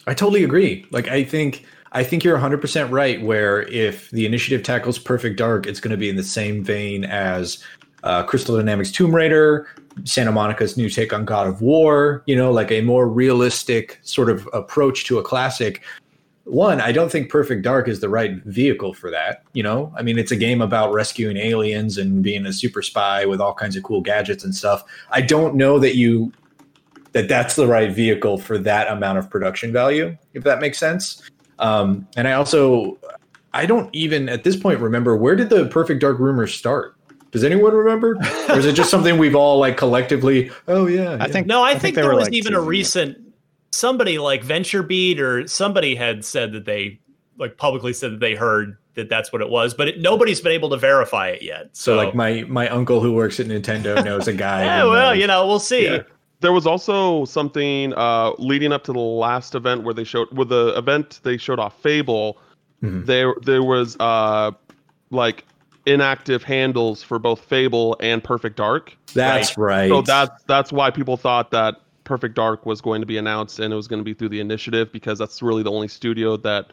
I 0.06 0.14
totally 0.14 0.44
agree. 0.44 0.86
Like 0.90 1.08
I 1.08 1.24
think 1.24 1.64
I 1.92 2.04
think 2.04 2.22
you're 2.22 2.38
100% 2.38 2.90
right 2.90 3.20
where 3.22 3.62
if 3.62 4.10
the 4.10 4.24
initiative 4.24 4.62
tackles 4.62 4.98
Perfect 4.98 5.36
Dark, 5.36 5.66
it's 5.66 5.80
going 5.80 5.90
to 5.90 5.96
be 5.96 6.08
in 6.08 6.16
the 6.16 6.22
same 6.22 6.62
vein 6.62 7.04
as 7.04 7.62
uh, 8.04 8.22
Crystal 8.22 8.56
Dynamics 8.56 8.92
Tomb 8.92 9.14
Raider, 9.14 9.66
Santa 10.04 10.32
Monica's 10.32 10.76
new 10.76 10.88
take 10.88 11.12
on 11.12 11.24
God 11.24 11.46
of 11.48 11.60
War, 11.62 12.22
you 12.26 12.36
know, 12.36 12.52
like 12.52 12.70
a 12.70 12.80
more 12.80 13.08
realistic 13.08 13.98
sort 14.02 14.30
of 14.30 14.48
approach 14.52 15.04
to 15.06 15.18
a 15.18 15.22
classic. 15.22 15.82
One, 16.44 16.80
I 16.80 16.92
don't 16.92 17.10
think 17.10 17.28
Perfect 17.28 17.62
Dark 17.62 17.88
is 17.88 18.00
the 18.00 18.08
right 18.08 18.42
vehicle 18.44 18.94
for 18.94 19.10
that. 19.10 19.42
You 19.52 19.62
know, 19.62 19.92
I 19.96 20.02
mean, 20.02 20.18
it's 20.18 20.32
a 20.32 20.36
game 20.36 20.62
about 20.62 20.92
rescuing 20.92 21.36
aliens 21.36 21.98
and 21.98 22.22
being 22.22 22.46
a 22.46 22.52
super 22.52 22.82
spy 22.82 23.26
with 23.26 23.40
all 23.40 23.52
kinds 23.52 23.76
of 23.76 23.82
cool 23.82 24.00
gadgets 24.00 24.44
and 24.44 24.54
stuff. 24.54 24.84
I 25.10 25.20
don't 25.20 25.56
know 25.56 25.78
that 25.80 25.96
you 25.96 26.32
that 27.12 27.28
that's 27.28 27.56
the 27.56 27.66
right 27.66 27.92
vehicle 27.92 28.38
for 28.38 28.58
that 28.58 28.88
amount 28.88 29.18
of 29.18 29.28
production 29.28 29.72
value, 29.72 30.16
if 30.34 30.44
that 30.44 30.60
makes 30.60 30.78
sense. 30.78 31.22
Um, 31.58 32.06
and 32.16 32.28
I 32.28 32.32
also, 32.32 32.98
I 33.52 33.66
don't 33.66 33.94
even 33.94 34.28
at 34.28 34.44
this 34.44 34.56
point 34.56 34.80
remember 34.80 35.16
where 35.16 35.36
did 35.36 35.50
the 35.50 35.66
Perfect 35.66 36.00
Dark 36.00 36.18
rumors 36.18 36.54
start. 36.54 36.96
Does 37.32 37.44
anyone 37.44 37.72
remember, 37.72 38.16
or 38.48 38.58
is 38.58 38.66
it 38.66 38.74
just 38.74 38.90
something 38.90 39.16
we've 39.16 39.36
all 39.36 39.58
like 39.58 39.76
collectively? 39.76 40.50
Oh 40.66 40.86
yeah, 40.86 41.10
I 41.10 41.16
yeah. 41.16 41.26
think 41.26 41.46
no. 41.46 41.62
I, 41.62 41.68
I 41.68 41.70
think, 41.72 41.82
think 41.82 41.96
there 41.96 42.12
was 42.12 42.24
like 42.24 42.32
even 42.32 42.54
a 42.54 42.60
recent 42.60 43.18
somebody 43.70 44.18
like 44.18 44.44
VentureBeat 44.44 45.20
or 45.20 45.46
somebody 45.46 45.94
had 45.94 46.24
said 46.24 46.52
that 46.52 46.64
they 46.64 46.98
like 47.38 47.56
publicly 47.56 47.92
said 47.92 48.14
that 48.14 48.20
they 48.20 48.34
heard 48.34 48.76
that 48.94 49.08
that's 49.08 49.32
what 49.32 49.42
it 49.42 49.48
was, 49.48 49.74
but 49.74 49.86
it, 49.86 50.00
nobody's 50.00 50.40
been 50.40 50.50
able 50.50 50.70
to 50.70 50.76
verify 50.76 51.28
it 51.28 51.40
yet. 51.40 51.68
So, 51.72 51.92
so 51.92 52.04
like 52.04 52.16
my 52.16 52.44
my 52.48 52.68
uncle 52.68 53.00
who 53.00 53.12
works 53.12 53.38
at 53.38 53.46
Nintendo 53.46 54.04
knows 54.04 54.26
a 54.26 54.32
guy. 54.32 54.64
yeah, 54.64 54.82
well, 54.82 55.14
you 55.14 55.28
know, 55.28 55.46
we'll 55.46 55.60
see. 55.60 55.84
Yeah 55.84 56.02
there 56.40 56.52
was 56.52 56.66
also 56.66 57.24
something 57.24 57.92
uh, 57.94 58.32
leading 58.38 58.72
up 58.72 58.84
to 58.84 58.92
the 58.92 58.98
last 58.98 59.54
event 59.54 59.82
where 59.82 59.94
they 59.94 60.04
showed 60.04 60.30
with 60.36 60.48
the 60.48 60.76
event 60.76 61.20
they 61.22 61.36
showed 61.36 61.58
off 61.58 61.80
Fable. 61.80 62.38
Mm-hmm. 62.82 63.04
There 63.04 63.34
there 63.42 63.62
was 63.62 63.96
uh, 64.00 64.52
like 65.10 65.44
inactive 65.86 66.42
handles 66.42 67.02
for 67.02 67.18
both 67.18 67.40
Fable 67.40 67.96
and 68.00 68.22
Perfect 68.22 68.56
Dark. 68.56 68.96
That's 69.14 69.56
right. 69.58 69.88
So 69.88 70.02
that's 70.02 70.42
that's 70.44 70.72
why 70.72 70.90
people 70.90 71.16
thought 71.16 71.50
that 71.50 71.76
Perfect 72.04 72.34
Dark 72.34 72.66
was 72.66 72.80
going 72.80 73.00
to 73.02 73.06
be 73.06 73.18
announced 73.18 73.58
and 73.58 73.72
it 73.72 73.76
was 73.76 73.86
going 73.86 74.00
to 74.00 74.04
be 74.04 74.14
through 74.14 74.30
the 74.30 74.40
initiative 74.40 74.90
because 74.92 75.18
that's 75.18 75.42
really 75.42 75.62
the 75.62 75.70
only 75.70 75.88
studio 75.88 76.36
that 76.38 76.72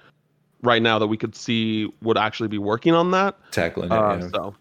right 0.64 0.82
now 0.82 0.98
that 0.98 1.08
we 1.08 1.18
could 1.18 1.36
see 1.36 1.92
would 2.02 2.18
actually 2.18 2.50
be 2.50 2.58
working 2.58 2.94
on 2.94 3.12
that. 3.12 3.36
Tackling 3.52 3.92
it. 3.92 3.92
Uh, 3.92 4.18
yeah. 4.20 4.30
So 4.30 4.56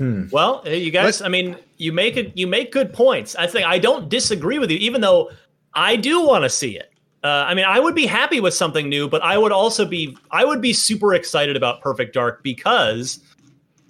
Hmm. 0.00 0.28
Well, 0.32 0.62
you 0.66 0.90
guys, 0.90 1.20
I 1.20 1.28
mean, 1.28 1.58
you 1.76 1.92
make 1.92 2.16
it. 2.16 2.34
You 2.34 2.46
make 2.46 2.72
good 2.72 2.90
points. 2.90 3.36
I 3.36 3.46
think 3.46 3.66
I 3.66 3.78
don't 3.78 4.08
disagree 4.08 4.58
with 4.58 4.70
you, 4.70 4.78
even 4.78 5.02
though 5.02 5.30
I 5.74 5.96
do 5.96 6.24
want 6.26 6.42
to 6.42 6.48
see 6.48 6.74
it. 6.78 6.90
Uh, 7.22 7.44
I 7.46 7.52
mean, 7.52 7.66
I 7.66 7.78
would 7.78 7.94
be 7.94 8.06
happy 8.06 8.40
with 8.40 8.54
something 8.54 8.88
new, 8.88 9.10
but 9.10 9.22
I 9.22 9.36
would 9.36 9.52
also 9.52 9.84
be 9.84 10.16
I 10.30 10.46
would 10.46 10.62
be 10.62 10.72
super 10.72 11.12
excited 11.12 11.54
about 11.54 11.82
Perfect 11.82 12.14
Dark 12.14 12.42
because 12.42 13.22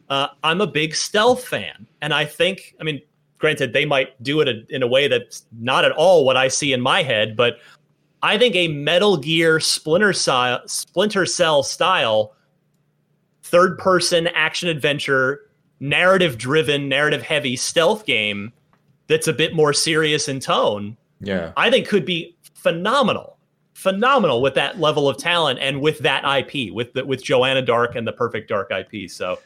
uh, 0.09 0.27
I'm 0.43 0.61
a 0.61 0.67
big 0.67 0.97
stealth 0.97 1.47
fan, 1.47 1.87
and 2.03 2.13
I 2.13 2.25
think, 2.25 2.75
I 2.81 2.83
mean, 2.83 3.01
granted, 3.39 3.73
they 3.73 3.85
might 3.85 4.21
do 4.21 4.41
it 4.41 4.69
in 4.69 4.83
a 4.83 4.89
way 4.89 5.07
that's 5.07 5.45
not 5.61 5.85
at 5.85 5.93
all 5.93 6.25
what 6.25 6.37
I 6.37 6.49
see 6.49 6.73
in 6.73 6.81
my 6.81 7.05
head, 7.05 7.37
but 7.37 7.59
I 8.21 8.37
think 8.37 8.57
a 8.57 8.67
Metal 8.67 9.17
Gear 9.17 9.61
Splinter 9.61 10.13
Splinter 10.13 11.25
Cell 11.25 11.63
style 11.63 12.35
third 13.45 13.79
person 13.79 14.27
action 14.29 14.69
adventure 14.69 15.43
narrative 15.81 16.39
driven, 16.39 16.89
narrative 16.89 17.23
heavy 17.23 17.57
stealth 17.57 18.07
game 18.07 18.53
that's 19.07 19.27
a 19.27 19.33
bit 19.33 19.55
more 19.55 19.73
serious 19.73 20.29
in 20.29 20.39
tone, 20.39 20.97
yeah, 21.21 21.53
I 21.57 21.71
think 21.71 21.89
could 21.89 22.05
be 22.05 22.37
phenomenal. 22.55 23.39
Phenomenal 23.75 24.43
with 24.43 24.55
that 24.55 24.79
level 24.79 25.09
of 25.09 25.17
talent 25.17 25.59
and 25.59 25.81
with 25.81 26.01
that 26.01 26.23
IP, 26.25 26.73
with 26.73 26.93
the, 26.93 27.05
with 27.05 27.25
Joanna 27.25 27.63
Dark 27.63 27.97
and 27.97 28.07
the 28.07 28.13
Perfect 28.13 28.49
Dark 28.49 28.71
IP. 28.71 29.11
So 29.11 29.39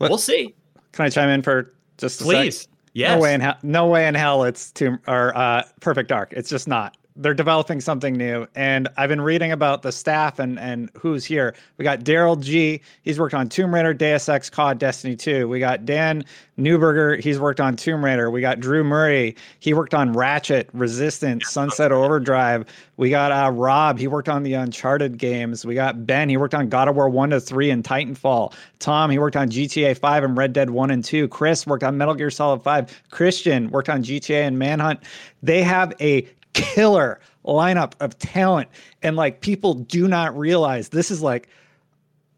Let, 0.00 0.10
we'll 0.10 0.16
see. 0.16 0.54
Can 0.92 1.04
I 1.04 1.10
chime 1.10 1.28
in 1.28 1.42
for 1.42 1.74
just 1.98 2.22
please? 2.22 2.62
Sec? 2.62 2.68
Yes. 2.94 3.16
No 3.16 3.22
way 3.22 3.34
in 3.34 3.40
hell. 3.40 3.56
No 3.62 3.86
way 3.86 4.06
in 4.06 4.14
hell. 4.14 4.44
It's 4.44 4.70
to 4.72 4.98
or 5.06 5.36
uh, 5.36 5.64
Perfect 5.80 6.08
Dark. 6.08 6.32
It's 6.32 6.48
just 6.48 6.66
not 6.66 6.96
they're 7.16 7.34
developing 7.34 7.80
something 7.80 8.14
new. 8.14 8.46
And 8.56 8.88
I've 8.96 9.08
been 9.08 9.20
reading 9.20 9.52
about 9.52 9.82
the 9.82 9.92
staff 9.92 10.38
and 10.40 10.58
and 10.58 10.90
who's 10.98 11.24
here. 11.24 11.54
We 11.78 11.84
got 11.84 12.00
Daryl 12.00 12.40
G. 12.40 12.80
He's 13.02 13.20
worked 13.20 13.34
on 13.34 13.48
Tomb 13.48 13.72
Raider, 13.72 13.94
Deus 13.94 14.28
Ex, 14.28 14.50
COD, 14.50 14.78
Destiny 14.78 15.14
2. 15.14 15.48
We 15.48 15.60
got 15.60 15.84
Dan 15.84 16.24
Neuberger. 16.58 17.20
He's 17.20 17.38
worked 17.38 17.60
on 17.60 17.76
Tomb 17.76 18.04
Raider. 18.04 18.30
We 18.30 18.40
got 18.40 18.58
Drew 18.58 18.82
Murray. 18.82 19.36
He 19.60 19.74
worked 19.74 19.94
on 19.94 20.12
Ratchet, 20.12 20.68
Resistance, 20.72 21.48
Sunset 21.48 21.92
Overdrive. 21.92 22.64
We 22.96 23.10
got 23.10 23.30
uh, 23.30 23.50
Rob. 23.52 23.98
He 23.98 24.08
worked 24.08 24.28
on 24.28 24.42
the 24.42 24.54
Uncharted 24.54 25.16
games. 25.16 25.64
We 25.64 25.74
got 25.74 26.06
Ben. 26.06 26.28
He 26.28 26.36
worked 26.36 26.54
on 26.54 26.68
God 26.68 26.88
of 26.88 26.96
War 26.96 27.08
1 27.08 27.30
to 27.30 27.40
3 27.40 27.70
and 27.70 27.84
Titanfall. 27.84 28.54
Tom, 28.80 29.10
he 29.10 29.18
worked 29.18 29.36
on 29.36 29.50
GTA 29.50 29.96
5 29.98 30.24
and 30.24 30.36
Red 30.36 30.52
Dead 30.52 30.70
1 30.70 30.90
and 30.90 31.04
2. 31.04 31.28
Chris 31.28 31.66
worked 31.66 31.84
on 31.84 31.96
Metal 31.96 32.14
Gear 32.14 32.30
Solid 32.30 32.62
5. 32.62 33.02
Christian 33.10 33.70
worked 33.70 33.88
on 33.88 34.02
GTA 34.02 34.46
and 34.46 34.58
Manhunt. 34.58 35.00
They 35.42 35.62
have 35.62 35.92
a 36.00 36.28
killer 36.54 37.20
lineup 37.44 37.92
of 38.00 38.18
talent. 38.18 38.68
And 39.02 39.16
like 39.16 39.40
people 39.40 39.74
do 39.74 40.08
not 40.08 40.36
realize 40.36 40.88
this 40.88 41.10
is 41.10 41.20
like 41.20 41.48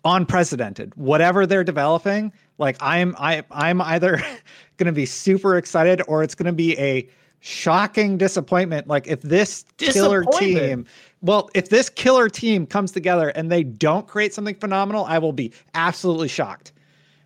unprecedented. 0.04 0.94
Whatever 0.96 1.46
they're 1.46 1.64
developing 1.64 2.32
like 2.58 2.76
i'm 2.80 3.14
i 3.18 3.42
i'm 3.50 3.80
either 3.80 4.16
going 4.76 4.86
to 4.86 4.92
be 4.92 5.06
super 5.06 5.56
excited 5.56 6.02
or 6.08 6.22
it's 6.22 6.34
going 6.34 6.46
to 6.46 6.52
be 6.52 6.78
a 6.78 7.08
shocking 7.40 8.18
disappointment. 8.18 8.88
Like 8.88 9.06
if 9.06 9.22
this 9.22 9.64
killer 9.76 10.24
team 10.38 10.86
well 11.20 11.48
if 11.54 11.68
this 11.68 11.88
killer 11.88 12.28
team 12.28 12.66
comes 12.66 12.92
together 12.92 13.28
and 13.30 13.52
they 13.52 13.62
don't 13.62 14.06
create 14.08 14.34
something 14.34 14.54
phenomenal 14.54 15.04
i 15.04 15.18
will 15.18 15.32
be 15.32 15.52
absolutely 15.74 16.28
shocked. 16.28 16.72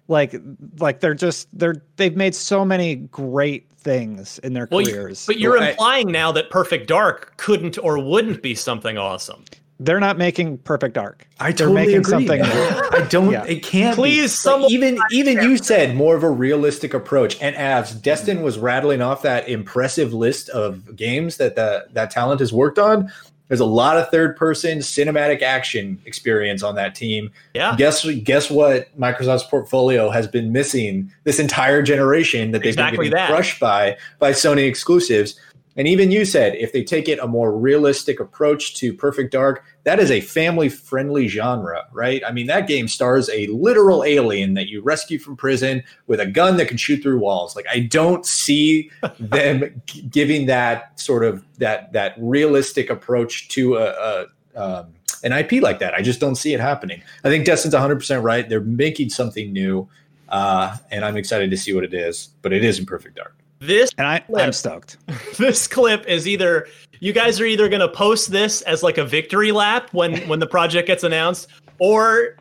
Like 0.08 0.34
like 0.78 1.00
they're 1.00 1.14
just 1.14 1.48
they're 1.56 1.82
they've 1.96 2.16
made 2.16 2.34
so 2.34 2.64
many 2.64 2.96
great 2.96 3.69
things 3.80 4.38
in 4.40 4.52
their 4.52 4.68
well, 4.70 4.84
careers. 4.84 5.26
But 5.26 5.38
you're 5.38 5.58
well, 5.58 5.70
implying 5.70 6.08
I, 6.08 6.12
now 6.12 6.32
that 6.32 6.50
Perfect 6.50 6.86
Dark 6.86 7.36
couldn't 7.36 7.78
or 7.78 7.98
wouldn't 7.98 8.42
be 8.42 8.54
something 8.54 8.98
awesome. 8.98 9.44
They're 9.82 9.98
not 9.98 10.18
making 10.18 10.58
Perfect 10.58 10.94
Dark. 10.94 11.26
I 11.40 11.52
they're 11.52 11.66
totally 11.66 11.86
making 11.86 11.96
agree. 12.00 12.10
something. 12.10 12.42
I 12.42 13.06
don't. 13.08 13.32
Yeah. 13.32 13.44
It 13.46 13.62
can't. 13.62 13.94
Please, 13.94 14.24
be. 14.24 14.28
someone 14.28 14.70
even 14.70 14.98
even 15.10 15.42
you 15.42 15.56
said 15.56 15.96
more 15.96 16.14
of 16.14 16.22
a 16.22 16.28
realistic 16.28 16.92
approach. 16.92 17.40
And 17.40 17.56
as 17.56 17.94
Destin 17.94 18.42
was 18.42 18.58
rattling 18.58 19.00
off 19.00 19.22
that 19.22 19.48
impressive 19.48 20.12
list 20.12 20.50
of 20.50 20.94
games 20.94 21.38
that 21.38 21.56
the, 21.56 21.86
that 21.92 22.10
talent 22.10 22.40
has 22.40 22.52
worked 22.52 22.78
on, 22.78 23.10
there's 23.50 23.60
a 23.60 23.64
lot 23.66 23.96
of 23.98 24.08
third 24.10 24.36
person 24.36 24.78
cinematic 24.78 25.42
action 25.42 26.00
experience 26.06 26.62
on 26.62 26.76
that 26.76 26.94
team. 26.94 27.32
Yeah. 27.52 27.74
Guess 27.76 28.08
guess 28.22 28.48
what 28.48 28.96
Microsoft's 28.98 29.42
portfolio 29.42 30.08
has 30.08 30.28
been 30.28 30.52
missing 30.52 31.12
this 31.24 31.40
entire 31.40 31.82
generation 31.82 32.52
that 32.52 32.60
they've 32.60 32.68
exactly 32.68 33.06
been 33.06 33.10
getting 33.10 33.16
that. 33.16 33.28
crushed 33.28 33.58
by 33.58 33.98
by 34.20 34.30
Sony 34.30 34.68
exclusives. 34.68 35.38
And 35.80 35.88
even 35.88 36.10
you 36.10 36.26
said 36.26 36.56
if 36.56 36.74
they 36.74 36.84
take 36.84 37.08
it 37.08 37.18
a 37.20 37.26
more 37.26 37.56
realistic 37.56 38.20
approach 38.20 38.74
to 38.74 38.92
Perfect 38.92 39.32
Dark, 39.32 39.64
that 39.84 39.98
is 39.98 40.10
a 40.10 40.20
family 40.20 40.68
friendly 40.68 41.26
genre, 41.26 41.86
right? 41.90 42.22
I 42.26 42.32
mean, 42.32 42.48
that 42.48 42.66
game 42.66 42.86
stars 42.86 43.30
a 43.30 43.46
literal 43.46 44.04
alien 44.04 44.52
that 44.52 44.68
you 44.68 44.82
rescue 44.82 45.18
from 45.18 45.38
prison 45.38 45.82
with 46.06 46.20
a 46.20 46.26
gun 46.26 46.58
that 46.58 46.68
can 46.68 46.76
shoot 46.76 47.02
through 47.02 47.18
walls. 47.20 47.56
Like, 47.56 47.64
I 47.72 47.80
don't 47.80 48.26
see 48.26 48.90
them 49.18 49.80
g- 49.86 50.02
giving 50.02 50.44
that 50.48 51.00
sort 51.00 51.24
of 51.24 51.46
that 51.56 51.94
that 51.94 52.14
realistic 52.18 52.90
approach 52.90 53.48
to 53.48 53.78
a, 53.78 54.26
a 54.54 54.62
um, 54.62 54.92
an 55.24 55.32
IP 55.32 55.62
like 55.62 55.78
that. 55.78 55.94
I 55.94 56.02
just 56.02 56.20
don't 56.20 56.36
see 56.36 56.52
it 56.52 56.60
happening. 56.60 57.02
I 57.24 57.30
think 57.30 57.46
Destin's 57.46 57.72
100% 57.72 58.22
right. 58.22 58.46
They're 58.46 58.60
making 58.60 59.08
something 59.08 59.50
new, 59.50 59.88
uh, 60.28 60.76
and 60.90 61.06
I'm 61.06 61.16
excited 61.16 61.50
to 61.50 61.56
see 61.56 61.72
what 61.72 61.84
it 61.84 61.94
is, 61.94 62.28
but 62.42 62.52
it 62.52 62.64
isn't 62.64 62.84
Perfect 62.84 63.16
Dark. 63.16 63.39
This 63.60 63.90
and 63.98 64.06
I, 64.06 64.20
clip, 64.20 64.42
I'm 64.42 64.52
stoked. 64.52 64.96
This 65.38 65.66
clip 65.66 66.06
is 66.06 66.26
either 66.26 66.66
you 67.00 67.12
guys 67.12 67.40
are 67.40 67.44
either 67.44 67.68
going 67.68 67.80
to 67.80 67.88
post 67.88 68.30
this 68.30 68.62
as 68.62 68.82
like 68.82 68.98
a 68.98 69.04
victory 69.04 69.52
lap 69.52 69.90
when 69.92 70.16
when 70.28 70.38
the 70.38 70.46
project 70.46 70.86
gets 70.86 71.04
announced, 71.04 71.48
or 71.78 72.36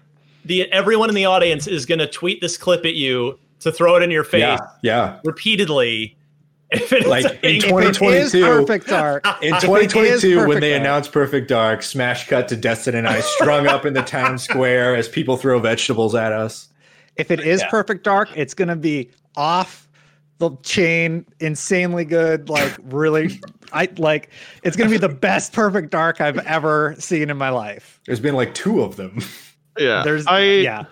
the 0.45 0.71
everyone 0.71 1.09
in 1.09 1.15
the 1.15 1.25
audience 1.25 1.67
is 1.67 1.85
going 1.85 1.99
to 1.99 2.07
tweet 2.07 2.39
this 2.39 2.57
clip 2.57 2.85
at 2.85 2.95
you 2.95 3.37
to 3.59 3.71
throw 3.71 3.97
it 3.97 4.03
in 4.03 4.11
your 4.11 4.23
face. 4.23 4.41
Yeah, 4.41 4.57
yeah. 4.81 5.19
repeatedly. 5.23 6.15
If 6.71 6.93
it 6.93 7.07
like 7.07 7.25
in 7.43 7.61
2022, 7.61 8.43
Perfect 8.43 8.85
Dark. 8.85 9.25
In 9.41 9.53
2022, 9.53 10.47
when 10.47 10.59
they 10.59 10.69
dark. 10.69 10.79
announced 10.81 11.11
Perfect 11.11 11.47
Dark, 11.47 11.81
smash 11.81 12.27
cut 12.27 12.47
to 12.49 12.55
Destin 12.55 12.93
and 12.93 13.07
I 13.07 13.21
strung 13.21 13.65
up 13.65 13.87
in 13.87 13.95
the 13.95 14.03
town 14.03 14.37
square 14.37 14.95
as 14.95 15.09
people 15.09 15.35
throw 15.35 15.57
vegetables 15.57 16.13
at 16.13 16.31
us. 16.31 16.69
If 17.15 17.31
it 17.31 17.39
is 17.39 17.61
yeah. 17.61 17.69
Perfect 17.71 18.03
Dark, 18.03 18.29
it's 18.35 18.53
going 18.53 18.67
to 18.67 18.75
be 18.75 19.09
off 19.35 19.88
the 20.39 20.55
chain 20.63 21.25
insanely 21.39 22.05
good 22.05 22.49
like 22.49 22.75
really 22.85 23.39
i 23.73 23.87
like 23.97 24.29
it's 24.63 24.75
gonna 24.75 24.89
be 24.89 24.97
the 24.97 25.09
best 25.09 25.53
perfect 25.53 25.91
dark 25.91 26.21
i've 26.21 26.39
ever 26.39 26.95
seen 26.97 27.29
in 27.29 27.37
my 27.37 27.49
life. 27.49 27.99
There's 28.05 28.19
been 28.19 28.35
like 28.35 28.53
two 28.53 28.81
of 28.81 28.95
them. 28.95 29.21
Yeah. 29.77 30.01
There's 30.03 30.27
I, 30.27 30.41
yeah. 30.41 30.83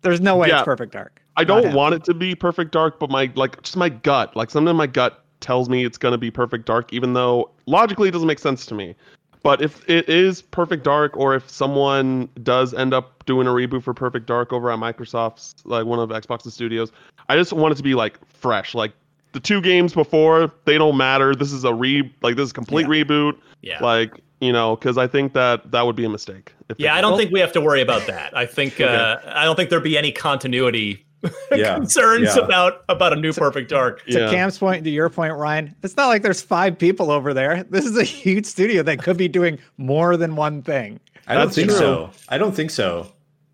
There's 0.00 0.20
no 0.20 0.36
way 0.36 0.48
yeah, 0.48 0.58
it's 0.58 0.64
perfect 0.64 0.92
dark. 0.92 1.20
I 1.36 1.44
don't 1.44 1.74
want 1.74 1.94
it 1.94 2.04
to 2.04 2.14
be 2.14 2.34
perfect 2.34 2.72
dark 2.72 2.98
but 2.98 3.10
my 3.10 3.30
like 3.34 3.60
just 3.62 3.76
my 3.76 3.90
gut 3.90 4.34
like 4.36 4.50
something 4.50 4.70
in 4.70 4.76
my 4.76 4.86
gut 4.86 5.24
tells 5.40 5.68
me 5.68 5.84
it's 5.84 5.98
gonna 5.98 6.16
be 6.16 6.30
perfect 6.30 6.64
dark 6.64 6.92
even 6.92 7.12
though 7.12 7.50
logically 7.66 8.08
it 8.08 8.12
doesn't 8.12 8.28
make 8.28 8.38
sense 8.38 8.64
to 8.66 8.74
me. 8.74 8.94
But 9.42 9.62
if 9.62 9.88
it 9.88 10.08
is 10.08 10.42
Perfect 10.42 10.84
Dark, 10.84 11.16
or 11.16 11.34
if 11.34 11.48
someone 11.48 12.28
does 12.42 12.74
end 12.74 12.92
up 12.92 13.24
doing 13.24 13.46
a 13.46 13.50
reboot 13.50 13.82
for 13.82 13.94
Perfect 13.94 14.26
Dark 14.26 14.52
over 14.52 14.70
at 14.70 14.78
Microsoft's, 14.78 15.54
like 15.64 15.86
one 15.86 15.98
of 15.98 16.10
Xbox's 16.10 16.52
studios, 16.52 16.92
I 17.30 17.36
just 17.36 17.52
want 17.52 17.70
it 17.70 17.76
to 17.76 17.84
be 17.84 17.94
like 17.94 18.18
fresh. 18.26 18.74
Like 18.74 18.92
the 19.30 19.38
two 19.38 19.60
games 19.60 19.94
before, 19.94 20.52
they 20.64 20.76
don't 20.76 20.96
matter. 20.96 21.32
This 21.32 21.52
is 21.52 21.62
a 21.62 21.72
re, 21.72 22.12
like 22.22 22.34
this 22.34 22.46
is 22.46 22.50
a 22.50 22.54
complete 22.54 22.86
yeah. 22.88 23.04
reboot. 23.04 23.38
Yeah. 23.62 23.82
Like 23.82 24.20
you 24.40 24.52
know, 24.52 24.74
because 24.74 24.98
I 24.98 25.06
think 25.06 25.32
that 25.34 25.70
that 25.70 25.86
would 25.86 25.94
be 25.94 26.04
a 26.04 26.08
mistake. 26.08 26.52
yeah, 26.76 26.96
I 26.96 27.00
don't 27.00 27.16
think 27.16 27.30
we 27.30 27.38
have 27.38 27.52
to 27.52 27.60
worry 27.60 27.82
about 27.82 28.06
that. 28.08 28.36
I 28.36 28.46
think 28.46 28.74
okay. 28.80 28.84
uh, 28.84 29.18
I 29.26 29.44
don't 29.44 29.54
think 29.54 29.70
there'd 29.70 29.84
be 29.84 29.96
any 29.96 30.10
continuity 30.10 31.04
yeah. 31.52 31.76
concerns 31.76 32.34
yeah. 32.34 32.42
about 32.42 32.82
about 32.88 33.12
a 33.12 33.16
new 33.16 33.32
Perfect 33.32 33.70
Dark. 33.70 34.04
To 34.06 34.18
yeah. 34.18 34.30
Cam's 34.30 34.58
point, 34.58 34.82
to 34.82 34.90
your 34.90 35.08
point, 35.08 35.34
Ryan, 35.34 35.72
it's 35.84 35.96
not 35.96 36.08
like 36.08 36.22
there's 36.22 36.42
five 36.42 36.76
people 36.76 37.12
over 37.12 37.32
there. 37.32 37.62
This 37.62 37.84
is 37.84 37.96
a 37.96 38.02
huge 38.02 38.46
studio 38.46 38.82
that 38.82 39.00
could 39.00 39.16
be 39.16 39.28
doing 39.28 39.56
more 39.76 40.16
than 40.16 40.34
one 40.34 40.62
thing. 40.62 40.98
I 41.28 41.34
don't 41.34 41.54
think 41.54 41.68
true. 41.68 41.78
so. 41.78 42.10
I 42.28 42.38
don't 42.38 42.56
think 42.56 42.72
so. 42.72 43.12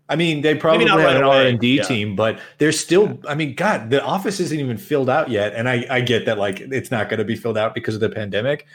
I 0.09 0.15
mean, 0.15 0.41
they 0.41 0.55
probably 0.55 0.87
have 0.87 0.99
right 0.99 1.17
an 1.17 1.23
R 1.23 1.41
and 1.43 1.59
D 1.59 1.81
team, 1.83 2.15
but 2.15 2.39
they're 2.59 2.71
still. 2.71 3.19
I 3.27 3.35
mean, 3.35 3.55
God, 3.55 3.89
the 3.89 4.03
office 4.03 4.39
isn't 4.39 4.59
even 4.59 4.77
filled 4.77 5.09
out 5.09 5.29
yet, 5.29 5.53
and 5.53 5.67
I 5.67 5.85
I 5.89 6.01
get 6.01 6.25
that 6.25 6.37
like 6.37 6.61
it's 6.61 6.91
not 6.91 7.09
going 7.09 7.19
to 7.19 7.25
be 7.25 7.35
filled 7.35 7.57
out 7.57 7.73
because 7.73 7.95
of 7.95 8.01
the 8.01 8.09
pandemic. 8.09 8.65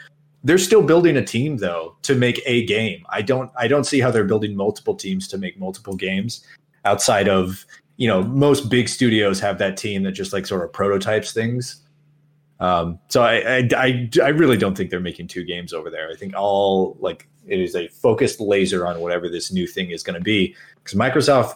They're 0.43 0.57
still 0.57 0.83
building 0.83 1.17
a 1.17 1.25
team 1.25 1.57
though 1.57 1.95
to 2.03 2.15
make 2.15 2.41
a 2.45 2.65
game. 2.65 3.05
I 3.09 3.21
don't 3.21 3.51
I 3.57 3.67
don't 3.67 3.85
see 3.85 3.99
how 3.99 4.11
they're 4.11 4.25
building 4.25 4.55
multiple 4.55 4.95
teams 4.95 5.27
to 5.29 5.37
make 5.37 5.59
multiple 5.59 5.95
games 5.95 6.45
outside 6.85 7.27
of 7.27 7.65
you 7.97 8.07
know 8.07 8.23
most 8.23 8.69
big 8.69 8.89
studios 8.89 9.39
have 9.39 9.57
that 9.59 9.77
team 9.77 10.03
that 10.03 10.11
just 10.11 10.33
like 10.33 10.45
sort 10.45 10.63
of 10.63 10.73
prototypes 10.73 11.31
things 11.33 11.81
um, 12.59 12.99
so 13.09 13.23
I, 13.23 13.57
I, 13.57 13.69
I 13.75 14.09
i 14.23 14.27
really 14.29 14.57
don't 14.57 14.75
think 14.75 14.89
they're 14.89 14.99
making 14.99 15.27
two 15.27 15.43
games 15.43 15.73
over 15.73 15.89
there 15.89 16.09
i 16.09 16.15
think 16.15 16.33
all 16.35 16.97
like 16.99 17.27
it 17.47 17.59
is 17.59 17.75
a 17.75 17.87
focused 17.89 18.39
laser 18.39 18.85
on 18.85 18.99
whatever 18.99 19.29
this 19.29 19.51
new 19.51 19.67
thing 19.67 19.91
is 19.91 20.03
going 20.03 20.17
to 20.17 20.23
be 20.23 20.55
because 20.75 20.97
microsoft 20.97 21.55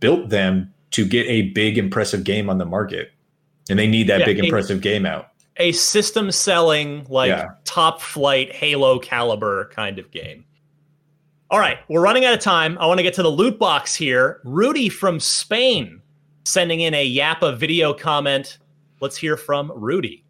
built 0.00 0.28
them 0.28 0.72
to 0.90 1.06
get 1.06 1.26
a 1.26 1.42
big 1.50 1.78
impressive 1.78 2.24
game 2.24 2.48
on 2.48 2.58
the 2.58 2.64
market 2.64 3.12
and 3.70 3.78
they 3.78 3.86
need 3.86 4.08
that 4.08 4.20
yeah, 4.20 4.26
big 4.26 4.38
impressive 4.38 4.80
game 4.80 5.04
out 5.04 5.32
a 5.58 5.72
system 5.72 6.30
selling 6.30 7.04
like 7.08 7.30
yeah. 7.30 7.48
top 7.64 8.00
flight 8.00 8.52
halo 8.54 8.98
caliber 8.98 9.70
kind 9.74 9.98
of 9.98 10.10
game 10.10 10.44
all 11.50 11.58
right, 11.58 11.78
we're 11.88 12.02
running 12.02 12.26
out 12.26 12.34
of 12.34 12.40
time. 12.40 12.76
I 12.76 12.86
want 12.86 12.98
to 12.98 13.02
get 13.02 13.14
to 13.14 13.22
the 13.22 13.30
loot 13.30 13.58
box 13.58 13.94
here. 13.94 14.42
Rudy 14.44 14.90
from 14.90 15.18
Spain 15.18 16.02
sending 16.44 16.80
in 16.80 16.92
a 16.92 17.16
Yappa 17.16 17.56
video 17.56 17.94
comment. 17.94 18.58
Let's 19.00 19.16
hear 19.16 19.36
from 19.36 19.72
Rudy. 19.74 20.24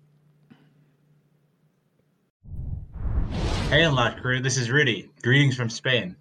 Hey, 3.70 3.84
Unlock 3.84 4.22
crew, 4.22 4.40
this 4.40 4.56
is 4.56 4.70
Rudy. 4.70 5.10
Greetings 5.22 5.54
from 5.54 5.68
Spain. 5.68 6.16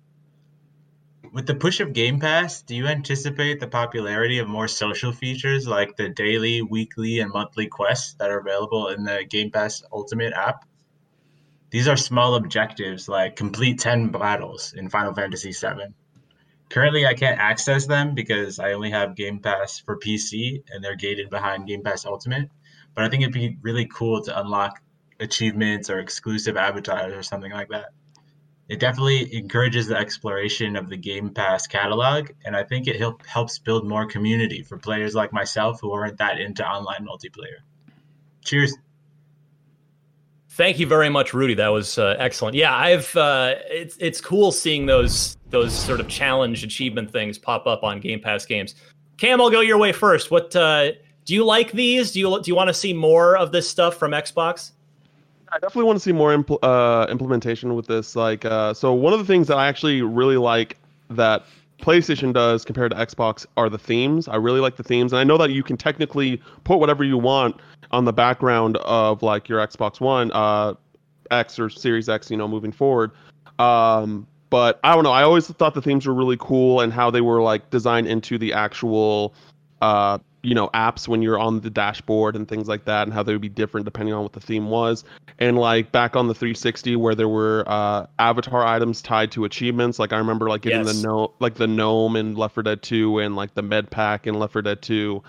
With 1.32 1.48
the 1.48 1.56
push 1.56 1.80
of 1.80 1.94
Game 1.94 2.20
Pass, 2.20 2.62
do 2.62 2.76
you 2.76 2.88
anticipate 2.88 3.62
the 3.62 3.70
popularity 3.70 4.40
of 4.40 4.50
more 4.50 4.68
social 4.68 5.14
features 5.14 5.66
like 5.66 5.96
the 5.96 6.10
daily, 6.10 6.62
weekly, 6.62 7.20
and 7.20 7.32
monthly 7.32 7.68
quests 7.68 8.16
that 8.16 8.32
are 8.32 8.40
available 8.40 8.90
in 8.90 9.06
the 9.06 9.26
Game 9.30 9.50
Pass 9.50 9.82
Ultimate 9.94 10.34
app? 10.34 10.66
These 11.70 11.88
are 11.88 11.96
small 11.96 12.36
objectives 12.36 13.08
like 13.08 13.38
complete 13.38 13.80
10 13.80 14.10
battles 14.10 14.74
in 14.74 14.90
Final 14.90 15.14
Fantasy 15.14 15.54
VII. 15.54 15.94
Currently, 16.68 17.06
I 17.06 17.14
can't 17.14 17.40
access 17.40 17.86
them 17.86 18.14
because 18.14 18.60
I 18.60 18.74
only 18.74 18.92
have 18.92 19.16
Game 19.16 19.40
Pass 19.40 19.80
for 19.80 19.98
PC 19.98 20.64
and 20.70 20.84
they're 20.84 20.98
gated 20.98 21.30
behind 21.30 21.66
Game 21.66 21.82
Pass 21.82 22.06
Ultimate. 22.06 22.50
But 22.94 23.06
I 23.06 23.10
think 23.10 23.24
it'd 23.24 23.34
be 23.34 23.58
really 23.62 23.86
cool 23.86 24.22
to 24.24 24.38
unlock 24.38 24.82
achievements 25.20 25.90
or 25.90 26.00
exclusive 26.00 26.58
avatars 26.58 27.14
or 27.14 27.24
something 27.24 27.52
like 27.52 27.70
that. 27.70 27.88
It 28.70 28.80
definitely 28.80 29.34
encourages 29.34 29.88
the 29.88 29.96
exploration 29.96 30.76
of 30.76 30.90
the 30.90 30.98
Game 30.98 31.30
Pass 31.30 31.68
catalog, 31.68 32.32
and 32.46 32.56
I 32.56 32.64
think 32.64 32.88
it 32.88 32.98
help, 32.98 33.26
helps 33.26 33.58
build 33.60 33.88
more 33.88 34.06
community 34.06 34.62
for 34.62 34.78
players 34.78 35.16
like 35.16 35.32
myself 35.32 35.80
who 35.80 35.94
aren't 35.94 36.18
that 36.18 36.40
into 36.40 36.68
online 36.68 37.08
multiplayer. 37.08 37.60
Cheers. 38.44 38.76
Thank 40.50 40.80
you 40.80 40.88
very 40.88 41.08
much, 41.08 41.34
Rudy. 41.34 41.54
That 41.54 41.70
was 41.70 41.98
uh, 41.98 42.16
excellent. 42.20 42.56
Yeah, 42.56 42.76
I've 42.76 43.16
uh, 43.16 43.56
it's 43.70 43.96
it's 44.00 44.20
cool 44.20 44.52
seeing 44.52 44.86
those 44.86 45.38
those 45.50 45.72
sort 45.74 46.00
of 46.00 46.08
challenge 46.08 46.64
achievement 46.64 47.12
things 47.12 47.38
pop 47.38 47.68
up 47.68 47.84
on 47.84 48.00
Game 48.00 48.20
Pass 48.20 48.46
games. 48.46 48.76
Cam, 49.18 49.40
I'll 49.40 49.52
go 49.52 49.62
your 49.62 49.78
way 49.78 49.92
first. 49.92 50.30
What 50.30 50.56
uh, 50.56 50.94
do 51.26 51.34
you 51.34 51.46
like 51.46 51.72
these? 51.72 52.12
Do 52.12 52.20
you 52.20 52.42
do 52.42 52.50
you 52.50 52.56
want 52.56 52.70
to 52.70 52.74
see 52.74 52.92
more 52.92 53.38
of 53.38 53.52
this 53.52 53.70
stuff 53.70 53.98
from 53.98 54.12
Xbox? 54.12 54.72
I 55.52 55.60
definitely 55.60 55.86
want 55.86 55.98
to 55.98 56.02
see 56.02 56.12
more 56.12 56.36
impl- 56.36 56.60
uh, 56.62 57.08
implementation 57.10 57.76
with 57.76 57.88
this. 57.88 58.16
Like, 58.16 58.46
uh, 58.46 58.74
so 58.74 58.94
one 58.94 59.14
of 59.14 59.20
the 59.20 59.26
things 59.26 59.48
that 59.48 59.58
I 59.58 59.68
actually 59.68 60.02
really 60.02 60.38
like 60.38 60.78
that 61.10 61.46
PlayStation 61.80 62.34
does 62.34 62.66
compared 62.66 62.92
to 62.92 62.98
Xbox 62.98 63.46
are 63.56 63.70
the 63.70 63.78
themes. 63.78 64.28
I 64.28 64.36
really 64.36 64.60
like 64.60 64.76
the 64.76 64.84
themes, 64.84 65.14
and 65.14 65.20
I 65.20 65.24
know 65.24 65.38
that 65.38 65.52
you 65.52 65.64
can 65.64 65.78
technically 65.78 66.42
put 66.64 66.80
whatever 66.80 67.04
you 67.04 67.18
want 67.18 67.60
on 67.92 68.06
the 68.06 68.14
background 68.14 68.78
of 68.78 69.24
like 69.24 69.48
your 69.48 69.66
Xbox 69.66 70.02
One. 70.02 70.32
Uh, 70.34 70.74
X 71.32 71.60
or 71.60 71.70
Series 71.70 72.10
X, 72.10 72.32
you 72.32 72.38
know, 72.38 72.48
moving 72.48 72.72
forward. 72.72 73.12
Um, 73.60 74.28
but 74.50 74.80
I 74.84 74.96
don't 74.96 75.04
know. 75.04 75.12
I 75.12 75.24
always 75.24 75.48
thought 75.48 75.74
the 75.74 75.82
themes 75.82 76.06
were 76.06 76.14
really 76.14 76.38
cool 76.40 76.82
and 76.82 76.94
how 76.94 77.12
they 77.12 77.22
were 77.22 77.42
like 77.42 77.70
designed 77.70 78.08
into 78.08 78.38
the 78.38 78.54
actual, 78.54 79.34
uh, 79.82 80.20
you 80.44 80.54
know, 80.56 80.70
apps 80.70 81.08
when 81.08 81.22
you're 81.22 81.40
on 81.40 81.60
the 81.62 81.70
dashboard 81.70 82.36
and 82.36 82.48
things 82.48 82.68
like 82.68 82.86
that, 82.86 83.04
and 83.04 83.14
how 83.14 83.24
they 83.24 83.34
would 83.34 83.42
be 83.42 83.50
different 83.50 83.86
depending 83.86 84.14
on 84.14 84.24
what 84.24 84.34
the 84.34 84.40
theme 84.40 84.70
was. 84.70 85.04
And 85.40 85.58
like 85.58 85.92
back 85.92 86.16
on 86.16 86.28
the 86.28 86.34
360, 86.34 86.96
where 86.96 87.16
there 87.16 87.30
were 87.30 87.64
uh, 87.68 88.08
avatar 88.20 88.66
items 88.66 89.02
tied 89.02 89.32
to 89.34 89.46
achievements. 89.46 90.00
Like 90.00 90.14
I 90.14 90.18
remember 90.18 90.50
like 90.50 90.62
getting 90.62 90.86
Yes. 90.86 91.02
the 91.02 91.08
no, 91.08 91.34
like 91.40 91.56
the 91.56 91.68
gnome 91.68 92.16
in 92.16 92.36
Left 92.36 92.54
4 92.56 92.64
Dead 92.64 92.82
2, 92.82 93.20
and 93.20 93.36
like 93.36 93.54
the 93.54 93.62
med 93.62 93.90
pack 93.92 94.26
in 94.28 94.40
Left 94.40 94.54
4 94.54 94.62
Dead 94.62 94.82
2. 94.82 95.22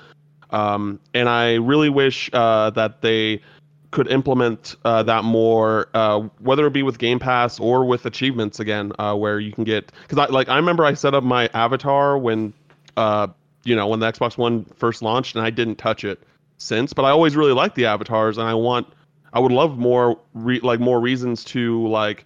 Um, 0.51 0.99
and 1.15 1.29
I 1.29 1.55
really 1.55 1.91
wish 1.91 2.31
uh, 2.33 2.71
that 2.71 3.03
they 3.03 3.43
could 3.91 4.09
implement 4.09 4.77
uh, 4.85 5.03
that 5.03 5.25
more, 5.25 5.89
uh, 5.95 6.21
whether 6.41 6.67
it 6.67 6.73
be 6.73 6.83
with 6.83 6.99
Game 6.99 7.19
Pass 7.19 7.59
or 7.59 7.85
with 7.85 8.07
achievements 8.07 8.61
again, 8.61 8.93
uh, 8.99 9.15
where 9.15 9.41
you 9.41 9.53
can 9.53 9.65
get 9.65 9.93
because 10.03 10.19
I 10.19 10.27
like 10.31 10.49
I 10.49 10.57
remember 10.57 10.85
I 10.85 10.95
set 10.95 11.15
up 11.15 11.25
my 11.25 11.49
avatar 11.55 12.19
when, 12.19 12.53
uh, 12.97 13.29
you 13.69 13.77
know, 13.77 13.87
when 13.87 14.01
the 14.01 14.11
Xbox 14.11 14.39
One 14.39 14.65
first 14.77 15.03
launched, 15.03 15.37
and 15.37 15.45
I 15.45 15.51
didn't 15.51 15.77
touch 15.77 16.05
it 16.05 16.23
since. 16.57 16.93
But 16.93 17.05
I 17.05 17.11
always 17.11 17.37
really 17.37 17.53
liked 17.53 17.75
the 17.75 17.87
avatars, 17.87 18.39
and 18.39 18.49
I 18.49 18.55
want, 18.55 18.87
I 19.33 19.41
would 19.41 19.53
love 19.53 19.79
more, 19.79 20.19
re- 20.35 20.61
like 20.61 20.81
more 20.81 21.01
reasons 21.01 21.45
to 21.45 21.87
like 21.89 22.25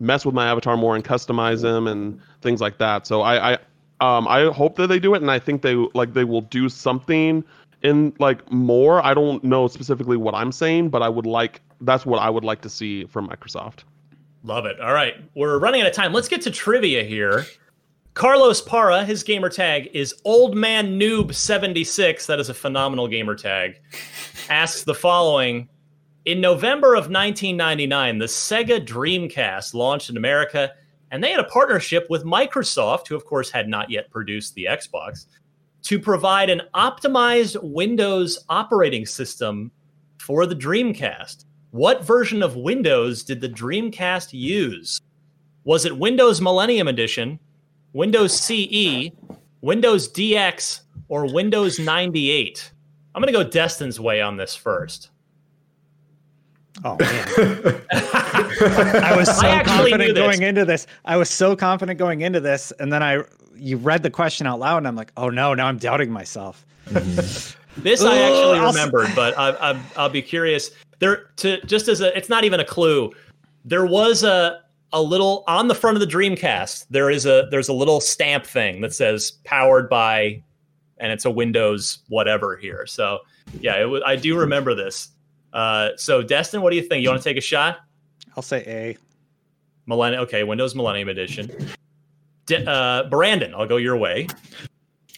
mess 0.00 0.24
with 0.24 0.34
my 0.34 0.46
avatar 0.46 0.76
more 0.76 0.94
and 0.94 1.04
customize 1.04 1.62
them 1.62 1.86
and 1.86 2.20
things 2.42 2.60
like 2.60 2.78
that. 2.78 3.06
So 3.06 3.22
I, 3.22 3.54
I 3.54 3.58
um 4.00 4.26
I 4.28 4.50
hope 4.52 4.76
that 4.76 4.88
they 4.88 4.98
do 4.98 5.14
it 5.14 5.22
and 5.22 5.30
I 5.30 5.38
think 5.38 5.62
they 5.62 5.74
like 5.94 6.14
they 6.14 6.24
will 6.24 6.42
do 6.42 6.68
something 6.68 7.44
in 7.82 8.12
like 8.18 8.50
more. 8.50 9.04
I 9.04 9.14
don't 9.14 9.42
know 9.44 9.68
specifically 9.68 10.16
what 10.16 10.34
I'm 10.34 10.52
saying, 10.52 10.90
but 10.90 11.02
I 11.02 11.08
would 11.08 11.26
like 11.26 11.60
that's 11.80 12.04
what 12.04 12.18
I 12.18 12.30
would 12.30 12.44
like 12.44 12.60
to 12.62 12.68
see 12.68 13.04
from 13.06 13.28
Microsoft. 13.28 13.80
Love 14.42 14.66
it. 14.66 14.78
All 14.80 14.92
right. 14.92 15.14
We're 15.34 15.58
running 15.58 15.80
out 15.80 15.86
of 15.86 15.94
time. 15.94 16.12
Let's 16.12 16.28
get 16.28 16.42
to 16.42 16.50
trivia 16.50 17.02
here. 17.02 17.46
Carlos 18.14 18.60
Para, 18.60 19.04
his 19.04 19.24
gamer 19.24 19.48
tag 19.48 19.90
is 19.92 20.14
Old 20.24 20.56
Man 20.56 21.00
Noob 21.00 21.34
76. 21.34 22.26
That 22.26 22.38
is 22.38 22.48
a 22.48 22.54
phenomenal 22.54 23.08
gamer 23.08 23.34
tag. 23.34 23.80
Asks 24.48 24.84
the 24.84 24.94
following 24.94 25.68
In 26.24 26.40
November 26.40 26.94
of 26.94 27.10
1999, 27.10 28.18
the 28.18 28.26
Sega 28.26 28.86
Dreamcast 28.86 29.74
launched 29.74 30.10
in 30.10 30.16
America, 30.16 30.70
and 31.10 31.24
they 31.24 31.32
had 31.32 31.40
a 31.40 31.44
partnership 31.44 32.06
with 32.08 32.22
Microsoft, 32.22 33.08
who, 33.08 33.16
of 33.16 33.24
course, 33.24 33.50
had 33.50 33.66
not 33.66 33.90
yet 33.90 34.12
produced 34.12 34.54
the 34.54 34.68
Xbox, 34.70 35.26
to 35.82 35.98
provide 35.98 36.50
an 36.50 36.62
optimized 36.72 37.60
Windows 37.64 38.44
operating 38.48 39.04
system 39.04 39.72
for 40.20 40.46
the 40.46 40.54
Dreamcast. 40.54 41.46
What 41.72 42.04
version 42.04 42.44
of 42.44 42.54
Windows 42.54 43.24
did 43.24 43.40
the 43.40 43.48
Dreamcast 43.48 44.28
use? 44.32 45.00
Was 45.64 45.84
it 45.84 45.98
Windows 45.98 46.40
Millennium 46.40 46.86
Edition, 46.86 47.40
Windows 47.94 48.38
CE, 48.38 49.10
Windows 49.62 50.12
DX, 50.12 50.80
or 51.08 51.32
Windows 51.32 51.78
98? 51.78 52.72
I'm 53.14 53.22
going 53.22 53.32
to 53.32 53.44
go 53.44 53.48
Destin's 53.48 53.98
way 53.98 54.20
on 54.20 54.36
this 54.36 54.54
first. 54.54 55.10
Oh 56.84 56.96
man. 56.98 57.24
I 57.92 59.14
was 59.16 59.28
so 59.28 59.46
I 59.46 59.62
confident 59.62 60.16
going 60.16 60.42
into 60.42 60.64
this. 60.64 60.88
I 61.04 61.16
was 61.16 61.30
so 61.30 61.54
confident 61.54 62.00
going 62.00 62.22
into 62.22 62.40
this, 62.40 62.72
and 62.80 62.92
then 62.92 63.00
I 63.00 63.22
you 63.54 63.76
read 63.76 64.02
the 64.02 64.10
question 64.10 64.48
out 64.48 64.58
loud, 64.58 64.78
and 64.78 64.88
I'm 64.88 64.96
like, 64.96 65.12
oh 65.16 65.30
no, 65.30 65.54
now 65.54 65.68
I'm 65.68 65.78
doubting 65.78 66.10
myself. 66.10 66.66
Mm-hmm. 66.86 67.82
This 67.82 68.02
I 68.02 68.18
actually 68.18 68.58
I'll 68.58 68.68
s- 68.68 68.74
remembered, 68.74 69.14
but 69.14 69.38
I, 69.38 69.50
I, 69.70 69.80
I'll 69.96 70.08
be 70.08 70.20
curious. 70.20 70.72
There, 70.98 71.30
to 71.36 71.64
just 71.64 71.86
as 71.86 72.00
a, 72.00 72.16
it's 72.16 72.28
not 72.28 72.42
even 72.42 72.58
a 72.58 72.64
clue. 72.64 73.12
There 73.64 73.86
was 73.86 74.24
a 74.24 74.63
a 74.94 75.02
little 75.02 75.44
on 75.46 75.68
the 75.68 75.74
front 75.74 75.96
of 75.96 76.00
the 76.00 76.06
Dreamcast. 76.06 76.86
There 76.88 77.10
is 77.10 77.26
a 77.26 77.48
there's 77.50 77.68
a 77.68 77.72
little 77.74 78.00
stamp 78.00 78.46
thing 78.46 78.80
that 78.80 78.94
says 78.94 79.32
powered 79.44 79.90
by, 79.90 80.42
and 80.98 81.12
it's 81.12 81.26
a 81.26 81.30
Windows 81.30 81.98
whatever 82.08 82.56
here. 82.56 82.86
So 82.86 83.18
yeah, 83.60 83.78
it 83.80 83.84
was, 83.84 84.02
I 84.06 84.16
do 84.16 84.38
remember 84.38 84.74
this. 84.74 85.10
Uh, 85.52 85.90
so 85.96 86.22
Destin, 86.22 86.62
what 86.62 86.70
do 86.70 86.76
you 86.76 86.82
think? 86.82 87.02
You 87.02 87.10
want 87.10 87.20
to 87.20 87.28
take 87.28 87.36
a 87.36 87.42
shot? 87.42 87.80
I'll 88.36 88.42
say 88.42 88.64
A. 88.66 88.96
Millennium. 89.86 90.22
Okay, 90.22 90.44
Windows 90.44 90.74
Millennium 90.74 91.08
Edition. 91.08 91.50
D- 92.46 92.64
uh, 92.66 93.08
Brandin, 93.10 93.52
I'll 93.52 93.66
go 93.66 93.76
your 93.76 93.96
way. 93.96 94.28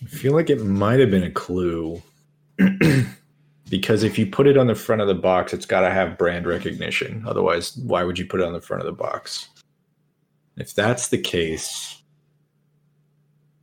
I 0.02 0.06
feel 0.06 0.32
like 0.32 0.50
it 0.50 0.64
might 0.64 1.00
have 1.00 1.10
been 1.10 1.22
a 1.22 1.30
clue. 1.30 2.02
because 3.70 4.02
if 4.02 4.18
you 4.18 4.26
put 4.26 4.46
it 4.46 4.56
on 4.56 4.66
the 4.66 4.74
front 4.74 5.02
of 5.02 5.08
the 5.08 5.14
box, 5.14 5.52
it's 5.52 5.66
got 5.66 5.80
to 5.80 5.90
have 5.90 6.18
brand 6.18 6.46
recognition. 6.46 7.24
Otherwise, 7.26 7.76
why 7.78 8.02
would 8.04 8.18
you 8.18 8.26
put 8.26 8.40
it 8.40 8.46
on 8.46 8.52
the 8.52 8.60
front 8.60 8.82
of 8.82 8.86
the 8.86 8.92
box? 8.92 9.48
If 10.56 10.74
that's 10.74 11.08
the 11.08 11.18
case, 11.18 12.02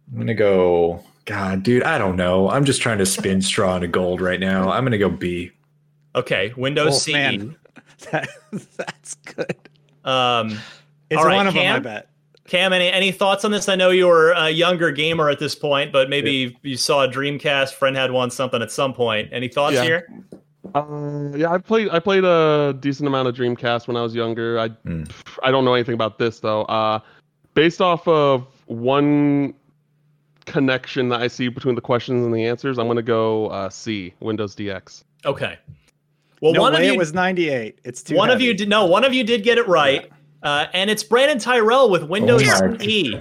I'm 0.09 0.15
going 0.15 0.27
to 0.27 0.33
go. 0.33 1.03
God, 1.25 1.63
dude, 1.63 1.83
I 1.83 1.97
don't 1.97 2.17
know. 2.17 2.49
I'm 2.49 2.65
just 2.65 2.81
trying 2.81 2.97
to 2.97 3.05
spin 3.05 3.41
straw 3.41 3.75
into 3.75 3.87
gold 3.87 4.19
right 4.21 4.39
now. 4.39 4.69
I'm 4.69 4.83
going 4.83 4.91
to 4.91 4.97
go 4.97 5.09
B. 5.09 5.51
Okay, 6.15 6.53
Windows 6.57 6.93
Oh, 6.95 6.97
CE. 6.97 7.11
man. 7.11 7.55
That, 8.11 8.27
that's 8.75 9.15
good. 9.15 9.55
Um, 10.03 10.57
It's 11.09 11.17
all 11.17 11.25
right, 11.25 11.35
one 11.37 11.47
of 11.47 11.53
them, 11.53 11.75
I 11.75 11.79
bet. 11.79 12.09
Cam, 12.49 12.73
any 12.73 12.89
any 12.89 13.13
thoughts 13.13 13.45
on 13.45 13.51
this? 13.51 13.69
I 13.69 13.75
know 13.75 13.91
you 13.91 14.07
were 14.07 14.31
a 14.33 14.49
younger 14.49 14.91
gamer 14.91 15.29
at 15.29 15.39
this 15.39 15.55
point, 15.55 15.93
but 15.93 16.09
maybe 16.09 16.57
you 16.63 16.75
saw 16.75 17.05
a 17.05 17.07
Dreamcast. 17.07 17.73
Friend 17.75 17.95
had 17.95 18.11
one 18.11 18.29
something 18.29 18.61
at 18.61 18.71
some 18.73 18.93
point. 18.93 19.29
Any 19.31 19.47
thoughts 19.47 19.75
Yeah. 19.75 19.83
here? 19.83 20.09
Uh, 20.75 21.31
yeah, 21.35 21.51
I 21.51 21.57
played 21.59 21.89
I 21.89 21.99
played 21.99 22.23
a 22.23 22.75
decent 22.79 23.07
amount 23.07 23.27
of 23.27 23.35
Dreamcast 23.35 23.87
when 23.87 23.95
I 23.95 24.01
was 24.01 24.15
younger. 24.15 24.59
I 24.59 24.69
I 25.43 25.51
don't 25.51 25.65
know 25.65 25.73
anything 25.73 25.93
about 25.93 26.17
this 26.17 26.39
though. 26.39 26.63
Uh, 26.63 26.99
based 27.53 27.81
off 27.81 28.07
of 28.07 28.47
one 28.65 29.53
connection 30.45 31.09
that 31.09 31.21
I 31.21 31.27
see 31.27 31.47
between 31.47 31.75
the 31.75 31.81
questions 31.81 32.25
and 32.25 32.33
the 32.33 32.45
answers, 32.45 32.77
I'm 32.79 32.87
gonna 32.87 33.01
go 33.01 33.47
uh, 33.47 33.69
C, 33.69 34.13
Windows 34.19 34.55
DX. 34.55 35.03
Okay. 35.25 35.57
Well, 36.41 36.53
no 36.53 36.61
one 36.61 36.73
way 36.73 36.79
of 36.79 36.85
you 36.85 36.93
it 36.93 36.97
was 36.97 37.13
98. 37.13 37.79
It's 37.85 38.03
too 38.03 38.15
one 38.15 38.29
of 38.29 38.41
you 38.41 38.53
did 38.53 38.67
no. 38.67 38.85
One 38.85 39.05
of 39.05 39.13
you 39.13 39.23
did 39.23 39.43
get 39.43 39.57
it 39.57 39.67
right, 39.67 40.09
uh, 40.41 40.65
and 40.73 40.89
it's 40.89 41.03
Brandin 41.03 41.41
Tyrrel 41.41 41.89
with 41.89 42.03
Windows 42.03 42.41
Oh 42.45 42.67
my 42.67 42.77
CE. 42.77 43.15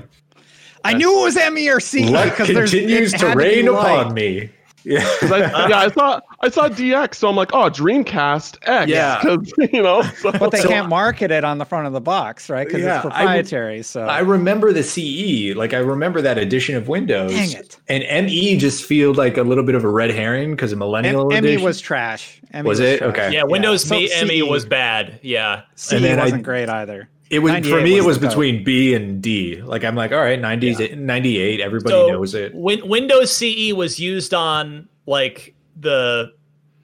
I 0.84 0.94
knew 0.94 1.20
it 1.20 1.22
was 1.22 1.36
M 1.36 1.56
E 1.56 1.70
or 1.70 1.78
C 1.78 2.08
Luck 2.08 2.30
because 2.30 2.48
continues 2.48 3.12
to 3.12 3.28
had 3.28 3.38
be 3.38 3.44
rain 3.44 3.66
light. 3.66 4.00
upon 4.00 4.14
me. 4.14 4.50
Yeah. 4.84 5.00
'Cause 5.20 5.30
I, 5.32 5.38
yeah, 5.68 5.78
I 5.78 5.88
saw 5.90 6.20
I 6.40 6.48
saw 6.50 6.68
DX, 6.68 7.14
so 7.14 7.28
I'm 7.28 7.36
like, 7.36 7.52
oh, 7.52 7.70
Dreamcast 7.70 8.58
X. 8.62 8.90
Yeah. 8.90 9.20
'cause, 9.22 9.52
you 9.72 9.82
know. 9.82 10.02
So. 10.18 10.32
But 10.32 10.50
they 10.50 10.60
So- 10.60 10.68
can't 10.68 10.88
market 10.88 11.30
it 11.30 11.44
on 11.44 11.58
the 11.58 11.64
front 11.64 11.86
of 11.86 11.92
the 11.92 12.00
box, 12.00 12.50
right? 12.50 12.66
Because 12.66 12.82
Yeah, 12.82 12.96
it's 12.98 13.06
I 13.06 13.10
proprietary. 13.10 13.82
so 13.82 14.02
I 14.02 14.20
remember 14.20 14.72
the 14.72 14.82
CE, 14.82 15.54
like 15.56 15.72
I 15.74 15.78
remember 15.78 16.20
that 16.22 16.38
edition 16.38 16.74
of 16.76 16.88
Windows. 16.88 17.30
Dang 17.32 17.52
it. 17.52 17.76
And 17.88 18.02
ME 18.26 18.56
just 18.56 18.84
feel 18.84 19.14
like 19.14 19.36
a 19.36 19.42
little 19.42 19.64
bit 19.64 19.74
of 19.74 19.84
a 19.84 19.88
red 19.88 20.10
herring 20.10 20.52
because 20.52 20.72
of 20.72 20.78
millennial 20.78 21.32
M- 21.32 21.44
ME 21.44 21.58
was 21.58 21.80
trash. 21.80 22.40
ME 22.52 22.62
Was 22.62 22.80
it? 22.80 22.98
trash. 22.98 23.10
Okay. 23.10 23.32
Yeah, 23.34 23.44
Windows 23.44 23.84
So 23.84 23.96
Me, 23.96 24.10
ME 24.26 24.42
was 24.42 24.64
bad. 24.66 25.18
Yeah. 25.22 25.62
CE 25.76 25.92
And 25.96 26.04
then 26.04 26.18
wasn't 26.18 26.42
great 26.42 26.68
either. 26.68 27.08
It 27.32 27.38
was 27.40 27.50
for 27.52 27.58
98 27.58 27.82
me. 27.82 27.92
It 27.96 27.96
was 28.00 28.06
was 28.06 28.18
the 28.18 28.26
goat. 28.26 28.30
between 28.30 28.62
B 28.64 28.94
and 28.94 29.22
D. 29.22 29.60
Like 29.62 29.84
I'm 29.84 29.94
like, 29.96 30.12
all 30.12 30.20
right, 30.20 30.38
90s, 30.40 30.96
98. 30.96 31.60
Everybody 31.60 31.92
So, 31.94 32.08
knows 32.08 32.34
it. 32.34 32.54
Win- 32.54 32.86
Windows 32.86 33.34
CE 33.34 33.72
was 33.72 33.98
used 33.98 34.34
on 34.34 34.88
like 35.06 35.54
the 35.80 36.32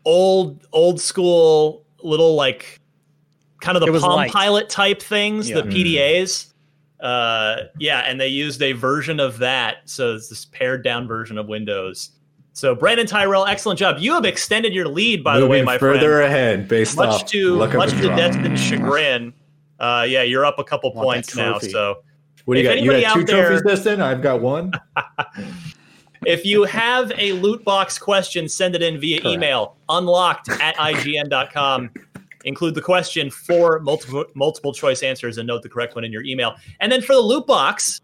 old 0.05 0.67
old 0.73 1.01
school 1.01 1.85
little 2.03 2.35
like 2.35 2.81
kind 3.61 3.77
of 3.77 3.85
the 3.85 4.01
Palm 4.01 4.17
light. 4.17 4.33
Pilot 4.33 4.69
type 4.71 5.03
things, 5.03 5.51
Yeah. 5.51 5.57
the 5.57 5.63
PDAs. 5.65 6.53
Uh, 7.01 7.65
yeah, 7.79 8.01
and 8.07 8.21
they 8.21 8.27
used 8.29 8.63
a 8.63 8.73
version 8.73 9.21
of 9.21 9.39
that, 9.39 9.77
so 9.85 10.15
it's 10.15 10.29
this 10.31 10.47
pared 10.47 10.83
down 10.83 11.07
version 11.07 11.39
of 11.39 11.47
Windows. 11.47 12.11
So 12.55 12.75
Brandin 12.75 13.07
Tyrrel, 13.07 13.47
excellent 13.47 13.79
job. 13.79 13.99
You 14.01 14.15
have 14.15 14.25
extended 14.25 14.75
your 14.75 14.89
lead, 14.89 15.23
by 15.23 15.39
the 15.39 15.47
way, 15.47 15.59
Moving 15.59 15.65
my 15.67 15.79
further 15.79 16.17
friend. 16.19 16.25
ahead 16.33 16.69
based 16.69 16.97
Much 16.97 17.09
off 17.23 17.27
to 17.27 17.55
luck 17.55 17.71
of 17.75 17.77
much 17.77 17.91
the 17.91 17.97
to 17.97 18.03
draw. 18.09 18.17
Destin's 18.17 18.61
chagrin. 18.61 19.33
Uh, 19.79 20.05
yeah, 20.09 20.23
you're 20.23 20.45
up 20.45 20.59
a 20.59 20.65
couple 20.65 20.91
points 20.93 21.37
now. 21.37 21.59
So 21.59 22.03
What 22.45 22.55
do 22.55 22.61
you 22.61 22.69
If 22.69 22.75
got? 22.77 22.83
You 22.83 22.93
anybody 22.93 23.03
got 23.03 23.15
two 23.15 23.21
out 23.21 23.27
there- 23.27 23.47
trophies, 23.61 23.63
Destin. 23.85 24.01
I've 24.01 24.23
got 24.23 24.41
one. 24.41 24.73
If 26.27 26.45
you 26.45 26.65
have 26.65 27.13
a 27.17 27.33
loot 27.35 27.65
box 27.65 27.97
question, 27.99 28.49
send 28.49 28.75
it 28.75 28.83
in 28.83 28.99
via 29.01 29.21
email 29.25 29.77
unlocked 29.89 30.49
at 30.49 30.75
ign.com. 30.77 31.91
Include 32.45 32.75
the 32.75 32.83
question 32.83 33.31
for 33.31 33.79
multiple 33.81 34.25
multiple 34.35 34.73
choice 34.73 35.03
answers 35.03 35.39
and 35.39 35.47
note 35.47 35.63
the 35.63 35.69
correct 35.69 35.95
one 35.95 36.05
in 36.05 36.13
your 36.13 36.25
email. 36.25 36.57
And 36.81 36.91
then 36.91 37.03
for 37.03 37.13
the 37.15 37.21
loot 37.21 37.47
box, 37.47 38.01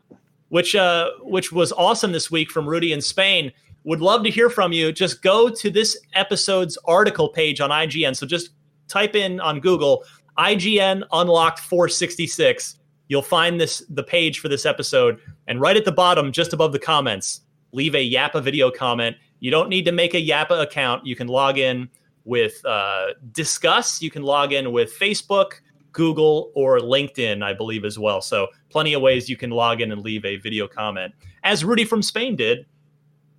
which 0.48 0.74
uh, 0.76 1.10
which 1.22 1.50
was 1.52 1.72
awesome 1.72 2.12
this 2.12 2.30
week 2.30 2.50
from 2.50 2.68
Rudy 2.68 2.92
in 2.92 3.00
Spain, 3.00 3.50
would 3.84 4.00
love 4.00 4.22
to 4.24 4.30
hear 4.30 4.48
from 4.48 4.72
you. 4.72 4.92
Just 4.92 5.22
go 5.22 5.48
to 5.48 5.70
this 5.70 5.98
episode's 6.14 6.78
article 6.86 7.28
page 7.28 7.60
on 7.60 7.70
IGN. 7.70 8.14
So 8.14 8.26
just 8.26 8.50
type 8.86 9.16
in 9.16 9.40
on 9.40 9.60
Google 9.60 10.04
IGN 10.38 11.02
Unlocked 11.12 11.60
466. 11.60 12.76
You'll 13.08 13.22
find 13.22 13.60
this 13.60 13.82
the 13.88 14.02
page 14.02 14.40
for 14.40 14.48
this 14.48 14.66
episode, 14.66 15.20
and 15.46 15.60
right 15.60 15.76
at 15.76 15.84
the 15.84 15.92
bottom, 15.92 16.32
just 16.32 16.52
above 16.52 16.72
the 16.72 16.78
comments, 16.78 17.42
leave 17.72 17.94
a 17.94 18.10
Yappa 18.10 18.42
video 18.42 18.70
comment. 18.70 19.16
You 19.40 19.50
don't 19.50 19.68
need 19.68 19.84
to 19.84 19.92
make 19.92 20.14
a 20.14 20.26
Yappa 20.26 20.62
account. 20.62 21.06
You 21.06 21.14
can 21.14 21.28
log 21.28 21.58
in 21.58 21.88
with 22.24 22.64
uh, 22.64 23.08
Disqus. 23.32 24.00
You 24.00 24.10
can 24.10 24.22
log 24.22 24.52
in 24.52 24.72
with 24.72 24.98
Facebook. 24.98 25.60
Google, 25.94 26.50
or 26.54 26.80
LinkedIn, 26.80 27.42
I 27.42 27.54
believe, 27.54 27.84
as 27.84 27.98
well. 27.98 28.20
So, 28.20 28.48
plenty 28.68 28.92
of 28.92 29.00
ways 29.00 29.30
you 29.30 29.36
can 29.36 29.50
log 29.50 29.80
in 29.80 29.92
and 29.92 30.02
leave 30.02 30.24
a 30.24 30.36
video 30.36 30.68
comment, 30.68 31.14
as 31.44 31.64
Rudy 31.64 31.84
from 31.84 32.02
Spain 32.02 32.36
did. 32.36 32.66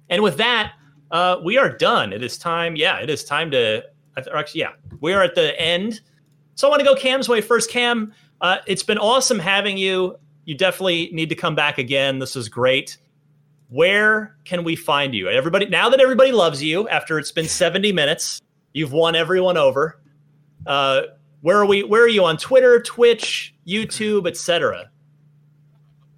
And 0.10 0.24
with 0.24 0.38
that, 0.38 0.74
uh, 1.12 1.38
we 1.44 1.58
are 1.58 1.70
done. 1.70 2.14
It 2.14 2.24
is 2.24 2.38
time. 2.38 2.76
Yeah, 2.76 2.98
it 3.00 3.10
is 3.10 3.24
time 3.24 3.52
to. 3.52 3.84
Actually, 4.34 4.62
yeah, 4.62 4.72
we 5.02 5.14
are 5.14 5.22
at 5.22 5.36
the 5.36 5.60
end. 5.60 6.02
So 6.56 6.68
I 6.68 6.70
want 6.70 6.80
to 6.80 6.86
go 6.86 6.96
Cam's 6.96 7.30
way 7.30 7.42
first. 7.42 7.70
Cam, 7.70 8.14
uh, 8.42 8.58
it's 8.66 8.84
been 8.84 8.98
awesome 8.98 9.40
having 9.40 9.78
you. 9.78 10.18
You 10.46 10.56
definitely 10.56 11.10
need 11.12 11.30
to 11.30 11.36
come 11.36 11.56
back 11.56 11.78
again. 11.78 12.20
This 12.20 12.36
is 12.36 12.50
great. 12.50 12.98
Where 13.70 14.38
can 14.46 14.64
we 14.64 14.76
find 14.76 15.14
you? 15.14 15.28
Everybody, 15.28 15.66
now 15.66 15.90
that 15.90 16.00
everybody 16.00 16.32
loves 16.32 16.64
you, 16.64 16.88
after 16.88 17.20
it's 17.20 17.32
been 17.32 17.48
70 17.48 17.92
minutes, 17.92 18.42
you've 18.74 18.94
won 18.94 19.16
everyone 19.16 19.58
over. 19.58 20.00
Uh, 20.66 21.02
where 21.42 21.58
are 21.58 21.66
we? 21.66 21.84
Where 21.84 22.04
are 22.04 22.08
you 22.08 22.24
on 22.26 22.38
Twitter, 22.38 22.82
Twitch, 22.82 23.54
YouTube, 23.68 24.28
etc.? 24.28 24.90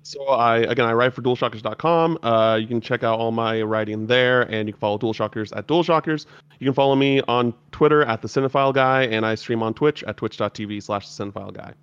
So 0.07 0.25
I 0.27 0.59
again 0.59 0.85
I 0.85 0.93
write 0.93 1.13
for 1.13 1.21
DualShockers.com. 1.21 2.19
Uh, 2.23 2.57
you 2.61 2.65
can 2.65 2.79
check 2.79 3.03
out 3.03 3.19
all 3.19 3.31
my 3.31 3.61
writing 3.61 4.07
there, 4.07 4.43
and 4.43 4.69
you 4.69 4.73
can 4.73 4.79
follow 4.79 4.97
DualShockers 4.97 5.55
at 5.55 5.67
DualShockers. 5.67 6.25
You 6.59 6.65
can 6.65 6.73
follow 6.73 6.95
me 6.95 7.19
on 7.27 7.53
Twitter 7.73 8.05
at 8.05 8.21
the 8.21 8.29
Cinephile 8.29 8.73
Guy, 8.73 9.03
and 9.03 9.25
I 9.25 9.35
stream 9.35 9.61
on 9.61 9.73
Twitch 9.73 10.05
at 10.05 10.15
twitch.tv 10.15 10.81
slash 10.81 11.09
the 11.09 11.25
Cinephile 11.25 11.53
Guy. 11.53 11.73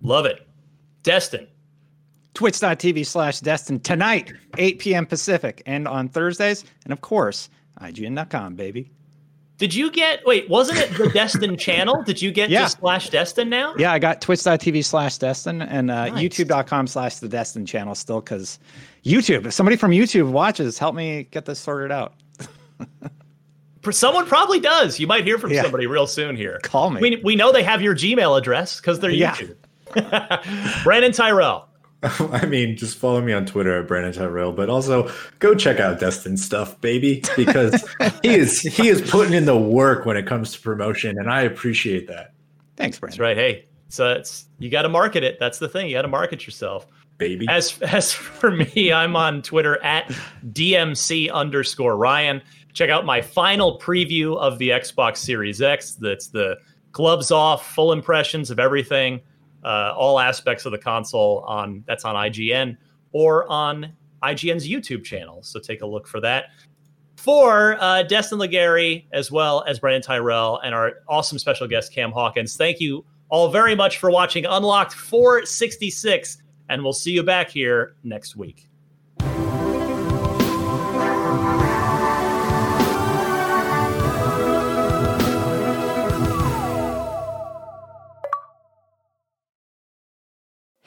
Love 0.00 0.26
it, 0.26 0.46
Destin. 1.02 1.48
Twitch.tv 2.34 3.04
slash 3.04 3.40
Destin 3.40 3.80
tonight, 3.80 4.32
8 4.56 4.78
p.m. 4.78 5.04
Pacific, 5.04 5.60
and 5.66 5.88
on 5.88 6.08
Thursdays, 6.08 6.64
and 6.84 6.92
of 6.92 7.00
course, 7.00 7.50
IGN.com, 7.80 8.54
baby. 8.54 8.92
Did 9.58 9.74
you 9.74 9.90
get 9.90 10.24
wait, 10.24 10.48
wasn't 10.48 10.78
it 10.78 10.96
the 10.96 11.08
Destin 11.12 11.56
channel? 11.56 12.02
Did 12.04 12.22
you 12.22 12.30
get 12.30 12.48
yeah. 12.48 12.64
to 12.64 12.70
slash 12.70 13.10
Destin 13.10 13.50
now? 13.50 13.74
Yeah, 13.76 13.92
I 13.92 13.98
got 13.98 14.20
twitch.tv 14.20 14.84
slash 14.84 15.18
Destin 15.18 15.62
and 15.62 15.90
uh, 15.90 16.08
nice. 16.08 16.22
youtube.com 16.22 16.86
slash 16.86 17.16
the 17.16 17.28
Destin 17.28 17.66
channel 17.66 17.96
still 17.96 18.20
because 18.20 18.60
YouTube, 19.04 19.46
if 19.46 19.52
somebody 19.52 19.76
from 19.76 19.90
YouTube 19.90 20.30
watches, 20.30 20.78
help 20.78 20.94
me 20.94 21.26
get 21.32 21.44
this 21.44 21.58
sorted 21.58 21.90
out. 21.90 22.14
Someone 23.90 24.26
probably 24.26 24.60
does. 24.60 25.00
You 25.00 25.06
might 25.06 25.24
hear 25.24 25.38
from 25.38 25.50
yeah. 25.50 25.62
somebody 25.62 25.86
real 25.86 26.06
soon 26.06 26.36
here. 26.36 26.60
Call 26.62 26.90
me. 26.90 27.00
We, 27.00 27.16
we 27.24 27.36
know 27.36 27.52
they 27.52 27.62
have 27.62 27.80
your 27.80 27.94
Gmail 27.94 28.36
address 28.36 28.80
because 28.80 29.00
they're 29.00 29.10
YouTube. 29.10 29.56
Yeah. 29.96 30.42
Brandin 30.84 31.14
Tyrrel. 31.14 31.67
I 32.02 32.46
mean, 32.46 32.76
just 32.76 32.96
follow 32.96 33.20
me 33.20 33.32
on 33.32 33.44
Twitter 33.44 33.80
at 33.80 33.88
Brandin 33.88 34.14
Tyrrel, 34.14 34.52
but 34.52 34.70
also 34.70 35.10
go 35.40 35.54
check 35.54 35.80
out 35.80 35.98
Destin 35.98 36.36
stuff, 36.36 36.80
baby, 36.80 37.22
because 37.36 37.84
he 38.22 38.34
is 38.34 38.60
he 38.60 38.88
is 38.88 39.02
putting 39.10 39.34
in 39.34 39.46
the 39.46 39.56
work 39.56 40.06
when 40.06 40.16
it 40.16 40.24
comes 40.24 40.52
to 40.52 40.60
promotion, 40.60 41.18
and 41.18 41.28
I 41.28 41.42
appreciate 41.42 42.06
that. 42.06 42.34
Thanks, 42.76 42.98
Brandin. 42.98 43.08
That's 43.08 43.18
right. 43.18 43.36
Hey, 43.36 43.66
so 43.88 44.10
it's 44.10 44.46
you 44.60 44.70
got 44.70 44.82
to 44.82 44.88
market 44.88 45.24
it. 45.24 45.38
That's 45.40 45.58
the 45.58 45.68
thing. 45.68 45.88
You 45.88 45.94
got 45.94 46.02
to 46.02 46.08
market 46.08 46.46
yourself, 46.46 46.86
baby. 47.16 47.46
As 47.48 47.76
as 47.82 48.12
for 48.12 48.52
me, 48.52 48.92
I'm 48.92 49.16
on 49.16 49.42
Twitter 49.42 49.82
at 49.82 50.06
DMC 50.52 51.32
underscore 51.32 51.96
Ryan. 51.96 52.40
Check 52.74 52.90
out 52.90 53.06
my 53.06 53.20
final 53.20 53.80
preview 53.80 54.36
of 54.36 54.58
the 54.58 54.68
Xbox 54.68 55.16
Series 55.16 55.60
X. 55.60 55.94
That's 55.94 56.28
the 56.28 56.58
gloves 56.92 57.32
off, 57.32 57.74
full 57.74 57.92
impressions 57.92 58.52
of 58.52 58.60
everything 58.60 59.20
uh, 59.68 59.92
all 59.94 60.18
aspects 60.18 60.64
of 60.64 60.72
the 60.72 60.78
console 60.78 61.44
on 61.46 61.84
that's 61.86 62.04
on 62.06 62.14
IGN 62.14 62.76
or 63.12 63.48
on 63.50 63.92
IGN's 64.22 64.66
YouTube 64.66 65.04
channel. 65.04 65.42
So 65.42 65.60
take 65.60 65.82
a 65.82 65.86
look 65.86 66.08
for 66.08 66.20
that. 66.20 66.46
For 67.18 67.76
uh, 67.80 68.04
Destin 68.04 68.38
Legarie, 68.38 69.04
as 69.12 69.30
well 69.30 69.64
as 69.66 69.78
Brandin 69.78 70.02
Tyrrel 70.02 70.58
and 70.60 70.74
our 70.74 70.94
awesome 71.08 71.38
special 71.38 71.68
guest, 71.68 71.92
Cam 71.92 72.12
Hawkins, 72.12 72.56
thank 72.56 72.80
you 72.80 73.04
all 73.28 73.50
very 73.50 73.74
much 73.74 73.98
for 73.98 74.10
watching 74.10 74.46
Unlocked 74.46 74.94
466, 74.94 76.38
and 76.70 76.82
we'll 76.82 76.92
see 76.94 77.10
you 77.10 77.22
back 77.22 77.50
here 77.50 77.96
next 78.04 78.36
week. 78.36 78.67